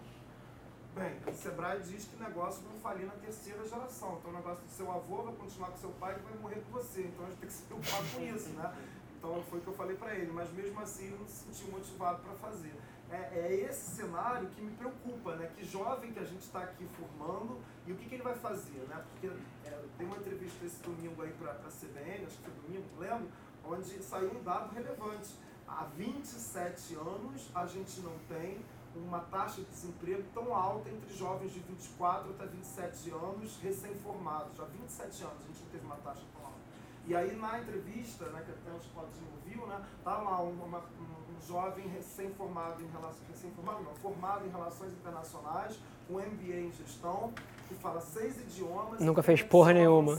Bem, 0.96 1.18
o 1.26 1.36
Sebrae 1.36 1.82
diz 1.82 2.06
que 2.06 2.22
negócio 2.22 2.62
não 2.72 2.80
falir 2.80 3.08
na 3.08 3.14
terceira 3.14 3.68
geração. 3.68 4.20
Então 4.20 4.30
o 4.30 4.36
negócio 4.36 4.64
do 4.64 4.70
seu 4.70 4.92
avô 4.92 5.24
vai 5.24 5.34
continuar 5.34 5.72
com 5.72 5.78
seu 5.78 5.90
pai 5.92 6.16
e 6.16 6.22
vai 6.22 6.34
morrer 6.40 6.62
com 6.62 6.72
você. 6.72 7.02
Então 7.02 7.26
a 7.26 7.30
gente 7.30 7.40
tem 7.40 7.50
que 7.50 7.56
se 7.56 7.64
preocupar 7.64 8.02
com 8.14 8.22
isso, 8.22 8.50
né? 8.50 8.78
Então 9.18 9.44
foi 9.50 9.58
o 9.58 9.62
que 9.64 9.68
eu 9.70 9.74
falei 9.74 9.96
para 9.96 10.14
ele, 10.14 10.32
mas 10.32 10.52
mesmo 10.54 10.80
assim 10.80 11.10
eu 11.10 11.18
não 11.18 11.28
se 11.28 11.46
senti 11.46 11.72
motivado 11.72 12.22
para 12.22 12.34
fazer. 12.36 12.76
É, 13.10 13.40
é 13.40 13.56
esse 13.68 13.96
cenário 13.96 14.48
que 14.50 14.62
me 14.62 14.72
preocupa, 14.76 15.36
né? 15.36 15.50
Que 15.58 15.66
jovem 15.66 16.12
que 16.14 16.20
a 16.20 16.26
gente 16.26 16.44
está 16.44 16.62
aqui 16.62 16.88
formando 17.00 17.60
e 17.88 17.92
o 17.92 17.96
que, 17.96 18.06
que 18.06 18.16
ele 18.16 18.24
vai 18.24 18.36
fazer, 18.36 18.86
né? 18.88 19.04
Porque 19.10 19.34
é, 19.66 19.84
tem 19.98 20.06
uma 20.06 20.18
entrevista 20.18 20.64
esse 20.64 20.80
domingo 20.84 21.24
aí 21.24 21.34
para 21.34 21.54
a 21.54 21.72
CBN, 21.72 22.26
acho 22.26 22.38
que 22.38 22.44
foi 22.44 22.54
domingo, 22.68 22.86
não 22.94 23.00
lembro, 23.00 23.32
onde 23.66 24.04
saiu 24.04 24.32
um 24.32 24.44
dado 24.44 24.72
relevante. 24.76 25.34
Há 25.68 25.86
27 25.98 26.94
anos 26.96 27.50
a 27.56 27.66
gente 27.66 28.00
não 28.02 28.16
tem 28.28 28.64
uma 28.96 29.20
taxa 29.20 29.62
de 29.62 29.68
desemprego 29.70 30.24
tão 30.34 30.56
alta 30.56 30.90
entre 30.90 31.14
jovens 31.16 31.52
de 31.52 31.60
24 31.60 32.30
até 32.32 32.46
27 32.46 33.12
anos 33.12 33.58
recém-formados. 33.62 34.56
Já 34.58 34.64
há 34.64 34.68
27 34.68 35.24
anos 35.24 35.38
a 35.44 35.48
gente 35.48 35.60
não 35.64 35.70
teve 35.72 35.86
uma 35.86 35.96
taxa 35.98 36.22
tão 36.34 36.46
alta. 36.46 36.58
E 37.06 37.16
aí 37.16 37.36
na 37.36 37.60
entrevista, 37.60 38.26
né, 38.30 38.44
que 38.46 38.52
até 38.52 38.78
os 38.78 38.86
Claudinho 38.88 39.28
viu, 39.46 39.66
né, 39.68 39.84
tá 40.04 40.18
lá 40.20 40.42
um, 40.42 40.52
uma- 40.64 40.80
um- 40.80 41.36
um 41.38 41.42
jovem 41.48 41.88
recém-formado 41.88 42.82
em 42.82 42.88
relações, 42.88 43.28
recém-formado 43.30 43.84
não, 43.84 43.94
formado 43.96 44.46
em 44.46 44.50
relações 44.50 44.92
internacionais, 44.94 45.78
com 46.08 46.20
MBA 46.20 46.60
em 46.62 46.72
gestão, 46.72 47.34
que 47.68 47.76
fala 47.76 48.00
seis 48.02 48.38
idiomas, 48.40 49.00
Nunca 49.02 49.24
fez 49.24 49.40
tem 49.42 49.50
porra 49.50 49.74
nenhuma. 49.74 50.14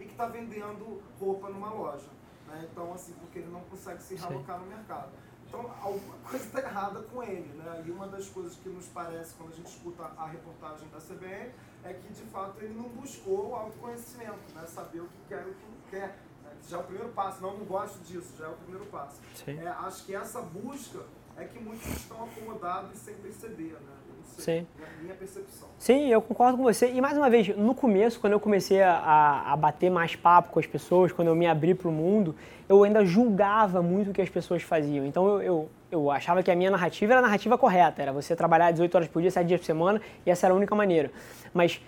E 0.00 0.04
que 0.04 0.12
está 0.12 0.26
vendendo 0.26 1.02
roupa 1.18 1.48
numa 1.50 1.70
loja. 1.70 2.08
Né? 2.46 2.68
Então, 2.70 2.92
assim, 2.94 3.12
porque 3.14 3.38
ele 3.40 3.50
não 3.50 3.60
consegue 3.62 4.02
se 4.02 4.16
Sim. 4.16 4.26
realocar 4.26 4.58
no 4.60 4.66
mercado. 4.66 5.10
Então, 5.54 5.72
alguma 5.80 6.16
coisa 6.28 6.44
está 6.44 6.60
errada 6.60 7.00
com 7.02 7.22
ele, 7.22 7.48
né? 7.56 7.84
E 7.86 7.90
uma 7.90 8.08
das 8.08 8.28
coisas 8.28 8.56
que 8.56 8.68
nos 8.68 8.86
parece 8.88 9.34
quando 9.34 9.52
a 9.52 9.54
gente 9.54 9.68
escuta 9.68 10.02
a 10.02 10.26
reportagem 10.26 10.88
da 10.88 10.98
CBN 10.98 11.52
é 11.84 11.92
que, 11.92 12.12
de 12.12 12.22
fato, 12.22 12.60
ele 12.60 12.74
não 12.74 12.88
buscou 12.88 13.50
o 13.50 13.54
autoconhecimento, 13.54 14.52
né? 14.54 14.66
Saber 14.66 15.00
o 15.00 15.06
que 15.06 15.28
quer 15.28 15.46
e 15.46 15.50
o 15.50 15.54
que 15.54 15.66
não 15.66 15.90
quer. 15.90 16.18
Né? 16.42 16.56
Já 16.68 16.78
é 16.78 16.80
o 16.80 16.84
primeiro 16.84 17.10
passo. 17.10 17.40
Não, 17.40 17.56
não 17.56 17.64
gosto 17.64 17.98
disso, 18.00 18.34
já 18.36 18.46
é 18.46 18.48
o 18.48 18.56
primeiro 18.56 18.86
passo. 18.86 19.20
Sim. 19.34 19.58
É, 19.58 19.68
acho 19.68 20.04
que 20.04 20.14
essa 20.14 20.42
busca 20.42 21.00
é 21.36 21.44
que 21.44 21.58
muitos 21.60 21.86
estão 21.88 22.24
acomodados 22.24 22.92
e 22.92 22.96
sem 22.96 23.14
perceber, 23.16 23.74
né? 23.74 23.96
Sim. 24.38 24.66
Minha 25.02 25.14
percepção. 25.14 25.68
Sim, 25.78 26.08
eu 26.08 26.22
concordo 26.22 26.56
com 26.56 26.62
você. 26.62 26.90
E 26.90 27.00
mais 27.00 27.16
uma 27.16 27.28
vez, 27.28 27.48
no 27.56 27.74
começo, 27.74 28.18
quando 28.18 28.32
eu 28.32 28.40
comecei 28.40 28.80
a, 28.80 29.52
a 29.52 29.56
bater 29.56 29.90
mais 29.90 30.16
papo 30.16 30.50
com 30.50 30.58
as 30.58 30.66
pessoas, 30.66 31.12
quando 31.12 31.28
eu 31.28 31.34
me 31.34 31.46
abri 31.46 31.74
para 31.74 31.88
o 31.88 31.92
mundo, 31.92 32.34
eu 32.68 32.82
ainda 32.84 33.04
julgava 33.04 33.82
muito 33.82 34.10
o 34.10 34.14
que 34.14 34.22
as 34.22 34.30
pessoas 34.30 34.62
faziam. 34.62 35.04
Então 35.04 35.26
eu, 35.26 35.42
eu, 35.42 35.70
eu 35.90 36.10
achava 36.10 36.42
que 36.42 36.50
a 36.50 36.56
minha 36.56 36.70
narrativa 36.70 37.12
era 37.12 37.20
a 37.20 37.22
narrativa 37.22 37.58
correta, 37.58 38.00
era 38.00 38.12
você 38.12 38.34
trabalhar 38.34 38.70
18 38.70 38.94
horas 38.94 39.08
por 39.08 39.20
dia, 39.20 39.30
7 39.30 39.46
dias 39.46 39.60
por 39.60 39.66
semana, 39.66 40.00
e 40.24 40.30
essa 40.30 40.46
era 40.46 40.54
a 40.54 40.56
única 40.56 40.74
maneira. 40.74 41.10
Mas 41.52 41.80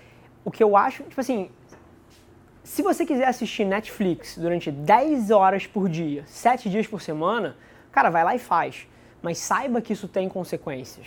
o 0.45 0.51
que 0.51 0.63
eu 0.63 0.77
acho, 0.77 1.03
tipo 1.05 1.21
assim, 1.21 1.51
se 2.63 2.83
você 2.83 3.07
quiser 3.07 3.29
assistir 3.29 3.65
Netflix 3.65 4.37
durante 4.37 4.71
10 4.71 5.31
horas 5.31 5.67
por 5.67 5.89
dia, 5.89 6.25
7 6.27 6.69
dias 6.69 6.87
por 6.87 7.01
semana, 7.01 7.57
cara, 7.91 8.11
vai 8.11 8.25
lá 8.25 8.35
e 8.35 8.39
faz. 8.39 8.87
Mas 9.23 9.39
saiba 9.39 9.81
que 9.81 9.93
isso 9.93 10.07
tem 10.07 10.29
consequências. 10.29 11.07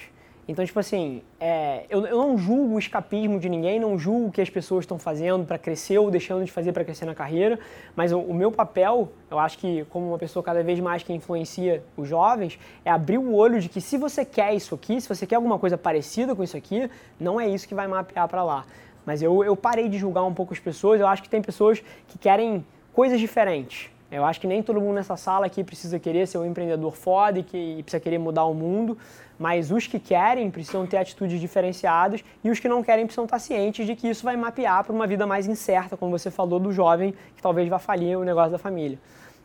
Então, 0.50 0.66
tipo 0.66 0.80
assim, 0.80 1.22
é, 1.40 1.86
eu, 1.92 2.04
eu, 2.08 2.18
não 2.18 2.36
julgo 2.36 2.74
o 2.74 2.80
escapismo 2.80 3.40
de 3.40 3.48
ninguém, 3.48 3.80
não 3.80 4.00
julgo 4.00 4.30
o 4.30 4.32
que 4.32 4.42
as 4.42 4.50
pessoas 4.50 4.82
estão 4.82 4.98
fazendo 4.98 5.46
para 5.46 5.60
crescer 5.60 6.00
ou 6.00 6.10
deixando 6.10 6.44
de 6.44 6.52
fazer 6.52 6.74
para 6.74 6.84
crescer 6.84 7.06
na 7.06 7.14
carreira, 7.14 7.60
mas 7.96 8.12
o, 8.12 8.18
o, 8.18 8.34
meu 8.34 8.52
papel, 8.52 9.12
eu 9.30 9.38
acho 9.38 9.60
que 9.60 9.86
como 9.92 10.08
uma 10.08 10.18
pessoa 10.18 10.42
cada 10.42 10.64
vez 10.64 10.80
mais 10.80 11.04
que 11.04 11.14
influencia 11.14 11.84
os 11.96 12.10
jovens, 12.10 12.58
é 12.84 12.90
abrir 12.90 13.20
o 13.20 13.36
olho 13.36 13.62
de 13.62 13.70
que 13.70 13.80
se 13.80 13.96
você 13.96 14.26
quer 14.26 14.56
isso 14.56 14.74
aqui, 14.74 15.00
se 15.00 15.08
você 15.08 15.28
quer 15.28 15.36
alguma 15.36 15.60
coisa 15.60 15.78
parecida 15.78 16.36
com 16.36 16.44
isso 16.44 16.58
aqui, 16.58 16.90
não 17.20 17.40
é 17.40 17.48
isso 17.48 17.68
que 17.68 17.76
vai 17.76 17.88
mapear 17.88 18.28
para 18.28 18.44
lá. 18.44 18.66
Mas 19.06 19.22
eu, 19.22 19.44
eu 19.44 19.56
parei 19.56 19.88
de 19.88 20.00
julgar 20.00 20.24
um 20.24 20.34
pouco 20.34 20.52
as 20.52 20.60
pessoas, 20.60 21.00
eu 21.00 21.06
acho 21.06 21.22
que 21.22 21.30
tem 21.30 21.44
pessoas 21.44 21.84
que 22.08 22.18
querem 22.18 22.66
coisas 22.92 23.20
diferentes. 23.20 23.92
Eu 24.12 24.26
acho 24.26 24.42
que 24.42 24.48
nem 24.48 24.64
todo 24.64 24.82
mundo 24.82 24.96
nessa 24.96 25.16
sala 25.16 25.46
aqui 25.46 25.64
precisa 25.64 26.00
querer 26.00 26.28
ser 26.28 26.40
um 26.40 26.46
empreendedor 26.46 26.96
foda 26.96 27.40
e 27.40 27.44
que 27.44 27.58
e 27.58 27.84
precisa 27.84 28.00
querer 28.00 28.18
mudar 28.18 28.46
o 28.46 28.56
mundo, 28.56 28.98
mas 29.38 29.72
os 29.72 29.86
que 29.86 30.00
querem 30.00 30.50
precisam 30.50 30.86
ter 30.88 30.98
atitudes 30.98 31.40
diferenciadas 31.40 32.24
e 32.44 32.50
os 32.50 32.60
que 32.60 32.68
não 32.68 32.82
querem 32.82 33.06
precisam 33.06 33.26
estar 33.26 33.38
cientes 33.38 33.86
de 33.86 33.96
que 33.96 34.10
isso 34.10 34.24
vai 34.24 34.36
mapear 34.36 34.84
para 34.84 34.94
uma 34.94 35.06
vida 35.06 35.28
mais 35.28 35.46
incerta, 35.46 35.96
como 35.96 36.18
você 36.18 36.32
falou 36.32 36.60
do 36.60 36.72
jovem 36.72 37.14
que 37.36 37.42
talvez 37.42 37.70
vá 37.70 37.78
falir 37.78 38.18
o 38.18 38.24
negócio 38.24 38.52
da 38.52 38.58
família. 38.58 38.98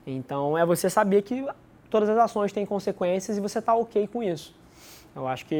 Então 0.07 0.57
é 0.57 0.65
você 0.65 0.89
saber 0.89 1.20
que 1.23 1.47
todas 1.91 2.09
as 2.09 2.16
ações 2.16 2.51
têm 2.51 2.65
consequências 2.65 3.36
e 3.36 3.41
você 3.41 3.59
está 3.59 3.74
ok 3.74 4.07
com 4.07 4.23
isso. 4.23 4.55
Eu 5.15 5.28
acho 5.28 5.47
que 5.47 5.55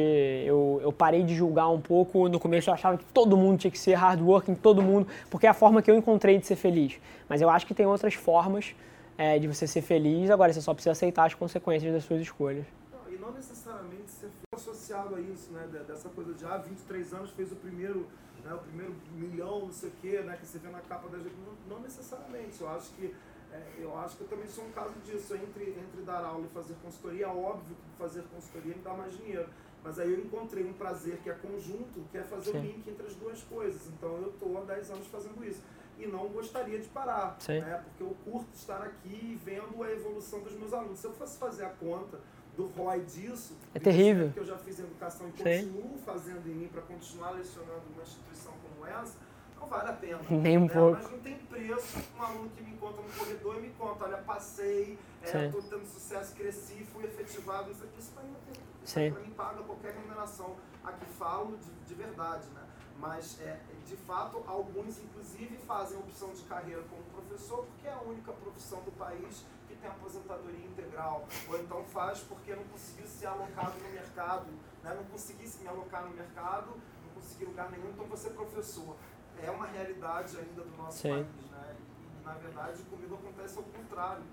eu, 0.45 0.81
eu 0.83 0.91
parei 0.91 1.23
de 1.23 1.33
julgar 1.33 1.69
um 1.69 1.79
pouco. 1.79 2.27
No 2.27 2.39
começo 2.39 2.69
eu 2.69 2.73
achava 2.73 2.97
que 2.97 3.05
todo 3.05 3.37
mundo 3.37 3.59
tinha 3.59 3.71
que 3.71 3.79
ser 3.79 3.93
hardworking, 3.93 4.53
todo 4.55 4.81
mundo, 4.81 5.07
porque 5.29 5.47
é 5.47 5.49
a 5.49 5.53
forma 5.53 5.81
que 5.81 5.89
eu 5.89 5.95
encontrei 5.95 6.37
de 6.37 6.45
ser 6.45 6.57
feliz. 6.57 6.99
Mas 7.29 7.41
eu 7.41 7.49
acho 7.49 7.65
que 7.65 7.73
tem 7.73 7.85
outras 7.85 8.15
formas 8.15 8.75
é, 9.17 9.39
de 9.39 9.47
você 9.47 9.65
ser 9.65 9.81
feliz, 9.81 10.29
agora 10.29 10.51
você 10.51 10.61
só 10.61 10.73
precisa 10.73 10.91
aceitar 10.91 11.25
as 11.25 11.33
consequências 11.33 11.93
das 11.93 12.03
suas 12.03 12.21
escolhas. 12.21 12.65
Não, 12.91 13.13
e 13.13 13.17
não 13.17 13.31
necessariamente 13.31 14.11
ser 14.11 14.29
associado 14.53 15.15
a 15.15 15.19
isso, 15.19 15.51
né? 15.51 15.67
Dessa 15.87 16.09
coisa 16.09 16.33
de, 16.33 16.45
ah, 16.45 16.57
23 16.57 17.13
anos 17.13 17.31
fez 17.31 17.51
o 17.51 17.55
primeiro, 17.55 18.07
né, 18.43 18.53
o 18.53 18.59
primeiro 18.59 18.95
milhão, 19.13 19.61
não 19.61 19.71
sei 19.71 19.89
o 19.89 19.93
quê, 20.01 20.21
né? 20.21 20.37
Que 20.39 20.45
você 20.45 20.59
vê 20.59 20.69
na 20.69 20.81
capa 20.81 21.07
da 21.09 21.17
gente. 21.17 21.35
Não, 21.45 21.77
não 21.77 21.83
necessariamente. 21.83 22.61
Eu 22.61 22.69
acho 22.69 22.91
que 22.91 23.15
é, 23.53 23.61
eu 23.79 23.97
acho 23.97 24.17
que 24.17 24.23
eu 24.23 24.27
também 24.27 24.47
sou 24.47 24.65
um 24.65 24.71
caso 24.71 24.93
disso. 25.05 25.33
Entre, 25.35 25.69
entre 25.69 26.01
dar 26.05 26.25
aula 26.25 26.45
e 26.45 26.53
fazer 26.53 26.75
consultoria, 26.83 27.25
é 27.25 27.29
óbvio 27.29 27.75
que 27.75 27.97
fazer 27.97 28.23
consultoria 28.23 28.75
me 28.75 28.81
dá 28.81 28.93
mais 28.93 29.17
dinheiro. 29.17 29.47
Mas 29.81 29.99
aí 29.99 30.11
eu 30.11 30.19
encontrei 30.19 30.65
um 30.65 30.73
prazer 30.73 31.17
que 31.17 31.29
é 31.29 31.33
conjunto, 31.33 32.03
que 32.11 32.17
é 32.17 32.23
fazer 32.23 32.51
Sim. 32.51 32.57
o 32.57 32.61
link 32.61 32.89
entre 32.89 33.05
as 33.05 33.15
duas 33.15 33.43
coisas. 33.43 33.87
Então 33.87 34.17
eu 34.17 34.29
estou 34.29 34.57
há 34.57 34.65
10 34.65 34.89
anos 34.91 35.07
fazendo 35.07 35.45
isso 35.45 35.61
e 35.97 36.07
não 36.07 36.27
gostaria 36.27 36.79
de 36.79 36.87
parar, 36.87 37.37
né? 37.47 37.83
porque 37.83 38.03
eu 38.03 38.15
curto 38.23 38.53
estar 38.53 38.81
aqui 38.81 39.39
vendo 39.43 39.83
a 39.83 39.91
evolução 39.91 40.41
dos 40.41 40.53
meus 40.53 40.73
alunos. 40.73 40.99
Se 40.99 41.07
eu 41.07 41.13
fosse 41.13 41.37
fazer 41.37 41.65
a 41.65 41.69
conta 41.69 42.19
do 42.55 42.67
ROI 42.67 43.01
disso, 43.01 43.55
é 43.73 43.79
terrível. 43.79 44.31
que 44.31 44.39
eu 44.39 44.45
já 44.45 44.57
fiz 44.57 44.79
educação 44.79 45.27
e 45.27 45.31
continuo 45.31 45.97
fazendo 46.05 46.47
em 46.47 46.55
mim 46.55 46.67
para 46.67 46.81
continuar 46.81 47.31
lecionando 47.31 47.83
uma 47.93 48.01
instituição 48.01 48.53
como 48.63 48.85
essa, 48.87 49.15
não 49.59 49.67
vale 49.67 49.89
a 49.89 49.93
pena. 49.93 50.19
Nem 50.29 50.57
um 50.57 50.65
né? 50.65 50.73
pouco. 50.73 51.01
Mas 51.01 51.11
não 51.11 51.19
tem 51.19 51.37
preço 51.37 51.97
um 52.17 52.21
aluno 52.21 52.49
que 52.49 52.63
me 52.63 52.71
encontra 52.71 53.01
no 53.01 53.09
corredor 53.09 53.57
e 53.57 53.61
me 53.61 53.69
conta, 53.71 54.05
olha, 54.05 54.17
passei, 54.17 54.97
estou 55.23 55.41
é, 55.41 55.63
tendo 55.69 55.85
sucesso, 55.85 56.35
cresci, 56.35 56.85
fui 56.93 57.03
efetivado, 57.05 57.71
isso, 57.71 57.83
isso 57.97 58.11
para 58.11 58.23
mim, 58.23 59.11
mim 59.23 59.31
paga 59.31 59.63
qualquer 59.63 59.93
remuneração. 59.93 60.55
Aqui 60.83 61.05
falo 61.17 61.57
de, 61.57 61.71
de 61.87 61.93
verdade, 61.95 62.47
né? 62.53 62.61
Mas, 62.99 63.39
é, 63.41 63.59
de 63.85 63.95
fato, 63.97 64.43
alguns, 64.47 64.99
inclusive, 64.99 65.57
fazem 65.57 65.97
opção 65.97 66.29
de 66.33 66.43
carreira 66.43 66.81
como 66.83 67.03
professor, 67.03 67.65
porque 67.65 67.87
é 67.87 67.91
a 67.91 68.01
única 68.01 68.31
profissão 68.31 68.81
do 68.83 68.91
país 68.91 69.43
que 69.67 69.75
tem 69.75 69.89
aposentadoria 69.89 70.65
integral. 70.65 71.27
Ou 71.49 71.59
então 71.59 71.83
faz 71.85 72.19
porque 72.19 72.55
não 72.55 72.63
conseguiu 72.65 73.07
ser 73.07 73.27
alocado 73.27 73.73
no 73.79 73.89
mercado, 73.89 74.45
né? 74.83 74.93
não 74.95 75.03
conseguisse 75.05 75.61
me 75.61 75.67
alocar 75.67 76.03
no 76.05 76.15
mercado, 76.15 76.69
não 76.69 77.13
consegui 77.13 77.45
lugar 77.45 77.69
nenhum, 77.69 77.89
então 77.89 78.05
você 78.05 78.27
é 78.27 78.31
professor. 78.31 78.95
É 79.43 79.51
uma 79.51 79.67
realidade 79.67 80.37
ainda 80.37 80.63
do 80.63 80.77
nosso 80.77 80.99
Sim. 80.99 81.09
país. 81.09 81.51
Né? 81.51 81.75
E, 81.99 82.25
na 82.25 82.33
verdade, 82.35 82.81
comigo 82.83 83.15
acontece 83.15 83.57
ao 83.57 83.63
contrário. 83.63 84.23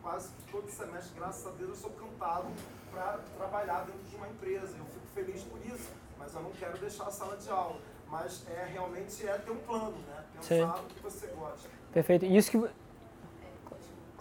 Quase 0.00 0.30
todo 0.50 0.70
semestre, 0.70 1.12
graças 1.16 1.46
a 1.46 1.50
Deus, 1.50 1.70
eu 1.70 1.76
sou 1.76 1.90
cantado 1.90 2.46
para 2.90 3.18
trabalhar 3.36 3.84
dentro 3.84 4.02
de 4.04 4.16
uma 4.16 4.28
empresa. 4.28 4.76
Eu 4.78 4.86
fico 4.86 5.06
feliz 5.12 5.42
por 5.42 5.58
isso, 5.66 5.90
mas 6.16 6.34
eu 6.34 6.40
não 6.40 6.52
quero 6.52 6.78
deixar 6.78 7.08
a 7.08 7.10
sala 7.10 7.36
de 7.36 7.50
aula 7.50 7.78
mas 8.10 8.46
é 8.48 8.64
realmente 8.72 9.26
é 9.26 9.38
ter 9.38 9.50
um 9.50 9.58
plano, 9.58 9.98
né? 9.98 10.24
Pensar 10.34 10.76
Sim. 10.76 10.82
no 10.82 10.88
que 10.88 11.00
você 11.00 11.26
gosta. 11.28 11.68
Perfeito. 11.92 12.24
E 12.24 12.36
isso 12.36 12.50
que. 12.50 12.58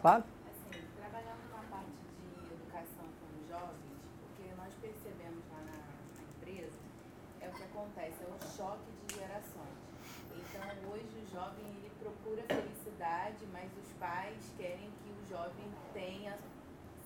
Claro. 0.02 0.24
Assim, 0.46 0.84
trabalhando 0.96 1.50
na 1.50 1.64
parte 1.70 1.90
de 1.90 2.54
educação 2.54 3.06
com 3.20 3.42
os 3.42 3.48
jovens, 3.48 3.98
porque 4.22 4.54
nós 4.56 4.74
percebemos 4.82 5.44
lá 5.52 5.60
na, 5.66 5.78
na 6.16 6.24
empresa, 6.24 6.78
é 7.42 7.48
o 7.48 7.52
que 7.52 7.64
acontece, 7.64 8.18
é 8.22 8.28
o 8.28 8.56
choque 8.56 8.92
de 9.08 9.16
gerações. 9.16 9.78
Então, 10.32 10.92
hoje 10.92 11.10
o 11.24 11.34
jovem 11.34 11.66
ele 11.66 11.92
procura 12.00 12.44
felicidade, 12.44 13.46
mas 13.52 13.70
os 13.84 13.92
pais 14.00 14.38
querem 14.58 14.92
que 15.04 15.10
o 15.10 15.30
jovem 15.30 15.72
tenha, 15.94 16.38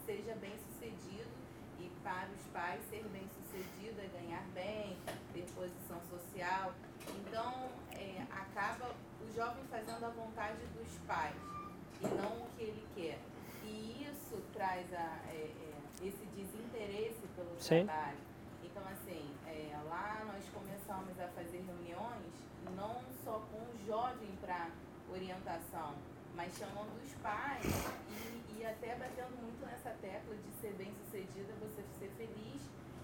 seja 0.06 0.36
bem 0.36 0.54
sucedido 0.58 1.32
e 1.80 1.90
para 2.04 2.28
os 2.38 2.46
pais 2.54 2.80
ser 2.90 3.04
bem 3.06 3.28
sucedido 3.30 4.00
é 4.00 4.08
ganhar 4.22 4.44
bem, 4.54 4.98
ter 5.34 5.46
posição 5.56 6.00
social. 6.10 6.74
Então, 7.08 7.70
é, 7.92 8.22
acaba 8.30 8.94
o 9.20 9.34
jovem 9.34 9.64
fazendo 9.70 10.06
a 10.06 10.10
vontade 10.10 10.60
pais 11.12 11.36
e 12.00 12.08
não 12.08 12.32
o 12.44 12.48
que 12.56 12.64
ele 12.64 12.88
quer. 12.96 13.20
E 13.66 14.08
isso 14.10 14.42
traz 14.54 14.88
a, 14.94 15.20
é, 15.28 15.52
é, 15.52 16.08
esse 16.08 16.26
desinteresse 16.38 17.28
pelo 17.36 17.60
Sim. 17.60 17.86
trabalho. 17.86 18.18
Então, 18.64 18.84
assim, 18.88 19.30
é, 19.46 19.78
lá 19.90 20.24
nós 20.26 20.44
começamos 20.54 21.20
a 21.20 21.28
fazer 21.36 21.64
reuniões 21.68 22.32
não 22.78 23.02
só 23.26 23.44
com 23.52 23.60
o 23.60 23.86
jovem 23.86 24.32
para 24.40 24.70
orientação, 25.12 25.96
mas 26.34 26.56
chamando 26.58 26.96
os 27.04 27.14
pais 27.16 27.66
e, 28.10 28.60
e 28.60 28.66
até 28.66 28.96
batendo 28.96 29.36
muito 29.42 29.66
nessa 29.66 29.90
tecla 30.02 30.34
de 30.34 30.62
ser 30.62 30.74
bem 30.76 30.94
sucedida, 31.04 31.54
você 31.60 31.84
ser 32.00 32.10
feliz 32.18 32.62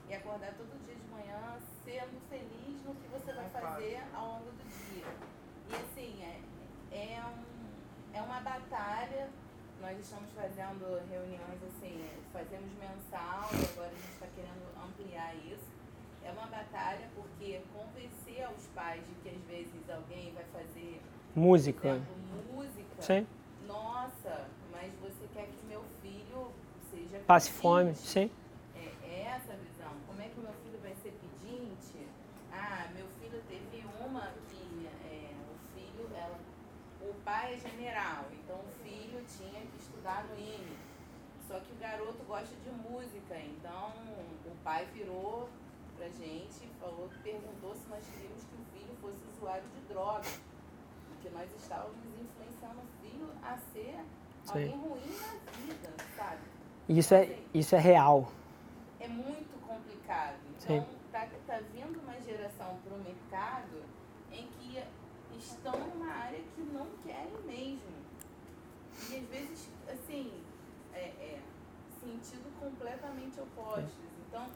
e 0.07 0.13
acordar 0.13 0.53
todo 0.53 0.71
dia 0.85 0.95
de 0.95 1.07
manhã 1.09 1.59
sendo 1.83 2.17
feliz 2.29 2.81
no 2.85 2.95
que 2.95 3.07
você 3.09 3.33
vai 3.33 3.49
fazer 3.49 4.01
ao 4.13 4.27
longo 4.27 4.51
do 4.51 4.93
dia. 4.93 5.05
E 5.69 5.75
assim, 5.75 6.23
é, 6.23 6.39
é, 6.95 7.21
um, 7.25 7.67
é 8.17 8.21
uma 8.21 8.39
batalha. 8.41 9.29
Nós 9.79 9.99
estamos 9.99 10.31
fazendo 10.31 10.99
reuniões 11.09 11.61
assim, 11.69 12.03
fazemos 12.33 12.71
mensal 12.79 13.47
agora 13.51 13.91
a 13.91 13.95
gente 13.95 14.11
está 14.11 14.25
querendo 14.35 14.65
ampliar 14.83 15.35
isso. 15.35 15.67
É 16.25 16.31
uma 16.31 16.47
batalha 16.47 17.07
porque 17.15 17.61
convencer 17.71 18.43
aos 18.43 18.65
pais 18.73 19.01
de 19.07 19.13
que 19.21 19.29
às 19.29 19.41
vezes 19.43 19.89
alguém 19.89 20.33
vai 20.33 20.43
fazer 20.45 20.99
música. 21.35 21.89
Exemplo, 21.89 22.53
música. 22.53 23.01
Sim. 23.01 23.27
Nossa, 23.67 24.47
mas 24.71 24.91
você 24.99 25.27
quer 25.33 25.45
que 25.45 25.65
meu 25.67 25.83
filho 26.01 26.51
seja 26.91 27.19
passe 27.27 27.51
fome, 27.51 27.93
sim. 27.93 28.31
pai 37.27 37.59
é 37.61 37.76
então 38.31 38.57
o 38.57 38.83
filho 38.83 39.23
tinha 39.25 39.61
que 39.61 39.77
estudar 39.77 40.23
no 40.25 40.35
IME. 40.37 40.77
Só 41.47 41.59
que 41.59 41.71
o 41.71 41.75
garoto 41.77 42.23
gosta 42.27 42.55
de 42.55 42.69
música, 42.69 43.39
então 43.39 43.93
o 44.45 44.55
pai 44.63 44.85
virou 44.93 45.49
pra 45.95 46.07
gente 46.09 46.63
e 46.63 46.69
falou, 46.79 47.09
perguntou 47.23 47.73
se 47.73 47.87
nós 47.89 48.05
queríamos 48.05 48.43
que 48.43 48.53
o 48.53 48.65
filho 48.77 48.95
fosse 49.01 49.17
usuário 49.35 49.63
de 49.63 49.81
droga. 49.87 50.29
Porque 51.07 51.29
nós 51.29 51.49
estávamos 51.55 51.97
influenciando 52.19 52.81
o 52.81 53.01
filho 53.01 53.29
a 53.41 53.57
ser 53.57 54.05
Sim. 54.43 54.51
alguém 54.51 54.77
ruim 54.77 55.17
na 55.19 55.51
vida, 55.51 55.89
sabe? 56.15 56.41
Isso 56.89 57.13
é, 57.13 57.23
assim, 57.23 57.43
isso 57.53 57.75
é 57.75 57.79
real. 57.79 58.31
É 58.99 59.07
muito 59.07 59.59
complicado. 59.65 60.37
Então, 60.61 60.85
tá, 61.11 61.27
tá 61.47 61.59
vindo 61.73 61.99
uma 62.01 62.19
geração 62.21 62.77
pro 62.83 62.97
mercado 62.97 63.83
em 64.31 64.47
que 64.47 64.83
estão 65.37 65.77
numa 65.79 66.11
área 66.11 66.39
que 66.55 66.61
não 66.61 66.87
querem 67.03 67.39
mesmo. 67.45 67.86
E 69.09 69.15
às 69.15 69.27
vezes, 69.29 69.69
assim, 69.87 70.33
é, 70.93 70.99
é, 70.99 71.41
sentido 71.99 72.51
completamente 72.59 73.39
opostos. 73.39 73.93
Então, 74.27 74.49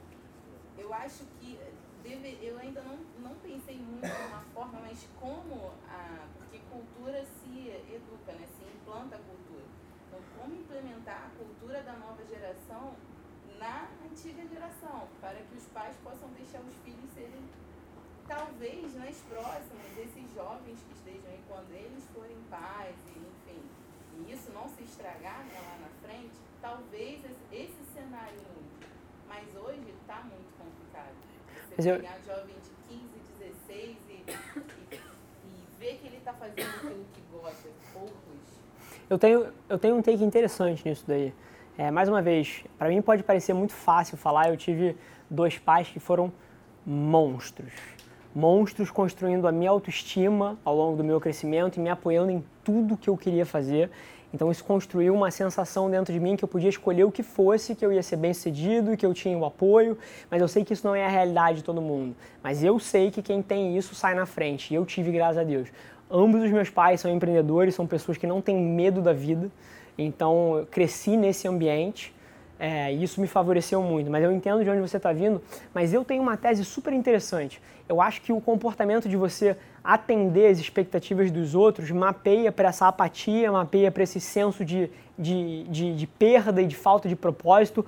eu 0.78 0.94
acho 0.94 1.24
que 1.40 1.58
deve, 2.04 2.38
eu 2.42 2.58
ainda 2.60 2.82
não, 2.82 2.98
não 3.20 3.36
pensei 3.36 3.78
muito 3.78 4.08
numa 4.08 4.42
forma, 4.54 4.80
mas 4.82 5.08
como 5.20 5.72
a. 5.88 6.28
Porque 6.38 6.60
cultura 6.70 7.24
se 7.24 7.70
educa, 7.70 8.34
né? 8.34 8.48
Se 8.58 8.66
implanta 8.66 9.16
a 9.16 9.20
cultura. 9.20 9.64
Então, 10.08 10.20
como 10.38 10.54
implementar 10.54 11.28
a 11.28 11.38
cultura 11.38 11.82
da 11.84 11.94
nova 11.94 12.26
geração 12.26 12.94
na 13.58 13.88
antiga 14.04 14.46
geração, 14.48 15.08
para 15.22 15.40
que 15.40 15.56
os 15.56 15.66
pais 15.68 15.96
possam 16.04 16.28
deixar 16.30 16.60
os 16.62 16.76
filhos 16.84 17.10
serem 17.14 17.48
talvez 18.28 18.96
nas 18.96 19.16
próximas, 19.30 19.98
esses 19.98 20.34
jovens 20.34 20.80
que 20.88 20.94
estejam 20.94 21.30
aí, 21.30 21.40
quando 21.48 21.72
eles 21.72 22.04
forem 22.14 22.38
pais, 22.50 22.96
enfim, 23.16 23.62
e 24.18 24.34
isso 24.34 24.52
não 24.54 24.68
se 24.70 24.84
estragar 24.84 25.40
né, 25.46 25.54
lá 25.56 25.78
na 25.82 26.08
frente, 26.08 26.32
talvez 26.62 27.22
esse, 27.52 27.82
cenário 27.94 28.34
mude. 28.56 28.88
Mas 29.28 29.44
hoje 29.56 29.94
está 30.02 30.22
muito 30.22 30.52
complicado. 30.58 31.16
Você 31.76 31.92
eu- 31.92 31.96
pegar 31.98 32.18
um 32.20 32.26
jovem 32.26 32.56
de 32.56 32.96
15, 32.96 33.04
16 33.40 33.98
e, 34.10 34.12
e, 34.12 34.96
e 34.96 35.80
ver 35.80 35.98
que 35.98 36.08
ele 36.08 36.18
está 36.18 36.34
fazendo 36.34 36.68
aquilo 36.76 37.06
que 37.14 37.22
gosta, 37.32 37.70
poucos. 37.94 38.16
Eu 39.10 39.20
tenho, 39.20 39.54
eu 39.68 39.78
tenho 39.78 39.96
um 39.96 40.02
take 40.02 40.24
interessante 40.24 40.88
nisso 40.88 41.04
daí. 41.08 41.34
É, 41.78 41.90
mais 41.90 42.08
uma 42.08 42.22
vez, 42.22 42.64
para 42.78 42.90
mim 42.90 43.02
pode 43.02 43.24
parecer 43.24 43.54
muito 43.54 43.74
fácil 43.74 44.18
falar, 44.18 44.50
eu 44.50 44.58
tive 44.58 44.96
dois 45.30 45.58
pais 45.58 45.90
que 45.90 46.00
foram 46.00 46.32
monstros. 46.86 47.74
Monstros 48.34 48.90
construindo 48.90 49.48
a 49.48 49.52
minha 49.52 49.70
autoestima 49.70 50.58
ao 50.64 50.76
longo 50.76 50.98
do 50.98 51.04
meu 51.04 51.20
crescimento 51.20 51.78
e 51.78 51.80
me 51.80 51.90
apoiando 51.90 52.32
em 52.32 52.44
tudo 52.64 52.96
que 52.96 53.10
eu 53.10 53.18
queria 53.18 53.46
fazer. 53.46 53.90
Então 54.34 54.50
isso 54.50 54.64
construiu 54.64 55.14
uma 55.14 55.30
sensação 55.30 55.92
dentro 55.92 56.14
de 56.14 56.20
mim 56.20 56.38
que 56.38 56.44
eu 56.44 56.48
podia 56.48 56.70
escolher 56.70 57.04
o 57.04 57.12
que 57.12 57.22
fosse, 57.22 57.76
que 57.76 57.86
eu 57.86 57.92
ia 57.92 58.02
ser 58.02 58.16
bem 58.16 58.34
sucedido, 58.34 58.96
que 58.96 59.06
eu 59.06 59.14
tinha 59.14 59.38
o 59.38 59.44
apoio, 59.44 59.98
mas 60.30 60.42
eu 60.42 60.48
sei 60.48 60.64
que 60.64 60.72
isso 60.72 60.88
não 60.88 60.96
é 60.96 61.06
a 61.06 61.10
realidade 61.10 61.58
de 61.58 61.64
todo 61.66 61.82
mundo. 61.82 62.16
Mas 62.42 62.64
eu 62.64 62.80
sei 62.80 63.12
que 63.12 63.22
quem 63.22 63.42
tem 63.42 63.78
isso 63.78 63.94
sai 63.94 64.16
na 64.16 64.26
frente, 64.26 64.72
e 64.72 64.76
eu 64.76 64.86
tive, 64.86 65.12
graças 65.12 65.38
a 65.38 65.44
Deus. 65.44 65.68
Ambos 66.10 66.42
os 66.44 66.52
meus 66.52 66.70
pais 66.70 67.02
são 67.02 67.12
empreendedores, 67.12 67.76
são 67.76 67.86
pessoas 67.86 68.18
que 68.18 68.26
não 68.26 68.42
têm 68.42 68.56
medo 68.56 69.02
da 69.02 69.12
vida, 69.12 69.52
então 69.98 70.60
eu 70.60 70.66
cresci 70.66 71.18
nesse 71.18 71.48
ambiente. 71.48 72.14
É, 72.64 72.94
isso 72.94 73.20
me 73.20 73.26
favoreceu 73.26 73.82
muito, 73.82 74.12
mas 74.12 74.24
eu 74.24 74.32
entendo 74.32 74.64
de 74.64 74.70
onde 74.70 74.82
você 74.82 74.98
está 74.98 75.12
vindo. 75.12 75.42
Mas 75.74 75.96
eu 75.96 76.06
tenho 76.06 76.22
uma 76.22 76.38
tese 76.38 76.64
super 76.64 76.94
interessante. 76.94 77.60
Eu 77.90 78.00
acho 78.00 78.22
que 78.22 78.32
o 78.32 78.40
comportamento 78.40 79.10
de 79.10 79.18
você 79.18 79.58
atender 79.84 80.52
as 80.52 80.60
expectativas 80.60 81.32
dos 81.32 81.56
outros 81.56 81.90
mapeia 81.90 82.52
para 82.52 82.70
essa 82.70 82.88
apatia, 82.88 83.52
mapeia 83.52 83.92
para 83.92 84.04
esse 84.04 84.20
senso 84.20 84.64
de, 84.64 84.92
de, 85.18 85.64
de, 85.64 85.96
de 85.96 86.06
perda 86.06 86.62
e 86.62 86.68
de 86.68 86.76
falta 86.76 87.10
de 87.10 87.16
propósito. 87.16 87.84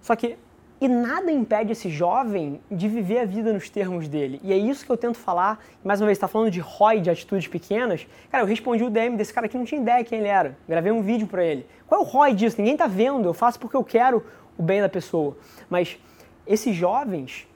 Só 0.00 0.16
que 0.16 0.38
e 0.80 0.86
nada 0.86 1.30
impede 1.32 1.72
esse 1.72 1.90
jovem 1.90 2.60
de 2.70 2.88
viver 2.88 3.20
a 3.20 3.24
vida 3.24 3.52
nos 3.52 3.68
termos 3.68 4.06
dele. 4.06 4.40
E 4.44 4.52
é 4.52 4.56
isso 4.56 4.86
que 4.86 4.92
eu 4.92 4.96
tento 4.96 5.18
falar. 5.18 5.62
Mais 5.82 6.00
uma 6.00 6.06
vez, 6.06 6.16
está 6.16 6.28
falando 6.28 6.50
de 6.50 6.60
ROI, 6.60 7.00
de 7.00 7.10
atitudes 7.10 7.48
pequenas. 7.48 8.06
Cara, 8.30 8.44
eu 8.44 8.46
respondi 8.46 8.84
o 8.84 8.90
DM 8.90 9.16
desse 9.16 9.32
cara 9.32 9.48
que 9.48 9.58
não 9.58 9.64
tinha 9.64 9.80
ideia 9.80 10.04
quem 10.04 10.20
ele 10.20 10.28
era. 10.28 10.56
Gravei 10.68 10.92
um 10.92 11.02
vídeo 11.02 11.26
para 11.26 11.44
ele. 11.44 11.66
Qual 11.86 12.00
é 12.00 12.04
o 12.04 12.06
ROI 12.06 12.34
disso? 12.34 12.56
Ninguém 12.58 12.76
tá 12.76 12.86
vendo. 12.86 13.26
Eu 13.26 13.34
faço 13.34 13.58
porque 13.58 13.76
eu 13.76 13.82
quero 13.82 14.24
o 14.56 14.62
bem 14.62 14.80
da 14.80 14.88
pessoa. 14.88 15.36
Mas 15.68 15.98
esses 16.46 16.74
jovens, 16.74 17.48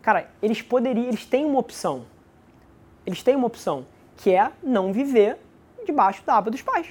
cara, 0.00 0.30
eles 0.42 0.62
poderiam, 0.62 1.06
eles 1.06 1.26
têm 1.26 1.44
uma 1.44 1.58
opção. 1.58 2.06
Eles 3.04 3.22
têm 3.22 3.36
uma 3.36 3.46
opção, 3.46 3.86
que 4.16 4.30
é 4.30 4.50
não 4.62 4.92
viver 4.92 5.38
debaixo 5.84 6.22
da 6.24 6.36
aba 6.36 6.50
dos 6.50 6.62
pais. 6.62 6.86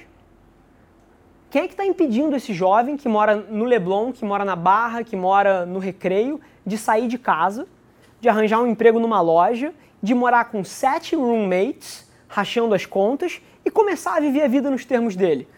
Quem 1.50 1.62
é 1.62 1.66
que 1.66 1.72
está 1.72 1.84
impedindo 1.84 2.36
esse 2.36 2.54
jovem 2.54 2.96
que 2.96 3.08
mora 3.08 3.34
no 3.34 3.64
Leblon, 3.64 4.12
que 4.12 4.24
mora 4.24 4.44
na 4.44 4.54
Barra, 4.54 5.02
que 5.02 5.16
mora 5.16 5.66
no 5.66 5.80
Recreio, 5.80 6.40
de 6.64 6.78
sair 6.78 7.08
de 7.08 7.18
casa, 7.18 7.66
de 8.20 8.28
arranjar 8.28 8.60
um 8.60 8.68
emprego 8.68 9.00
numa 9.00 9.20
loja, 9.20 9.74
de 10.00 10.14
morar 10.14 10.44
com 10.44 10.62
sete 10.62 11.16
roommates, 11.16 12.08
rachando 12.28 12.72
as 12.72 12.86
contas 12.86 13.42
e 13.64 13.70
começar 13.70 14.16
a 14.16 14.20
viver 14.20 14.42
a 14.42 14.48
vida 14.48 14.70
nos 14.70 14.84
termos 14.84 15.16
dele? 15.16 15.48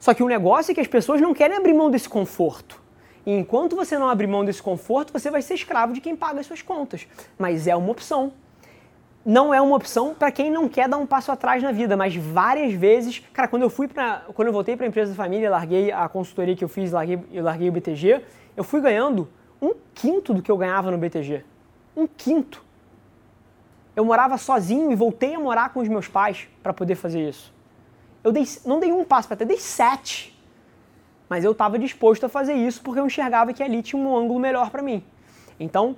Só 0.00 0.12
que 0.12 0.22
o 0.22 0.26
negócio 0.26 0.72
é 0.72 0.74
que 0.74 0.80
as 0.80 0.88
pessoas 0.88 1.20
não 1.20 1.32
querem 1.32 1.56
abrir 1.56 1.74
mão 1.74 1.92
desse 1.92 2.08
conforto. 2.08 2.82
E 3.24 3.30
enquanto 3.30 3.76
você 3.76 3.96
não 3.96 4.08
abrir 4.08 4.26
mão 4.26 4.44
desse 4.44 4.60
conforto, 4.60 5.12
você 5.12 5.30
vai 5.30 5.42
ser 5.42 5.54
escravo 5.54 5.92
de 5.92 6.00
quem 6.00 6.16
paga 6.16 6.40
as 6.40 6.46
suas 6.46 6.60
contas. 6.60 7.06
Mas 7.38 7.68
é 7.68 7.76
uma 7.76 7.92
opção 7.92 8.32
não 9.26 9.52
é 9.52 9.60
uma 9.60 9.74
opção 9.74 10.14
para 10.14 10.30
quem 10.30 10.52
não 10.52 10.68
quer 10.68 10.88
dar 10.88 10.98
um 10.98 11.04
passo 11.04 11.32
atrás 11.32 11.60
na 11.60 11.72
vida, 11.72 11.96
mas 11.96 12.14
várias 12.14 12.72
vezes, 12.72 13.18
cara, 13.32 13.48
quando 13.48 13.62
eu 13.62 13.68
fui 13.68 13.88
para, 13.88 14.22
quando 14.32 14.46
eu 14.46 14.52
voltei 14.52 14.76
para 14.76 14.86
a 14.86 14.88
empresa 14.88 15.10
da 15.10 15.16
família, 15.16 15.50
larguei 15.50 15.90
a 15.90 16.08
consultoria 16.08 16.54
que 16.54 16.62
eu 16.62 16.68
fiz, 16.68 16.92
larguei, 16.92 17.18
eu 17.32 17.42
larguei 17.42 17.68
o 17.68 17.72
BTG, 17.72 18.22
eu 18.56 18.62
fui 18.62 18.80
ganhando 18.80 19.28
um 19.60 19.74
quinto 19.92 20.32
do 20.32 20.40
que 20.40 20.48
eu 20.48 20.56
ganhava 20.56 20.92
no 20.92 20.98
BTG. 20.98 21.42
Um 21.96 22.06
quinto. 22.06 22.64
Eu 23.96 24.04
morava 24.04 24.38
sozinho 24.38 24.92
e 24.92 24.94
voltei 24.94 25.34
a 25.34 25.40
morar 25.40 25.70
com 25.70 25.80
os 25.80 25.88
meus 25.88 26.06
pais 26.06 26.46
para 26.62 26.72
poder 26.72 26.94
fazer 26.94 27.28
isso. 27.28 27.52
Eu 28.22 28.30
dei, 28.30 28.44
não 28.64 28.78
dei 28.78 28.92
um 28.92 29.04
passo 29.04 29.26
para 29.26 29.38
trás, 29.38 29.48
dei 29.48 29.58
sete. 29.58 30.40
Mas 31.28 31.42
eu 31.42 31.50
estava 31.50 31.80
disposto 31.80 32.24
a 32.26 32.28
fazer 32.28 32.54
isso 32.54 32.80
porque 32.80 33.00
eu 33.00 33.06
enxergava 33.06 33.52
que 33.52 33.60
ali 33.60 33.82
tinha 33.82 34.00
um 34.00 34.16
ângulo 34.16 34.38
melhor 34.38 34.70
para 34.70 34.82
mim. 34.82 35.02
Então, 35.58 35.96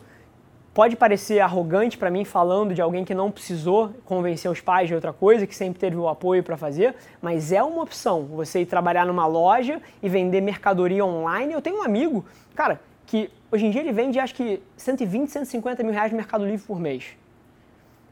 pode 0.78 0.94
parecer 0.94 1.40
arrogante 1.40 1.98
para 1.98 2.09
mim 2.09 2.24
falando 2.24 2.72
de 2.72 2.80
alguém 2.80 3.05
que 3.05 3.12
não 3.12 3.32
precisou 3.32 3.92
convencer 4.05 4.48
os 4.48 4.60
pais 4.60 4.86
de 4.86 4.94
outra 4.94 5.12
coisa, 5.12 5.44
que 5.44 5.52
sempre 5.52 5.76
teve 5.76 5.96
o 5.96 6.06
apoio 6.09 6.40
para 6.40 6.56
fazer, 6.56 6.94
mas 7.20 7.50
é 7.50 7.60
uma 7.60 7.82
opção 7.82 8.26
você 8.26 8.60
ir 8.60 8.66
trabalhar 8.66 9.05
numa 9.05 9.26
loja 9.26 9.82
e 10.00 10.09
vender 10.09 10.40
mercadoria 10.40 11.05
online. 11.05 11.52
Eu 11.52 11.60
tenho 11.60 11.80
um 11.80 11.82
amigo, 11.82 12.24
cara, 12.55 12.80
que 13.06 13.28
hoje 13.50 13.66
em 13.66 13.70
dia 13.72 13.80
ele 13.80 13.90
vende 13.90 14.20
acho 14.20 14.36
que 14.36 14.62
120, 14.76 15.28
150 15.28 15.82
mil 15.82 15.92
reais 15.92 16.12
no 16.12 16.16
Mercado 16.16 16.46
Livre 16.46 16.64
por 16.64 16.78
mês, 16.78 17.06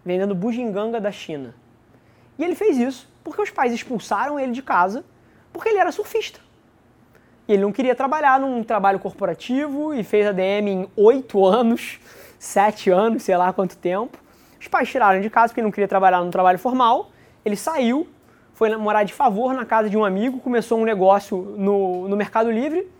vendendo 0.05 0.35
bugiganga 0.35 1.01
da 1.01 1.13
China. 1.13 1.55
E 2.37 2.43
ele 2.43 2.57
fez 2.57 2.79
isso 2.79 3.09
porque 3.23 3.41
os 3.41 3.51
pais 3.51 3.73
expulsaram 3.73 4.41
ele 4.41 4.51
de 4.51 4.61
casa 4.61 5.05
porque 5.53 5.69
ele 5.69 5.79
era 5.79 5.93
surfista. 5.93 6.41
E 7.47 7.53
ele 7.53 7.63
não 7.63 7.71
queria 7.71 7.95
trabalhar 7.95 8.41
num 8.41 8.65
trabalho 8.65 8.99
corporativo 8.99 9.95
e 9.95 10.03
fez 10.03 10.27
a 10.27 10.33
DM 10.33 10.69
em 10.69 10.89
oito 10.97 11.47
anos 11.47 12.01
sete 12.39 12.91
anos, 12.91 13.23
sei 13.23 13.37
lá 13.37 13.53
quanto 13.53 13.77
tempo. 13.77 14.19
Os 14.61 14.69
pais 14.69 14.89
tiraram 14.89 15.21
de 15.21 15.31
casa 15.31 15.49
porque 15.49 15.63
não 15.63 15.71
queria 15.71 15.89
trabalhar 15.89 16.23
no 16.23 16.31
trabalho 16.31 16.59
formal. 16.59 17.11
Ele 17.45 17.57
saiu, 17.57 18.07
foi 18.55 18.75
morar 18.77 19.05
de 19.05 19.13
favor 19.13 19.55
na 19.55 19.65
casa 19.65 19.89
de 19.91 19.97
um 19.97 20.05
amigo, 20.05 20.41
começou 20.41 20.79
um 20.79 20.85
negócio 20.85 21.37
no, 21.59 22.09
no 22.09 22.17
Mercado 22.17 22.51
Livre, 22.51 22.91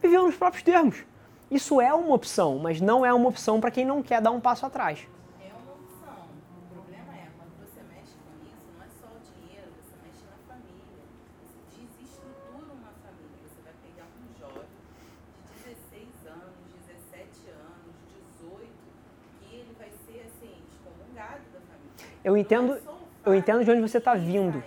viveu 0.00 0.22
nos 0.22 0.36
próprios 0.36 0.62
termos. 0.62 1.04
Isso 1.50 1.80
é 1.80 1.94
uma 1.94 2.14
opção, 2.14 2.58
mas 2.58 2.80
não 2.80 3.06
é 3.06 3.12
uma 3.12 3.28
opção 3.28 3.60
para 3.60 3.70
quem 3.70 3.84
não 3.84 4.02
quer 4.02 4.20
dar 4.20 4.32
um 4.32 4.40
passo 4.40 4.66
atrás. 4.66 5.06
É 5.40 5.50
uma 5.54 5.74
opção. 5.74 6.26
O 6.58 6.74
problema 6.74 7.14
é, 7.14 7.30
quando 7.38 7.54
você 7.62 7.82
mexe 7.86 8.18
com 8.18 8.34
isso, 8.42 8.66
não 8.74 8.82
é 8.82 8.90
só 8.98 9.06
o 9.06 9.20
dinheiro, 9.22 9.70
você 9.78 9.94
mexe 10.02 10.26
na 10.26 10.38
família. 10.50 11.06
Você 11.38 11.86
desestrutura 11.86 12.66
uma 12.74 12.90
família. 12.98 13.38
Você 13.46 13.62
vai 13.62 13.74
pegar 13.78 14.10
um 14.10 14.26
jovem 14.34 14.66
de 14.66 15.54
16 15.54 16.26
anos, 16.26 16.58
17 16.82 17.46
anos, 17.54 17.94
18, 18.42 18.66
que 19.38 19.46
ele 19.54 19.70
vai 19.78 19.90
ser 20.02 20.26
assim, 20.26 20.50
excomungado 20.66 21.46
da 21.54 21.62
família. 21.62 22.15
Eu 22.26 22.36
entendo, 22.36 22.76
eu 23.24 23.34
entendo 23.36 23.64
de 23.64 23.70
onde 23.70 23.80
você 23.80 23.98
está 23.98 24.16
vindo. 24.16 24.60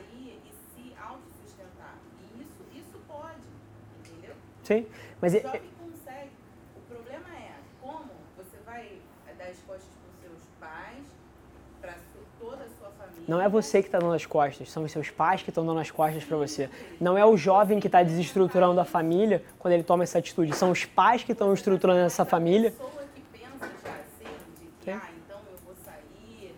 Sim, 4.64 4.86
mas 5.20 5.36
é- 5.36 5.42
consegue. 5.42 6.30
O 6.78 6.82
problema 6.88 7.28
é 7.36 7.52
como 7.82 8.06
você 8.38 8.56
vai 8.66 9.02
dar 9.38 9.46
as 9.46 9.58
costas 9.68 9.90
para 10.00 10.10
os 10.10 10.20
seus 10.22 10.42
pais, 10.58 11.04
para 11.82 11.96
toda 12.40 12.64
a 12.64 12.70
sua 12.80 12.92
família. 12.92 13.26
não 13.28 13.42
é 13.42 13.50
você 13.50 13.82
que 13.82 13.90
está 13.90 14.00
dando 14.00 14.14
as 14.14 14.26
costas, 14.26 14.72
são 14.72 14.84
os 14.84 14.92
seus 14.94 15.10
pais 15.10 15.42
que 15.42 15.50
estão 15.50 15.66
dando 15.66 15.82
as 15.82 15.92
costas 15.92 16.24
para 16.24 16.38
você. 16.38 16.70
Não 17.02 17.18
é 17.18 17.26
o 17.26 17.36
jovem 17.36 17.80
que 17.82 17.88
está 17.88 18.04
desestruturando 18.04 18.80
a 18.80 18.86
família 18.86 19.44
quando 19.58 19.74
ele 19.74 19.84
toma 19.84 20.04
essa 20.04 20.20
atitude, 20.20 20.56
são 20.56 20.72
os 20.72 20.86
pais 20.86 21.24
que 21.24 21.34
estão 21.34 21.54
estruturando 21.54 22.00
essa 22.00 22.24
família. 22.24 22.70
A 22.70 22.72
pessoa 22.72 23.04
que 23.14 23.22
pensa 23.38 23.68
já 23.84 23.92
assim, 23.96 24.34
de 24.60 24.68
que, 24.86 24.92
ah, 24.92 25.10
então 25.26 25.40
eu 25.52 25.58
vou 25.66 25.76
sair 25.84 26.56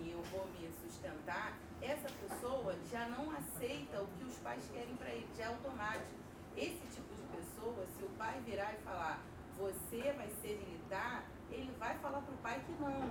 e 0.00 0.10
eu 0.10 0.20
vou 0.32 0.44
me 0.58 0.68
sustentar, 0.82 1.56
essa 1.80 2.08
pessoa 2.28 2.74
já 2.90 3.06
não 3.06 3.30
aceita 3.30 4.02
o 4.02 4.06
que 4.18 4.24
os 4.24 4.36
pais 4.38 4.62
querem 4.74 4.96
para 4.96 5.10
ele, 5.10 5.28
já 5.38 5.44
é 5.44 5.46
automático. 5.46 6.10
Esse 6.56 6.82
tipo 6.94 7.14
de 7.16 7.22
pessoa, 7.36 7.84
se 7.96 8.04
o 8.04 8.08
pai 8.18 8.38
virar 8.46 8.74
e 8.78 8.82
falar, 8.84 9.22
você 9.58 10.12
vai 10.16 10.28
ser 10.42 10.60
militar, 10.68 11.24
ele 11.50 11.70
vai 11.78 11.96
falar 11.96 12.20
pro 12.20 12.34
pai 12.42 12.60
que 12.66 12.72
não. 12.82 13.10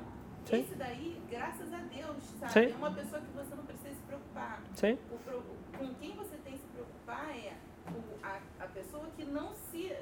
Sim. 0.51 0.61
Esse 0.61 0.75
daí, 0.75 1.21
graças 1.29 1.73
a 1.73 1.77
Deus, 1.77 2.23
sabe? 2.39 2.53
Sim. 2.53 2.71
É 2.73 2.75
uma 2.75 2.91
pessoa 2.91 3.21
que 3.21 3.31
você 3.31 3.55
não 3.55 3.65
precisa 3.65 3.89
se 3.95 4.01
preocupar. 4.03 4.61
Sim, 4.75 4.97
O 5.09 5.77
com 5.77 5.93
quem 5.95 6.15
você 6.15 6.35
tem 6.43 6.53
que 6.53 6.59
se 6.59 6.67
preocupar 6.67 7.29
é 7.31 7.53
o- 7.89 8.19
a, 8.25 8.39
a 8.63 8.67
pessoa 8.67 9.07
que 9.15 9.23
não 9.25 9.53
se, 9.55 9.95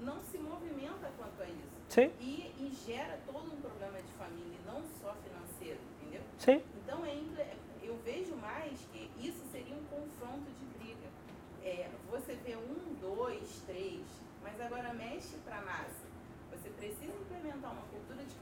não 0.00 0.22
se 0.22 0.38
movimenta 0.38 1.10
quanto 1.16 1.42
a 1.42 1.46
isso. 1.46 1.72
sim, 1.88 2.10
E, 2.20 2.52
e 2.58 2.72
gera 2.86 3.18
todo 3.26 3.52
um 3.52 3.60
problema 3.60 4.00
de 4.00 4.12
família, 4.14 4.58
e 4.58 4.66
não 4.66 4.82
só 5.00 5.14
financeiro, 5.22 5.78
entendeu? 6.00 6.22
sim. 6.38 6.62
Então 6.84 7.04
é, 7.04 7.54
eu 7.82 7.96
vejo 8.04 8.34
mais 8.36 8.80
que 8.92 9.10
isso 9.20 9.44
seria 9.52 9.74
um 9.76 9.84
confronto 9.84 10.50
de 10.58 10.64
briga. 10.78 11.08
É, 11.62 11.90
você 12.10 12.34
vê 12.36 12.56
um, 12.56 12.94
dois, 13.00 13.62
três, 13.66 14.00
mas 14.42 14.58
agora 14.60 14.92
mexe 14.94 15.36
para 15.44 15.58
a 15.58 15.62
massa. 15.62 16.06
Você 16.50 16.68
precisa 16.70 17.12
implementar 17.14 17.72
uma 17.72 17.82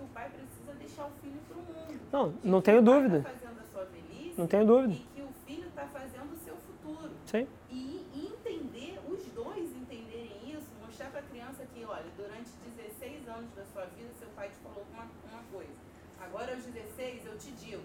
que 0.01 0.05
o 0.05 0.09
pai 0.09 0.31
precisa 0.31 0.73
deixar 0.79 1.05
o 1.07 1.11
filho 1.21 1.41
para 1.47 1.59
o 1.59 1.63
mundo. 1.63 2.01
Não, 2.11 2.33
De 2.33 2.49
não 2.49 2.63
tenho 2.63 2.81
o 2.81 2.85
pai 2.85 2.95
dúvida. 2.95 3.23
Tá 3.23 3.31
fazendo 3.31 3.61
a 3.61 3.65
sua 3.65 3.85
velhice 3.85 4.35
Não 4.39 4.47
tenho 4.47 4.67
dúvida. 4.67 4.95
e 4.95 5.07
que 5.15 5.21
o 5.23 5.29
filho 5.47 5.69
está 5.69 5.87
fazendo 5.87 6.33
o 6.33 6.39
seu 6.39 6.57
futuro. 6.57 7.11
Sim, 7.27 7.47
E, 7.69 8.07
e 8.15 8.33
entender, 8.33 8.99
os 9.07 9.23
dois 9.33 9.71
entenderem 9.77 10.33
isso, 10.51 10.69
mostrar 10.85 11.11
para 11.11 11.21
a 11.21 11.25
criança 11.25 11.67
que, 11.75 11.85
olha, 11.85 12.07
durante 12.17 12.49
16 12.77 13.29
anos 13.29 13.51
da 13.55 13.65
sua 13.67 13.85
vida, 13.87 14.09
seu 14.19 14.29
pai 14.29 14.49
te 14.49 14.57
falou 14.57 14.85
uma, 14.93 15.05
uma 15.31 15.43
coisa. 15.53 15.73
Agora 16.19 16.55
aos 16.55 16.65
16 16.65 17.27
eu 17.27 17.37
te 17.39 17.51
digo, 17.53 17.83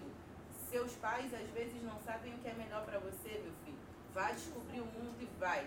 seus 0.70 0.92
pais 0.94 1.32
às 1.34 1.48
vezes 1.50 1.82
não 1.82 1.98
sabem 2.00 2.32
o 2.34 2.38
que 2.38 2.48
é 2.48 2.54
melhor 2.54 2.84
para 2.84 2.98
você, 2.98 3.28
meu 3.44 3.52
filho. 3.64 3.76
Vai 4.14 4.32
descobrir 4.34 4.80
o 4.80 4.86
mundo 4.86 5.16
e 5.20 5.28
vai. 5.38 5.66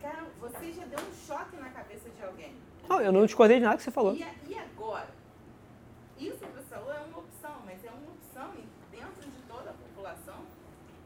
Cara, 0.00 0.24
você 0.40 0.72
já 0.72 0.84
deu 0.86 0.98
um 1.00 1.14
choque 1.26 1.56
na 1.56 1.68
cabeça 1.70 2.08
de 2.08 2.24
alguém. 2.24 2.54
Não, 2.88 3.00
eu 3.00 3.12
não 3.12 3.26
discordei 3.26 3.58
de 3.58 3.64
nada 3.64 3.76
que 3.76 3.82
você 3.82 3.90
falou. 3.90 4.14
E, 4.14 4.24
e 4.48 4.58
agora? 4.58 5.17
Isso, 6.78 6.86
pessoal, 6.86 6.92
é 6.96 7.04
uma 7.08 7.18
opção, 7.18 7.54
mas 7.64 7.84
é 7.84 7.90
uma 7.90 8.12
opção 8.12 8.50
dentro 8.90 9.30
de 9.30 9.42
toda 9.48 9.70
a 9.70 9.72
população 9.72 10.34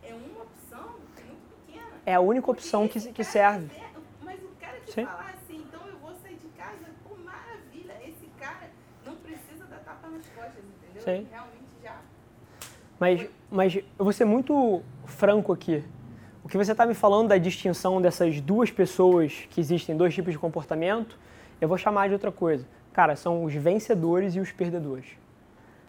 é 0.03 0.15
uma 0.15 0.43
opção 0.43 0.90
muito 0.99 1.66
pequena. 1.66 1.86
É 2.05 2.15
a 2.15 2.20
única 2.20 2.51
opção 2.51 2.89
que, 2.89 3.01
que 3.12 3.24
serve. 3.24 3.69
quiser- 3.69 3.93
Mas 4.23 4.40
o 4.43 4.49
cara 4.61 4.78
que 4.81 4.93
Sim. 4.93 5.07
falar 5.07 5.35
assim, 5.35 5.57
então 5.57 5.81
eu 5.86 5.97
vou 5.99 6.12
sair 6.23 6.36
de 6.36 6.49
casa, 6.49 6.86
pô, 7.09 7.16
maravilha, 7.16 7.94
esse 8.07 8.27
cara 8.39 8.70
não 9.07 9.16
precisa 9.16 9.65
dar 9.66 9.78
tapa 9.78 10.09
nas 10.09 10.27
costas, 10.27 10.62
entendeu? 10.65 11.03
Sim. 11.03 11.11
Ele 11.11 11.28
Realmente 11.31 11.70
já. 11.82 11.97
Mas, 12.99 13.28
mas 13.51 13.77
eu 13.77 13.82
vou 13.99 14.12
ser 14.12 14.24
muito 14.24 14.82
franco 15.07 15.53
aqui. 15.53 15.85
O 16.44 16.49
que 16.49 16.59
você 16.59 16.73
está 16.73 16.85
me 16.85 16.94
falando 16.94 17.28
da 17.28 17.39
distinção 17.39 18.03
dessas 18.03 18.40
duas 18.40 18.70
pessoas 18.70 19.47
que 19.51 19.61
existem, 19.61 19.97
dois 19.97 20.12
tipos 20.15 20.32
de 20.32 20.39
comportamento, 20.39 21.16
eu 21.61 21.69
vou 21.69 21.78
chamar 21.78 22.09
de 22.09 22.15
outra 22.15 22.32
coisa. 22.32 22.66
Cara, 22.93 23.15
são 23.16 23.44
os 23.44 23.55
vencedores 23.55 24.35
e 24.35 24.40
os 24.40 24.51
perdedores. 24.53 25.07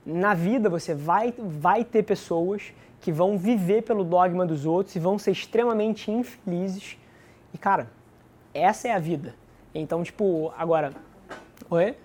Na 0.05 0.33
vida 0.33 0.69
você 0.69 0.93
vai, 0.93 1.33
vai 1.37 1.83
ter 1.83 2.03
pessoas 2.03 2.73
que 2.99 3.11
vão 3.11 3.37
viver 3.37 3.83
pelo 3.83 4.03
dogma 4.03 4.45
dos 4.45 4.65
outros 4.65 4.95
e 4.95 4.99
vão 4.99 5.17
ser 5.17 5.31
extremamente 5.31 6.11
infelizes. 6.11 6.97
E, 7.53 7.57
cara, 7.57 7.89
essa 8.53 8.87
é 8.87 8.91
a 8.91 8.99
vida. 8.99 9.35
Então, 9.73 10.03
tipo, 10.03 10.53
agora. 10.57 10.93
Oi? 11.69 11.95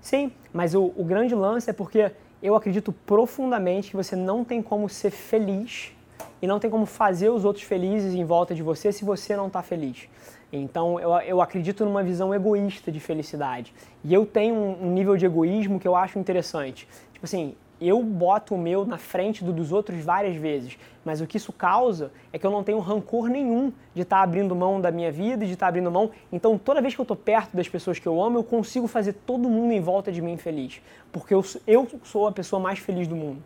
Sim, 0.00 0.30
mas 0.52 0.74
o, 0.74 0.92
o 0.96 1.04
grande 1.04 1.34
lance 1.34 1.68
é 1.68 1.72
porque 1.72 2.12
eu 2.42 2.54
acredito 2.54 2.92
profundamente 2.92 3.90
que 3.90 3.96
você 3.96 4.14
não 4.14 4.44
tem 4.44 4.62
como 4.62 4.88
ser 4.88 5.10
feliz 5.10 5.95
e 6.40 6.46
não 6.46 6.58
tem 6.58 6.70
como 6.70 6.86
fazer 6.86 7.30
os 7.30 7.44
outros 7.44 7.64
felizes 7.64 8.14
em 8.14 8.24
volta 8.24 8.54
de 8.54 8.62
você 8.62 8.92
se 8.92 9.04
você 9.04 9.36
não 9.36 9.46
está 9.46 9.62
feliz. 9.62 10.08
Então 10.52 11.00
eu, 11.00 11.10
eu 11.20 11.40
acredito 11.40 11.84
numa 11.84 12.02
visão 12.02 12.34
egoísta 12.34 12.92
de 12.92 13.00
felicidade. 13.00 13.74
E 14.04 14.12
eu 14.12 14.24
tenho 14.24 14.54
um, 14.54 14.86
um 14.86 14.92
nível 14.92 15.16
de 15.16 15.26
egoísmo 15.26 15.80
que 15.80 15.88
eu 15.88 15.96
acho 15.96 16.18
interessante. 16.18 16.86
Tipo 17.12 17.24
assim, 17.24 17.54
eu 17.80 18.02
boto 18.02 18.54
o 18.54 18.58
meu 18.58 18.86
na 18.86 18.96
frente 18.96 19.44
do 19.44 19.52
dos 19.52 19.70
outros 19.70 20.02
várias 20.02 20.34
vezes, 20.36 20.78
mas 21.04 21.20
o 21.20 21.26
que 21.26 21.36
isso 21.36 21.52
causa 21.52 22.10
é 22.32 22.38
que 22.38 22.46
eu 22.46 22.50
não 22.50 22.64
tenho 22.64 22.78
rancor 22.78 23.28
nenhum 23.28 23.72
de 23.94 24.02
estar 24.02 24.22
abrindo 24.22 24.56
mão 24.56 24.80
da 24.80 24.90
minha 24.90 25.12
vida 25.12 25.44
de 25.44 25.52
estar 25.52 25.68
abrindo 25.68 25.90
mão. 25.90 26.10
Então, 26.32 26.56
toda 26.56 26.80
vez 26.80 26.94
que 26.94 27.00
eu 27.00 27.04
estou 27.04 27.16
perto 27.16 27.54
das 27.54 27.68
pessoas 27.68 27.98
que 27.98 28.06
eu 28.06 28.22
amo, 28.22 28.38
eu 28.38 28.44
consigo 28.44 28.86
fazer 28.86 29.12
todo 29.12 29.48
mundo 29.48 29.72
em 29.72 29.80
volta 29.80 30.10
de 30.10 30.22
mim 30.22 30.36
feliz, 30.36 30.80
porque 31.12 31.34
eu, 31.34 31.44
eu 31.66 31.86
sou 32.02 32.26
a 32.26 32.32
pessoa 32.32 32.58
mais 32.58 32.78
feliz 32.78 33.06
do 33.06 33.14
mundo. 33.14 33.42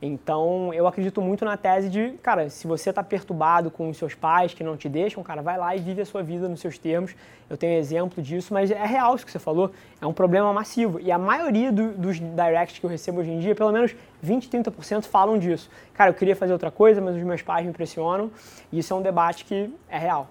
Então, 0.00 0.72
eu 0.72 0.86
acredito 0.86 1.20
muito 1.20 1.44
na 1.44 1.56
tese 1.56 1.88
de, 1.88 2.10
cara, 2.22 2.48
se 2.48 2.68
você 2.68 2.90
está 2.90 3.02
perturbado 3.02 3.68
com 3.68 3.88
os 3.88 3.96
seus 3.96 4.14
pais 4.14 4.54
que 4.54 4.62
não 4.62 4.76
te 4.76 4.88
deixam, 4.88 5.24
cara, 5.24 5.42
vai 5.42 5.58
lá 5.58 5.74
e 5.74 5.80
vive 5.80 6.00
a 6.00 6.06
sua 6.06 6.22
vida 6.22 6.48
nos 6.48 6.60
seus 6.60 6.78
termos. 6.78 7.16
Eu 7.50 7.56
tenho 7.56 7.76
exemplo 7.76 8.22
disso, 8.22 8.54
mas 8.54 8.70
é 8.70 8.86
real 8.86 9.16
isso 9.16 9.26
que 9.26 9.32
você 9.32 9.40
falou. 9.40 9.72
É 10.00 10.06
um 10.06 10.12
problema 10.12 10.52
massivo. 10.52 11.00
E 11.00 11.10
a 11.10 11.18
maioria 11.18 11.72
do- 11.72 11.92
dos 11.94 12.20
directs 12.20 12.78
que 12.78 12.86
eu 12.86 12.90
recebo 12.90 13.20
hoje 13.20 13.30
em 13.30 13.40
dia, 13.40 13.56
pelo 13.56 13.72
menos 13.72 13.96
20, 14.22 14.48
30% 14.48 15.08
falam 15.08 15.36
disso. 15.36 15.68
Cara, 15.94 16.10
eu 16.10 16.14
queria 16.14 16.36
fazer 16.36 16.52
outra 16.52 16.70
coisa, 16.70 17.00
mas 17.00 17.16
os 17.16 17.22
meus 17.22 17.42
pais 17.42 17.66
me 17.66 17.72
pressionam. 17.72 18.30
E 18.70 18.78
isso 18.78 18.92
é 18.92 18.96
um 18.96 19.02
debate 19.02 19.44
que 19.44 19.68
é 19.88 19.98
real. 19.98 20.28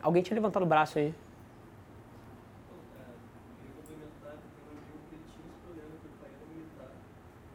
Alguém 0.00 0.22
tinha 0.22 0.36
levantado 0.36 0.62
o 0.62 0.66
braço 0.66 0.98
aí. 0.98 1.12
queria 3.58 3.72
complementar 3.74 4.36
que 4.38 4.46
eu 4.46 4.52
tenho 4.54 4.66
um 4.66 4.78
amigo 4.78 4.98
que 5.08 5.14
ele 5.16 5.26
tinha 5.34 5.46
esse 5.50 5.58
problema, 5.64 5.92
que 5.98 6.06
o 6.06 6.14
pai 6.20 6.30
era 6.36 6.46
militar. 6.46 6.92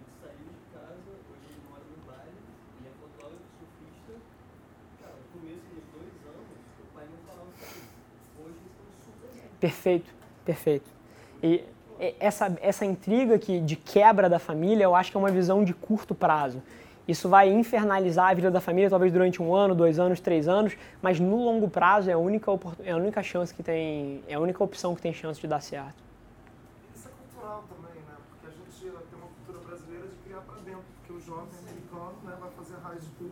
Ele 0.02 0.12
saiu 0.20 0.48
de 0.52 0.64
casa, 0.76 1.12
hoje 1.32 1.46
ele 1.48 1.62
mora 1.70 1.84
no 1.88 1.98
Vale, 2.08 2.36
ele 2.80 2.88
é 2.88 2.94
fotógrafo, 3.00 3.46
surfista. 3.56 4.14
Cara, 5.00 5.16
no 5.22 5.28
começo 5.32 5.66
dos 5.72 5.86
dois 5.96 6.14
anos, 6.28 6.50
o 6.82 6.88
pai 6.96 7.06
não 7.08 7.20
falava 7.30 7.52
com 7.56 7.66
ele. 7.72 7.88
Hoje 8.42 8.58
eles 8.60 8.74
estão 8.74 8.88
super 9.06 9.30
bem. 9.38 9.51
Perfeito, 9.62 10.12
perfeito. 10.44 10.90
E 11.42 11.64
essa, 12.20 12.54
essa 12.62 12.84
intriga 12.84 13.38
que, 13.40 13.62
de 13.62 13.76
quebra 13.78 14.28
da 14.28 14.40
família, 14.40 14.84
eu 14.84 14.94
acho 14.96 15.12
que 15.12 15.16
é 15.18 15.20
uma 15.20 15.30
visão 15.32 15.64
de 15.64 15.74
curto 15.74 16.14
prazo. 16.14 16.62
Isso 17.08 17.30
vai 17.30 17.50
infernalizar 17.50 18.30
a 18.30 18.34
vida 18.34 18.50
da 18.52 18.60
família, 18.62 18.90
talvez 18.90 19.14
durante 19.14 19.42
um 19.42 19.54
ano, 19.54 19.76
dois 19.76 20.00
anos, 20.00 20.20
três 20.20 20.48
anos, 20.48 20.76
mas 21.02 21.20
no 21.20 21.36
longo 21.44 21.70
prazo 21.70 22.10
é 22.10 22.14
a 22.14 22.18
única, 22.18 22.52
é 22.84 22.92
a 22.92 22.96
única 22.98 23.22
chance 23.24 23.54
que 23.54 23.62
tem, 23.64 24.24
é 24.28 24.34
a 24.34 24.40
única 24.40 24.64
opção 24.64 24.96
que 24.96 25.02
tem 25.02 25.14
chance 25.14 25.40
de 25.40 25.48
dar 25.48 25.62
certo. 25.62 26.02
Isso 26.96 27.08
é 27.08 27.12
cultural 27.12 27.64
também, 27.70 28.02
né? 28.02 28.16
Porque 28.30 28.48
a 28.48 28.50
gente 28.52 28.80
tem 29.10 29.20
uma 29.20 29.28
cultura 29.28 29.60
brasileira 29.68 30.08
de 30.08 30.16
criar 30.26 30.42
pra 30.42 30.56
dentro, 30.58 30.84
porque 31.00 31.14
o 31.14 31.22
jovem 31.22 31.60
americano 31.60 32.14
né, 32.24 32.34
vai 32.40 32.50
fazer 32.52 32.76
high 32.82 33.00
school. 33.00 33.32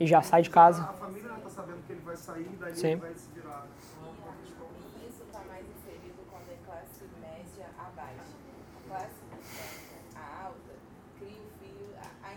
E 0.00 0.06
já 0.06 0.22
sai 0.22 0.42
de 0.42 0.50
casa. 0.50 0.82
A 0.82 0.92
família 0.94 1.28
já 1.28 1.36
tá 1.36 1.50
sabendo 1.50 1.86
que 1.86 1.92
ele 1.92 2.02
vai 2.02 2.16
sair, 2.16 2.48
daí 2.58 2.74
Sim. 2.74 2.86
ele 2.88 2.96
vai 2.96 3.14
se 3.14 3.28
virar. 3.34 3.66
Então, 3.66 4.08
é 4.08 4.28
uma 4.30 4.36
questão- 4.42 4.66
E 5.02 5.08
isso 5.10 5.22
está 5.26 5.40
mais 5.48 5.64
inserido 5.66 6.22
quando 6.30 6.48
é 6.50 6.56
classe 6.64 7.02
média 7.20 7.66
a 7.76 7.90
baixa. 7.98 8.30
A 8.78 8.88
classe 8.88 9.20
média 9.28 9.98
a 10.14 10.46
alta 10.46 10.72
cria 11.18 11.34
o 11.42 11.50
filho, 11.58 11.90
a- 11.98 12.28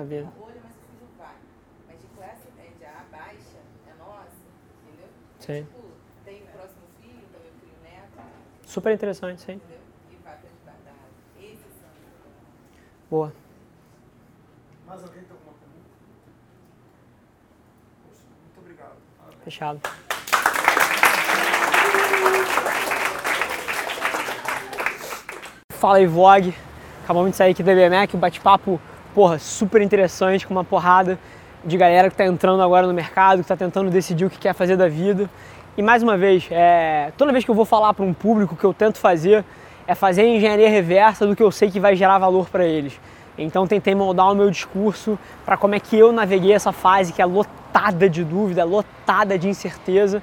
pouco 0.00 0.08
ver. 0.10 0.24
bolha, 0.38 0.60
mas 0.64 0.72
o 0.74 0.80
filho 0.88 1.08
vai. 1.18 1.34
Mas 1.88 2.00
de 2.00 2.06
classe 2.16 2.48
média 2.56 2.88
a 2.88 3.16
baixa 3.16 3.58
é 3.86 3.92
nossa, 3.98 4.36
entendeu? 4.86 5.08
Sim. 5.40 5.64
Tipo, 5.64 5.82
tem 6.24 6.42
o 6.42 6.46
próximo 6.46 6.82
filho, 7.00 7.18
então 7.28 7.40
eu 7.44 7.52
crio 7.60 7.74
neto, 7.82 8.18
Super 8.66 8.92
interessante, 8.94 9.40
sim. 9.40 9.52
entendeu? 9.52 9.78
E 10.10 10.16
vai 10.16 10.36
para 10.36 10.48
debaixo 10.48 10.82
da 10.84 10.90
água. 10.90 11.08
Esses 11.40 11.58
são 11.80 11.88
os 11.88 11.98
problemas. 11.98 13.08
Boa. 13.10 13.32
Mais 14.86 15.02
alguém 15.02 15.22
tem 15.22 15.30
alguma 15.32 15.54
pergunta? 15.54 15.88
Poxa, 18.06 18.22
muito 18.42 18.60
obrigado. 18.60 18.96
Parabéns. 19.18 19.44
Fechado. 19.44 19.80
Fala 25.70 25.98
aí, 25.98 26.06
Vlog. 26.06 26.54
Acabamos 27.04 27.30
de 27.30 27.36
sair 27.36 27.52
aqui 27.52 27.62
da 27.62 27.72
BMEC, 27.72 28.16
bate-papo, 28.16 28.80
porra, 29.18 29.36
super 29.36 29.82
interessante, 29.82 30.46
com 30.46 30.54
uma 30.54 30.62
porrada 30.62 31.18
de 31.64 31.76
galera 31.76 32.06
que 32.06 32.14
está 32.14 32.24
entrando 32.24 32.62
agora 32.62 32.86
no 32.86 32.94
mercado, 32.94 33.38
que 33.38 33.46
está 33.46 33.56
tentando 33.56 33.90
decidir 33.90 34.24
o 34.24 34.30
que 34.30 34.38
quer 34.38 34.54
fazer 34.54 34.76
da 34.76 34.86
vida. 34.86 35.28
E 35.76 35.82
mais 35.82 36.04
uma 36.04 36.16
vez, 36.16 36.46
é, 36.52 37.10
toda 37.16 37.32
vez 37.32 37.44
que 37.44 37.50
eu 37.50 37.54
vou 37.56 37.64
falar 37.64 37.92
para 37.94 38.04
um 38.04 38.14
público, 38.14 38.54
o 38.54 38.56
que 38.56 38.62
eu 38.62 38.72
tento 38.72 38.98
fazer 38.98 39.44
é 39.88 39.94
fazer 39.96 40.22
a 40.22 40.24
engenharia 40.24 40.68
reversa 40.68 41.26
do 41.26 41.34
que 41.34 41.42
eu 41.42 41.50
sei 41.50 41.68
que 41.68 41.80
vai 41.80 41.96
gerar 41.96 42.16
valor 42.18 42.48
para 42.48 42.64
eles. 42.64 43.00
Então 43.36 43.66
tentei 43.66 43.92
moldar 43.92 44.30
o 44.30 44.36
meu 44.36 44.52
discurso 44.52 45.18
para 45.44 45.56
como 45.56 45.74
é 45.74 45.80
que 45.80 45.98
eu 45.98 46.12
naveguei 46.12 46.52
essa 46.52 46.70
fase 46.70 47.12
que 47.12 47.20
é 47.20 47.26
lotada 47.26 48.08
de 48.08 48.22
dúvida, 48.22 48.62
lotada 48.62 49.36
de 49.36 49.48
incerteza, 49.48 50.22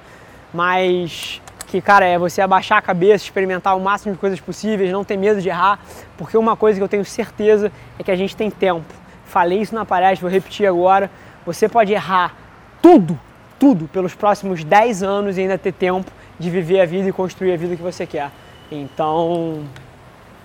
mas 0.54 1.42
que, 1.76 1.82
cara, 1.82 2.06
é 2.06 2.18
você 2.18 2.42
abaixar 2.42 2.78
a 2.78 2.82
cabeça, 2.82 3.26
experimentar 3.26 3.76
o 3.76 3.82
máximo 3.82 4.14
de 4.14 4.20
coisas 4.20 4.40
possíveis, 4.40 4.92
não 4.92 5.04
ter 5.04 5.18
medo 5.18 5.42
de 5.42 5.50
errar, 5.50 5.80
porque 6.18 6.38
uma 6.38 6.56
coisa 6.56 6.80
que 6.80 6.84
eu 6.84 6.88
tenho 6.88 7.04
certeza 7.04 7.70
é 8.00 8.04
que 8.04 8.10
a 8.10 8.16
gente 8.16 8.34
tem 8.34 8.50
tempo. 8.50 8.94
Falei 9.26 9.60
isso 9.60 9.76
na 9.76 9.84
palestra, 9.84 10.22
vou 10.22 10.30
repetir 10.30 10.66
agora. 10.66 11.12
Você 11.46 11.68
pode 11.68 11.92
errar 11.92 12.34
tudo, 12.82 13.20
tudo 13.60 13.90
pelos 13.90 14.16
próximos 14.16 14.64
10 14.64 15.04
anos 15.04 15.38
e 15.38 15.42
ainda 15.42 15.58
ter 15.58 15.74
tempo 15.74 16.10
de 16.40 16.50
viver 16.50 16.80
a 16.80 16.86
vida 16.86 17.10
e 17.10 17.12
construir 17.12 17.52
a 17.52 17.58
vida 17.58 17.76
que 17.76 17.82
você 17.82 18.06
quer. 18.06 18.32
Então, 18.72 19.66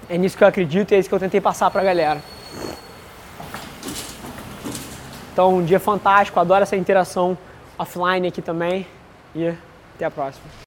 é 0.09 0.19
nisso 0.19 0.37
que 0.37 0.43
eu 0.43 0.49
acredito 0.49 0.91
e 0.91 0.97
é 0.97 0.99
isso 0.99 1.09
que 1.09 1.15
eu 1.15 1.21
tentei 1.21 1.41
passar 1.41 1.71
pra 1.71 1.85
galera. 1.85 2.21
Então, 5.33 5.55
um 5.55 5.65
dia 5.65 5.79
fantástico, 5.79 6.41
adoro 6.41 6.65
essa 6.65 6.77
interação 6.77 7.39
offline 7.79 8.27
aqui 8.27 8.43
também 8.43 8.85
e 9.33 9.55
até 9.95 10.07
a 10.07 10.11
próxima. 10.11 10.51